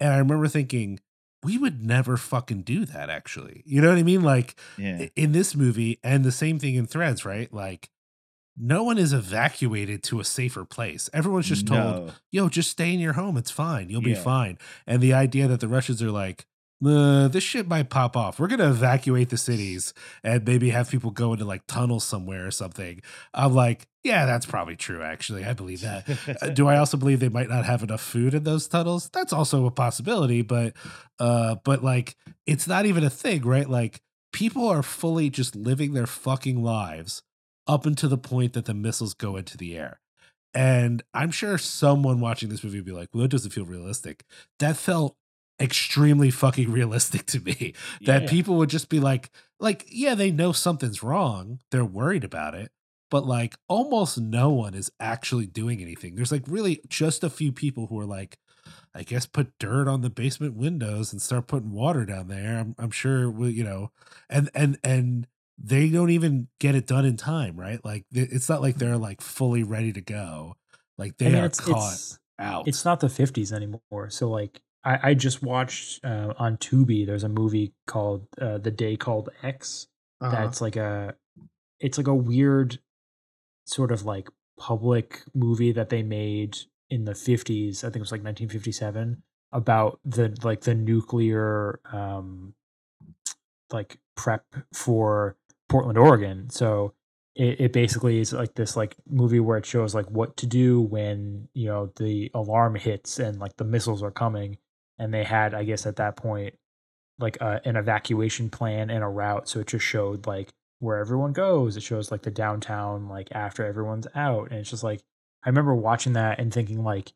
And 0.00 0.12
I 0.12 0.18
remember 0.18 0.48
thinking, 0.48 0.98
we 1.44 1.56
would 1.58 1.84
never 1.84 2.16
fucking 2.16 2.62
do 2.62 2.84
that, 2.86 3.10
actually. 3.10 3.62
You 3.64 3.80
know 3.80 3.90
what 3.90 3.98
I 3.98 4.02
mean? 4.02 4.22
Like, 4.22 4.58
Yeah, 4.76 5.06
in 5.14 5.32
this 5.32 5.54
movie 5.54 6.00
and 6.02 6.24
the 6.24 6.32
same 6.32 6.58
thing 6.58 6.74
in 6.74 6.86
threads 6.86 7.24
right 7.24 7.52
like 7.52 7.90
no 8.60 8.82
one 8.82 8.98
is 8.98 9.12
evacuated 9.12 10.02
to 10.02 10.20
a 10.20 10.24
safer 10.24 10.64
place 10.64 11.08
everyone's 11.12 11.46
just 11.46 11.66
told 11.66 12.06
No. 12.06 12.12
yo 12.30 12.48
just 12.48 12.70
stay 12.70 12.92
in 12.92 13.00
your 13.00 13.12
home 13.14 13.36
it's 13.36 13.50
fine 13.50 13.88
you'll 13.90 14.02
be 14.02 14.14
fine 14.14 14.58
and 14.86 15.00
the 15.00 15.12
idea 15.14 15.46
that 15.48 15.60
the 15.60 15.68
russians 15.68 16.02
are 16.02 16.10
like 16.10 16.46
uh, 16.84 17.26
this 17.26 17.42
shit 17.42 17.66
might 17.66 17.90
pop 17.90 18.16
off. 18.16 18.38
We're 18.38 18.46
gonna 18.46 18.70
evacuate 18.70 19.30
the 19.30 19.36
cities 19.36 19.92
and 20.22 20.46
maybe 20.46 20.70
have 20.70 20.88
people 20.88 21.10
go 21.10 21.32
into 21.32 21.44
like 21.44 21.66
tunnels 21.66 22.04
somewhere 22.04 22.46
or 22.46 22.52
something. 22.52 23.02
I'm 23.34 23.52
like, 23.52 23.88
yeah, 24.04 24.26
that's 24.26 24.46
probably 24.46 24.76
true. 24.76 25.02
Actually, 25.02 25.44
I 25.44 25.54
believe 25.54 25.80
that. 25.80 26.08
Uh, 26.40 26.48
do 26.54 26.68
I 26.68 26.78
also 26.78 26.96
believe 26.96 27.18
they 27.18 27.28
might 27.28 27.48
not 27.48 27.64
have 27.64 27.82
enough 27.82 28.00
food 28.00 28.32
in 28.32 28.44
those 28.44 28.68
tunnels? 28.68 29.10
That's 29.12 29.32
also 29.32 29.66
a 29.66 29.72
possibility, 29.72 30.42
but 30.42 30.74
uh 31.18 31.56
but 31.64 31.82
like 31.82 32.14
it's 32.46 32.68
not 32.68 32.86
even 32.86 33.02
a 33.02 33.10
thing, 33.10 33.42
right? 33.42 33.68
Like 33.68 34.00
people 34.32 34.68
are 34.68 34.84
fully 34.84 35.30
just 35.30 35.56
living 35.56 35.94
their 35.94 36.06
fucking 36.06 36.62
lives 36.62 37.22
up 37.68 37.86
until 37.86 38.08
the 38.08 38.18
point 38.18 38.54
that 38.54 38.64
the 38.64 38.74
missiles 38.74 39.14
go 39.14 39.36
into 39.36 39.56
the 39.56 39.76
air. 39.76 40.00
And 40.54 41.02
I'm 41.14 41.30
sure 41.30 41.58
someone 41.58 42.20
watching 42.20 42.48
this 42.48 42.64
movie 42.64 42.78
would 42.78 42.86
be 42.86 42.92
like, 42.92 43.10
well, 43.12 43.24
it 43.24 43.30
doesn't 43.30 43.50
feel 43.50 43.66
realistic. 43.66 44.24
That 44.58 44.76
felt 44.76 45.16
extremely 45.60 46.30
fucking 46.30 46.70
realistic 46.72 47.26
to 47.26 47.40
me. 47.40 47.74
That 48.02 48.22
Yeah. 48.22 48.28
people 48.30 48.56
would 48.56 48.70
just 48.70 48.88
be 48.88 48.98
like, 49.00 49.30
like, 49.60 49.86
yeah, 49.90 50.14
they 50.14 50.30
know 50.30 50.52
something's 50.52 51.02
wrong. 51.02 51.60
They're 51.70 51.84
worried 51.84 52.24
about 52.24 52.54
it. 52.54 52.72
But 53.10 53.26
like 53.26 53.56
almost 53.68 54.18
no 54.18 54.50
one 54.50 54.74
is 54.74 54.90
actually 55.00 55.46
doing 55.46 55.80
anything. 55.80 56.14
There's 56.14 56.32
like 56.32 56.44
really 56.46 56.80
just 56.88 57.24
a 57.24 57.30
few 57.30 57.52
people 57.52 57.86
who 57.86 57.98
are 58.00 58.06
like, 58.06 58.38
I 58.94 59.02
guess 59.02 59.26
put 59.26 59.58
dirt 59.58 59.88
on 59.88 60.02
the 60.02 60.10
basement 60.10 60.56
windows 60.56 61.12
and 61.12 61.22
start 61.22 61.46
putting 61.46 61.72
water 61.72 62.04
down 62.04 62.28
there. 62.28 62.58
I'm, 62.58 62.74
I'm 62.78 62.90
sure 62.90 63.30
we, 63.30 63.50
you 63.50 63.64
know, 63.64 63.92
and 64.28 64.50
and 64.54 64.78
and 64.84 65.26
they 65.62 65.88
don't 65.88 66.10
even 66.10 66.48
get 66.60 66.74
it 66.74 66.86
done 66.86 67.04
in 67.04 67.16
time, 67.16 67.58
right? 67.58 67.84
Like 67.84 68.04
it's 68.12 68.48
not 68.48 68.62
like 68.62 68.76
they're 68.76 68.96
like 68.96 69.20
fully 69.20 69.62
ready 69.62 69.92
to 69.92 70.00
go. 70.00 70.56
Like 70.96 71.18
they 71.18 71.26
I 71.26 71.30
mean, 71.30 71.42
are 71.42 71.46
it's, 71.46 71.60
caught 71.60 71.92
it's 71.92 72.18
out. 72.38 72.68
it's 72.68 72.84
not 72.84 73.00
the 73.00 73.08
50s 73.08 73.52
anymore. 73.52 74.10
So 74.10 74.28
like 74.28 74.60
I, 74.84 75.10
I 75.10 75.14
just 75.14 75.42
watched 75.42 76.04
uh, 76.04 76.34
on 76.38 76.56
Tubi. 76.56 77.06
There's 77.06 77.24
a 77.24 77.28
movie 77.28 77.74
called 77.86 78.26
uh, 78.40 78.58
The 78.58 78.70
Day 78.70 78.96
Called 78.96 79.30
X. 79.42 79.88
Uh-huh. 80.20 80.30
That's 80.30 80.60
like 80.60 80.76
a 80.76 81.14
it's 81.80 81.98
like 81.98 82.08
a 82.08 82.14
weird 82.14 82.78
sort 83.66 83.92
of 83.92 84.04
like 84.04 84.28
public 84.58 85.22
movie 85.34 85.72
that 85.72 85.88
they 85.88 86.02
made 86.02 86.56
in 86.90 87.04
the 87.04 87.12
50s. 87.12 87.78
I 87.78 87.88
think 87.88 87.96
it 87.96 88.00
was 88.00 88.12
like 88.12 88.24
1957 88.24 89.22
about 89.52 89.98
the 90.04 90.36
like 90.42 90.60
the 90.60 90.74
nuclear 90.74 91.80
um 91.90 92.54
like 93.72 93.98
prep 94.14 94.44
for 94.72 95.36
Portland, 95.68 95.98
Oregon. 95.98 96.50
So 96.50 96.94
it, 97.34 97.60
it 97.60 97.72
basically 97.72 98.18
is 98.18 98.32
like 98.32 98.54
this 98.54 98.76
like 98.76 98.96
movie 99.08 99.40
where 99.40 99.58
it 99.58 99.66
shows 99.66 99.94
like 99.94 100.10
what 100.10 100.36
to 100.38 100.46
do 100.46 100.80
when 100.80 101.48
you 101.54 101.66
know 101.66 101.92
the 101.96 102.30
alarm 102.34 102.74
hits 102.74 103.18
and 103.18 103.38
like 103.38 103.56
the 103.56 103.64
missiles 103.64 104.02
are 104.02 104.10
coming. 104.10 104.58
And 105.00 105.14
they 105.14 105.24
had 105.24 105.54
i 105.54 105.62
guess 105.62 105.86
at 105.86 105.96
that 105.96 106.16
point 106.16 106.54
like 107.20 107.36
a, 107.40 107.60
an 107.64 107.76
evacuation 107.76 108.50
plan 108.50 108.90
and 108.90 109.04
a 109.04 109.08
route. 109.08 109.48
So 109.48 109.60
it 109.60 109.68
just 109.68 109.84
showed 109.84 110.26
like 110.26 110.52
where 110.80 110.98
everyone 110.98 111.32
goes. 111.32 111.76
It 111.76 111.82
shows 111.82 112.10
like 112.10 112.22
the 112.22 112.30
downtown 112.30 113.08
like 113.08 113.28
after 113.32 113.64
everyone's 113.64 114.06
out. 114.14 114.50
And 114.50 114.60
it's 114.60 114.70
just 114.70 114.84
like 114.84 115.02
i 115.44 115.48
remember 115.48 115.74
watching 115.74 116.14
that 116.14 116.38
and 116.38 116.52
thinking 116.52 116.82
like 116.82 117.12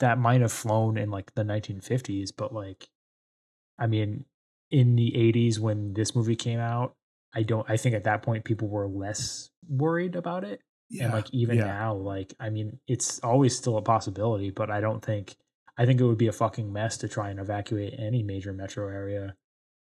that 0.00 0.18
might 0.18 0.40
have 0.40 0.52
flown 0.52 0.96
in 0.96 1.10
like 1.10 1.34
the 1.34 1.42
1950s 1.42 2.30
but 2.36 2.52
like 2.52 2.88
i 3.78 3.86
mean 3.86 4.24
in 4.70 4.96
the 4.96 5.12
80s 5.12 5.58
when 5.58 5.94
this 5.94 6.14
movie 6.14 6.36
came 6.36 6.58
out 6.58 6.94
i 7.34 7.42
don't 7.42 7.68
i 7.68 7.76
think 7.76 7.94
at 7.94 8.04
that 8.04 8.22
point 8.22 8.44
people 8.44 8.68
were 8.68 8.86
less 8.88 9.50
worried 9.68 10.16
about 10.16 10.44
it 10.44 10.60
yeah, 10.90 11.04
and 11.04 11.12
like 11.12 11.26
even 11.32 11.56
yeah. 11.58 11.64
now 11.64 11.94
like 11.94 12.34
i 12.40 12.50
mean 12.50 12.78
it's 12.86 13.18
always 13.20 13.56
still 13.56 13.76
a 13.78 13.82
possibility 13.82 14.50
but 14.50 14.70
i 14.70 14.80
don't 14.80 15.04
think 15.04 15.36
i 15.78 15.84
think 15.86 16.00
it 16.00 16.04
would 16.04 16.18
be 16.18 16.28
a 16.28 16.32
fucking 16.32 16.72
mess 16.72 16.96
to 16.98 17.08
try 17.08 17.30
and 17.30 17.40
evacuate 17.40 17.94
any 17.98 18.22
major 18.22 18.52
metro 18.52 18.88
area 18.88 19.34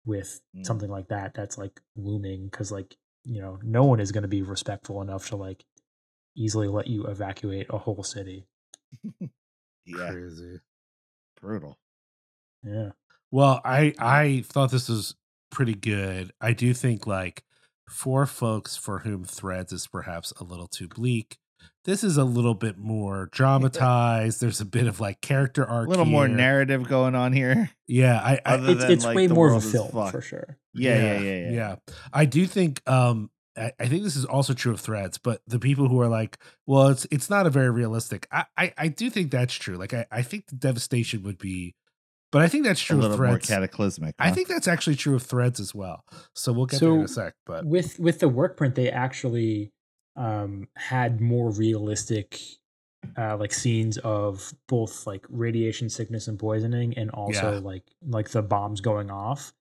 with 0.07 0.41
Mm. 0.57 0.65
something 0.65 0.91
like 0.91 1.09
that 1.09 1.35
that's 1.35 1.59
like 1.59 1.81
looming 1.97 2.47
because 2.47 2.73
like 2.73 2.97
you 3.25 3.41
know 3.43 3.59
no 3.63 3.85
one 3.85 4.01
is 4.01 4.11
going 4.13 4.23
to 4.23 4.29
be 4.29 4.43
respectful 4.43 5.03
enough 5.03 5.29
to 5.29 5.37
like 5.37 5.65
easily 6.37 6.69
let 6.69 6.87
you 6.87 7.05
evacuate 7.07 7.67
a 7.71 7.79
whole 7.79 8.03
city 8.03 8.47
yeah, 9.85 10.11
Crazy. 10.11 10.61
brutal. 11.41 11.79
yeah 12.63 12.91
Well, 13.31 13.61
I 13.65 13.95
I 13.99 14.45
thought 14.47 14.71
this 14.71 14.89
was 14.89 15.15
pretty 15.51 15.75
good. 15.75 16.33
I 16.41 16.53
do 16.53 16.75
think 16.75 17.07
like 17.07 17.45
for 17.89 18.27
folks 18.27 18.77
for 18.77 19.01
whom 19.01 19.25
Threads 19.25 19.73
is 19.73 19.87
perhaps 19.87 20.33
a 20.41 20.45
little 20.45 20.69
too 20.69 20.89
bleak, 20.89 21.39
this 21.85 22.05
is 22.05 22.17
a 22.17 22.25
little 22.25 22.55
bit 22.55 22.77
more 22.77 23.29
dramatized. 23.33 24.41
There's 24.41 24.61
a 24.61 24.67
bit 24.67 24.87
of 24.87 25.01
like 25.01 25.21
character 25.21 25.65
arc, 25.65 25.87
A 25.87 25.91
little 25.91 26.05
more 26.05 26.29
narrative 26.29 26.87
going 26.89 27.15
on 27.15 27.33
here. 27.33 27.71
Yeah, 27.87 28.21
I, 28.21 28.41
I 28.45 28.57
it's, 28.57 28.83
than, 28.83 28.93
it's 28.93 29.05
like, 29.05 29.17
way 29.17 29.29
more 29.29 29.51
of 29.51 29.57
a 29.57 29.61
film 29.67 29.91
fucked. 29.91 30.13
for 30.13 30.21
sure 30.21 30.59
Yeah, 30.75 30.97
yeah, 30.97 31.21
yeah, 31.21 31.21
yeah. 31.21 31.51
yeah. 31.51 31.77
I 32.13 32.27
do 32.27 32.47
think 32.47 32.83
um 32.87 33.31
I, 33.57 33.73
I 33.81 33.87
think 33.87 34.03
this 34.03 34.17
is 34.17 34.25
also 34.25 34.55
true 34.55 34.73
of 34.73 34.81
threads, 34.81 35.19
but 35.19 35.41
the 35.47 35.59
people 35.59 35.89
who 35.89 36.01
are 36.01 36.09
like, 36.09 36.39
well, 36.67 36.89
it's 36.89 37.07
it's 37.11 37.31
not 37.31 37.47
a 37.47 37.51
very 37.51 37.71
realistic. 37.71 38.27
I 38.31 38.45
I, 38.57 38.73
I 38.77 38.89
do 38.89 39.11
think 39.11 39.31
that's 39.31 39.55
true. 39.55 39.77
Like 39.77 39.95
I, 39.95 40.07
I 40.11 40.23
think 40.23 40.47
the 40.47 40.57
devastation 40.57 41.23
would 41.23 41.39
be 41.39 41.75
but 42.31 42.43
I 42.43 42.49
think 42.49 42.65
that's 42.65 42.81
A 42.83 42.85
true 42.85 42.97
of 42.97 43.03
little 43.03 43.17
more 43.19 43.27
threads. 43.31 43.47
cataclysmic. 43.49 44.15
I 44.19 44.31
think 44.31 44.49
that's 44.49 44.69
actually 44.69 44.97
true 44.97 45.15
of 45.17 45.23
threads 45.23 45.61
as 45.61 45.75
well. 45.75 46.05
So 46.35 46.53
we'll 46.53 46.67
get 46.67 46.81
there 46.81 46.91
in 46.95 47.01
a 47.03 47.09
sec. 47.09 47.35
But 47.47 47.65
with 47.65 47.99
with 47.99 48.19
the 48.21 48.29
work 48.29 48.57
print 48.57 48.75
they 48.75 48.91
actually 48.91 49.73
um 50.17 50.69
had 50.77 51.21
more 51.21 51.51
realistic 51.51 52.41
uh 53.17 53.37
like 53.37 53.53
scenes 53.53 53.99
of 53.99 54.53
both 54.67 55.07
like 55.07 55.25
radiation 55.29 55.89
sickness 55.89 56.27
and 56.27 56.39
poisoning 56.39 56.97
and 56.99 57.11
also 57.11 57.53
Yeah. 57.53 57.59
like 57.61 57.85
like 58.07 58.31
the 58.31 58.43
bombs 58.43 58.81
going 58.81 59.11
off 59.13 59.53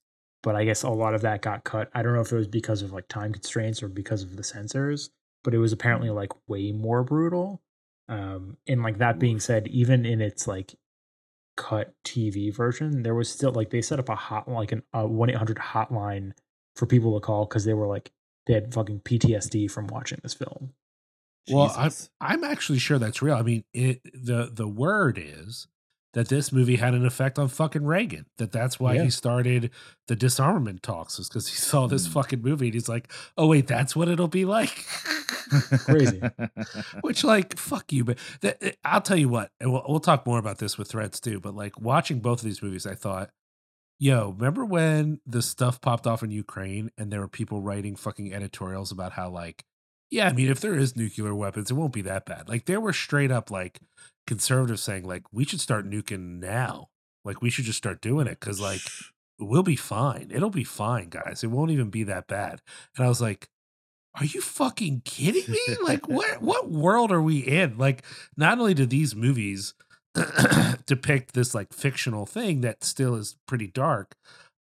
but 0.42 0.56
i 0.56 0.66
guess 0.66 0.82
a 0.82 0.90
lot 0.90 1.14
of 1.14 1.22
that 1.22 1.44
got 1.44 1.64
cut 1.64 1.92
i 1.94 2.02
don't 2.02 2.16
know 2.16 2.22
if 2.22 2.32
it 2.32 2.36
was 2.36 2.48
because 2.48 2.82
of 2.82 2.92
like 2.92 3.08
time 3.08 3.32
constraints 3.32 3.84
or 3.84 3.88
because 3.90 4.24
of 4.24 4.36
the 4.36 4.44
censors 4.44 5.12
but 5.44 5.54
it 5.54 5.60
was 5.60 5.72
apparently 5.72 6.10
like 6.10 6.32
way 6.50 6.72
more 6.72 7.04
brutal. 7.04 7.62
Um, 8.10 8.58
and 8.68 8.82
like 8.84 8.98
that 8.98 9.20
being 9.20 9.40
said, 9.40 9.68
even 9.68 10.06
in 10.06 10.20
its 10.22 10.48
like 10.48 10.74
cut 11.58 11.94
TV 12.06 12.56
version, 12.56 13.04
there 13.04 13.16
was 13.16 13.30
still 13.30 13.52
like 13.52 13.70
they 13.70 13.82
set 13.82 14.00
up 14.00 14.08
a 14.08 14.16
hot 14.16 14.48
like 14.48 14.72
an 14.72 14.84
a 14.94 15.06
one 15.06 15.30
eight 15.30 15.36
hundred 15.36 15.58
hotline 15.58 16.32
for 16.76 16.86
people 16.86 17.20
to 17.20 17.26
call 17.26 17.46
because 17.46 17.66
they 17.66 17.74
were 17.74 17.88
like 17.88 18.12
they 18.46 18.54
had 18.54 18.74
fucking 18.74 19.02
PTSD 19.02 19.70
from 19.70 19.88
watching 19.88 20.20
this 20.24 20.34
film. 20.34 20.74
Well, 21.50 21.74
I'm 21.78 21.92
I'm 22.22 22.44
actually 22.44 22.80
sure 22.80 23.00
that's 23.00 23.22
real. 23.22 23.36
I 23.36 23.42
mean, 23.42 23.64
it 23.74 24.02
the 24.14 24.50
the 24.54 24.68
word 24.68 25.20
is 25.22 25.68
that 26.18 26.30
this 26.30 26.52
movie 26.52 26.78
had 26.78 26.96
an 26.96 27.06
effect 27.06 27.38
on 27.38 27.48
fucking 27.48 27.86
Reagan. 27.86 28.26
That 28.40 28.52
that's 28.52 28.80
why 28.80 28.96
Yeah. 28.96 29.04
he 29.04 29.10
started 29.12 29.70
the 30.08 30.16
disarmament 30.16 30.82
talks, 30.82 31.20
is 31.20 31.30
because 31.30 31.48
he 31.48 31.56
saw 31.56 31.86
this 31.86 32.08
Mm. 32.08 32.12
fucking 32.14 32.42
movie 32.42 32.66
and 32.68 32.74
he's 32.74 32.90
like, 32.90 33.12
oh 33.38 33.46
wait, 33.46 33.68
that's 33.68 33.96
what 33.96 34.08
it'll 34.10 34.28
be 34.28 34.44
like. 34.44 34.84
Crazy. 35.86 36.20
Which, 37.02 37.24
like, 37.24 37.58
fuck 37.58 37.92
you. 37.94 38.04
But 38.04 38.18
th- 38.42 38.58
eh, 38.62 38.72
I'll 38.84 39.02
tell 39.02 39.18
you 39.18 39.30
what, 39.30 39.52
and 39.60 39.72
we'll, 39.72 39.84
we'll 39.88 40.00
talk 40.00 40.26
more 40.26 40.40
about 40.40 40.58
this 40.58 40.76
with 40.78 40.88
threads 40.90 41.20
too. 41.20 41.40
But 41.40 41.56
like 41.56 41.80
watching 41.80 42.20
both 42.20 42.40
of 42.40 42.46
these 42.46 42.64
movies, 42.64 42.88
I 42.88 42.96
thought, 42.96 43.30
yo, 44.00 44.32
remember 44.38 44.66
when 44.66 45.20
the 45.26 45.42
stuff 45.44 45.80
popped 45.82 46.08
off 46.08 46.24
in 46.24 46.32
Ukraine 46.32 46.90
and 46.98 47.12
there 47.14 47.20
were 47.20 47.28
people 47.28 47.62
writing 47.62 47.96
fucking 47.96 48.34
editorials 48.34 48.92
about 48.92 49.12
how, 49.14 49.30
like, 49.30 49.64
yeah, 50.10 50.28
I 50.30 50.34
mean, 50.34 50.50
if 50.50 50.62
there 50.62 50.74
is 50.76 50.96
nuclear 50.96 51.36
weapons, 51.36 51.70
it 51.70 51.76
won't 51.76 51.94
be 51.94 52.02
that 52.04 52.26
bad. 52.26 52.50
Like, 52.50 52.66
there 52.66 52.80
were 52.82 52.94
straight 52.94 53.30
up 53.32 53.52
like 53.52 53.82
conservatives 54.28 54.84
saying, 54.84 55.06
like, 55.06 55.24
we 55.32 55.46
should 55.46 55.62
start 55.62 55.90
nuking 55.90 56.40
now. 56.40 56.90
Like, 57.26 57.42
we 57.42 57.50
should 57.50 57.66
just 57.66 57.78
start 57.78 58.02
doing 58.02 58.28
it 58.28 58.40
because, 58.40 58.60
like, 58.60 58.82
we'll 59.40 59.64
be 59.64 59.76
fine. 59.76 60.30
It'll 60.32 60.50
be 60.50 60.64
fine, 60.64 61.10
guys. 61.10 61.44
It 61.44 61.48
won't 61.48 61.72
even 61.72 61.90
be 61.90 62.04
that 62.04 62.28
bad. 62.28 62.62
And 62.96 63.06
I 63.06 63.10
was 63.10 63.22
like, 63.22 63.50
are 64.20 64.26
you 64.26 64.42
fucking 64.42 65.02
kidding 65.06 65.52
me? 65.52 65.78
Like, 65.84 66.08
what 66.10 66.42
what 66.42 66.70
world 66.70 67.12
are 67.12 67.22
we 67.22 67.40
in? 67.40 67.78
Like, 67.78 68.04
not 68.36 68.60
only 68.60 68.74
do 68.74 68.86
these 68.86 69.16
movies 69.16 69.74
depict 70.86 71.34
this 71.34 71.54
like 71.54 71.74
fictional 71.74 72.26
thing 72.26 72.62
that 72.62 72.84
still 72.84 73.16
is 73.16 73.36
pretty 73.48 73.68
dark, 73.68 74.16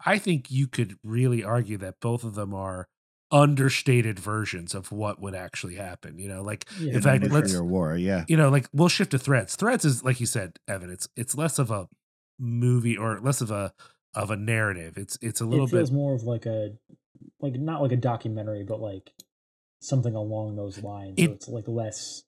I 0.06 0.18
think 0.18 0.52
you 0.52 0.68
could 0.68 0.98
really 1.04 1.44
argue 1.44 1.78
that 1.78 2.00
both 2.00 2.24
of 2.24 2.36
them 2.36 2.54
are 2.54 2.88
understated 3.34 4.20
versions 4.20 4.74
of 4.76 4.92
what 4.92 5.20
would 5.20 5.36
actually 5.36 5.76
happen. 5.76 6.20
You 6.20 6.30
know, 6.30 6.42
like 6.44 6.66
Yeah, 6.80 6.94
in 6.94 7.02
fact, 7.02 7.30
let's 7.30 7.54
war, 7.58 7.98
yeah. 7.98 8.24
you 8.30 8.38
know, 8.38 8.50
like 8.50 8.68
we'll 8.72 8.88
shift 8.88 9.12
to 9.12 9.20
threads. 9.20 9.56
Threads 9.58 9.84
is 9.84 10.04
like 10.04 10.20
you 10.22 10.26
said, 10.28 10.60
Evan. 10.68 10.90
It's 10.90 11.10
it's 11.18 11.36
less 11.36 11.60
of 11.60 11.72
a 11.72 11.90
movie 12.40 12.96
or 12.96 13.20
less 13.20 13.42
of 13.42 13.52
a 13.52 13.74
of 14.14 14.30
a 14.32 14.38
narrative. 14.38 14.98
It's 14.98 15.18
it's 15.22 15.42
a 15.42 15.46
little 15.46 15.66
it 15.66 15.72
feels 15.72 15.90
bit 15.90 15.96
more 15.96 16.14
of 16.16 16.24
like 16.24 16.46
a 16.46 16.74
like 17.42 17.56
not 17.56 17.82
like 17.82 17.92
a 17.92 17.98
documentary, 17.98 18.64
but 18.64 18.80
like 18.80 19.12
something 19.82 20.16
along 20.16 20.56
those 20.56 20.82
lines. 20.84 21.16
It- 21.18 21.26
so 21.28 21.34
it's 21.34 21.48
like 21.50 21.68
less 21.68 22.24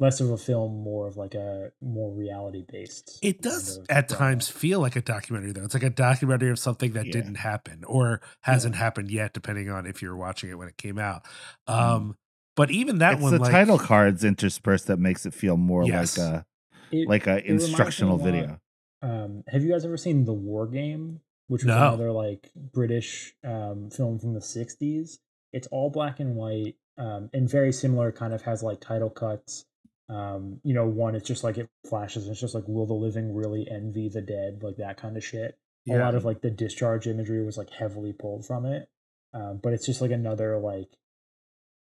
less 0.00 0.20
of 0.20 0.30
a 0.30 0.36
film, 0.36 0.80
more 0.82 1.06
of 1.08 1.16
like 1.16 1.34
a 1.34 1.72
more 1.80 2.12
reality 2.12 2.64
based. 2.70 3.18
It 3.22 3.42
does 3.42 3.80
at 3.88 4.08
times 4.08 4.48
feel 4.48 4.80
like 4.80 4.94
a 4.96 5.02
documentary, 5.02 5.52
though. 5.52 5.64
It's 5.64 5.74
like 5.74 5.82
a 5.82 5.90
documentary 5.90 6.50
of 6.50 6.58
something 6.58 6.92
that 6.92 7.06
Yeah. 7.06 7.12
didn't 7.12 7.36
happen 7.36 7.82
or 7.84 8.20
hasn't 8.42 8.76
happened 8.76 9.10
yet, 9.10 9.32
depending 9.32 9.68
on 9.70 9.86
if 9.86 10.00
you're 10.00 10.16
watching 10.16 10.50
it 10.50 10.54
when 10.58 10.68
it 10.68 10.76
came 10.76 10.98
out. 10.98 11.22
Um, 11.66 12.16
but 12.56 12.70
even 12.70 12.98
that 12.98 13.14
it's 13.14 13.22
one, 13.22 13.32
the 13.34 13.40
like, 13.40 13.50
title 13.52 13.78
cards 13.78 14.22
interspersed 14.24 14.86
that 14.86 14.98
makes 14.98 15.26
it 15.26 15.34
feel 15.34 15.56
more 15.56 15.84
Yes. 15.84 16.16
like 16.16 16.26
a 16.28 16.46
It- 16.90 17.08
like 17.08 17.26
a 17.26 17.38
it 17.38 17.42
reminds 17.44 17.64
instructional 17.64 18.16
lot- 18.18 18.24
video. 18.24 18.60
Um, 19.02 19.44
have 19.48 19.62
you 19.62 19.70
guys 19.70 19.84
ever 19.84 19.96
seen 19.96 20.24
The 20.24 20.32
War 20.32 20.66
Game, 20.66 21.20
which 21.46 21.62
was 21.62 21.68
No. 21.68 21.76
another 21.88 22.10
like 22.12 22.50
British 22.56 23.34
um, 23.44 23.90
film 23.90 24.18
from 24.18 24.34
the 24.34 24.40
'60s? 24.40 25.18
It's 25.52 25.66
all 25.68 25.90
black 25.90 26.20
and 26.20 26.34
white 26.36 26.76
um, 26.98 27.30
and 27.32 27.48
very 27.48 27.72
similar. 27.72 28.10
Kind 28.10 28.32
of 28.34 28.42
has 28.42 28.62
like 28.62 28.80
title 28.80 29.08
cuts. 29.10 29.64
Um, 30.08 30.60
you 30.64 30.74
know, 30.74 30.86
one 30.86 31.14
it's 31.14 31.28
just 31.28 31.44
like 31.44 31.58
it 31.58 31.68
flashes. 31.88 32.24
And 32.24 32.32
it's 32.32 32.40
just 32.40 32.54
like, 32.54 32.66
will 32.66 32.86
the 32.86 32.94
living 32.94 33.34
really 33.34 33.68
envy 33.70 34.08
the 34.08 34.22
dead? 34.22 34.62
Like 34.62 34.76
that 34.76 34.96
kind 34.96 35.16
of 35.16 35.24
shit. 35.24 35.58
A 35.90 35.96
lot 35.96 36.14
of 36.14 36.24
like 36.24 36.42
the 36.42 36.50
discharge 36.50 37.06
imagery 37.06 37.42
was 37.42 37.56
like 37.56 37.70
heavily 37.70 38.12
pulled 38.12 38.44
from 38.44 38.66
it. 38.66 38.90
Um, 39.32 39.58
but 39.62 39.72
it's 39.72 39.86
just 39.86 40.02
like 40.02 40.10
another 40.10 40.58
like, 40.58 40.90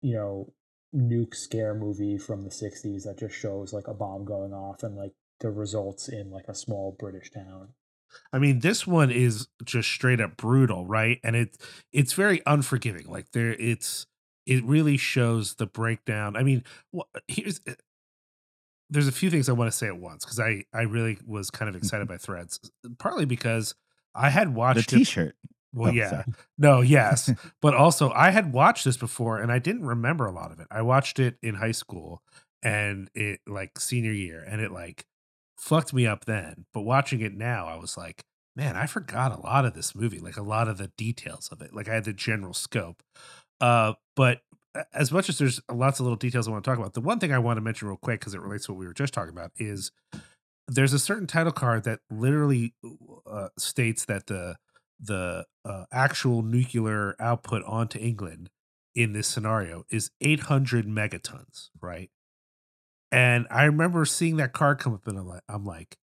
you 0.01 0.13
know, 0.13 0.53
nuke 0.95 1.35
scare 1.35 1.73
movie 1.73 2.17
from 2.17 2.43
the 2.43 2.49
'60s 2.49 3.03
that 3.03 3.19
just 3.19 3.35
shows 3.35 3.73
like 3.73 3.87
a 3.87 3.93
bomb 3.93 4.23
going 4.23 4.53
off 4.53 4.83
and 4.83 4.95
like 4.95 5.11
the 5.41 5.51
results 5.51 6.07
in 6.07 6.31
like 6.31 6.47
a 6.47 6.55
small 6.55 6.95
British 6.97 7.31
town. 7.31 7.69
I 8.33 8.39
mean, 8.39 8.59
this 8.59 8.87
one 8.87 9.11
is 9.11 9.47
just 9.63 9.89
straight 9.89 10.19
up 10.19 10.37
brutal, 10.37 10.85
right? 10.85 11.19
And 11.23 11.35
it 11.35 11.57
it's 11.91 12.13
very 12.13 12.41
unforgiving. 12.45 13.07
Like 13.07 13.31
there, 13.31 13.53
it's 13.53 14.07
it 14.45 14.63
really 14.63 14.97
shows 14.97 15.55
the 15.55 15.67
breakdown. 15.67 16.35
I 16.35 16.43
mean, 16.43 16.63
here's 17.27 17.61
eh, 17.67 17.75
there's 18.89 19.07
a 19.07 19.11
few 19.11 19.29
things 19.29 19.49
I 19.49 19.53
want 19.53 19.71
to 19.71 19.77
say 19.77 19.87
at 19.87 19.97
once 19.97 20.25
because 20.25 20.39
I 20.39 20.63
I 20.73 20.81
really 20.81 21.17
was 21.25 21.49
kind 21.49 21.69
of 21.69 21.75
excited 21.75 22.07
by 22.07 22.17
Threads, 22.17 22.59
partly 22.97 23.25
because 23.25 23.75
I 24.15 24.29
had 24.29 24.55
watched 24.55 24.91
it 24.93 24.97
T-shirt. 24.97 25.35
Well, 25.73 25.91
Oh, 25.91 25.93
yeah. 25.93 26.09
sorry. 26.09 26.23
No, 26.57 26.81
yes. 26.81 27.31
but 27.61 27.75
also, 27.75 28.09
I 28.11 28.31
had 28.31 28.51
watched 28.53 28.85
this 28.85 28.97
before 28.97 29.39
and 29.39 29.51
I 29.51 29.59
didn't 29.59 29.85
remember 29.85 30.25
a 30.25 30.31
lot 30.31 30.51
of 30.51 30.59
it. 30.59 30.67
I 30.71 30.81
watched 30.81 31.19
it 31.19 31.37
in 31.43 31.55
high 31.55 31.73
school 31.73 32.23
and 32.63 33.09
it 33.13 33.41
like 33.45 33.79
senior 33.79 34.11
year 34.11 34.43
and 34.45 34.61
it 34.61 34.71
like 34.71 35.05
fucked 35.57 35.93
me 35.93 36.07
up 36.07 36.25
then. 36.25 36.65
But 36.73 36.81
watching 36.81 37.21
it 37.21 37.33
now, 37.35 37.67
I 37.67 37.75
was 37.75 37.97
like, 37.97 38.23
man, 38.55 38.75
I 38.75 38.87
forgot 38.87 39.31
a 39.37 39.41
lot 39.41 39.63
of 39.65 39.75
this 39.75 39.93
movie, 39.93 40.19
like 40.19 40.37
a 40.37 40.41
lot 40.43 40.67
of 40.67 40.79
the 40.79 40.91
details 40.97 41.49
of 41.51 41.61
it. 41.61 41.71
Like 41.73 41.87
I 41.87 41.93
had 41.93 42.05
the 42.05 42.13
general 42.13 42.55
scope. 42.55 43.03
Uh, 43.61 43.93
but 44.15 44.41
as 44.93 45.11
much 45.11 45.29
as 45.29 45.37
there's 45.37 45.61
lots 45.71 45.99
of 45.99 46.05
little 46.05 46.17
details 46.17 46.47
I 46.47 46.51
want 46.51 46.63
to 46.63 46.69
talk 46.69 46.79
about, 46.79 46.93
the 46.93 47.01
one 47.01 47.19
thing 47.19 47.31
I 47.31 47.39
want 47.39 47.57
to 47.57 47.61
mention 47.61 47.87
real 47.87 47.97
quick 47.97 48.19
because 48.19 48.33
it 48.33 48.41
relates 48.41 48.65
to 48.65 48.73
what 48.73 48.79
we 48.79 48.87
were 48.87 48.93
just 48.93 49.13
talking 49.13 49.33
about 49.33 49.51
is 49.57 49.91
there's 50.67 50.93
a 50.93 50.99
certain 50.99 51.27
title 51.27 51.51
card 51.51 51.83
that 51.83 51.99
literally 52.11 52.73
uh, 53.29 53.49
states 53.57 54.05
that 54.05 54.27
the 54.27 54.55
the 54.99 55.45
uh, 55.63 55.85
actual 55.91 56.41
nuclear 56.41 57.15
output 57.19 57.63
onto 57.65 57.97
England 57.99 58.49
in 58.95 59.13
this 59.13 59.27
scenario 59.27 59.85
is 59.89 60.11
800 60.19 60.85
megatons, 60.85 61.69
right? 61.81 62.09
And 63.11 63.47
I 63.49 63.63
remember 63.63 64.03
seeing 64.05 64.35
that 64.37 64.51
card 64.51 64.79
come 64.79 64.93
up, 64.93 65.07
and 65.07 65.17
I'm 65.17 65.27
like, 65.27 65.43
I'm 65.47 65.65
like, 65.65 65.97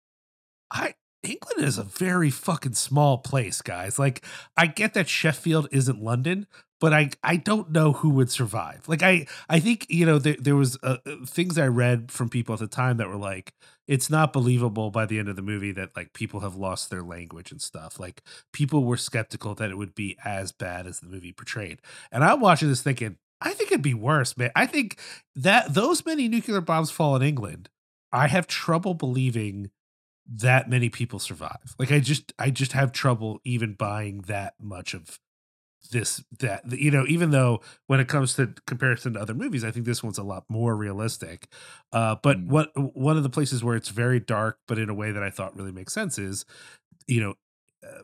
I 0.72 0.96
England 1.24 1.68
is 1.68 1.78
a 1.78 1.84
very 1.84 2.30
fucking 2.30 2.74
small 2.74 3.18
place, 3.18 3.62
guys. 3.62 4.00
Like, 4.00 4.24
I 4.56 4.68
get 4.68 4.94
that 4.94 5.10
Sheffield 5.10 5.68
isn't 5.72 6.02
London, 6.02 6.48
but 6.80 6.94
I 6.94 7.10
I 7.24 7.38
don't 7.38 7.72
know 7.72 7.94
who 7.94 8.10
would 8.12 8.30
survive. 8.32 8.88
Like, 8.88 9.04
I 9.04 9.28
I 9.50 9.60
think 9.60 9.86
you 9.90 10.06
know 10.06 10.20
there 10.20 10.36
there 10.40 10.56
was 10.56 10.78
uh, 10.84 10.98
uh, 11.06 11.26
things 11.26 11.58
I 11.58 11.68
read 11.68 12.12
from 12.12 12.30
people 12.30 12.54
at 12.54 12.60
the 12.60 12.68
time 12.68 12.98
that 12.98 13.08
were 13.10 13.16
like, 13.18 13.54
it's 13.88 14.10
not 14.10 14.34
believable 14.34 14.92
by 14.92 15.06
the 15.06 15.20
end 15.20 15.30
of 15.30 15.36
the 15.36 15.42
movie 15.42 15.72
that 15.74 15.96
like 15.96 16.14
people 16.14 16.42
have 16.42 16.56
lost 16.56 16.90
their 16.90 17.04
language 17.04 17.52
and 17.52 17.62
stuff. 17.62 18.00
Like, 18.00 18.22
people 18.54 18.84
were 18.84 18.98
skeptical 18.98 19.56
that 19.56 19.72
it 19.72 19.78
would 19.78 19.96
be 19.96 20.18
as 20.24 20.52
bad 20.52 20.88
as 20.88 21.00
the 21.00 21.08
movie 21.08 21.32
portrayed. 21.34 21.82
And 22.12 22.24
I'm 22.24 22.40
watching 22.42 22.68
this 22.70 22.82
thinking, 22.82 23.18
I 23.42 23.54
think 23.54 23.72
it'd 23.72 23.82
be 23.82 23.94
worse, 23.94 24.36
man. 24.38 24.52
I 24.56 24.66
think 24.66 25.00
that 25.36 25.74
those 25.74 26.06
many 26.06 26.28
nuclear 26.28 26.62
bombs 26.62 26.92
fall 26.92 27.16
in 27.16 27.22
England. 27.22 27.70
I 28.12 28.28
have 28.28 28.48
trouble 28.48 28.94
believing 28.94 29.72
that 30.28 30.70
many 30.70 30.90
people 30.90 31.20
survive. 31.20 31.76
Like 31.78 31.92
I 31.92 32.00
just 32.00 32.34
I 32.40 32.50
just 32.50 32.72
have 32.72 32.92
trouble 32.92 33.40
even 33.44 33.74
buying 33.74 34.22
that 34.22 34.56
much 34.60 34.94
of 34.94 35.20
this 35.90 36.24
that 36.40 36.62
you 36.72 36.92
know 36.92 37.06
even 37.08 37.32
though 37.32 37.62
when 37.88 38.00
it 38.00 38.08
comes 38.08 38.34
to 38.36 38.54
comparison 38.68 39.14
to 39.14 39.20
other 39.22 39.34
movies 39.34 39.64
I 39.64 39.72
think 39.72 39.86
this 39.86 40.04
one's 40.04 40.18
a 40.18 40.24
lot 40.24 40.44
more 40.50 40.76
realistic. 40.76 41.48
Uh 41.92 42.16
but 42.22 42.38
Mm. 42.38 42.48
what 42.48 42.72
one 42.96 43.18
of 43.18 43.24
the 43.24 43.30
places 43.30 43.64
where 43.64 43.76
it's 43.76 43.90
very 43.90 44.20
dark 44.20 44.60
but 44.68 44.78
in 44.80 44.90
a 44.90 44.94
way 44.94 45.12
that 45.12 45.24
I 45.24 45.30
thought 45.30 45.56
really 45.56 45.72
makes 45.72 45.94
sense 45.94 46.18
is 46.18 46.46
you 47.08 47.22
know 47.22 47.34
uh, 47.86 48.02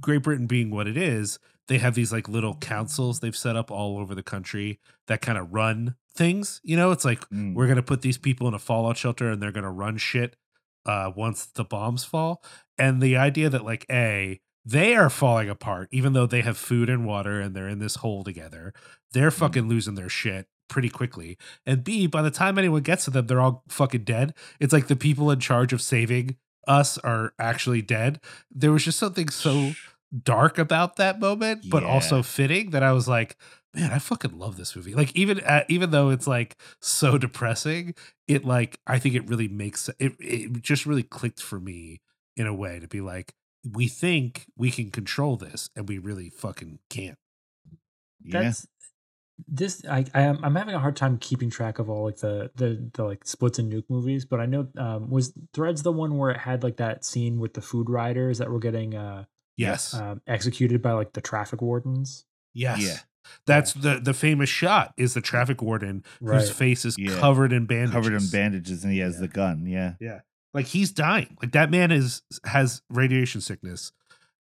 Great 0.00 0.22
Britain 0.22 0.46
being 0.46 0.70
what 0.70 0.86
it 0.88 0.96
is, 0.96 1.38
they 1.68 1.78
have 1.78 1.94
these 1.94 2.12
like 2.12 2.28
little 2.28 2.54
councils 2.56 3.20
they've 3.20 3.36
set 3.36 3.56
up 3.56 3.70
all 3.70 3.98
over 3.98 4.14
the 4.14 4.22
country 4.22 4.80
that 5.06 5.20
kind 5.20 5.38
of 5.38 5.52
run 5.52 5.94
things. 6.14 6.60
You 6.64 6.76
know, 6.76 6.90
it's 6.90 7.04
like 7.04 7.20
Mm. 7.30 7.54
we're 7.54 7.68
gonna 7.68 7.82
put 7.82 8.02
these 8.02 8.18
people 8.18 8.48
in 8.48 8.54
a 8.54 8.58
fallout 8.58 8.96
shelter 8.96 9.30
and 9.30 9.42
they're 9.42 9.52
gonna 9.52 9.70
run 9.72 9.96
shit 9.98 10.36
uh 10.86 11.12
once 11.14 11.46
the 11.46 11.64
bombs 11.64 12.04
fall. 12.04 12.42
And 12.78 13.02
the 13.02 13.16
idea 13.16 13.50
that 13.50 13.64
like 13.64 13.86
a 13.90 14.40
they 14.64 14.94
are 14.94 15.10
falling 15.10 15.48
apart, 15.48 15.88
even 15.90 16.12
though 16.12 16.26
they 16.26 16.42
have 16.42 16.56
food 16.56 16.90
and 16.90 17.06
water 17.06 17.40
and 17.40 17.54
they're 17.54 17.68
in 17.68 17.78
this 17.78 17.96
hole 17.96 18.24
together. 18.24 18.72
They're 19.12 19.30
fucking 19.30 19.68
losing 19.68 19.94
their 19.94 20.08
shit 20.08 20.46
pretty 20.68 20.88
quickly. 20.88 21.36
And 21.66 21.82
B, 21.82 22.06
by 22.06 22.22
the 22.22 22.30
time 22.30 22.58
anyone 22.58 22.82
gets 22.82 23.04
to 23.04 23.10
them, 23.10 23.26
they're 23.26 23.40
all 23.40 23.64
fucking 23.68 24.04
dead. 24.04 24.34
It's 24.60 24.72
like 24.72 24.86
the 24.86 24.96
people 24.96 25.30
in 25.30 25.40
charge 25.40 25.72
of 25.72 25.82
saving 25.82 26.36
us 26.66 26.98
are 26.98 27.34
actually 27.38 27.82
dead. 27.82 28.20
There 28.50 28.72
was 28.72 28.84
just 28.84 28.98
something 28.98 29.28
so 29.28 29.72
dark 30.22 30.58
about 30.58 30.96
that 30.96 31.20
moment, 31.20 31.68
but 31.68 31.82
also 31.84 32.22
fitting 32.22 32.70
that 32.70 32.82
I 32.82 32.92
was 32.92 33.08
like, 33.08 33.36
man, 33.74 33.90
I 33.92 33.98
fucking 33.98 34.38
love 34.38 34.56
this 34.56 34.74
movie. 34.74 34.94
Like 34.94 35.14
even 35.16 35.40
uh, 35.40 35.64
even 35.68 35.90
though 35.90 36.10
it's 36.10 36.26
like 36.26 36.56
so 36.80 37.18
depressing, 37.18 37.94
it 38.28 38.44
like 38.44 38.78
I 38.86 38.98
think 38.98 39.14
it 39.14 39.28
really 39.28 39.48
makes 39.48 39.88
it. 39.98 40.14
It 40.18 40.62
just 40.62 40.86
really 40.86 41.02
clicked 41.02 41.42
for 41.42 41.60
me 41.60 42.00
in 42.36 42.46
a 42.46 42.54
way 42.54 42.78
to 42.80 42.88
be 42.88 43.00
like, 43.00 43.34
we 43.68 43.88
think 43.88 44.46
we 44.56 44.70
can 44.70 44.90
control 44.90 45.36
this, 45.36 45.68
and 45.76 45.88
we 45.88 45.98
really 45.98 46.30
fucking 46.30 46.78
can't. 46.88 47.18
Yeah. 48.22 48.42
That's 48.42 48.66
this 49.48 49.82
I, 49.88 50.04
I 50.14 50.22
am 50.22 50.38
I'm 50.44 50.54
having 50.54 50.74
a 50.74 50.78
hard 50.78 50.96
time 50.96 51.16
keeping 51.18 51.48
track 51.48 51.78
of 51.78 51.88
all 51.88 52.04
like 52.04 52.18
the 52.18 52.50
the 52.56 52.90
the 52.92 53.04
like 53.04 53.26
splits 53.26 53.58
and 53.58 53.72
nuke 53.72 53.88
movies, 53.88 54.24
but 54.26 54.38
I 54.40 54.46
know 54.46 54.68
um 54.76 55.08
was 55.10 55.32
Threads 55.54 55.82
the 55.82 55.92
one 55.92 56.18
where 56.18 56.30
it 56.30 56.36
had 56.38 56.62
like 56.62 56.76
that 56.76 57.04
scene 57.04 57.38
with 57.38 57.54
the 57.54 57.62
food 57.62 57.88
riders 57.88 58.38
that 58.38 58.50
were 58.50 58.58
getting 58.58 58.94
uh 58.94 59.24
Yes. 59.56 59.92
um, 59.92 60.22
executed 60.26 60.80
by 60.80 60.92
like 60.92 61.12
the 61.12 61.20
traffic 61.20 61.60
wardens. 61.60 62.24
yes. 62.54 62.80
Yeah. 62.80 62.96
That's 63.46 63.72
the 63.74 64.00
the 64.02 64.14
famous 64.14 64.48
shot 64.50 64.92
is 64.96 65.14
the 65.14 65.20
traffic 65.20 65.60
warden 65.62 66.04
Right. 66.20 66.40
whose 66.40 66.50
face 66.50 66.84
is 66.84 66.96
Yeah. 66.98 67.18
covered 67.18 67.52
in 67.52 67.66
bandages. 67.66 67.94
Covered 67.94 68.14
in 68.14 68.28
bandages, 68.30 68.84
and 68.84 68.92
he 68.92 68.98
has 69.00 69.14
Yeah. 69.16 69.20
the 69.20 69.28
gun. 69.28 69.66
Yeah. 69.66 69.94
Yeah. 70.00 70.20
Like 70.52 70.66
he's 70.66 70.90
dying. 70.90 71.36
Like 71.40 71.52
that 71.52 71.70
man 71.70 71.90
is 71.90 72.22
has 72.44 72.82
radiation 72.90 73.40
sickness 73.40 73.92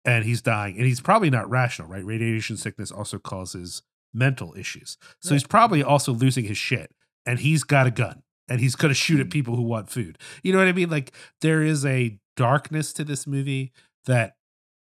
and 0.04 0.24
he's 0.24 0.40
dying. 0.40 0.76
And 0.76 0.86
he's 0.86 1.00
probably 1.00 1.30
not 1.30 1.50
rational, 1.50 1.88
right? 1.88 2.04
Radiation 2.04 2.56
sickness 2.56 2.90
also 2.90 3.18
causes 3.18 3.82
mental 4.14 4.54
issues. 4.56 4.96
So 5.20 5.34
he's 5.34 5.46
probably 5.46 5.82
also 5.82 6.12
losing 6.12 6.44
his 6.44 6.58
shit. 6.58 6.92
And 7.26 7.40
he's 7.40 7.62
got 7.62 7.86
a 7.86 7.90
gun. 7.90 8.22
And 8.48 8.60
he's 8.60 8.74
gonna 8.74 8.94
shoot 8.94 9.20
at 9.20 9.30
people 9.30 9.56
who 9.56 9.62
want 9.62 9.90
food. 9.90 10.16
You 10.42 10.52
know 10.52 10.58
what 10.58 10.68
I 10.68 10.72
mean? 10.72 10.88
Like 10.88 11.12
there 11.42 11.62
is 11.62 11.84
a 11.84 12.18
darkness 12.36 12.92
to 12.94 13.04
this 13.04 13.26
movie 13.26 13.72
that 14.06 14.36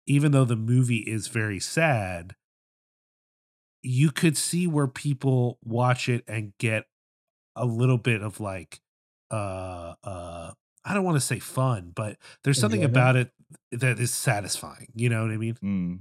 even 0.07 0.31
though 0.31 0.45
the 0.45 0.55
movie 0.55 0.97
is 0.97 1.27
very 1.27 1.59
sad, 1.59 2.35
you 3.83 4.11
could 4.11 4.37
see 4.37 4.65
where 4.67 4.87
people 4.87 5.59
watch 5.63 6.09
it 6.09 6.23
and 6.27 6.53
get 6.57 6.85
a 7.55 7.65
little 7.65 7.97
bit 7.97 8.21
of 8.21 8.39
like 8.39 8.79
uh 9.29 9.93
uh 10.03 10.51
I 10.83 10.93
don't 10.93 11.03
want 11.03 11.17
to 11.17 11.21
say 11.21 11.39
fun, 11.39 11.91
but 11.95 12.17
there's 12.43 12.59
something 12.59 12.81
Enjoyment? 12.81 12.97
about 12.97 13.15
it 13.15 13.31
that 13.71 13.99
is 13.99 14.13
satisfying. 14.13 14.87
You 14.95 15.09
know 15.09 15.21
what 15.23 15.31
I 15.31 15.37
mean? 15.37 15.55
Mm. 15.63 15.99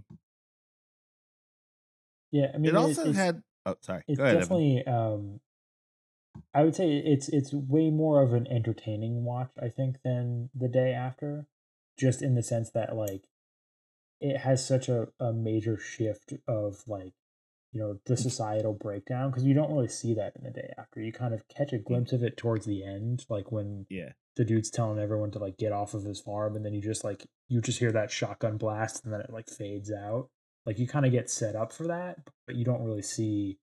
Yeah, 2.32 2.51
I 2.55 2.59
mean 2.59 2.70
It 2.70 2.77
also 2.77 3.12
had. 3.12 3.43
Oh, 3.66 3.77
sorry. 3.82 4.05
it's 4.09 4.19
Go 4.19 4.24
ahead. 4.24 4.39
Definitely 4.40 4.86
um 4.86 5.40
I 6.55 6.65
would 6.65 6.74
say 6.74 6.97
it's 6.97 7.28
it's 7.28 7.52
way 7.52 7.90
more 7.90 8.23
of 8.23 8.32
an 8.32 8.47
entertaining 8.47 9.24
watch, 9.24 9.51
I 9.61 9.69
think, 9.69 10.02
than 10.02 10.51
the 10.55 10.69
day 10.69 10.93
after. 10.93 11.47
Just 11.98 12.23
in 12.23 12.35
the 12.35 12.43
sense 12.43 12.70
that 12.70 12.97
like 12.97 13.24
it 14.20 14.39
has 14.39 14.66
such 14.66 14.89
a, 14.89 15.09
a 15.19 15.32
major 15.32 15.77
shift 15.77 16.32
of 16.48 16.82
like 16.86 17.12
you 17.73 17.81
know 17.81 17.98
the 18.07 18.16
societal 18.16 18.73
breakdown 18.73 19.31
because 19.31 19.44
you 19.44 19.55
don't 19.55 19.73
really 19.73 19.89
see 19.89 20.15
that 20.15 20.35
in 20.36 20.44
the 20.44 20.51
day 20.51 20.73
after 20.78 21.01
you 21.01 21.12
kind 21.12 21.35
of 21.35 21.47
catch 21.48 21.73
a 21.73 21.78
glimpse 21.78 22.12
of 22.12 22.23
it 22.23 22.36
towards 22.36 22.66
the 22.66 22.85
end 22.85 23.24
like 23.28 23.52
when 23.52 23.86
Yeah. 23.89 24.12
The 24.36 24.44
dude's 24.44 24.70
telling 24.70 24.98
everyone 24.98 25.31
to 25.31 25.39
like 25.39 25.57
get 25.57 25.73
off 25.73 25.94
of 25.94 26.05
his 26.05 26.20
farm 26.20 26.57
and 26.57 26.65
then 26.65 26.73
you 26.73 26.81
just 26.81 27.05
like 27.05 27.27
you 27.48 27.61
just 27.61 27.78
hear 27.78 27.93
that 27.93 28.11
shotgun 28.11 28.57
blast 28.57 29.05
and 29.05 29.12
then 29.12 29.20
it 29.20 29.31
like 29.31 29.48
fades 29.48 29.93
out 29.93 30.28
like 30.66 30.78
you 30.78 30.86
kind 30.86 31.07
of 31.07 31.12
get 31.12 31.31
set 31.31 31.57
up 31.57 31.73
for 31.73 31.89
that 31.89 32.16
but 32.47 32.57
you 32.57 32.65
don't 32.65 32.85
really 32.85 33.02
see 33.02 33.59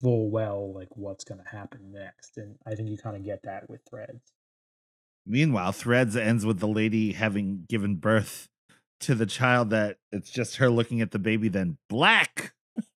full 0.00 0.30
well 0.30 0.74
like 0.74 0.88
what's 0.96 1.24
going 1.24 1.40
to 1.42 1.48
happen 1.48 1.92
next 1.92 2.36
and 2.36 2.56
i 2.66 2.74
think 2.74 2.88
you 2.88 2.98
kind 2.98 3.16
of 3.16 3.24
get 3.24 3.42
that 3.42 3.68
with 3.68 3.80
threads 3.88 4.32
Meanwhile, 5.26 5.72
Threads 5.72 6.16
ends 6.16 6.46
with 6.46 6.60
the 6.60 6.68
lady 6.68 7.12
having 7.12 7.64
given 7.68 7.96
birth 7.96 8.48
to 9.00 9.14
the 9.14 9.26
child 9.26 9.70
that 9.70 9.98
it's 10.12 10.30
just 10.30 10.56
her 10.56 10.70
looking 10.70 11.00
at 11.00 11.10
the 11.10 11.18
baby, 11.18 11.48
then 11.48 11.78
black, 11.88 12.54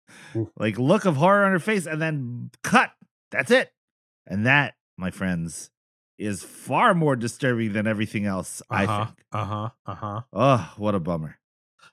like 0.56 0.78
look 0.78 1.04
of 1.04 1.16
horror 1.16 1.44
on 1.44 1.50
her 1.50 1.58
face, 1.58 1.86
and 1.86 2.00
then 2.00 2.50
cut. 2.62 2.92
That's 3.32 3.50
it. 3.50 3.72
And 4.28 4.46
that, 4.46 4.74
my 4.96 5.10
friends, 5.10 5.70
is 6.20 6.42
far 6.42 6.94
more 6.94 7.16
disturbing 7.16 7.72
than 7.72 7.86
everything 7.86 8.26
else, 8.26 8.62
I 8.70 8.84
Uh-huh. 8.84 9.04
think. 9.06 9.18
Uh-huh. 9.32 9.70
Uh-huh. 9.86 10.20
Oh, 10.32 10.72
what 10.76 10.94
a 10.94 11.00
bummer. 11.00 11.38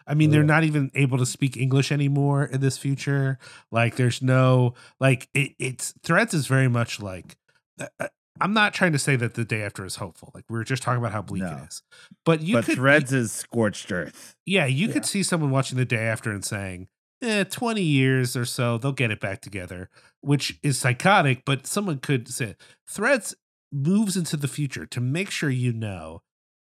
I 0.06 0.14
mean, 0.14 0.32
they're 0.32 0.44
not 0.44 0.64
even 0.64 0.90
able 0.96 1.18
to 1.18 1.26
speak 1.26 1.58
English 1.58 1.92
anymore 1.92 2.44
in 2.46 2.62
this 2.62 2.78
future. 2.78 3.40
Like, 3.72 3.96
there's 3.96 4.22
no 4.22 4.74
like 5.00 5.30
it, 5.34 5.52
it's 5.60 5.94
threads 6.04 6.34
is 6.34 6.48
very 6.48 6.68
much 6.68 7.00
like. 7.02 7.38
uh, 7.80 7.88
uh, 8.00 8.08
I'm 8.40 8.54
not 8.54 8.72
trying 8.74 8.92
to 8.92 9.00
say 9.00 9.16
that 9.16 9.34
the 9.34 9.44
day 9.44 9.64
after 9.64 9.84
is 9.84 9.96
hopeful. 9.96 10.32
Like 10.36 10.46
we 10.48 10.58
were 10.58 10.64
just 10.64 10.84
talking 10.84 11.00
about 11.00 11.12
how 11.12 11.24
bleak 11.24 11.42
No. 11.42 11.58
it 11.58 11.68
is, 11.70 11.82
but 12.24 12.42
you 12.42 12.54
but 12.54 12.66
could 12.66 12.76
Threads 12.76 13.12
is 13.12 13.32
scorched 13.32 13.92
earth. 13.92 14.36
yeah, 14.46 14.66
you 14.68 14.88
Yeah. 14.88 14.94
could 14.94 15.06
see 15.06 15.24
someone 15.24 15.50
watching 15.50 15.76
the 15.78 15.86
day 15.86 16.06
after 16.06 16.30
and 16.32 16.46
saying, 16.46 16.88
eh, 17.24 17.46
20 17.46 17.82
years 17.82 18.36
or 18.38 18.46
so, 18.46 18.78
they'll 18.78 18.92
get 18.92 19.10
it 19.10 19.20
back 19.20 19.42
together, 19.42 19.90
which 20.22 20.60
is 20.62 20.78
psychotic, 20.78 21.46
but 21.46 21.66
someone 21.66 21.98
could 21.98 22.28
say 22.28 22.56
threads 22.88 23.34
moves 23.72 24.16
into 24.18 24.38
the 24.38 24.48
future 24.48 24.86
to 24.86 25.02
make 25.02 25.30
sure 25.30 25.50
you 25.50 25.74
know 25.74 26.22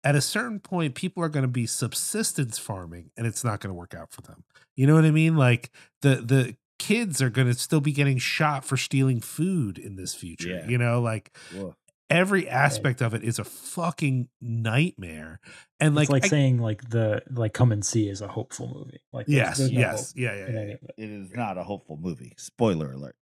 at 0.03 0.15
a 0.15 0.21
certain 0.21 0.59
point 0.59 0.95
people 0.95 1.21
are 1.23 1.29
going 1.29 1.43
to 1.43 1.47
be 1.47 1.65
subsistence 1.65 2.57
farming 2.57 3.11
and 3.17 3.27
it's 3.27 3.43
not 3.43 3.59
going 3.59 3.69
to 3.69 3.73
work 3.77 3.93
out 3.93 4.11
for 4.11 4.21
them. 4.21 4.43
You 4.75 4.87
know 4.87 4.95
what 4.95 5.05
I 5.05 5.11
mean? 5.11 5.35
Like 5.35 5.71
the 6.01 6.15
the 6.15 6.55
kids 6.77 7.21
are 7.21 7.29
going 7.29 7.47
to 7.47 7.53
still 7.53 7.81
be 7.81 7.91
getting 7.91 8.17
shot 8.17 8.63
for 8.63 8.77
stealing 8.77 9.19
food 9.19 9.77
in 9.77 9.97
this 9.97 10.15
future. 10.15 10.49
Yeah. 10.49 10.67
You 10.67 10.77
know, 10.77 11.01
like 11.01 11.35
Whoa. 11.53 11.75
every 12.09 12.47
aspect 12.47 13.01
of 13.01 13.13
it 13.13 13.21
is 13.25 13.37
a 13.39 13.43
fucking 13.43 14.29
nightmare. 14.39 15.41
And 15.81 15.95
like, 15.95 16.03
it's 16.03 16.11
like 16.11 16.23
I- 16.25 16.27
saying 16.29 16.59
like 16.59 16.89
the 16.89 17.21
like 17.29 17.53
come 17.53 17.73
and 17.73 17.85
see 17.85 18.07
is 18.07 18.21
a 18.21 18.27
hopeful 18.29 18.67
movie 18.73 19.01
like 19.11 19.25
there's- 19.27 19.49
yes, 19.49 19.57
there's 19.57 19.71
no 19.73 19.79
yes, 19.79 20.11
hope 20.11 20.17
yeah, 20.21 20.35
yeah, 20.35 20.47
yeah. 20.49 20.59
it. 20.59 20.81
It 20.97 21.09
is 21.09 21.31
not 21.33 21.57
a 21.57 21.63
hopeful 21.63 21.97
movie. 22.01 22.33
Spoiler 22.37 22.93
alert. 22.93 23.17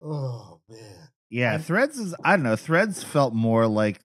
Oh 0.00 0.60
man. 0.68 1.08
Yeah, 1.32 1.52
I'm- 1.52 1.62
Threads 1.62 1.98
is 1.98 2.14
I 2.24 2.36
don't 2.36 2.42
know. 2.44 2.56
Threads 2.56 3.02
felt 3.02 3.32
more 3.34 3.66
like 3.66 4.00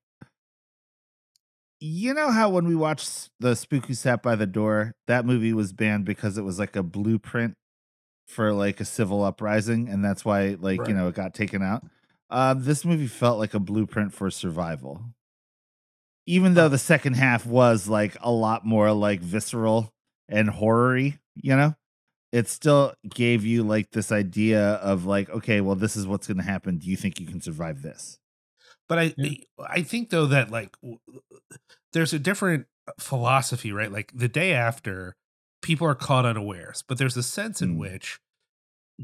you 1.79 2.13
know 2.13 2.31
how 2.31 2.49
when 2.49 2.65
we 2.67 2.75
watched 2.75 3.29
the 3.39 3.55
Spook 3.55 3.85
Who 3.85 3.93
Sat 3.93 4.23
by 4.23 4.35
the 4.35 4.47
Door, 4.47 4.95
that 5.05 5.25
movie 5.25 5.53
was 5.53 5.73
banned 5.73 6.05
because 6.05 6.37
it 6.37 6.41
was 6.43 6.57
like 6.57 6.75
a 6.75 6.81
blueprint 6.83 7.53
for 8.27 8.51
like 8.53 8.79
a 8.79 8.85
civil 8.85 9.23
uprising, 9.23 9.87
and 9.89 10.03
that's 10.03 10.25
why 10.25 10.55
like 10.59 10.79
Right. 10.79 10.89
you 10.89 10.95
know 10.95 11.07
it 11.09 11.15
got 11.15 11.33
taken 11.33 11.61
out. 11.61 11.83
Uh, 12.29 12.53
this 12.55 12.83
movie 12.83 13.07
felt 13.07 13.39
like 13.39 13.53
a 13.53 13.59
blueprint 13.59 14.13
for 14.13 14.31
survival, 14.31 15.01
even 16.25 16.55
though 16.55 16.67
the 16.69 16.77
second 16.77 17.13
half 17.15 17.45
was 17.45 17.87
like 17.87 18.17
a 18.21 18.31
lot 18.31 18.65
more 18.65 18.91
like 18.91 19.19
visceral 19.21 19.93
and 20.29 20.49
horror-y, 20.49 21.19
You 21.35 21.55
know, 21.55 21.75
it 22.31 22.47
still 22.47 22.93
gave 23.09 23.45
you 23.45 23.63
like 23.63 23.91
this 23.91 24.11
idea 24.11 24.73
of 24.75 25.05
like, 25.05 25.29
okay, 25.29 25.61
well, 25.61 25.75
this 25.75 25.95
is 25.95 26.05
what's 26.07 26.27
going 26.27 26.37
to 26.37 26.43
happen. 26.43 26.77
Do 26.77 26.89
you 26.89 26.97
think 26.97 27.19
you 27.19 27.25
can 27.27 27.41
survive 27.41 27.81
this? 27.81 28.19
But 28.89 28.99
I 28.99 29.15
Yeah. 29.17 29.31
Eh, 29.31 29.35
I 29.69 29.81
think 29.83 30.09
though 30.09 30.27
that 30.27 30.51
like 30.51 30.75
w- 30.81 30.99
uh, 31.13 31.19
there's 31.93 32.13
a 32.13 32.19
different 32.19 32.67
uh, 32.87 32.93
philosophy, 32.99 33.71
right? 33.71 33.91
Like 33.91 34.11
the 34.15 34.27
day 34.29 34.53
after, 34.53 35.15
people 35.61 35.87
are 35.87 35.95
caught 35.95 36.25
unawares, 36.25 36.83
but 36.87 36.97
there's 36.97 37.17
a 37.17 37.23
sense 37.23 37.61
in 37.61 37.75
Mm. 37.75 37.79
which, 37.79 38.19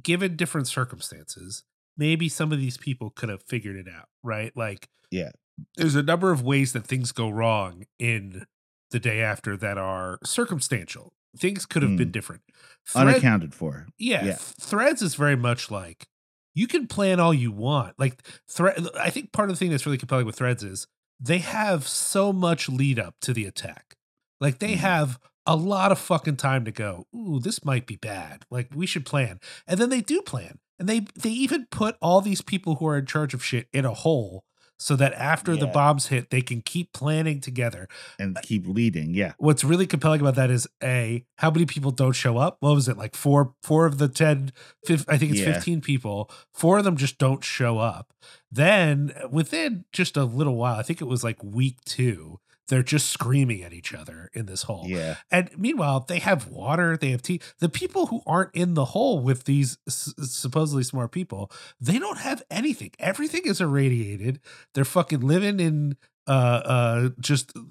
given 0.02 0.36
different 0.36 0.68
circumstances, 0.68 1.64
maybe 1.98 2.30
some 2.30 2.52
of 2.52 2.60
these 2.60 2.78
people 2.78 3.10
could 3.12 3.30
have 3.30 3.44
figured 3.44 3.76
it 3.78 3.88
out, 3.90 4.10
right? 4.24 4.56
Like, 4.58 4.88
Yeah. 5.12 5.32
there's 5.78 5.96
a 5.96 6.04
number 6.04 6.32
of 6.32 6.42
ways 6.44 6.74
that 6.74 6.88
things 6.88 7.12
go 7.12 7.30
wrong 7.30 7.86
in 8.00 8.46
the 8.92 9.00
day 9.00 9.22
after 9.22 9.58
that 9.58 9.78
are 9.78 10.20
circumstantial. 10.24 11.14
Things 11.38 11.66
could 11.66 11.82
have 11.84 11.98
been 11.98 12.12
different. 12.12 12.42
Thread- 12.88 13.08
Unaccounted 13.08 13.54
for. 13.54 13.88
yeah, 13.98 14.26
Yeah. 14.26 14.36
Threads 14.40 15.02
is 15.02 15.16
very 15.16 15.36
much 15.36 15.72
like 15.72 16.08
you 16.56 16.68
can 16.68 16.86
plan 16.88 17.20
all 17.20 17.34
you 17.34 17.52
want 17.52 17.98
like 17.98 18.22
thread 18.48 18.86
i 19.00 19.10
think 19.10 19.32
part 19.32 19.50
of 19.50 19.56
the 19.56 19.60
thing 19.60 19.72
that's 19.72 19.88
really 19.88 19.98
compelling 19.98 20.26
with 20.28 20.36
threads 20.36 20.62
is 20.64 20.86
they 21.20 21.40
have 21.40 21.88
so 21.88 22.32
much 22.32 22.70
lead 22.70 23.00
up 23.00 23.16
to 23.22 23.34
the 23.34 23.46
attack 23.46 23.96
like 24.40 24.60
they 24.60 24.74
Mhm. 24.74 24.78
have 24.78 25.20
a 25.48 25.56
lot 25.56 25.92
of 25.92 25.98
fucking 25.98 26.36
time 26.36 26.64
to 26.66 26.72
go 26.72 27.08
ooh 27.16 27.40
this 27.40 27.66
might 27.66 27.88
be 27.88 27.96
bad 27.96 28.46
like 28.52 28.68
we 28.76 28.86
should 28.86 29.04
plan 29.06 29.40
and 29.66 29.80
then 29.80 29.90
they 29.90 30.02
do 30.02 30.22
plan 30.22 30.60
and 30.78 30.88
they 30.88 31.00
they 31.16 31.32
even 31.32 31.66
put 31.72 31.96
all 32.04 32.22
these 32.22 32.42
people 32.44 32.76
who 32.76 32.86
are 32.86 32.98
in 33.00 33.08
charge 33.08 33.34
of 33.34 33.44
shit 33.44 33.68
in 33.74 33.84
a 33.86 33.94
hole 33.96 34.44
so 34.80 34.96
that 34.96 35.14
after 35.14 35.56
the 35.56 35.68
bombs 35.68 36.08
hit 36.08 36.30
they 36.30 36.42
can 36.42 36.62
keep 36.62 36.92
planning 36.94 37.40
together 37.40 37.88
and 38.20 38.38
uh, 38.38 38.42
keep 38.44 38.68
leading. 38.68 39.14
Yeah. 39.14 39.34
what's 39.38 39.64
really 39.64 39.88
compelling 39.88 40.20
about 40.22 40.36
that 40.36 40.50
is 40.50 40.68
a 40.84 41.26
how 41.38 41.50
many 41.52 41.66
people 41.66 41.92
don't 41.92 42.14
show 42.14 42.38
up 42.38 42.58
what 42.60 42.74
was 42.74 42.88
it 42.88 42.98
like 42.98 43.16
four 43.16 43.54
four 43.64 43.86
of 43.86 43.98
the 43.98 44.08
10 44.08 44.52
fif- 44.86 45.06
i 45.08 45.18
think 45.18 45.32
it's 45.32 45.42
Yeah. 45.42 45.54
15 45.54 45.82
people 45.82 46.30
four 46.54 46.78
of 46.80 46.84
them 46.84 46.98
just 46.98 47.18
don't 47.18 47.44
show 47.44 47.78
up 47.78 48.14
then 48.52 49.14
uh, 49.24 49.28
within 49.30 49.86
just 49.92 50.18
a 50.18 50.24
little 50.26 50.56
while 50.56 50.76
i 50.76 50.82
think 50.84 51.02
it 51.02 51.06
was 51.08 51.24
like 51.24 51.42
week 51.44 51.78
two 51.86 52.40
they're 52.70 52.84
just 52.84 53.10
screaming 53.10 53.62
at 53.64 53.74
each 53.74 53.94
other 53.94 54.30
in 54.34 54.46
this 54.46 54.64
hole 54.64 54.86
Yeah. 54.88 55.16
and 55.32 55.50
meanwhile, 55.58 56.00
they 56.08 56.20
have 56.20 56.48
water, 56.48 56.96
they 56.98 57.12
have 57.12 57.22
tea. 57.22 57.42
The 57.60 57.70
people 57.70 58.08
who 58.08 58.22
aren't 58.26 58.54
in 58.56 58.74
the 58.74 58.86
hole 58.86 59.20
with 59.20 59.44
these 59.44 59.78
s- 59.88 60.14
supposedly 60.24 60.84
smart 60.84 61.12
people, 61.12 61.52
they 61.82 62.00
don't 62.00 62.20
have 62.20 62.42
anything. 62.50 62.92
Everything 63.00 63.42
is 63.46 63.60
irradiated. 63.62 64.40
They're 64.74 64.86
fucking 64.86 65.20
living 65.22 65.60
in 65.60 65.98
uh 66.26 66.32
uh 66.66 67.10
just 67.20 67.52
uh, 67.58 67.62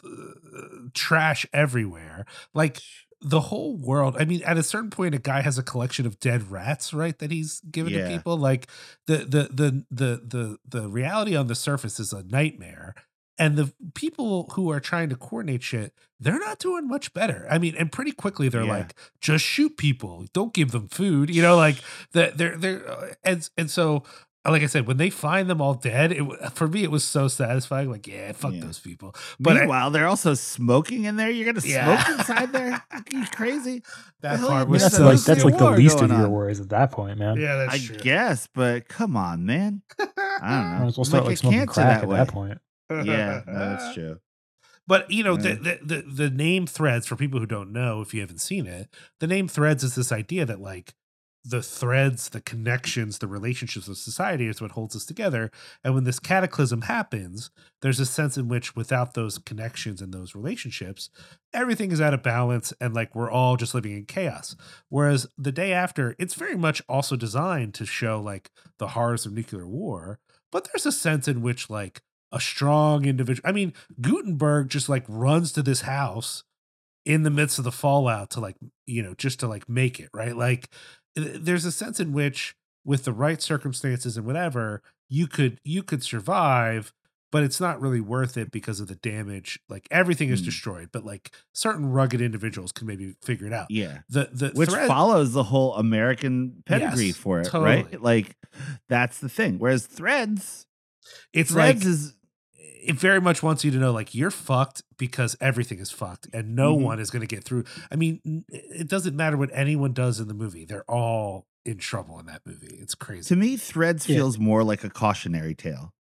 trash 0.95 1.47
everywhere. 1.53 2.27
Like 2.55 2.81
the 3.21 3.41
whole 3.41 3.77
world. 3.77 4.17
I 4.19 4.25
mean, 4.25 4.43
at 4.43 4.59
a 4.59 4.63
certain 4.63 4.91
point, 4.91 5.15
a 5.15 5.19
guy 5.19 5.43
has 5.43 5.57
a 5.57 5.63
collection 5.63 6.07
of 6.07 6.19
dead 6.19 6.51
rats, 6.51 6.93
right? 6.93 7.17
That 7.19 7.31
he's 7.31 7.61
given 7.61 7.93
Yeah. 7.93 8.09
to 8.09 8.17
people. 8.17 8.37
Like 8.37 8.67
the 9.07 9.19
the 9.19 9.49
the 9.53 9.85
the 9.91 10.23
the 10.27 10.57
the 10.81 10.89
reality 10.89 11.37
on 11.37 11.47
the 11.47 11.55
surface 11.55 12.01
is 12.01 12.13
a 12.13 12.25
nightmare. 12.25 12.95
And 13.39 13.57
the 13.57 13.73
people 13.95 14.51
who 14.53 14.71
are 14.71 14.81
trying 14.81 15.09
to 15.09 15.17
coordinate 15.17 15.63
shit, 15.63 15.93
they're 16.21 16.39
not 16.39 16.59
doing 16.59 16.87
much 16.87 17.13
better. 17.15 17.47
I 17.51 17.59
mean, 17.59 17.75
and 17.79 17.91
pretty 17.91 18.13
quickly 18.13 18.49
they're 18.49 18.65
Yeah. 18.65 18.71
like, 18.79 18.95
just 19.21 19.45
shoot 19.45 19.77
people, 19.77 20.27
don't 20.33 20.53
give 20.53 20.71
them 20.73 20.89
food. 20.89 21.31
You 21.31 21.43
know, 21.43 21.57
like 21.57 21.77
that. 22.13 22.37
They're 22.39 22.57
they're 22.57 22.89
uh, 22.91 23.15
and 23.25 23.49
and 23.57 23.71
so. 23.71 24.05
Like 24.45 24.65
I 24.65 24.67
said, 24.67 24.89
when 24.89 24.97
they 24.97 25.09
find 25.09 25.49
them 25.49 25.61
all 25.61 25.75
dead, 25.75 26.11
it, 26.11 26.25
for 26.57 26.67
me 26.67 26.83
it 26.83 26.91
was 26.91 27.05
so 27.05 27.29
satisfying. 27.29 27.89
Like, 27.93 28.09
yeah, 28.09 28.33
fuck 28.33 28.53
Yeah. 28.53 28.63
those 28.65 28.81
people. 28.81 29.15
But 29.39 29.57
I- 29.57 29.89
they're 29.91 30.09
also 30.09 30.35
smoking 30.35 31.05
in 31.05 31.15
there. 31.15 31.31
You're 31.31 31.53
gonna 31.53 31.65
Yeah. 31.65 32.03
smoke 32.03 32.19
inside 32.19 32.53
there? 32.53 32.73
Are 32.91 33.05
you 33.13 33.25
crazy? 33.27 33.85
that 34.21 34.41
hell 34.41 34.49
part 34.49 34.67
was 34.69 34.83
that's 34.83 34.99
There's 34.99 35.29
like 35.29 35.37
that's 35.37 35.45
like 35.45 35.59
the 35.59 35.71
least 35.71 36.01
of 36.01 36.11
your 36.11 36.25
on. 36.25 36.31
worries 36.33 36.59
at 36.59 36.71
that 36.71 36.91
point, 36.91 37.21
man. 37.21 37.37
yeah, 37.41 37.55
that's 37.55 37.75
I 37.75 37.79
true. 37.87 37.97
guess, 37.99 38.49
but 38.53 38.89
come 38.89 39.17
on, 39.17 39.47
man. 39.47 39.83
I 40.01 40.05
don't 40.05 40.17
know. 40.19 40.79
Might 40.81 40.87
as 40.89 40.99
well 40.99 41.05
start 41.05 41.23
Make 41.23 41.27
like 41.29 41.35
a 41.35 41.37
smoking 41.37 41.59
cancer 41.61 41.75
crack 41.75 41.87
that 41.99 42.03
at 42.03 42.09
way. 42.09 42.17
that 42.17 42.29
point. 42.29 42.59
Yeah, 42.91 43.43
no, 43.47 43.71
that's 43.71 43.93
true. 43.95 44.21
But 44.87 45.11
you 45.11 45.23
know, 45.25 45.37
Yeah. 45.37 45.55
the 45.55 45.79
the 45.83 46.03
the 46.03 46.31
name 46.31 46.67
threads 46.67 47.07
for 47.07 47.17
people 47.17 47.41
who 47.41 47.47
don't 47.47 47.73
know, 47.73 48.01
if 48.01 48.15
you 48.15 48.21
haven't 48.21 48.41
seen 48.41 48.67
it, 48.67 48.95
the 49.21 49.27
name 49.27 49.49
threads 49.49 49.85
is 49.85 49.95
this 49.95 50.13
idea 50.13 50.45
that 50.47 50.61
like 50.61 50.95
the 51.45 51.63
threads, 51.63 52.29
the 52.29 52.41
connections, 52.41 53.19
the 53.19 53.27
relationships 53.27 53.89
of 53.89 53.97
society 53.97 54.47
is 54.47 54.61
what 54.61 54.73
holds 54.73 54.95
us 54.95 55.05
together. 55.05 55.51
And 55.83 55.93
when 55.95 56.05
this 56.05 56.21
cataclysm 56.21 56.83
happens, 56.83 57.51
there's 57.81 57.99
a 57.99 58.07
sense 58.07 58.37
in 58.39 58.47
which 58.47 58.77
without 58.77 59.15
those 59.15 59.39
connections 59.39 60.01
and 60.01 60.15
those 60.15 60.37
relationships, 60.37 61.11
everything 61.53 61.91
is 61.91 62.01
out 62.01 62.15
of 62.15 62.23
balance 62.23 62.73
and 62.81 62.95
like 62.95 63.15
we're 63.15 63.31
all 63.31 63.57
just 63.57 63.75
living 63.75 63.93
in 63.93 64.05
chaos. 64.07 64.55
Whereas 64.89 65.27
the 65.37 65.51
day 65.53 65.73
after, 65.73 66.15
it's 66.19 66.35
very 66.35 66.57
much 66.57 66.81
also 66.89 67.17
designed 67.17 67.75
to 67.75 67.87
show 67.87 68.21
like 68.21 68.51
the 68.79 68.89
horrors 68.89 69.27
of 69.27 69.33
nuclear 69.33 69.67
war, 69.67 70.21
but 70.53 70.69
there's 70.73 70.87
a 70.87 70.93
sense 70.93 71.27
in 71.27 71.43
which 71.43 71.69
like 71.69 72.03
a 72.33 72.41
strong 72.41 73.05
individual. 73.05 73.49
I 73.49 73.53
mean, 73.53 73.73
Guttenberg 74.01 74.69
just 74.69 74.89
like 74.89 75.05
runs 75.09 75.53
to 75.53 75.63
this 75.63 75.83
house 75.83 76.45
in 77.05 77.23
the 77.25 77.31
midst 77.31 77.59
of 77.59 77.65
the 77.65 77.73
fallout 77.73 78.31
to 78.31 78.41
like, 78.41 78.57
you 78.87 79.03
know, 79.03 79.15
just 79.15 79.41
to 79.41 79.49
like 79.49 79.69
make 79.69 80.01
it, 80.01 80.09
right? 80.15 80.37
Like 80.37 80.69
there's 81.15 81.65
a 81.65 81.73
sense 81.73 82.01
in 82.01 82.13
which 82.13 82.55
with 82.85 83.05
the 83.05 83.13
right 83.13 83.41
circumstances 83.43 84.17
and 84.17 84.27
whatever, 84.27 84.83
you 85.09 85.27
could 85.27 85.61
you 85.65 85.83
could 85.83 86.03
survive, 86.03 86.93
but 87.31 87.43
it's 87.43 87.61
not 87.61 87.81
really 87.81 88.01
worth 88.01 88.37
it 88.37 88.51
because 88.51 88.81
of 88.81 88.89
the 88.89 88.95
damage. 88.95 89.59
Like 89.69 89.87
everything 89.91 90.31
is 90.31 90.41
Mm. 90.43 90.45
destroyed, 90.47 90.89
but 90.93 91.05
like 91.05 91.31
certain 91.53 91.91
rugged 91.91 92.21
individuals 92.21 92.73
can 92.73 92.87
maybe 92.87 93.15
figure 93.23 93.47
it 93.47 93.53
out. 93.53 93.67
Yeah. 93.71 93.99
The 94.09 94.31
the 94.33 94.49
Which 94.55 94.71
thread- 94.71 94.89
follows 94.89 95.33
the 95.33 95.45
whole 95.45 95.75
American 95.75 96.63
pedigree 96.67 97.07
Yes, 97.09 97.17
for 97.17 97.41
it, 97.41 97.45
totally. 97.45 97.65
right? 97.83 98.03
Like 98.03 98.37
that's 98.89 99.19
the 99.19 99.29
thing. 99.29 99.59
Whereas 99.59 99.87
threads, 99.87 100.67
it's 101.33 101.51
like 101.55 101.79
threads 101.81 101.87
is 101.87 102.15
it 102.75 102.97
very 102.97 103.21
much 103.21 103.43
wants 103.43 103.65
you 103.65 103.71
to 103.71 103.77
know 103.79 103.93
like 103.93 104.15
you're 104.15 104.31
fucked 104.31 104.83
because 104.99 105.37
everything 105.41 105.79
is 105.79 105.91
fucked 105.91 106.27
and 106.33 106.55
no 106.57 106.77
Mhm. 106.77 106.83
one 106.83 107.01
is 107.01 107.11
going 107.11 107.21
to 107.27 107.27
get 107.27 107.45
through. 107.45 107.65
I 107.91 107.97
mean, 107.97 108.45
it 108.49 108.89
doesn't 108.89 109.15
matter 109.17 109.37
what 109.37 109.51
anyone 109.53 109.93
does 109.93 110.19
in 110.21 110.29
the 110.29 110.35
movie. 110.35 110.65
They're 110.65 110.89
all 110.91 111.47
in 111.65 111.79
trouble 111.79 112.19
in 112.19 112.27
that 112.27 112.43
movie. 112.45 112.77
It's 112.81 112.95
crazy. 112.95 113.29
to 113.29 113.37
me, 113.37 113.57
threads 113.57 114.09
Yeah. 114.09 114.17
feels 114.17 114.39
more 114.39 114.65
like 114.65 114.83
a 114.83 114.91
cautionary 114.91 115.55
tale. 115.55 115.93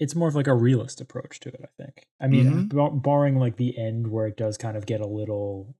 It's 0.00 0.16
more 0.16 0.26
of 0.28 0.34
like 0.34 0.48
a 0.48 0.54
realist 0.54 1.00
approach 1.00 1.38
to 1.40 1.50
it, 1.50 1.60
I 1.62 1.82
think. 1.82 2.08
I 2.20 2.26
mean, 2.26 2.46
Mhm. 2.50 2.68
bar- 2.74 2.90
barring 2.90 3.36
like 3.38 3.56
the 3.56 3.78
end 3.78 4.08
where 4.08 4.26
it 4.26 4.36
does 4.36 4.58
kind 4.58 4.76
of 4.76 4.86
get 4.86 5.00
a 5.00 5.06
little 5.06 5.76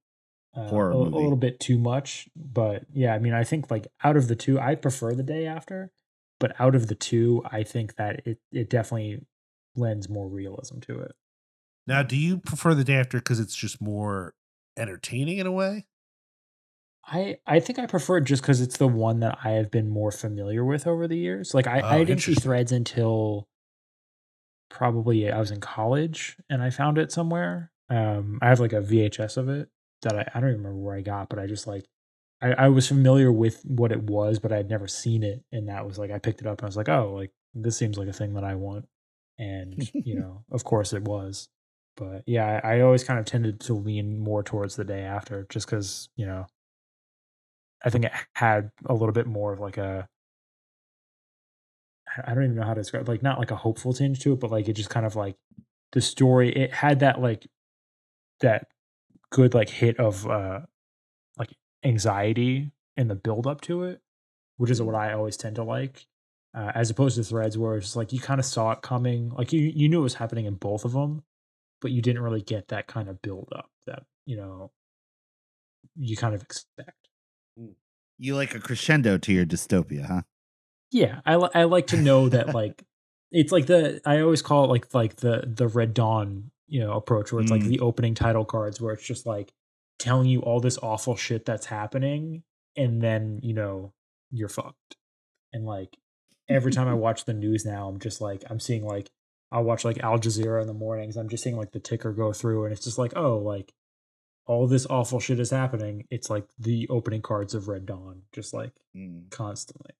uh, 0.56 0.68
Horror 0.68 0.92
a, 0.92 0.96
a 0.96 0.98
little 0.98 1.34
bit 1.36 1.58
too 1.58 1.76
much, 1.80 2.28
but 2.36 2.84
yeah, 2.92 3.12
I 3.12 3.18
mean, 3.18 3.32
I 3.32 3.42
think 3.42 3.72
like 3.72 3.88
out 4.04 4.16
of 4.16 4.28
the 4.28 4.36
two, 4.36 4.60
I 4.60 4.76
prefer 4.76 5.12
the 5.12 5.24
day 5.24 5.46
after, 5.48 5.90
but 6.38 6.54
out 6.60 6.76
of 6.76 6.86
the 6.86 6.94
two, 6.94 7.42
I 7.50 7.64
think 7.64 7.96
that 7.96 8.24
it 8.24 8.38
it 8.52 8.70
definitely 8.70 9.26
lends 9.76 10.08
more 10.08 10.28
realism 10.28 10.78
to 10.80 11.00
it. 11.00 11.12
now, 11.86 12.02
do 12.02 12.16
you 12.16 12.38
prefer 12.38 12.74
the 12.74 12.84
day 12.84 12.96
after 12.96 13.18
because 13.18 13.40
it's 13.40 13.54
just 13.56 13.80
more 13.80 14.34
entertaining 14.76 15.38
in 15.38 15.46
a 15.46 15.52
way? 15.52 15.86
I 17.06 17.36
I 17.46 17.60
think 17.60 17.78
I 17.78 17.86
prefer 17.86 18.18
it 18.18 18.24
just 18.24 18.42
because 18.42 18.60
it's 18.60 18.78
the 18.78 18.88
one 18.88 19.20
that 19.20 19.38
I 19.44 19.50
have 19.50 19.70
been 19.70 19.90
more 19.90 20.10
familiar 20.10 20.64
with 20.64 20.86
over 20.86 21.06
the 21.06 21.18
years. 21.18 21.52
Like 21.52 21.66
I, 21.66 21.80
Oh, 21.80 21.88
I 21.88 22.04
didn't 22.04 22.22
see. 22.22 22.34
Threads 22.34 22.72
until 22.72 23.46
probably 24.70 25.30
I 25.30 25.38
was 25.38 25.50
in 25.50 25.60
college 25.60 26.36
and 26.48 26.62
I 26.62 26.70
found 26.70 26.98
it 26.98 27.12
somewhere. 27.12 27.70
Um, 27.90 28.38
I 28.42 28.48
have 28.48 28.60
like 28.60 28.72
a 28.72 28.80
VHS 28.80 29.36
of 29.36 29.48
it 29.48 29.68
that 30.02 30.14
I, 30.16 30.30
I 30.34 30.40
don't 30.40 30.50
even 30.50 30.62
remember 30.62 30.80
where 30.80 30.96
I 30.96 31.02
got, 31.02 31.28
but 31.28 31.38
I 31.38 31.46
just 31.46 31.66
like 31.66 31.86
I, 32.40 32.52
I 32.52 32.68
was 32.68 32.88
familiar 32.88 33.30
with 33.30 33.62
what 33.64 33.92
it 33.92 34.02
was, 34.02 34.38
but 34.38 34.52
I 34.52 34.56
had 34.56 34.70
never 34.70 34.88
seen 34.88 35.22
it, 35.22 35.44
and 35.52 35.68
that 35.68 35.86
was 35.86 35.98
like 35.98 36.10
I 36.10 36.18
picked 36.18 36.40
it 36.40 36.46
up 36.46 36.58
and 36.58 36.64
I 36.64 36.68
was 36.68 36.76
like, 36.76 36.88
oh, 36.88 37.12
like 37.14 37.30
this 37.54 37.76
seems 37.76 37.98
like 37.98 38.08
a 38.08 38.12
thing 38.12 38.34
that 38.34 38.44
I 38.44 38.54
want, 38.54 38.86
and 39.38 39.90
you 39.94 40.14
know, 40.14 40.44
of 40.50 40.64
course 40.64 40.92
it 40.92 41.02
was. 41.02 41.48
But 41.96 42.24
yeah, 42.26 42.60
I, 42.64 42.76
I 42.76 42.80
always 42.80 43.04
kind 43.04 43.20
of 43.20 43.26
tended 43.26 43.60
to 43.60 43.74
lean 43.74 44.18
more 44.18 44.42
towards 44.42 44.76
the 44.76 44.84
day 44.84 45.02
after, 45.02 45.46
just 45.48 45.66
because 45.66 46.08
you 46.16 46.26
know 46.26 46.46
I 47.84 47.90
think 47.90 48.06
it 48.06 48.12
had 48.34 48.70
a 48.86 48.94
little 48.94 49.12
bit 49.12 49.26
more 49.26 49.52
of 49.52 49.60
like 49.60 49.76
a 49.76 50.08
I 52.26 52.34
don't 52.34 52.44
even 52.44 52.56
know 52.56 52.64
how 52.64 52.74
to 52.74 52.80
describe 52.80 53.08
like 53.08 53.22
not 53.22 53.38
like 53.38 53.50
a 53.50 53.56
hopeful 53.56 53.92
tinge 53.92 54.20
to 54.20 54.32
it, 54.32 54.40
but 54.40 54.50
like 54.50 54.68
it 54.68 54.74
just 54.74 54.90
kind 54.90 55.04
of 55.04 55.16
like 55.16 55.36
the 55.92 56.00
story 56.00 56.50
it 56.50 56.72
had 56.72 57.00
that 57.00 57.20
like 57.20 57.46
that 58.40 58.68
good 59.30 59.54
like 59.54 59.68
hit 59.68 59.98
of 59.98 60.26
uh 60.28 60.60
like 61.38 61.54
anxiety 61.84 62.72
in 62.96 63.08
the 63.08 63.14
build 63.14 63.46
up 63.46 63.60
to 63.62 63.84
it, 63.84 64.00
which 64.56 64.70
is 64.70 64.80
what 64.80 64.94
I 64.94 65.12
always 65.12 65.36
tend 65.36 65.56
to 65.56 65.64
like. 65.64 66.06
Uh, 66.54 66.70
as 66.74 66.88
opposed 66.88 67.16
to 67.16 67.24
threads 67.24 67.58
where 67.58 67.76
it's 67.76 67.96
like 67.96 68.12
you 68.12 68.20
kind 68.20 68.38
of 68.38 68.46
saw 68.46 68.70
it 68.70 68.80
coming, 68.80 69.30
like 69.30 69.52
you 69.52 69.60
you 69.74 69.88
knew 69.88 69.98
it 69.98 70.02
was 70.04 70.14
happening 70.14 70.46
in 70.46 70.54
both 70.54 70.84
of 70.84 70.92
them, 70.92 71.24
but 71.80 71.90
you 71.90 72.00
didn't 72.00 72.22
really 72.22 72.42
get 72.42 72.68
that 72.68 72.86
kind 72.86 73.08
of 73.08 73.20
build 73.22 73.48
up 73.56 73.68
that 73.86 74.04
you 74.24 74.36
know 74.36 74.70
you 75.96 76.16
kind 76.16 76.34
of 76.34 76.42
expect. 76.42 76.96
You 78.18 78.36
like 78.36 78.54
a 78.54 78.60
crescendo 78.60 79.18
to 79.18 79.32
your 79.32 79.44
dystopia, 79.44 80.06
huh? 80.06 80.22
Yeah, 80.92 81.20
I 81.26 81.34
li- 81.36 81.50
I 81.54 81.64
like 81.64 81.88
to 81.88 81.96
know 81.96 82.28
that 82.28 82.54
like 82.54 82.84
it's 83.32 83.50
like 83.50 83.66
the 83.66 84.00
I 84.06 84.20
always 84.20 84.42
call 84.42 84.64
it 84.64 84.68
like 84.68 84.94
like 84.94 85.16
the 85.16 85.42
the 85.52 85.66
Red 85.66 85.92
Dawn 85.94 86.50
you 86.68 86.80
know 86.80 86.92
approach 86.92 87.32
where 87.32 87.42
it's 87.42 87.50
like 87.50 87.62
Mm. 87.62 87.68
the 87.68 87.80
opening 87.80 88.14
title 88.14 88.44
cards 88.44 88.80
where 88.80 88.94
it's 88.94 89.04
just 89.04 89.26
like 89.26 89.52
telling 89.98 90.28
you 90.28 90.40
all 90.40 90.60
this 90.60 90.78
awful 90.78 91.16
shit 91.16 91.44
that's 91.44 91.66
happening 91.66 92.42
and 92.76 93.02
then 93.02 93.40
you 93.42 93.54
know 93.54 93.92
you're 94.30 94.48
fucked 94.48 94.96
and 95.52 95.64
like 95.66 95.96
every 96.48 96.72
time 96.72 96.88
I 96.88 96.94
watch 96.94 97.24
the 97.24 97.34
news 97.34 97.64
now 97.64 97.88
I'm 97.88 97.98
just 97.98 98.20
like 98.20 98.44
I'm 98.50 98.60
seeing 98.60 98.84
like 98.84 99.10
I'll 99.52 99.64
watch 99.64 99.84
like 99.84 99.98
Al 100.02 100.18
Jazeera 100.18 100.60
in 100.60 100.66
the 100.66 100.74
mornings 100.74 101.16
I'm 101.16 101.28
just 101.28 101.42
seeing 101.44 101.56
like 101.56 101.72
the 101.72 101.80
ticker 101.80 102.12
go 102.12 102.32
through 102.32 102.64
and 102.64 102.72
it's 102.72 102.84
just 102.84 102.98
like 102.98 103.12
oh 103.16 103.38
like 103.38 103.72
all 104.46 104.66
this 104.66 104.86
awful 104.90 105.20
shit 105.20 105.40
is 105.40 105.48
happening. 105.50 106.04
It's 106.10 106.28
like 106.28 106.44
the 106.58 106.86
opening 106.90 107.22
cards 107.22 107.54
of 107.54 107.66
Red 107.68 107.86
Dawn 107.86 108.22
just 108.32 108.52
like 108.52 108.72
Mm. 108.94 109.30
constantly. 109.30 109.92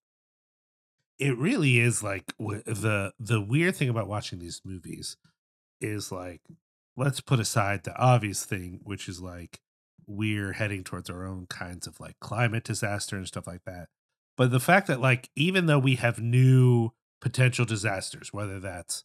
It 1.18 1.38
really 1.38 1.78
is 1.78 2.02
like 2.02 2.34
the 2.38 3.12
the 3.18 3.40
weird 3.40 3.76
thing 3.76 3.88
about 3.88 4.08
watching 4.08 4.38
these 4.40 4.60
movies 4.64 5.16
is 5.80 6.10
like 6.12 6.42
let's 6.96 7.20
put 7.20 7.40
aside 7.40 7.84
the 7.84 7.96
obvious 7.96 8.44
thing 8.44 8.80
which 8.82 9.08
is 9.08 9.20
like 9.20 9.60
we're 10.06 10.52
heading 10.52 10.84
towards 10.84 11.08
our 11.08 11.24
own 11.26 11.46
kinds 11.46 11.86
of 11.86 11.98
like 12.00 12.14
climate 12.20 12.64
disaster 12.64 13.16
and 13.16 13.26
stuff 13.26 13.46
like 13.46 13.64
that 13.64 13.88
but 14.36 14.50
the 14.50 14.60
fact 14.60 14.86
that 14.86 15.00
like 15.00 15.30
even 15.36 15.66
though 15.66 15.78
we 15.78 15.96
have 15.96 16.18
new 16.18 16.90
potential 17.20 17.64
disasters 17.64 18.32
whether 18.32 18.60
that's 18.60 19.04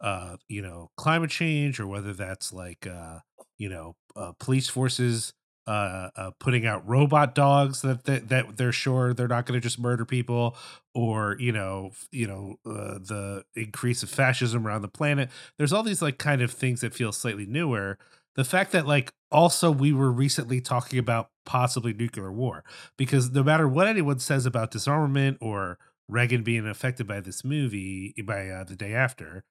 uh 0.00 0.36
you 0.48 0.62
know 0.62 0.90
climate 0.96 1.30
change 1.30 1.78
or 1.78 1.86
whether 1.86 2.12
that's 2.12 2.52
like 2.52 2.86
uh 2.86 3.18
you 3.58 3.68
know 3.68 3.94
uh, 4.16 4.32
police 4.40 4.68
forces 4.68 5.32
uh, 5.66 6.08
uh 6.16 6.30
putting 6.40 6.66
out 6.66 6.88
robot 6.88 7.34
dogs 7.34 7.82
that 7.82 8.04
that, 8.04 8.56
they're 8.56 8.72
sure 8.72 9.14
they're 9.14 9.28
not 9.28 9.46
going 9.46 9.60
to 9.60 9.62
just 9.62 9.78
murder 9.78 10.04
people 10.04 10.56
or 10.94 11.36
you 11.38 11.52
know 11.52 11.90
you 12.10 12.26
know 12.26 12.56
uh, 12.66 12.98
the 12.98 13.44
increase 13.54 14.02
of 14.02 14.10
fascism 14.10 14.66
around 14.66 14.82
the 14.82 14.88
planet 14.88 15.28
there's 15.58 15.72
all 15.72 15.82
these 15.82 16.02
like 16.02 16.18
kind 16.18 16.42
of 16.42 16.50
things 16.50 16.80
that 16.80 16.94
feel 16.94 17.12
slightly 17.12 17.46
newer 17.46 17.98
the 18.40 18.44
fact 18.44 18.72
that 18.72 18.86
like 18.86 19.12
also 19.30 19.70
we 19.70 19.92
were 19.92 20.10
recently 20.10 20.62
talking 20.62 20.98
about 20.98 21.28
possibly 21.44 21.92
nuclear 21.92 22.32
war 22.32 22.64
because 22.96 23.30
no 23.30 23.42
matter 23.42 23.68
what 23.68 23.86
anyone 23.86 24.18
says 24.18 24.46
about 24.46 24.70
disarmament 24.70 25.36
or 25.42 25.78
reagan 26.08 26.42
being 26.42 26.66
affected 26.66 27.06
by 27.06 27.20
this 27.20 27.44
movie 27.44 28.14
by 28.24 28.48
uh, 28.48 28.64
the 28.64 28.74
day 28.74 28.94
after 28.94 29.44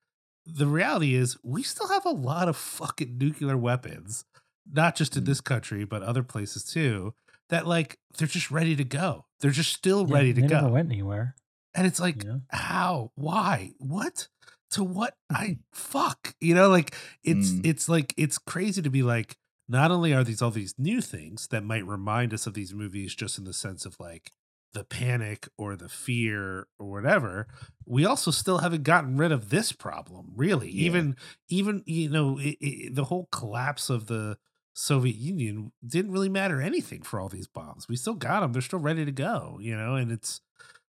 the 0.44 0.66
reality 0.66 1.14
is 1.14 1.38
we 1.44 1.62
still 1.62 1.88
have 1.90 2.04
a 2.04 2.10
lot 2.10 2.50
of 2.50 2.58
fucking 2.58 3.16
nuclear 3.20 3.56
weapons 3.56 4.26
not 4.72 4.96
just 4.96 5.16
in 5.16 5.22
Mm. 5.24 5.28
this 5.28 5.42
country 5.42 5.86
but 5.86 6.02
other 6.02 6.24
places 6.24 6.64
too 6.64 7.14
that 7.50 7.68
like 7.68 8.00
they're 8.18 8.28
just 8.28 8.50
ready 8.50 8.76
to 8.76 8.84
go 8.84 9.26
they're 9.40 9.52
just 9.52 9.72
still 9.72 10.08
Yeah, 10.08 10.16
ready 10.16 10.34
to 10.34 10.42
they 10.42 10.48
go 10.48 10.56
never 10.62 10.70
went 10.74 10.90
anywhere 10.92 11.36
and 11.76 11.86
it's 11.86 12.00
like, 12.00 12.26
know? 12.26 12.42
how? 12.50 13.12
Why? 13.14 13.74
What? 13.78 14.28
To 14.72 14.84
what? 14.84 15.16
I 15.32 15.58
fuck. 15.74 16.36
You 16.40 16.54
know, 16.56 16.70
like 16.70 16.96
it's 17.24 17.52
Mm. 17.52 17.66
it's 17.66 17.90
like 17.90 18.14
it's 18.18 18.38
crazy 18.38 18.82
to 18.82 18.90
be 18.90 19.02
like, 19.04 19.38
not 19.68 19.92
only 19.92 20.14
are 20.14 20.24
these 20.24 20.42
all 20.42 20.52
these 20.52 20.76
new 20.78 21.02
things 21.02 21.48
that 21.48 21.64
might 21.64 21.86
remind 21.88 22.34
us 22.34 22.46
of 22.48 22.54
these 22.54 22.74
movies 22.74 23.16
just 23.16 23.38
in 23.38 23.46
the 23.46 23.54
sense 23.54 23.86
of 23.86 24.00
like, 24.00 24.32
the 24.74 24.84
panic 24.84 25.48
or 25.58 25.76
the 25.76 25.90
fear 25.90 26.68
or 26.78 26.92
whatever 26.92 27.48
we 27.88 28.06
also 28.06 28.30
still 28.30 28.60
haven't 28.60 28.84
gotten 28.84 29.18
rid 29.18 29.32
of 29.32 29.50
this 29.50 29.72
problem 29.72 30.32
really 30.36 30.70
Yeah. 30.70 30.86
even 30.86 31.16
even 31.48 31.82
you 31.88 32.08
know 32.08 32.38
it, 32.38 32.56
it, 32.62 32.94
the 32.94 33.06
whole 33.06 33.28
collapse 33.32 33.90
of 33.90 34.06
the 34.06 34.38
soviet 34.76 35.16
union 35.16 35.72
didn't 35.84 36.12
really 36.12 36.30
matter 36.30 36.62
anything 36.62 37.02
for 37.02 37.20
all 37.20 37.30
these 37.30 37.48
bombs 37.48 37.88
we 37.90 37.96
still 37.96 38.14
got 38.14 38.42
them 38.42 38.54
they're 38.54 38.62
still 38.62 38.78
ready 38.78 39.06
to 39.06 39.12
go 39.12 39.58
you 39.60 39.76
know 39.76 39.96
and 39.96 40.12
it's 40.12 40.40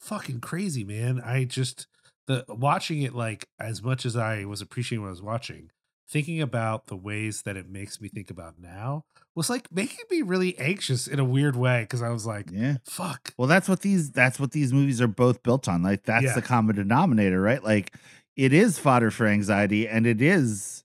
fucking 0.00 0.40
crazy 0.40 0.82
man 0.82 1.20
i 1.20 1.44
just 1.44 1.86
the 2.30 2.44
watching 2.48 3.02
it 3.02 3.14
like 3.14 3.46
as 3.58 3.82
much 3.82 4.06
as 4.06 4.16
i 4.16 4.44
was 4.44 4.60
appreciating 4.60 5.02
what 5.02 5.08
i 5.08 5.10
was 5.10 5.22
watching 5.22 5.70
thinking 6.08 6.40
about 6.40 6.86
the 6.86 6.96
ways 6.96 7.42
that 7.42 7.56
it 7.56 7.68
makes 7.68 8.00
me 8.00 8.08
think 8.08 8.30
about 8.30 8.58
now 8.58 9.04
was 9.34 9.48
like 9.48 9.70
making 9.70 10.04
me 10.10 10.22
really 10.22 10.58
anxious 10.58 11.06
in 11.06 11.18
a 11.18 11.24
weird 11.24 11.56
way 11.56 11.82
because 11.82 12.02
i 12.02 12.08
was 12.08 12.26
like 12.26 12.50
Yeah. 12.52 12.76
fuck 12.84 13.32
Well, 13.38 13.48
that's 13.48 13.68
what 13.68 13.80
these 13.80 14.10
that's 14.10 14.38
what 14.40 14.52
these 14.52 14.72
movies 14.72 15.00
are 15.00 15.08
both 15.08 15.42
built 15.42 15.68
on. 15.68 15.82
Like 15.82 16.02
that's 16.04 16.24
Yeah. 16.26 16.34
the 16.34 16.42
common 16.42 16.76
denominator, 16.76 17.40
right? 17.40 17.62
Like 17.62 17.94
it 18.36 18.52
is 18.52 18.78
fodder 18.78 19.10
for 19.10 19.26
anxiety 19.26 19.86
and 19.88 20.06
it 20.06 20.20
is 20.20 20.84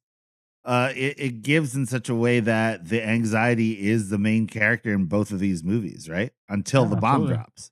uh 0.64 0.92
it, 0.96 1.16
it 1.20 1.42
gives 1.42 1.76
in 1.76 1.86
such 1.86 2.08
a 2.10 2.16
way 2.16 2.40
that 2.40 2.90
the 2.90 3.02
anxiety 3.06 3.88
is 3.90 4.10
the 4.10 4.18
main 4.20 4.48
character 4.48 4.94
in 4.94 5.06
both 5.06 5.32
of 5.32 5.40
these 5.40 5.64
movies, 5.64 6.08
right? 6.10 6.32
Until 6.50 6.84
Yeah, 6.84 6.90
the 6.92 6.96
bomb 6.98 7.14
absolutely. 7.22 7.36
drops. 7.38 7.72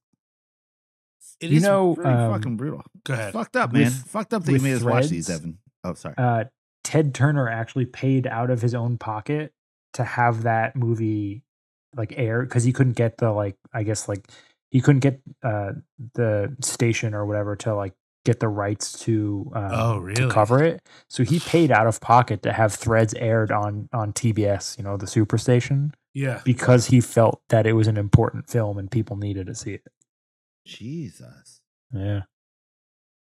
It 1.43 1.51
You 1.51 1.57
is 1.57 1.63
know, 1.63 1.95
Pretty 1.95 2.09
um, 2.09 2.31
fucking 2.31 2.57
brutal. 2.57 2.83
go 3.03 3.13
ahead 3.13 3.33
Fucked 3.33 3.55
up, 3.57 3.71
man. 3.73 3.83
with- 3.83 3.93
Fucked 4.07 4.33
up 4.33 4.43
that 4.43 4.51
you 4.51 4.59
made 4.59 4.73
us 4.73 4.83
watch 4.83 5.07
these, 5.07 5.29
Evan. 5.29 5.57
Oh, 5.83 5.93
sorry. 5.93 6.15
uh, 6.17 6.45
Ted 6.83 7.13
Turner 7.13 7.47
actually 7.49 7.85
paid 7.85 8.27
out 8.27 8.49
of 8.49 8.61
his 8.61 8.73
own 8.75 8.97
pocket 8.97 9.51
to 9.93 10.03
have 10.03 10.43
that 10.43 10.75
movie 10.75 11.43
like 11.95 12.13
air 12.17 12.41
because 12.43 12.63
he 12.63 12.73
couldn't 12.73 12.93
get 12.93 13.17
the 13.17 13.31
like 13.31 13.55
I 13.73 13.83
guess 13.83 14.07
like 14.09 14.27
he 14.71 14.81
couldn't 14.81 15.01
get 15.01 15.21
uh 15.43 15.73
the 16.15 16.55
station 16.61 17.13
or 17.13 17.25
whatever 17.25 17.55
to 17.57 17.75
like 17.75 17.93
get 18.25 18.39
the 18.39 18.47
rights 18.47 18.99
to 19.03 19.51
um, 19.53 19.69
Oh, 19.71 19.93
to 19.99 20.01
really? 20.01 20.29
cover 20.31 20.63
it. 20.63 20.81
So 21.09 21.23
he 21.23 21.39
paid 21.39 21.71
out 21.71 21.85
of 21.87 22.01
pocket 22.01 22.41
to 22.43 22.53
have 22.53 22.73
Threads 22.73 23.13
aired 23.13 23.51
on 23.51 23.87
on 23.93 24.11
TBS, 24.13 24.77
you 24.77 24.83
know, 24.83 24.97
the 24.97 25.05
Superstation, 25.05 25.91
yeah 26.13 26.41
because 26.43 26.87
he 26.87 26.99
felt 27.01 27.41
that 27.49 27.65
it 27.67 27.73
was 27.73 27.87
an 27.87 27.97
important 27.97 28.49
film 28.49 28.77
and 28.77 28.89
people 28.89 29.15
needed 29.15 29.47
to 29.47 29.55
see 29.55 29.73
it. 29.75 29.83
Jesus. 30.65 31.61
Yeah, 31.93 32.21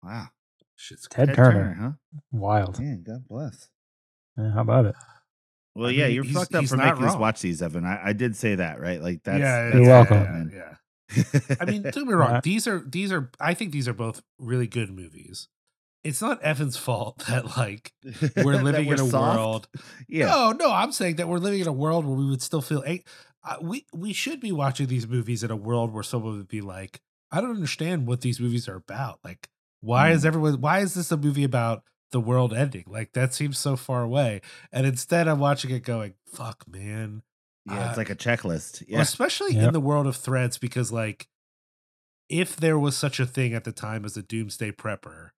Wow. 0.02 0.28
shit's 0.76 1.06
Ted, 1.08 1.28
Ted 1.28 1.36
Turner, 1.36 1.76
huh? 1.80 2.18
wild. 2.32 2.78
Yeah, 2.80 2.96
God 3.06 3.24
bless. 3.28 3.68
Yeah, 4.38 4.52
how 4.52 4.60
about 4.62 4.86
it? 4.86 4.94
Well, 5.74 5.88
I 5.88 5.92
yeah, 5.92 6.06
mean, 6.06 6.14
you're 6.14 6.24
he's- 6.24 6.36
fucked 6.36 6.54
up 6.54 6.66
for 6.66 6.76
not 6.76 6.94
making 6.94 7.08
us 7.08 7.16
watch 7.16 7.40
these, 7.42 7.60
Evan. 7.62 7.84
I, 7.84 8.08
I 8.08 8.12
did 8.12 8.36
say 8.36 8.54
that, 8.56 8.80
right? 8.80 9.00
Like 9.02 9.22
that's, 9.24 9.40
yeah, 9.40 9.64
that's 9.64 9.74
You're 9.76 9.84
welcome. 9.86 10.50
yeah, 10.52 10.74
yeah. 11.16 11.56
I 11.60 11.64
mean, 11.66 11.82
don't 11.82 11.92
get 11.94 12.06
me 12.06 12.14
wrong. 12.14 12.40
These 12.42 12.66
are 12.66 12.82
these 12.86 13.12
are. 13.12 13.30
I 13.40 13.54
think 13.54 13.72
these 13.72 13.86
are 13.88 13.92
both 13.92 14.22
really 14.38 14.66
good 14.66 14.90
movies. 14.90 15.48
It's 16.02 16.20
not 16.22 16.40
Evan's 16.42 16.76
fault 16.76 17.18
that 17.28 17.56
like 17.56 17.92
we're 18.36 18.56
living 18.62 18.86
in 18.88 18.94
a 18.94 18.98
soft? 19.08 19.36
world. 19.38 19.68
Yeah. 20.08 20.26
No, 20.26 20.52
no, 20.52 20.70
I'm 20.72 20.92
saying 20.92 21.16
that 21.16 21.28
we're 21.28 21.38
living 21.38 21.60
in 21.60 21.66
a 21.68 21.72
world 21.72 22.04
where 22.06 22.16
we 22.16 22.26
would 22.28 22.42
still 22.42 22.62
feel. 22.62 22.82
ang- 22.86 23.02
Uh, 23.46 23.56
we 23.60 23.84
we 23.92 24.12
should 24.12 24.40
be 24.40 24.52
watching 24.52 24.86
these 24.86 25.06
movies 25.06 25.42
in 25.44 25.50
a 25.50 25.56
world 25.56 25.92
where 25.92 26.02
someone 26.02 26.36
would 26.38 26.48
be 26.48 26.60
like, 26.62 27.00
I 27.34 27.40
don't 27.40 27.50
understand 27.50 28.06
what 28.06 28.20
these 28.20 28.38
movies 28.40 28.68
are 28.68 28.76
about. 28.76 29.18
Like, 29.24 29.48
why 29.80 30.10
is 30.12 30.22
Mm. 30.22 30.26
everyone? 30.26 30.60
Why 30.60 30.78
is 30.80 30.94
this 30.94 31.10
a 31.10 31.16
movie 31.16 31.44
about 31.44 31.82
the 32.12 32.20
world 32.20 32.52
ending? 32.54 32.84
Like 32.86 33.12
that 33.14 33.34
seems 33.34 33.58
so 33.58 33.74
far 33.76 34.02
away. 34.02 34.40
And 34.70 34.86
instead, 34.86 35.26
I'm 35.26 35.40
watching 35.40 35.70
it 35.72 35.80
going, 35.82 36.14
"Fuck, 36.26 36.66
man." 36.68 37.22
Yeah, 37.66 37.88
it's 37.88 37.98
Uh, 37.98 38.00
like 38.00 38.10
a 38.10 38.14
checklist. 38.16 38.84
Yeah. 38.86 39.00
especially 39.00 39.56
in 39.56 39.72
the 39.72 39.80
world 39.80 40.06
of 40.06 40.16
threads, 40.16 40.58
because 40.58 40.92
like 40.92 41.28
if 42.28 42.56
there 42.56 42.78
was 42.78 42.96
such 42.96 43.18
a 43.20 43.26
thing 43.26 43.52
at 43.54 43.64
the 43.64 43.72
time 43.72 44.04
as 44.04 44.16
a 44.16 44.22
doomsday 44.22 44.70
prepper, 44.72 45.30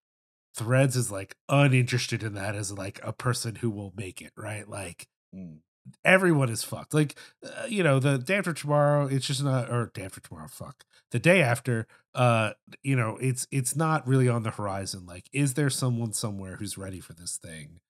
threads 0.54 0.96
is 0.96 1.10
like 1.10 1.36
uninterested 1.48 2.22
in 2.22 2.34
that 2.34 2.54
as 2.54 2.72
like 2.72 3.00
a 3.02 3.12
person 3.12 3.56
who 3.56 3.70
will 3.70 3.92
make 3.96 4.20
it, 4.20 4.32
right? 4.36 4.68
Like 4.68 5.08
Mm. 5.34 5.60
Everyone 6.04 6.48
is 6.48 6.64
fucked. 6.64 6.94
Like 6.94 7.16
uh, 7.44 7.66
you 7.68 7.82
know, 7.82 7.98
the 7.98 8.18
day 8.18 8.36
after 8.36 8.52
tomorrow, 8.52 9.06
it's 9.06 9.26
just 9.26 9.42
not 9.44 9.70
or 9.70 9.90
day 9.94 10.02
after 10.04 10.20
tomorrow, 10.20 10.48
fuck. 10.48 10.84
The 11.12 11.18
day 11.18 11.42
after, 11.42 11.86
uh, 12.14 12.52
you 12.82 12.96
know, 12.96 13.16
it's 13.20 13.46
it's 13.50 13.76
not 13.76 14.06
really 14.06 14.28
on 14.28 14.42
the 14.42 14.50
horizon. 14.50 15.06
Like, 15.06 15.28
is 15.32 15.54
there 15.54 15.70
someone 15.70 16.12
somewhere 16.12 16.56
who's 16.56 16.78
ready 16.78 17.00
for 17.00 17.12
this 17.14 17.36
thing? 17.36 17.80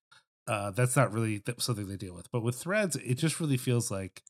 Uh, 0.49 0.71
that's 0.71 0.97
not 0.97 1.13
really 1.13 1.41
th- 1.41 1.61
something 1.61 1.89
they 1.89 1.97
deal 1.97 2.15
with. 2.15 2.31
But 2.31 2.43
with 2.43 2.57
threads, 2.57 2.97
it 2.97 3.15
just 3.15 3.41
really 3.41 3.57
feels 3.57 3.91
like, 3.91 4.23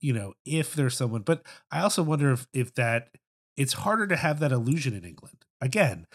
you 0.00 0.12
know, 0.12 0.34
if 0.44 0.74
there's 0.74 0.96
someone. 0.96 1.22
But 1.22 1.46
I 1.70 1.80
also 1.80 2.02
wonder 2.02 2.32
if 2.32 2.46
if 2.52 2.74
that 2.74 3.10
it's 3.56 3.74
harder 3.74 4.06
to 4.08 4.16
have 4.16 4.40
that 4.40 4.52
illusion 4.52 4.94
in 4.94 5.04
England. 5.04 5.44
Again, 5.60 6.06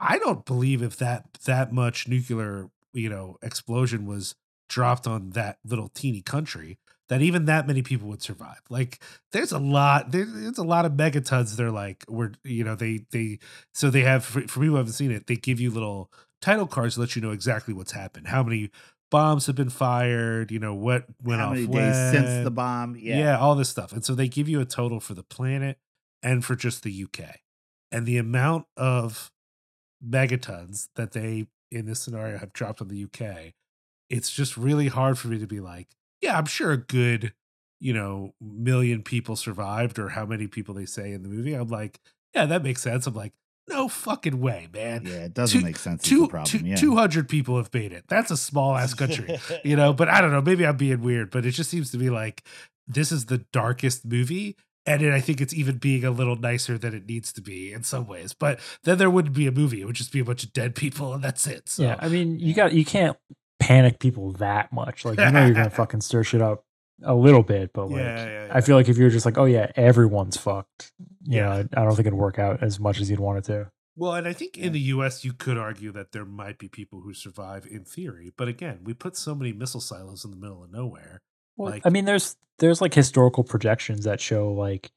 I 0.00 0.18
don't 0.18 0.44
believe 0.44 0.82
if 0.82 0.96
that 0.98 1.24
that 1.44 1.72
much 1.72 2.08
nuclear, 2.08 2.68
you 2.94 3.10
know, 3.10 3.36
explosion 3.42 4.06
was 4.06 4.34
dropped 4.72 5.06
on 5.06 5.30
that 5.30 5.58
little 5.64 5.88
teeny 5.88 6.22
country 6.22 6.78
that 7.10 7.20
even 7.20 7.44
that 7.44 7.66
many 7.66 7.82
people 7.82 8.08
would 8.08 8.22
survive. 8.22 8.62
Like 8.70 8.98
there's 9.32 9.52
a 9.52 9.58
lot 9.58 10.12
there, 10.12 10.24
there's 10.24 10.56
a 10.56 10.64
lot 10.64 10.86
of 10.86 10.92
megatons 10.92 11.54
they're 11.56 11.70
like 11.70 12.04
we're 12.08 12.32
you 12.42 12.64
know 12.64 12.74
they 12.74 13.04
they 13.10 13.38
so 13.74 13.90
they 13.90 14.00
have 14.00 14.24
for, 14.24 14.40
for 14.42 14.60
people 14.60 14.64
who 14.68 14.76
haven't 14.76 14.92
seen 14.92 15.10
it 15.10 15.26
they 15.26 15.36
give 15.36 15.60
you 15.60 15.70
little 15.70 16.10
title 16.40 16.66
cards 16.66 16.94
to 16.94 17.00
let 17.00 17.14
you 17.14 17.20
know 17.20 17.30
exactly 17.30 17.74
what's 17.74 17.92
happened 17.92 18.28
how 18.28 18.42
many 18.42 18.70
bombs 19.10 19.46
have 19.46 19.54
been 19.54 19.68
fired 19.68 20.50
you 20.50 20.58
know 20.58 20.74
what 20.74 21.04
went 21.22 21.40
How 21.40 21.48
off 21.48 21.54
many 21.54 21.66
days 21.66 21.94
since 22.10 22.44
the 22.44 22.50
bomb? 22.50 22.96
Yeah. 22.98 23.18
Yeah. 23.18 23.38
all 23.38 23.54
this 23.54 23.68
stuff. 23.68 23.92
And 23.92 24.02
so 24.02 24.14
they 24.14 24.26
give 24.26 24.48
you 24.48 24.60
a 24.60 24.64
total 24.64 24.98
for 24.98 25.12
the 25.12 25.22
planet 25.22 25.76
and 26.22 26.42
for 26.42 26.56
just 26.56 26.82
the 26.82 27.04
UK. 27.04 27.40
And 27.90 28.06
the 28.06 28.16
amount 28.16 28.64
of 28.76 29.30
megatons 30.02 30.88
that 30.96 31.12
they 31.12 31.46
in 31.70 31.84
this 31.84 32.00
scenario 32.00 32.38
have 32.38 32.52
dropped 32.54 32.80
on 32.80 32.88
the 32.88 33.04
UK, 33.04 33.52
it's 34.12 34.30
just 34.30 34.56
really 34.56 34.86
hard 34.88 35.18
for 35.18 35.26
me 35.28 35.38
to 35.38 35.46
be 35.46 35.58
like, 35.58 35.88
yeah, 36.20 36.38
I'm 36.38 36.44
sure 36.44 36.70
a 36.70 36.76
good, 36.76 37.32
you 37.80 37.92
know, 37.92 38.34
million 38.40 39.02
people 39.02 39.34
survived 39.34 39.98
or 39.98 40.10
how 40.10 40.24
many 40.26 40.46
people 40.46 40.74
they 40.74 40.86
say 40.86 41.12
in 41.12 41.22
the 41.24 41.28
movie. 41.28 41.54
I'm 41.54 41.68
like, 41.68 41.98
yeah, 42.34 42.46
that 42.46 42.62
makes 42.62 42.82
sense. 42.82 43.06
I'm 43.06 43.14
like, 43.14 43.32
no 43.68 43.88
fucking 43.88 44.40
way, 44.40 44.68
man. 44.72 45.04
Yeah, 45.06 45.24
it 45.24 45.34
doesn't 45.34 45.60
Two- 45.60 45.64
make 45.66 45.78
sense. 45.78 46.02
Two, 46.02 46.28
problem. 46.28 46.46
two- 46.60 46.66
yeah. 46.66 46.76
200 46.76 47.28
people 47.28 47.56
have 47.56 47.72
made 47.72 47.92
it. 47.92 48.04
That's 48.08 48.30
a 48.30 48.36
small 48.36 48.76
ass 48.76 48.92
country 48.94 49.38
you 49.64 49.76
know 49.76 49.92
but 49.92 50.08
i 50.08 50.20
don't 50.20 50.30
know 50.32 50.42
maybe 50.42 50.66
i'm 50.66 50.76
being 50.76 51.00
weird 51.00 51.30
but 51.30 51.46
it 51.46 51.52
just 51.52 51.70
seems 51.70 51.90
to 51.92 51.96
be 51.96 52.10
like 52.10 52.42
this 52.86 53.10
is 53.12 53.26
the 53.26 53.38
darkest 53.52 54.04
movie 54.04 54.56
and 54.84 55.00
it, 55.00 55.12
i 55.12 55.20
think 55.20 55.40
it's 55.40 55.54
even 55.54 55.78
being 55.78 56.04
a 56.04 56.10
little 56.10 56.36
nicer 56.36 56.76
than 56.76 56.92
it 56.94 57.06
needs 57.06 57.32
to 57.32 57.40
be 57.40 57.72
in 57.72 57.82
some 57.82 58.06
ways 58.06 58.34
but 58.34 58.58
then 58.84 58.98
there 58.98 59.08
wouldn't 59.10 59.34
be 59.34 59.46
a 59.46 59.52
movie 59.52 59.80
it 59.80 59.84
would 59.84 59.94
just 59.96 60.12
be 60.12 60.18
a 60.20 60.24
bunch 60.24 60.42
of 60.44 60.52
dead 60.52 60.74
people 60.74 61.12
and 61.14 61.22
that's 61.22 61.46
it 61.46 61.68
so 61.68 61.82
yeah, 61.84 61.96
I 62.00 62.08
mean, 62.08 62.38
you 62.40 62.52
got 62.54 62.72
you 62.72 62.84
can't 62.84 63.16
panic 63.62 63.98
people 63.98 64.32
that 64.32 64.72
much. 64.72 65.04
Like 65.04 65.18
you 65.18 65.30
know, 65.30 65.44
you're 65.46 65.54
gonna 65.54 65.70
fucking 65.82 66.00
stir 66.02 66.22
shit 66.24 66.42
up 66.42 66.64
a 67.04 67.14
little 67.14 67.42
bit, 67.42 67.72
but 67.72 67.86
like 67.90 68.00
yeah, 68.00 68.24
yeah, 68.24 68.46
yeah. 68.46 68.52
I 68.52 68.60
feel 68.60 68.76
like 68.76 68.88
if 68.88 68.96
you're 68.98 69.10
just 69.10 69.24
like, 69.26 69.38
oh 69.38 69.44
yeah, 69.46 69.70
everyone's 69.76 70.36
fucked. 70.36 70.92
You 71.24 71.38
Yeah. 71.38 71.42
know, 71.62 71.68
I 71.76 71.84
don't 71.84 71.94
think 71.96 72.06
it'd 72.06 72.18
work 72.18 72.38
out 72.38 72.62
as 72.62 72.78
much 72.80 73.00
as 73.00 73.10
you'd 73.10 73.20
want 73.20 73.38
it 73.38 73.44
to. 73.44 73.70
well 73.96 74.14
and 74.14 74.26
i 74.26 74.32
think 74.32 74.56
in 74.56 74.72
the 74.72 74.80
us 74.80 75.22
you 75.24 75.32
could 75.34 75.58
argue 75.58 75.92
that 75.92 76.12
there 76.12 76.24
might 76.24 76.58
be 76.58 76.66
people 76.68 77.00
who 77.02 77.12
survive 77.12 77.66
in 77.70 77.84
theory 77.84 78.32
but 78.38 78.48
again 78.48 78.78
we 78.84 78.94
put 78.94 79.14
so 79.16 79.34
many 79.34 79.52
missile 79.52 79.82
silos 79.82 80.24
in 80.24 80.30
the 80.30 80.36
middle 80.44 80.64
of 80.64 80.70
nowhere 80.72 81.20
Well, 81.56 81.72
Like- 81.72 81.86
I 81.86 81.90
mean, 81.90 82.06
there's 82.06 82.36
there's 82.58 82.80
like 82.80 82.94
historical 82.94 83.44
projections 83.44 84.04
that 84.04 84.18
show 84.20 84.50
like 84.52 84.90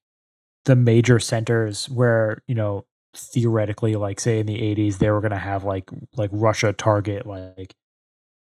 the 0.65 0.75
major 0.75 1.19
centers 1.19 1.89
where 1.89 2.41
you 2.47 2.55
know 2.55 2.85
theoretically, 3.33 3.95
like 3.95 4.19
say 4.19 4.39
in 4.39 4.45
the 4.45 4.59
80s, 4.75 4.97
they 4.99 5.09
were 5.09 5.21
gonna 5.21 5.37
have 5.51 5.63
like 5.63 5.89
like 6.15 6.29
Russia 6.33 6.71
target 6.73 7.25
like 7.25 7.73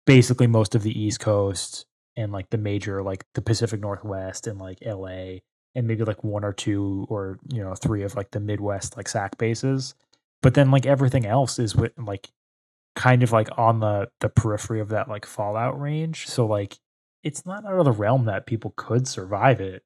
basically 0.08 0.48
most 0.48 0.74
of 0.74 0.82
the 0.82 1.00
East 1.00 1.20
Coast 1.20 1.86
and 2.16 2.32
like 2.32 2.50
the 2.50 2.58
major 2.58 3.04
like 3.04 3.26
the 3.36 3.42
Pacific 3.42 3.80
Northwest 3.80 4.48
and 4.48 4.58
like 4.58 4.80
L.A. 4.82 5.44
and 5.76 5.86
maybe 5.86 6.04
like 6.04 6.24
one 6.24 6.44
or 6.44 6.54
two 6.54 7.06
or 7.10 7.38
you 7.54 7.64
know 7.64 7.76
three 7.76 8.02
of 8.02 8.16
like 8.16 8.32
the 8.32 8.40
Midwest 8.40 8.98
like 8.98 9.08
SAC 9.08 9.38
bases, 9.38 9.94
but 10.42 10.56
then 10.56 10.72
like 10.72 10.88
everything 10.88 11.28
else 11.28 11.60
is 11.60 11.76
with 11.76 11.92
like 12.00 12.32
kind 12.96 13.22
of 13.22 13.32
like 13.32 13.50
on 13.58 13.82
the 13.82 14.10
the 14.22 14.30
periphery 14.30 14.80
of 14.80 14.90
that 14.90 15.08
like 15.08 15.26
fallout 15.26 15.80
range. 15.80 16.26
So 16.28 16.48
like 16.48 16.80
it's 17.24 17.46
not 17.46 17.66
out 17.66 17.78
of 17.78 17.86
the 17.86 17.92
realm 17.92 18.26
that 18.26 18.48
people 18.48 18.74
could 18.76 19.08
survive 19.08 19.60
it. 19.62 19.84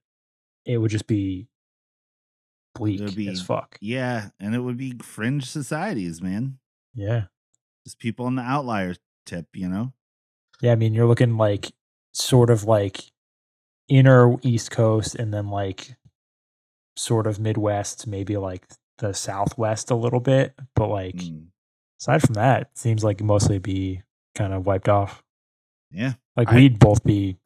It 0.65 0.77
would 0.77 0.91
just 0.91 1.07
be 1.07 1.48
bleak 2.76 3.15
be- 3.15 3.27
as 3.27 3.41
fuck. 3.41 3.77
Yeah, 3.81 4.30
and 4.39 4.53
it 4.53 4.60
would 4.60 4.77
be 4.77 4.93
fringe 5.02 5.45
societies, 5.45 6.22
man. 6.22 6.60
Yeah. 6.93 7.23
Just 7.84 7.98
people 7.98 8.27
on 8.27 8.35
the 8.35 8.43
outlier 8.43 8.95
tip, 9.26 9.48
you 9.53 9.68
know. 9.68 9.93
Yeah, 10.62 10.72
I 10.72 10.76
mean 10.76 10.94
you're 10.94 11.08
looking 11.08 11.38
like 11.38 11.72
sort 12.14 12.50
of 12.50 12.64
like 12.66 13.02
inner 13.88 14.36
East 14.42 14.72
Coast 14.72 15.16
and 15.16 15.34
then 15.34 15.50
like 15.50 15.96
sort 16.98 17.28
of 17.28 17.40
Midwest, 17.40 18.08
maybe 18.08 18.38
like 18.38 18.66
the 19.00 19.14
Southwest 19.14 19.90
a 19.92 19.96
little 19.96 20.20
bit. 20.20 20.54
But 20.76 20.88
like 20.90 21.16
Mm. 21.16 21.48
aside 22.00 22.22
from 22.22 22.34
that, 22.36 22.62
it 22.64 22.68
seems 22.78 23.04
like 23.04 23.22
mostly 23.22 23.58
be 23.60 24.02
kind 24.36 24.54
of 24.54 24.66
wiped 24.66 24.90
off. 24.90 25.24
Yeah, 25.92 26.14
Like 26.38 26.50
I- 26.50 26.56
we'd 26.56 26.80
both 26.80 27.04
be 27.04 27.38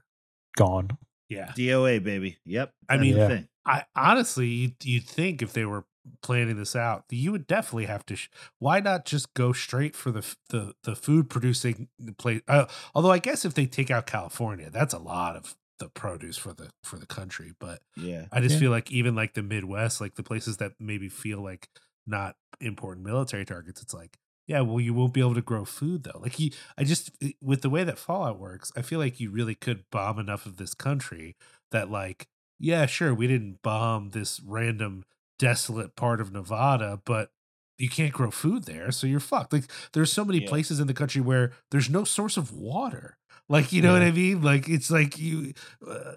gone. 0.58 0.98
yeah 1.30 1.52
DOA 1.56 2.00
baby. 2.04 2.38
Yep. 2.46 2.74
I 2.90 2.98
mean, 2.98 3.16
Yeah. 3.18 3.28
thing. 3.28 3.48
I 3.66 3.84
honestly, 3.96 4.48
you'd, 4.48 4.86
you'd 4.86 5.06
think 5.08 5.42
if 5.42 5.54
they 5.54 5.66
were 5.66 5.86
planning 6.22 6.58
this 6.58 6.76
out, 6.76 7.06
you 7.10 7.32
would 7.32 7.48
definitely 7.48 7.86
have 7.86 8.06
to. 8.08 8.16
Sh- 8.16 8.30
why 8.60 8.80
not 8.80 9.06
just 9.06 9.34
go 9.34 9.54
straight 9.54 9.96
for 9.96 10.12
the 10.12 10.20
f- 10.20 10.38
the 10.50 10.74
the 10.84 10.96
food 10.96 11.30
producing 11.30 11.90
place? 12.18 12.42
Uh, 12.48 12.66
although 12.94 13.12
I 13.12 13.20
guess 13.20 13.46
if 13.46 13.54
they 13.54 13.66
take 13.66 13.92
out 13.92 14.06
California, 14.08 14.70
that's 14.70 14.94
a 14.94 15.00
lot 15.00 15.36
of 15.36 15.56
the 15.80 15.90
produce 15.90 16.38
for 16.38 16.54
the 16.54 16.70
for 16.84 16.98
the 16.98 17.06
country. 17.06 17.54
But 17.60 17.82
Yeah. 17.98 18.26
I 18.32 18.42
just 18.42 18.56
Yeah. 18.56 18.60
feel 18.60 18.72
like 18.72 18.92
even 18.92 19.16
like 19.16 19.34
the 19.34 19.44
Midwest, 19.44 20.00
like 20.02 20.16
the 20.16 20.24
places 20.24 20.58
that 20.58 20.74
maybe 20.80 21.10
feel 21.10 21.42
like 21.42 21.70
not 22.08 22.36
important 22.62 23.06
military 23.06 23.46
targets, 23.46 23.82
it's 23.82 23.94
like, 23.94 24.18
yeah, 24.48 24.62
well, 24.62 24.80
you 24.80 24.94
won't 24.94 25.14
be 25.14 25.22
able 25.22 25.34
to 25.36 25.42
grow 25.42 25.66
food 25.66 26.04
though. 26.04 26.20
Like 26.20 26.40
you, 26.40 26.52
I 26.78 26.84
just 26.84 27.12
with 27.42 27.62
the 27.62 27.70
way 27.70 27.84
that 27.84 27.98
Fallout 27.98 28.40
works, 28.40 28.72
I 28.76 28.82
feel 28.84 29.00
like 29.00 29.20
you 29.20 29.32
really 29.32 29.56
could 29.56 29.90
bomb 29.92 30.20
enough 30.20 30.46
of 30.46 30.58
this 30.58 30.74
country 30.74 31.36
that 31.72 31.90
like, 31.90 32.28
yeah, 32.60 32.86
sure, 32.86 33.14
we 33.14 33.28
didn't 33.28 33.62
bomb 33.62 34.12
this 34.12 34.40
random 34.46 35.04
desolate 35.40 35.96
part 35.96 36.22
of 36.22 36.32
Nevada, 36.32 37.00
but 37.06 37.30
you 37.78 37.90
can't 37.90 38.14
grow 38.14 38.32
food 38.32 38.64
there, 38.64 38.92
so 38.92 39.06
you're 39.06 39.20
fucked. 39.20 39.52
Like 39.54 39.66
there's 39.94 40.12
so 40.12 40.24
many 40.24 40.42
Yeah. 40.44 40.50
places 40.50 40.80
in 40.80 40.88
the 40.88 40.94
country 40.94 41.22
where 41.22 41.52
there's 41.72 41.90
no 41.90 42.04
source 42.04 42.38
of 42.38 42.54
water. 42.54 43.18
Like 43.50 43.72
you 43.74 43.82
know 43.82 43.94
what 43.94 44.02
I 44.02 44.12
mean? 44.12 44.42
Like 44.42 44.68
it's 44.70 44.90
like 44.90 45.20
you 45.20 45.54
uh, 45.88 46.14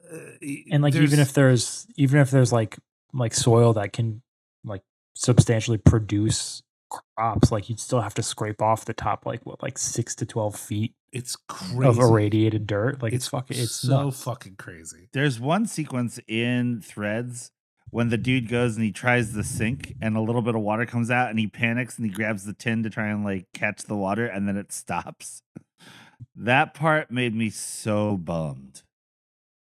and 0.71 0.83
like 0.83 0.95
even 0.95 1.19
if 1.19 1.33
there's 1.35 1.87
even 1.97 2.21
if 2.21 2.31
there's 2.31 2.53
like 2.53 2.79
like 3.13 3.35
soil 3.35 3.73
that 3.75 3.93
can 3.93 4.23
like 4.65 4.83
substantially 5.15 5.79
produce 5.79 6.63
crops 7.19 7.53
like 7.53 7.69
you'd 7.69 7.79
still 7.81 8.01
have 8.01 8.15
to 8.15 8.23
scrape 8.23 8.63
off 8.63 8.87
the 8.87 8.95
top 8.95 9.27
like 9.27 9.45
what 9.45 9.63
like 9.63 9.77
six 9.77 10.15
to 10.15 10.25
12 10.25 10.57
feet 10.57 10.95
It's 11.13 11.37
crazy. 11.49 11.85
of 11.85 11.99
irradiated 11.99 12.67
dirt 12.67 13.03
like 13.03 13.13
it's, 13.13 13.29
fucking 13.29 13.59
it's 13.59 13.73
so 13.75 14.05
nuts. 14.05 14.23
fucking 14.23 14.57
crazy. 14.57 15.09
There's 15.13 15.39
one 15.39 15.67
sequence 15.67 16.19
in 16.27 16.81
Threads 16.81 17.51
when 17.91 18.09
the 18.11 18.19
dude 18.19 18.49
goes 18.49 18.77
and 18.77 18.85
he 18.85 18.93
tries 18.93 19.33
the 19.33 19.45
sink 19.45 19.95
and 20.01 20.17
a 20.17 20.21
little 20.21 20.43
bit 20.43 20.55
of 20.55 20.61
water 20.61 20.85
comes 20.87 21.11
out 21.11 21.31
and 21.31 21.39
he 21.39 21.47
panics 21.47 21.97
and 21.97 22.07
he 22.07 22.13
grabs 22.13 22.45
the 22.45 22.53
tin 22.53 22.83
to 22.83 22.91
try 22.91 23.09
and 23.09 23.25
like 23.25 23.47
catch 23.55 23.83
the 23.85 23.97
water 23.97 24.27
and 24.27 24.47
then 24.49 24.57
it 24.57 24.73
stops. 24.73 25.43
That 26.35 26.75
part 26.75 27.11
made 27.11 27.35
me 27.35 27.51
so 27.51 28.17
bummed. 28.17 28.83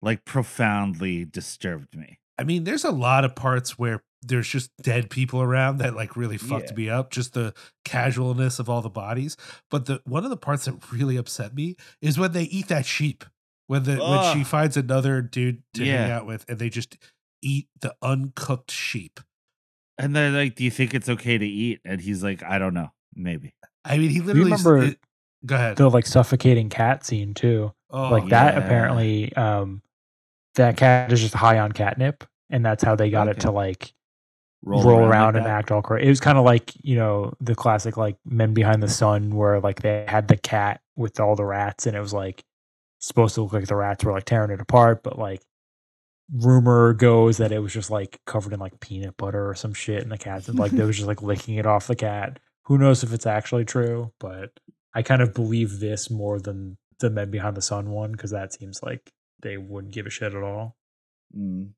Like 0.02 0.26
profoundly 0.26 1.26
disturbed 1.26 1.96
me. 1.96 2.20
I 2.40 2.44
mean, 2.44 2.64
there's 2.64 2.84
a 2.84 2.92
lot 2.92 3.24
of 3.24 3.36
parts 3.36 3.78
where 3.78 4.02
there's 4.24 4.48
just 4.48 4.72
dead 4.82 5.10
people 5.12 5.42
around 5.42 5.78
that 5.78 5.96
like 5.96 6.16
really 6.16 6.38
fucked 6.38 6.70
Yeah. 6.72 6.76
me 6.76 6.90
up. 6.90 7.12
Just 7.12 7.34
the 7.34 7.54
casualness 7.86 8.58
of 8.60 8.68
all 8.70 8.82
the 8.82 8.90
bodies. 8.90 9.38
But 9.70 9.86
the 9.86 10.02
one 10.06 10.24
of 10.24 10.32
the 10.32 10.38
parts 10.38 10.66
that 10.66 10.92
really 10.92 11.18
upset 11.18 11.54
me 11.56 11.76
is 12.02 12.18
when 12.18 12.32
they 12.32 12.44
eat 12.44 12.68
that 12.70 12.86
sheep. 12.86 13.26
When 13.68 13.84
the 13.84 13.98
when 13.98 14.34
she 14.36 14.44
finds 14.44 14.76
another 14.76 15.22
dude 15.22 15.62
to 15.76 15.86
hang 15.86 16.12
out 16.12 16.26
with, 16.26 16.46
and 16.50 16.60
they 16.60 16.70
just 16.70 16.98
eat 17.42 17.68
the 17.80 17.96
uncooked 18.02 18.72
sheep. 18.72 19.20
And 19.98 20.16
they're 20.16 20.32
like, 20.32 20.56
Do 20.56 20.64
you 20.64 20.72
think 20.72 20.94
it's 20.94 21.10
okay 21.10 21.38
to 21.38 21.46
eat? 21.46 21.82
And 21.86 22.02
he's 22.02 22.24
like, 22.24 22.44
I 22.44 22.60
don't 22.60 22.74
know. 22.74 22.90
Maybe. 23.16 23.54
I 23.84 23.98
mean, 23.98 24.10
he 24.10 24.20
literally. 24.20 24.52
remember 24.52 24.78
it- 24.84 25.00
go 25.46 25.56
ahead. 25.56 25.76
the 25.76 25.90
like 25.90 26.06
suffocating 26.06 26.70
cat 26.70 27.04
scene 27.04 27.34
too 27.34 27.74
oh, 27.90 28.10
like 28.10 28.30
that 28.30 28.54
yeah. 28.54 28.60
apparently 28.60 29.36
um 29.36 29.82
that 30.54 30.78
cat 30.78 31.12
is 31.12 31.20
just 31.20 31.34
high 31.34 31.58
on 31.58 31.72
catnip 31.72 32.24
and 32.52 32.64
that's 32.64 32.84
how 32.84 32.96
they 32.96 33.10
got 33.10 33.28
it 33.28 33.40
to 33.40 33.50
like 33.50 33.92
roll, 34.64 35.00
around, 35.00 35.34
like 35.34 35.36
and 35.38 35.46
that. 35.46 35.58
act 35.60 35.72
all 35.72 35.82
crazy. 35.82 36.06
It 36.06 36.10
was 36.10 36.20
kind 36.20 36.38
of 36.38 36.46
like 36.46 36.74
you 36.84 36.96
know 36.96 37.34
the 37.40 37.56
classic 37.56 37.98
like 37.98 38.18
Men 38.26 38.54
Behind 38.54 38.84
the 38.84 38.90
Sun, 38.90 39.36
where 39.36 39.60
like 39.60 39.82
they 39.82 40.06
had 40.08 40.28
the 40.28 40.38
cat 40.38 40.82
with 40.96 41.20
all 41.20 41.36
the 41.36 41.46
rats, 41.46 41.88
and 41.88 41.96
it 41.96 42.00
was 42.00 42.14
like 42.14 42.44
supposed 43.00 43.36
to 43.36 43.42
look 43.42 43.54
like 43.54 43.68
the 43.68 43.76
rats 43.76 44.04
were 44.04 44.12
like 44.12 44.26
tearing 44.26 44.52
it 44.52 44.62
apart, 44.62 45.04
but 45.04 45.18
like 45.18 45.42
rumor 46.34 46.94
goes 46.94 47.38
that 47.38 47.52
it 47.52 47.60
was 47.60 47.74
just 47.74 47.92
like 47.92 48.20
covered 48.26 48.54
in 48.54 48.60
like 48.60 48.80
peanut 48.80 49.18
butter 49.18 49.50
or 49.50 49.56
some 49.56 49.74
shit, 49.74 50.04
and 50.04 50.12
the 50.12 50.18
cats 50.18 50.48
and 50.48 50.58
like 50.58 50.72
they 50.72 50.86
was 50.86 50.96
just 50.96 51.08
like 51.08 51.22
licking 51.22 51.56
it 51.56 51.66
off 51.66 51.88
the 51.88 51.96
cat. 51.96 52.40
Who 52.66 52.78
knows 52.78 53.04
if 53.04 53.14
it's 53.14 53.26
actually 53.26 53.66
true? 53.66 54.12
But 54.20 54.52
I 54.94 55.02
kind 55.02 55.22
of 55.22 55.34
believe 55.34 55.80
this 55.80 56.10
more 56.10 56.40
than 56.40 56.78
the 57.00 57.10
Men 57.10 57.32
Behind 57.32 57.58
the 57.58 57.62
Sun 57.62 57.90
one 57.90 58.12
because 58.12 58.32
that 58.32 58.54
seems 58.54 58.82
like 58.84 59.12
they 59.42 59.58
wouldn't 59.58 59.94
give 59.94 60.06
a 60.06 60.10
shit 60.10 60.34
at 60.34 60.44
all. 60.44 60.78
Mm. 61.36 61.72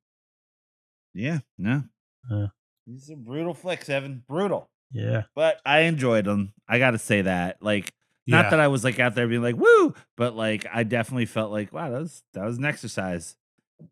Yeah, 1.13 1.39
no. 1.57 1.83
Yeah. 2.29 2.47
These 2.85 3.11
are 3.11 3.15
brutal 3.15 3.53
flicks, 3.53 3.89
Evan. 3.89 4.23
Brutal. 4.27 4.69
Yeah, 4.91 5.23
But 5.33 5.59
I 5.65 5.81
enjoyed 5.81 6.25
them. 6.25 6.53
I 6.67 6.77
got 6.77 6.91
to 6.91 6.99
say 6.99 7.23
that. 7.23 7.57
Like, 7.61 7.93
yeah. 8.27 8.41
not 8.41 8.51
that 8.51 8.59
I 8.59 8.67
was 8.67 8.83
like 8.83 8.99
out 8.99 9.15
there 9.15 9.27
being 9.27 9.41
like 9.41 9.55
woo, 9.55 9.95
but 10.15 10.35
like 10.35 10.67
I 10.71 10.83
definitely 10.83 11.25
felt 11.25 11.51
like 11.51 11.73
wow, 11.73 11.89
that 11.89 12.01
was 12.01 12.23
that 12.33 12.45
was 12.45 12.57
an 12.57 12.65
exercise. 12.65 13.35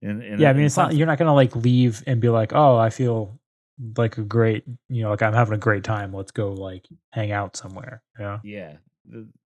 In, 0.01 0.22
in 0.22 0.39
yeah. 0.39 0.47
a- 0.47 0.49
I 0.51 0.53
mean, 0.53 0.65
it's 0.65 0.77
not 0.77 0.95
you're 0.95 1.07
not 1.07 1.18
gonna 1.18 1.34
like 1.34 1.55
leave 1.55 2.03
and 2.07 2.19
be 2.22 2.30
like, 2.30 2.53
oh, 2.53 2.77
I 2.77 2.89
feel 2.89 3.39
like 3.97 4.18
a 4.18 4.22
great, 4.23 4.63
you 4.89 5.01
know, 5.03 5.09
like 5.09 5.22
I'm 5.22 5.34
having 5.34 5.53
a 5.55 5.57
great 5.57 5.84
time. 5.84 6.13
Let's 6.13 6.31
go 6.31 6.51
like 6.53 6.88
hang 7.11 7.31
out 7.31 7.55
somewhere. 7.55 8.03
Yeah, 8.19 8.39
Yeah, 8.43 8.73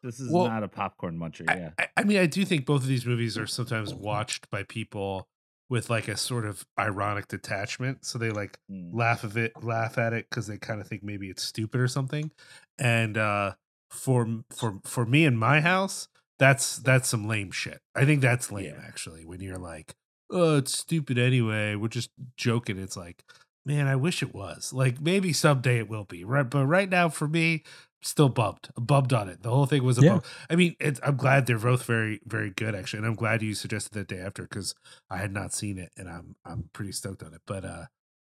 this 0.02 0.20
is 0.20 0.32
Well, 0.32 0.46
not 0.48 0.64
a 0.64 0.68
popcorn 0.68 1.18
muncher. 1.18 1.46
Yeah, 1.48 1.72
I, 1.78 1.88
I 1.98 2.04
mean, 2.04 2.18
I 2.18 2.26
do 2.26 2.44
think 2.46 2.66
both 2.66 2.82
of 2.82 2.88
these 2.88 3.06
movies 3.06 3.38
are 3.38 3.48
sometimes 3.48 3.94
watched 3.94 4.50
by 4.50 4.64
people 4.64 5.28
with 5.70 5.90
like 5.90 6.08
a 6.08 6.16
sort 6.18 6.46
of 6.46 6.66
ironic 6.80 7.28
detachment. 7.28 8.06
So 8.06 8.18
they 8.20 8.30
like 8.30 8.58
Mm. 8.72 8.92
laugh 8.94 9.24
of 9.24 9.36
it, 9.38 9.52
laugh 9.64 9.98
at 9.98 10.14
it 10.14 10.28
because 10.30 10.48
they 10.48 10.58
kind 10.58 10.80
of 10.82 10.88
think 10.88 11.04
maybe 11.04 11.30
it's 11.30 11.44
stupid 11.44 11.80
or 11.82 11.88
something. 11.88 12.32
And 12.80 13.18
uh, 13.18 13.54
for 13.90 14.44
for 14.52 14.80
for 14.84 15.06
me 15.06 15.26
in 15.26 15.38
my 15.38 15.62
house, 15.62 16.08
that's 16.40 16.78
that's 16.78 17.08
some 17.10 17.28
lame 17.28 17.52
shit. 17.52 17.80
I 17.96 18.06
think 18.06 18.22
that's 18.22 18.52
lame 18.52 18.66
Yeah. 18.76 18.84
actually. 18.88 19.26
When 19.26 19.40
you're 19.42 19.58
like, 19.58 19.96
oh, 20.30 20.58
it's 20.58 20.78
stupid 20.78 21.18
anyway. 21.18 21.76
We're 21.76 21.88
just 21.88 22.12
joking. 22.38 22.78
It's 22.80 22.98
like, 22.98 23.24
man, 23.66 23.88
I 23.88 23.96
wish 23.96 24.22
it 24.24 24.34
was. 24.34 24.74
Like 24.74 25.02
maybe 25.02 25.34
someday 25.34 25.78
it 25.80 25.90
will 25.90 26.06
be 26.06 26.24
right, 26.24 26.50
but 26.50 26.66
right 26.66 26.90
now 26.90 27.10
for 27.10 27.28
me. 27.28 27.64
Still 28.02 28.30
bummed, 28.30 28.70
bummed 28.78 29.14
on 29.14 29.30
it. 29.30 29.42
The 29.42 29.50
whole 29.50 29.66
thing 29.66 29.84
was 29.84 29.98
a 29.98 30.04
Yeah. 30.04 30.10
bump. 30.12 30.26
I 30.48 30.56
mean, 30.56 30.76
it's, 30.80 31.00
I'm 31.02 31.16
glad 31.18 31.48
they're 31.48 31.58
both 31.58 31.86
very, 31.86 32.22
very 32.28 32.52
good 32.52 32.76
actually, 32.76 33.00
and 33.00 33.08
I'm 33.08 33.16
glad 33.16 33.42
you 33.42 33.56
suggested 33.56 33.94
that 33.94 34.08
day 34.08 34.20
after 34.20 34.44
because 34.44 34.76
I 35.10 35.18
had 35.18 35.32
not 35.34 35.54
seen 35.54 35.80
it, 35.80 35.92
and 35.98 36.08
I'm 36.08 36.36
I'm 36.46 36.70
pretty 36.72 36.92
stoked 36.92 37.24
on 37.24 37.34
it. 37.34 37.42
But 37.48 37.66
uh, 37.66 37.86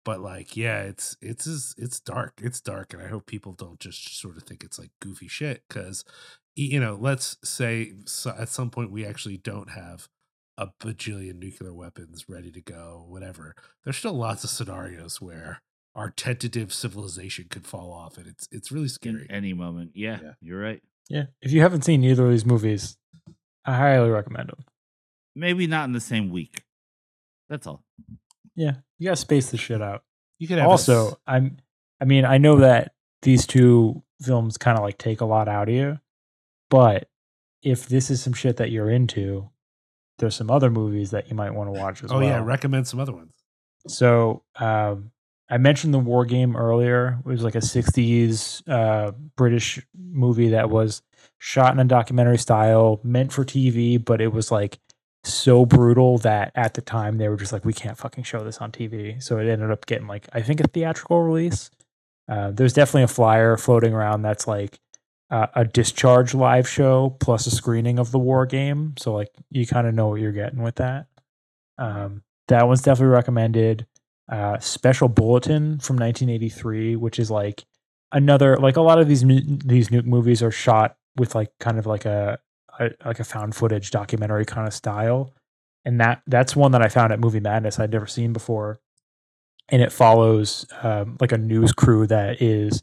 but 0.05 0.21
like, 0.21 0.57
yeah, 0.57 0.83
it's 0.83 1.17
it's 1.21 1.49
it's, 1.49 1.75
it's 1.79 1.99
dark. 1.99 2.35
It's 2.41 2.61
dark, 2.61 2.93
and 2.95 3.03
I 3.03 3.09
hope 3.09 3.27
people 3.27 3.55
don't 3.55 3.81
just 3.81 4.17
sort 4.21 4.37
of 4.37 4.45
think 4.45 4.63
it's 4.63 4.79
like 4.79 4.91
goofy 5.03 5.27
shit 5.27 5.65
because 5.69 6.05
you 6.55 6.79
know, 6.79 6.97
let's 7.01 7.37
say 7.43 7.95
so 8.05 8.35
at 8.39 8.49
some 8.49 8.71
point 8.71 8.93
we 8.93 9.05
actually 9.05 9.39
don't 9.39 9.71
have 9.71 10.09
a 10.59 10.69
bajillion 10.81 11.39
nuclear 11.39 11.75
weapons 11.75 12.27
ready 12.29 12.51
to 12.51 12.61
go, 12.61 13.05
whatever. 13.09 13.55
There's 13.85 13.97
still 13.97 14.15
lots 14.15 14.43
of 14.45 14.51
scenarios 14.51 15.21
where 15.21 15.63
our 15.95 16.11
tentative 16.11 16.73
civilization 16.73 17.47
could 17.51 17.67
fall 17.67 17.93
off, 17.93 18.17
and 18.19 18.27
it's 18.27 18.49
it's 18.51 18.71
really 18.73 18.85
in 18.85 18.89
scary. 18.91 19.27
any 19.31 19.53
moment. 19.53 19.93
Yeah, 19.95 20.19
Yeah. 20.23 20.33
you're 20.41 20.61
right. 20.61 20.83
yeah. 21.09 21.25
If 21.43 21.53
you 21.53 21.61
haven't 21.61 21.83
seen 21.83 22.03
either 22.05 22.25
of 22.27 22.31
these 22.31 22.47
movies, 22.47 22.97
I 23.65 23.77
highly 23.77 24.11
recommend 24.11 24.49
them. 24.51 24.65
Maybe 25.35 25.67
not 25.67 25.85
in 25.85 25.93
the 25.93 26.01
same 26.01 26.31
week. 26.31 26.63
That's 27.49 27.67
all. 27.67 27.85
Yeah, 28.55 28.77
you 28.99 29.05
gotta 29.07 29.17
space 29.17 29.51
the 29.51 29.59
shit 29.59 29.83
out. 29.83 30.03
You 30.39 30.49
could 30.49 30.59
have 30.59 30.69
also 30.69 31.09
s- 31.09 31.15
i'm 31.27 31.57
i 32.01 32.05
mean 32.05 32.27
i 32.27 32.37
know 32.37 32.57
that 32.57 32.93
these 33.23 33.47
two 33.47 34.03
films 34.21 34.59
kind 34.59 34.77
of 34.77 34.85
like 34.85 34.99
take 34.99 35.23
a 35.23 35.25
lot 35.25 35.49
out 35.49 35.69
of 35.71 35.75
you 35.75 35.99
but 36.69 37.09
if 37.63 37.89
this 37.89 38.11
is 38.11 38.23
some 38.23 38.35
shit 38.35 38.59
that 38.59 38.71
you're 38.71 38.91
into 38.91 39.49
there's 40.19 40.35
some 40.35 40.51
other 40.51 40.71
movies 40.71 41.11
that 41.11 41.29
you 41.29 41.35
might 41.35 41.53
want 41.55 41.73
to 41.73 41.79
watch 41.79 42.03
as 42.03 42.11
oh 42.11 42.19
well. 42.19 42.25
Oh 42.25 42.29
yeah, 42.29 42.43
recommend 42.45 42.87
some 42.89 43.01
other 43.01 43.13
ones. 43.13 43.33
so 43.89 44.43
um 44.57 45.11
i 45.49 45.59
mentioned 45.59 45.95
the 45.95 45.99
war 45.99 46.25
game 46.25 46.57
earlier. 46.57 47.19
It 47.25 47.29
was 47.29 47.45
like 47.45 47.55
a 47.55 47.59
60s 47.61 48.63
uh 48.69 49.13
british 49.37 49.85
movie 49.97 50.51
that 50.51 50.71
was 50.71 51.03
shot 51.39 51.73
in 51.73 51.79
a 51.79 51.85
documentary 51.85 52.39
style 52.39 53.01
meant 53.05 53.33
for 53.33 53.45
tv 53.45 54.03
but 54.03 54.21
it 54.21 54.33
was 54.33 54.51
like 54.51 54.79
so 55.23 55.67
brutal 55.67 56.19
that 56.19 56.51
at 56.55 56.75
the 56.75 56.81
time 56.81 57.19
they 57.19 57.29
were 57.29 57.37
just 57.37 57.53
like 57.53 57.65
we 57.65 57.73
can't 57.73 57.99
fucking 57.99 58.25
show 58.25 58.43
this 58.45 58.59
on 58.59 58.71
tv 58.73 59.23
so 59.23 59.39
it 59.39 59.49
ended 59.49 59.71
up 59.71 59.85
getting 59.87 60.07
like 60.07 60.27
i 60.33 60.41
think 60.41 60.61
a 60.61 60.69
theatrical 60.69 61.21
release. 61.23 61.71
Uh, 62.29 62.51
there's 62.51 62.73
definitely 62.73 63.05
a 63.05 63.07
flyer 63.09 63.57
floating 63.57 63.93
around 63.95 64.23
that's 64.23 64.49
like 64.49 64.81
uh, 65.31 65.47
a 65.55 65.65
discharge 65.65 66.35
live 66.35 66.69
show 66.69 67.17
plus 67.21 67.47
a 67.47 67.51
screening 67.51 67.99
of 67.99 68.11
the 68.13 68.19
war 68.19 68.47
game. 68.47 68.95
So 68.99 69.13
like 69.13 69.31
you 69.51 69.67
kind 69.67 69.87
of 69.87 69.95
know 69.95 70.09
what 70.09 70.21
you're 70.21 70.33
getting 70.33 70.63
with 70.63 70.77
that. 70.77 71.07
Um, 71.79 72.23
that 72.49 72.67
one's 72.67 72.83
definitely 72.83 73.15
recommended. 73.15 73.87
Uh, 74.29 74.59
special 74.59 75.07
bulletin 75.07 75.79
from 75.79 75.95
1983 75.95 76.97
which 76.97 77.21
is 77.21 77.31
like 77.31 77.65
another 78.11 78.57
like 78.57 78.77
a 78.77 78.81
lot 78.81 78.99
of 78.99 79.07
these 79.07 79.21
these 79.21 79.89
nuke 79.91 80.05
movies 80.05 80.43
are 80.43 80.51
shot 80.51 80.97
with 81.17 81.37
like 81.37 81.53
kind 81.61 81.79
of 81.79 81.87
like 81.87 82.05
a, 82.05 82.37
a 82.81 82.91
like 83.05 83.21
a 83.21 83.25
found 83.25 83.55
footage 83.55 83.93
documentary 83.93 84.45
kind 84.45 84.67
of 84.67 84.75
style. 84.75 85.33
And 85.85 86.01
that 86.01 86.23
that's 86.27 86.57
one 86.57 86.73
that 86.73 86.83
i 86.83 86.89
found 86.89 87.13
at 87.13 87.21
movie 87.21 87.39
madness 87.41 87.79
i'd 87.79 87.93
never 87.93 88.07
seen 88.07 88.33
before. 88.33 88.81
And 89.69 89.83
it 89.83 89.93
follows 89.93 90.67
um, 90.83 91.17
like 91.21 91.33
a 91.33 91.39
news 91.39 91.73
crew 91.73 92.07
that 92.07 92.41
is 92.41 92.83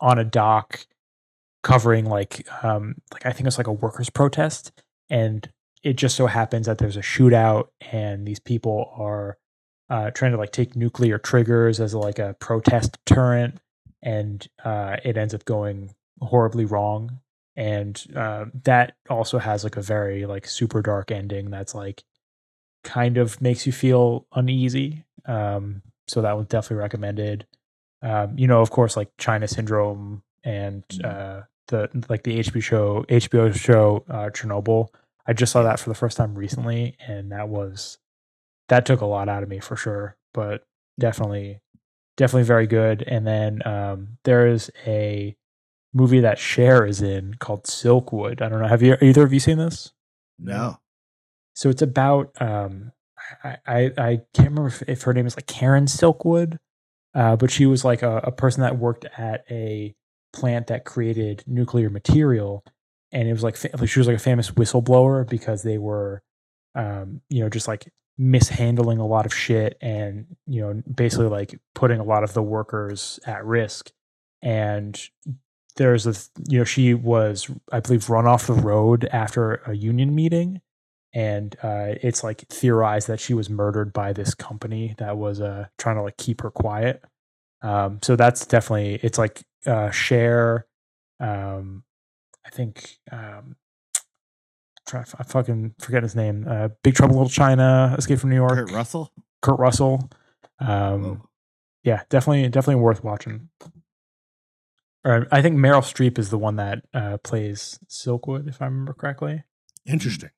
on 0.00 0.18
a 0.18 0.24
dock 0.24 0.86
covering 1.68 2.06
like 2.06 2.46
um 2.62 2.94
like 3.12 3.26
i 3.26 3.32
think 3.32 3.46
it's 3.46 3.58
like 3.58 3.66
a 3.66 3.72
workers 3.72 4.08
protest 4.08 4.72
and 5.10 5.50
it 5.82 5.96
just 5.96 6.16
so 6.16 6.26
happens 6.26 6.66
that 6.66 6.78
there's 6.78 6.96
a 6.96 7.02
shootout 7.02 7.68
and 7.92 8.26
these 8.26 8.40
people 8.40 8.90
are 8.96 9.36
uh, 9.90 10.10
trying 10.10 10.32
to 10.32 10.38
like 10.38 10.52
take 10.52 10.76
nuclear 10.76 11.18
triggers 11.18 11.80
as 11.80 11.94
like 11.94 12.18
a 12.18 12.36
protest 12.40 12.98
deterrent, 13.04 13.58
and 14.02 14.46
uh, 14.64 14.96
it 15.04 15.16
ends 15.16 15.34
up 15.34 15.44
going 15.44 15.94
horribly 16.20 16.64
wrong. 16.64 17.20
And 17.56 18.00
uh, 18.14 18.46
that 18.64 18.96
also 19.08 19.38
has 19.38 19.64
like 19.64 19.76
a 19.76 19.82
very 19.82 20.26
like 20.26 20.46
super 20.46 20.80
dark 20.82 21.10
ending 21.10 21.50
that's 21.50 21.74
like 21.74 22.04
kind 22.84 23.16
of 23.18 23.40
makes 23.40 23.66
you 23.66 23.72
feel 23.72 24.26
uneasy. 24.32 25.04
Um, 25.26 25.82
so 26.06 26.22
that 26.22 26.36
was 26.36 26.46
definitely 26.46 26.82
recommended. 26.82 27.46
Um, 28.00 28.38
you 28.38 28.46
know, 28.46 28.60
of 28.60 28.70
course, 28.70 28.96
like 28.96 29.10
China 29.18 29.48
Syndrome 29.48 30.22
and 30.44 30.84
uh, 31.02 31.42
the 31.68 31.88
like 32.08 32.24
the 32.24 32.40
HBO 32.40 32.62
show 32.62 33.04
HBO 33.08 33.54
show 33.54 34.04
uh, 34.08 34.30
Chernobyl. 34.30 34.88
I 35.26 35.32
just 35.32 35.52
saw 35.52 35.62
that 35.62 35.78
for 35.78 35.88
the 35.88 35.94
first 35.94 36.16
time 36.16 36.34
recently, 36.34 36.96
and 37.06 37.30
that 37.32 37.48
was 37.48 37.98
that 38.68 38.84
took 38.84 39.00
a 39.00 39.06
lot 39.06 39.28
out 39.28 39.42
of 39.42 39.48
me 39.48 39.60
for 39.60 39.76
sure. 39.76 40.16
But 40.34 40.66
definitely, 40.98 41.60
definitely 42.16 42.44
very 42.44 42.66
good. 42.66 43.02
And 43.02 43.26
then 43.26 43.66
um, 43.66 44.18
there 44.24 44.46
is 44.46 44.70
a 44.86 45.36
movie 45.94 46.20
that 46.20 46.38
Cher 46.38 46.84
is 46.84 47.00
in 47.00 47.34
called 47.34 47.64
Silkwood. 47.64 48.42
I 48.42 48.48
don't 48.48 48.60
know. 48.60 48.68
Have 48.68 48.82
you 48.82 48.96
either 49.00 49.22
of 49.22 49.32
you 49.32 49.40
seen 49.40 49.58
this? 49.58 49.92
No. 50.38 50.78
So 51.54 51.68
it's 51.68 51.82
about 51.82 52.30
um, 52.40 52.92
I, 53.44 53.56
I 53.66 53.92
I 53.98 54.20
can't 54.34 54.50
remember 54.50 54.68
if, 54.68 54.82
if 54.82 55.02
her 55.02 55.14
name 55.14 55.26
is 55.26 55.36
like 55.36 55.46
Karen 55.46 55.86
Silkwood, 55.86 56.58
uh, 57.14 57.36
but 57.36 57.50
she 57.50 57.66
was 57.66 57.84
like 57.84 58.02
a, 58.02 58.18
a 58.18 58.32
person 58.32 58.62
that 58.62 58.78
worked 58.78 59.04
at 59.16 59.44
a 59.50 59.94
plant 60.32 60.68
that 60.68 60.84
created 60.84 61.44
nuclear 61.46 61.90
material, 61.90 62.64
and 63.12 63.28
it 63.28 63.32
was 63.32 63.42
like 63.42 63.56
she 63.56 63.98
was 63.98 64.06
like 64.06 64.16
a 64.16 64.20
famous 64.20 64.50
whistleblower 64.50 65.28
because 65.28 65.62
they 65.62 65.78
were, 65.78 66.22
um, 66.74 67.20
you 67.28 67.40
know, 67.40 67.48
just 67.48 67.68
like 67.68 67.90
mishandling 68.16 68.98
a 68.98 69.06
lot 69.06 69.26
of 69.26 69.32
shit 69.32 69.78
and 69.80 70.26
you 70.48 70.60
know 70.60 70.82
basically 70.92 71.28
like 71.28 71.56
putting 71.72 72.00
a 72.00 72.04
lot 72.04 72.24
of 72.24 72.34
the 72.34 72.42
workers 72.42 73.20
at 73.28 73.44
risk 73.44 73.92
and 74.42 75.08
there's 75.76 76.04
a 76.04 76.12
you 76.48 76.58
know 76.58 76.64
she 76.64 76.94
was 76.94 77.48
i 77.70 77.78
believe 77.78 78.10
run 78.10 78.26
off 78.26 78.48
the 78.48 78.52
road 78.52 79.08
after 79.12 79.62
a 79.66 79.74
union 79.76 80.16
meeting 80.16 80.60
and 81.14 81.56
uh, 81.62 81.94
it's 82.02 82.22
like 82.22 82.46
theorized 82.48 83.08
that 83.08 83.20
she 83.20 83.34
was 83.34 83.48
murdered 83.48 83.92
by 83.92 84.12
this 84.12 84.34
company 84.34 84.94
that 84.98 85.16
was 85.16 85.40
uh, 85.40 85.66
trying 85.78 85.96
to 85.96 86.02
like 86.02 86.16
keep 86.16 86.42
her 86.42 86.50
quiet. 86.50 87.02
Um, 87.62 87.98
so 88.02 88.16
that's 88.16 88.46
definitely 88.46 89.00
it's 89.02 89.18
like 89.18 89.42
uh, 89.66 89.90
Cher. 89.90 90.66
Um, 91.20 91.84
I 92.46 92.50
think 92.50 92.98
um, 93.10 93.56
try, 94.86 95.04
I 95.18 95.22
fucking 95.24 95.74
forget 95.78 96.02
his 96.02 96.14
name. 96.14 96.46
Uh, 96.48 96.68
Big 96.82 96.94
Trouble 96.94 97.14
in 97.14 97.18
Little 97.18 97.30
China, 97.30 97.94
Escape 97.98 98.18
from 98.18 98.30
New 98.30 98.36
York. 98.36 98.52
Kurt 98.52 98.70
Russell? 98.70 99.12
Kurt 99.42 99.58
Russell. 99.58 100.08
Um, 100.60 101.22
yeah, 101.82 102.02
definitely, 102.08 102.48
definitely 102.48 102.82
worth 102.82 103.04
watching. 103.04 103.48
Or 105.04 105.26
I 105.30 105.42
think 105.42 105.56
Meryl 105.56 105.82
Streep 105.82 106.18
is 106.18 106.30
the 106.30 106.38
one 106.38 106.56
that 106.56 106.84
uh, 106.92 107.18
plays 107.18 107.78
Silkwood, 107.88 108.48
if 108.48 108.60
I 108.60 108.66
remember 108.66 108.92
correctly. 108.92 109.44
Interesting. 109.86 110.30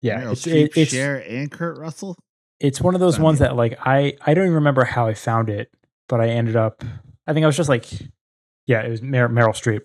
Yeah, 0.00 0.22
Meryl 0.22 0.32
it's, 0.32 0.42
Streep, 0.42 0.66
it, 0.66 0.72
it's 0.76 0.92
Cher, 0.92 1.24
and 1.28 1.50
Kurt 1.50 1.78
Russell? 1.78 2.16
it's 2.62 2.80
one 2.80 2.94
of 2.94 3.00
those 3.00 3.18
ones 3.18 3.40
that 3.40 3.56
like 3.56 3.76
I 3.84 4.16
I 4.24 4.34
don't 4.34 4.44
even 4.44 4.54
remember 4.54 4.84
how 4.84 5.08
I 5.08 5.14
found 5.14 5.50
it, 5.50 5.70
but 6.08 6.20
I 6.20 6.28
ended 6.28 6.56
up 6.56 6.84
I 7.26 7.32
think 7.32 7.44
I 7.44 7.46
was 7.46 7.56
just 7.56 7.68
like 7.68 7.86
yeah, 8.66 8.82
it 8.82 8.90
was 8.90 9.02
Mer- 9.02 9.28
Meryl 9.28 9.50
Streep. 9.50 9.82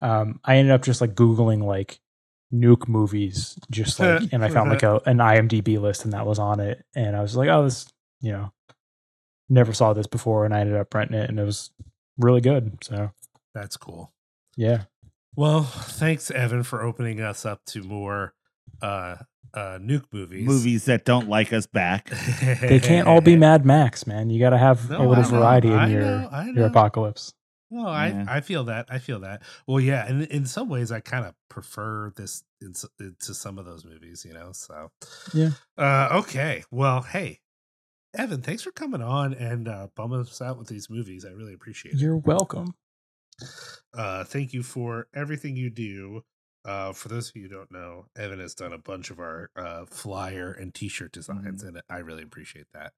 Um, 0.00 0.38
I 0.44 0.56
ended 0.56 0.72
up 0.72 0.82
just 0.82 1.00
like 1.00 1.14
googling 1.14 1.62
like 1.64 1.98
nuke 2.52 2.86
movies, 2.88 3.58
just 3.70 3.98
like, 4.00 4.32
and 4.32 4.44
I 4.44 4.48
found 4.48 4.70
like 4.70 4.82
a 4.82 5.00
an 5.06 5.18
IMDb 5.18 5.80
list, 5.80 6.04
and 6.04 6.12
that 6.12 6.26
was 6.26 6.38
on 6.38 6.60
it, 6.60 6.84
and 6.94 7.16
I 7.16 7.22
was 7.22 7.36
like, 7.36 7.48
oh, 7.48 7.64
this 7.64 7.92
you 8.20 8.32
know, 8.32 8.52
never 9.48 9.72
saw 9.72 9.92
this 9.92 10.06
before, 10.06 10.44
and 10.44 10.54
I 10.54 10.60
ended 10.60 10.76
up 10.76 10.92
renting 10.94 11.18
it, 11.18 11.30
and 11.30 11.38
it 11.38 11.44
was 11.44 11.70
really 12.18 12.40
good. 12.40 12.78
So 12.82 13.10
That's 13.54 13.76
cool. 13.76 14.12
yeah, 14.56 14.84
Well, 15.36 15.62
thanks, 15.62 16.30
Evan, 16.30 16.62
for 16.64 16.82
opening 16.82 17.20
us 17.20 17.46
up 17.46 17.64
to 17.66 17.82
more 17.82 18.34
uh 18.82 19.16
uh 19.54 19.78
nuke 19.80 20.04
movies. 20.12 20.46
Movies 20.46 20.84
that 20.86 21.04
don't 21.04 21.28
like 21.28 21.52
us 21.52 21.66
back. 21.66 22.10
they 22.60 22.80
can't 22.80 23.06
all 23.08 23.20
be 23.20 23.36
Mad 23.36 23.64
Max, 23.64 24.06
man. 24.06 24.30
You 24.30 24.38
got 24.40 24.50
to 24.50 24.58
have 24.58 24.90
No, 24.90 25.06
a 25.06 25.08
little 25.08 25.24
I 25.24 25.28
variety 25.28 25.70
I 25.70 25.86
in 25.86 25.92
your 25.92 26.00
know, 26.02 26.28
I 26.30 26.50
your 26.50 26.66
apocalypse. 26.66 27.34
No, 27.70 27.86
I, 27.86 28.08
Yeah. 28.08 28.24
I 28.28 28.40
feel 28.40 28.64
that. 28.64 28.86
I 28.88 28.98
feel 28.98 29.20
that. 29.20 29.42
Well, 29.66 29.78
yeah, 29.80 30.06
and 30.06 30.22
in 30.24 30.46
some 30.46 30.68
ways, 30.70 30.90
I 30.90 31.00
kind 31.00 31.26
of 31.26 31.34
prefer 31.50 32.12
this 32.16 32.42
in, 32.62 32.70
s- 32.70 32.86
to 32.98 33.34
some 33.34 33.58
of 33.58 33.66
those 33.66 33.84
movies, 33.84 34.24
you 34.26 34.32
know. 34.32 34.52
So, 34.52 34.90
Yeah. 35.34 35.50
Uh, 35.76 36.08
okay. 36.22 36.64
Well, 36.70 37.02
hey, 37.02 37.40
Evan, 38.16 38.40
thanks 38.40 38.62
for 38.62 38.70
coming 38.72 39.02
on 39.02 39.34
and 39.34 39.68
uh, 39.68 39.88
bumming 39.94 40.20
us 40.20 40.40
out 40.40 40.56
with 40.58 40.68
these 40.68 40.88
movies. 40.88 41.26
I 41.26 41.30
really 41.32 41.52
appreciate 41.52 41.96
it. 41.96 42.00
You're 42.00 42.16
welcome. 42.16 42.74
Uh, 43.94 44.24
thank 44.24 44.52
you 44.52 44.62
for 44.62 45.06
everything 45.14 45.56
you 45.56 45.70
do. 45.70 46.22
Uh, 46.68 46.92
for 46.92 47.08
those 47.08 47.30
of 47.30 47.36
you 47.36 47.44
who 47.44 47.48
don't 47.48 47.72
know, 47.72 48.04
Evan 48.14 48.40
has 48.40 48.54
done 48.54 48.74
a 48.74 48.78
bunch 48.78 49.08
of 49.08 49.18
our 49.18 49.48
uh, 49.56 49.86
flyer 49.86 50.52
and 50.52 50.74
T-shirt 50.74 51.12
designs, 51.12 51.62
and 51.62 51.80
I 51.88 51.98
really 51.98 52.22
appreciate 52.22 52.66
that. 52.74 52.92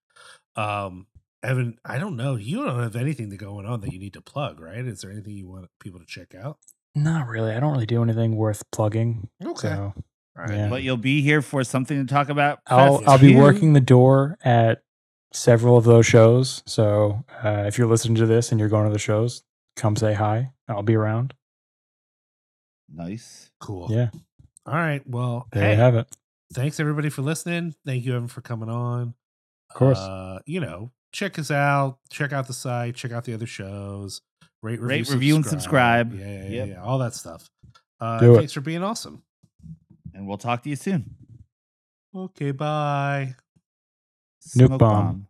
Um, 0.60 1.06
Evan, 1.44 1.78
I 1.84 1.98
don't 1.98 2.16
know. 2.16 2.34
You 2.34 2.64
don't 2.64 2.82
have 2.82 2.96
anything 2.96 3.30
going 3.36 3.66
on 3.66 3.80
that 3.82 3.92
you 3.92 4.00
need 4.00 4.14
to 4.14 4.20
plug, 4.20 4.58
right? 4.58 4.84
Is 4.84 5.02
there 5.02 5.12
anything 5.12 5.34
you 5.34 5.46
want 5.46 5.68
people 5.78 6.00
to 6.00 6.06
check 6.06 6.34
out? 6.34 6.58
Not 6.96 7.28
really. 7.28 7.52
I 7.52 7.60
don't 7.60 7.72
really 7.72 7.86
do 7.86 8.02
anything 8.02 8.34
worth 8.34 8.68
plugging. 8.72 9.28
Okay. 9.40 9.68
So 9.68 9.94
right. 10.36 10.50
Yeah. 10.50 10.68
But 10.68 10.82
you'll 10.82 10.96
be 10.96 11.22
here 11.22 11.40
for 11.40 11.62
something 11.62 12.04
to 12.04 12.12
talk 12.12 12.28
about. 12.28 12.58
I'll 12.66 13.00
I'll 13.06 13.18
be 13.18 13.36
working 13.36 13.74
the 13.74 13.80
door 13.80 14.36
at 14.44 14.82
several 15.32 15.76
of 15.76 15.84
those 15.84 16.06
shows. 16.06 16.64
So 16.66 17.24
uh, 17.44 17.64
if 17.68 17.78
you're 17.78 17.86
listening 17.86 18.16
to 18.16 18.26
this 18.26 18.50
and 18.50 18.58
you're 18.58 18.68
going 18.68 18.88
to 18.88 18.92
the 18.92 18.98
shows, 18.98 19.44
come 19.76 19.94
say 19.94 20.14
hi. 20.14 20.50
I'll 20.68 20.82
be 20.82 20.96
around. 20.96 21.34
Nice. 22.92 23.49
Cool. 23.60 23.88
Yeah, 23.90 24.08
All 24.66 24.74
right. 24.74 25.02
Well, 25.06 25.46
there 25.52 25.62
hey, 25.64 25.70
you 25.72 25.76
have 25.80 25.94
it. 25.94 26.06
thanks 26.54 26.80
everybody 26.80 27.10
for 27.10 27.22
listening. 27.22 27.74
Thank 27.86 28.04
you, 28.04 28.16
Evan, 28.16 28.26
for 28.28 28.40
coming 28.40 28.68
on. 28.70 29.14
Of 29.70 29.76
course. 29.76 29.98
Uh, 29.98 30.40
you 30.46 30.60
know, 30.60 30.90
check 31.12 31.38
us 31.38 31.50
out. 31.50 31.98
Check 32.10 32.32
out 32.32 32.46
the 32.46 32.52
site. 32.54 32.94
Check 32.96 33.12
out 33.12 33.24
the 33.24 33.34
other 33.34 33.46
shows. 33.46 34.22
Rate, 34.62 34.80
review, 34.80 34.86
Rate, 34.88 35.08
review, 35.10 35.36
and 35.36 35.46
subscribe. 35.46 36.12
Yeah, 36.14 36.24
yeah, 36.26 36.42
yeah, 36.42 36.48
Yep. 36.50 36.68
yeah, 36.68 36.82
all 36.82 36.98
that 36.98 37.14
stuff. 37.14 37.48
Uh, 38.00 38.18
Do 38.18 38.34
it. 38.34 38.38
thanks 38.38 38.52
for 38.52 38.60
being 38.62 38.82
awesome. 38.82 39.22
And 40.14 40.26
we'll 40.26 40.38
talk 40.38 40.62
to 40.64 40.68
you 40.70 40.76
soon. 40.76 41.14
Okay, 42.14 42.50
bye. 42.50 43.34
Nuke 44.56 44.66
Smoke 44.66 44.78
bomb. 44.78 45.26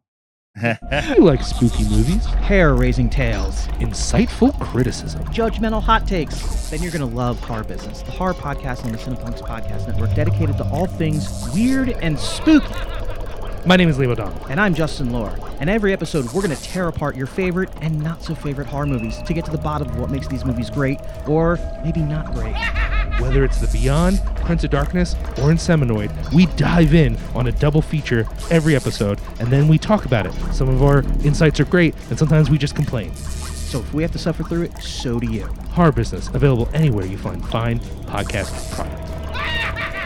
You 1.16 1.24
like 1.24 1.42
spooky 1.42 1.84
movies, 1.84 2.26
hair 2.26 2.74
raising 2.74 3.08
tales, 3.08 3.66
insightful 3.78 4.58
criticism, 4.58 5.24
judgmental 5.26 5.82
hot 5.82 6.08
takes, 6.08 6.70
then 6.70 6.82
you're 6.82 6.90
going 6.90 7.08
to 7.08 7.16
love 7.16 7.38
Horror 7.40 7.64
Business, 7.64 8.02
the 8.02 8.10
horror 8.10 8.34
podcast 8.34 8.84
on 8.84 8.92
the 8.92 8.98
Cinepunx 8.98 9.40
Podcast 9.42 9.86
Network 9.86 10.14
dedicated 10.14 10.56
to 10.58 10.64
all 10.70 10.86
things 10.86 11.48
weird 11.54 11.90
and 11.90 12.18
spooky. 12.18 12.66
My 13.66 13.76
name 13.76 13.90
is 13.90 13.98
Leo 13.98 14.12
O'Donnell. 14.12 14.46
And 14.46 14.58
I'm 14.58 14.74
Justin 14.74 15.10
Lohr. 15.10 15.38
And 15.60 15.68
every 15.68 15.92
episode, 15.92 16.24
we're 16.32 16.40
going 16.40 16.56
to 16.56 16.62
tear 16.62 16.88
apart 16.88 17.14
your 17.14 17.26
favorite 17.26 17.68
and 17.82 18.00
not 18.00 18.22
so 18.22 18.34
favorite 18.34 18.66
horror 18.66 18.86
movies 18.86 19.20
to 19.22 19.34
get 19.34 19.44
to 19.44 19.50
the 19.50 19.58
bottom 19.58 19.88
of 19.90 19.98
what 19.98 20.10
makes 20.10 20.26
these 20.28 20.46
movies 20.46 20.70
great 20.70 20.98
or 21.28 21.58
maybe 21.84 22.00
not 22.00 22.32
great. 22.32 22.54
Whether 23.20 23.44
it's 23.44 23.60
The 23.60 23.66
Beyond, 23.66 24.22
Prince 24.46 24.64
of 24.64 24.70
Darkness, 24.70 25.12
or 25.12 25.50
Inseminoid, 25.50 26.32
we 26.32 26.46
dive 26.56 26.94
in 26.94 27.18
on 27.34 27.48
a 27.48 27.52
double 27.52 27.82
feature 27.82 28.26
every 28.50 28.74
episode, 28.74 29.20
and 29.38 29.52
then 29.52 29.68
we 29.68 29.76
talk 29.76 30.06
about 30.06 30.24
it. 30.24 30.32
Some 30.54 30.70
of 30.70 30.82
our 30.82 31.00
insights 31.22 31.60
are 31.60 31.66
great, 31.66 31.94
and 32.08 32.18
sometimes 32.18 32.48
we 32.48 32.56
just 32.56 32.74
complain. 32.74 33.14
So 33.14 33.80
if 33.80 33.92
we 33.92 34.02
have 34.02 34.12
to 34.12 34.18
suffer 34.18 34.42
through 34.42 34.62
it, 34.62 34.78
so 34.82 35.20
do 35.20 35.30
you. 35.30 35.44
Horror 35.72 35.92
Business, 35.92 36.28
available 36.28 36.70
anywhere 36.72 37.04
you 37.04 37.18
find 37.18 37.46
fine 37.50 37.78
podcast 38.06 38.74
products. 38.74 39.96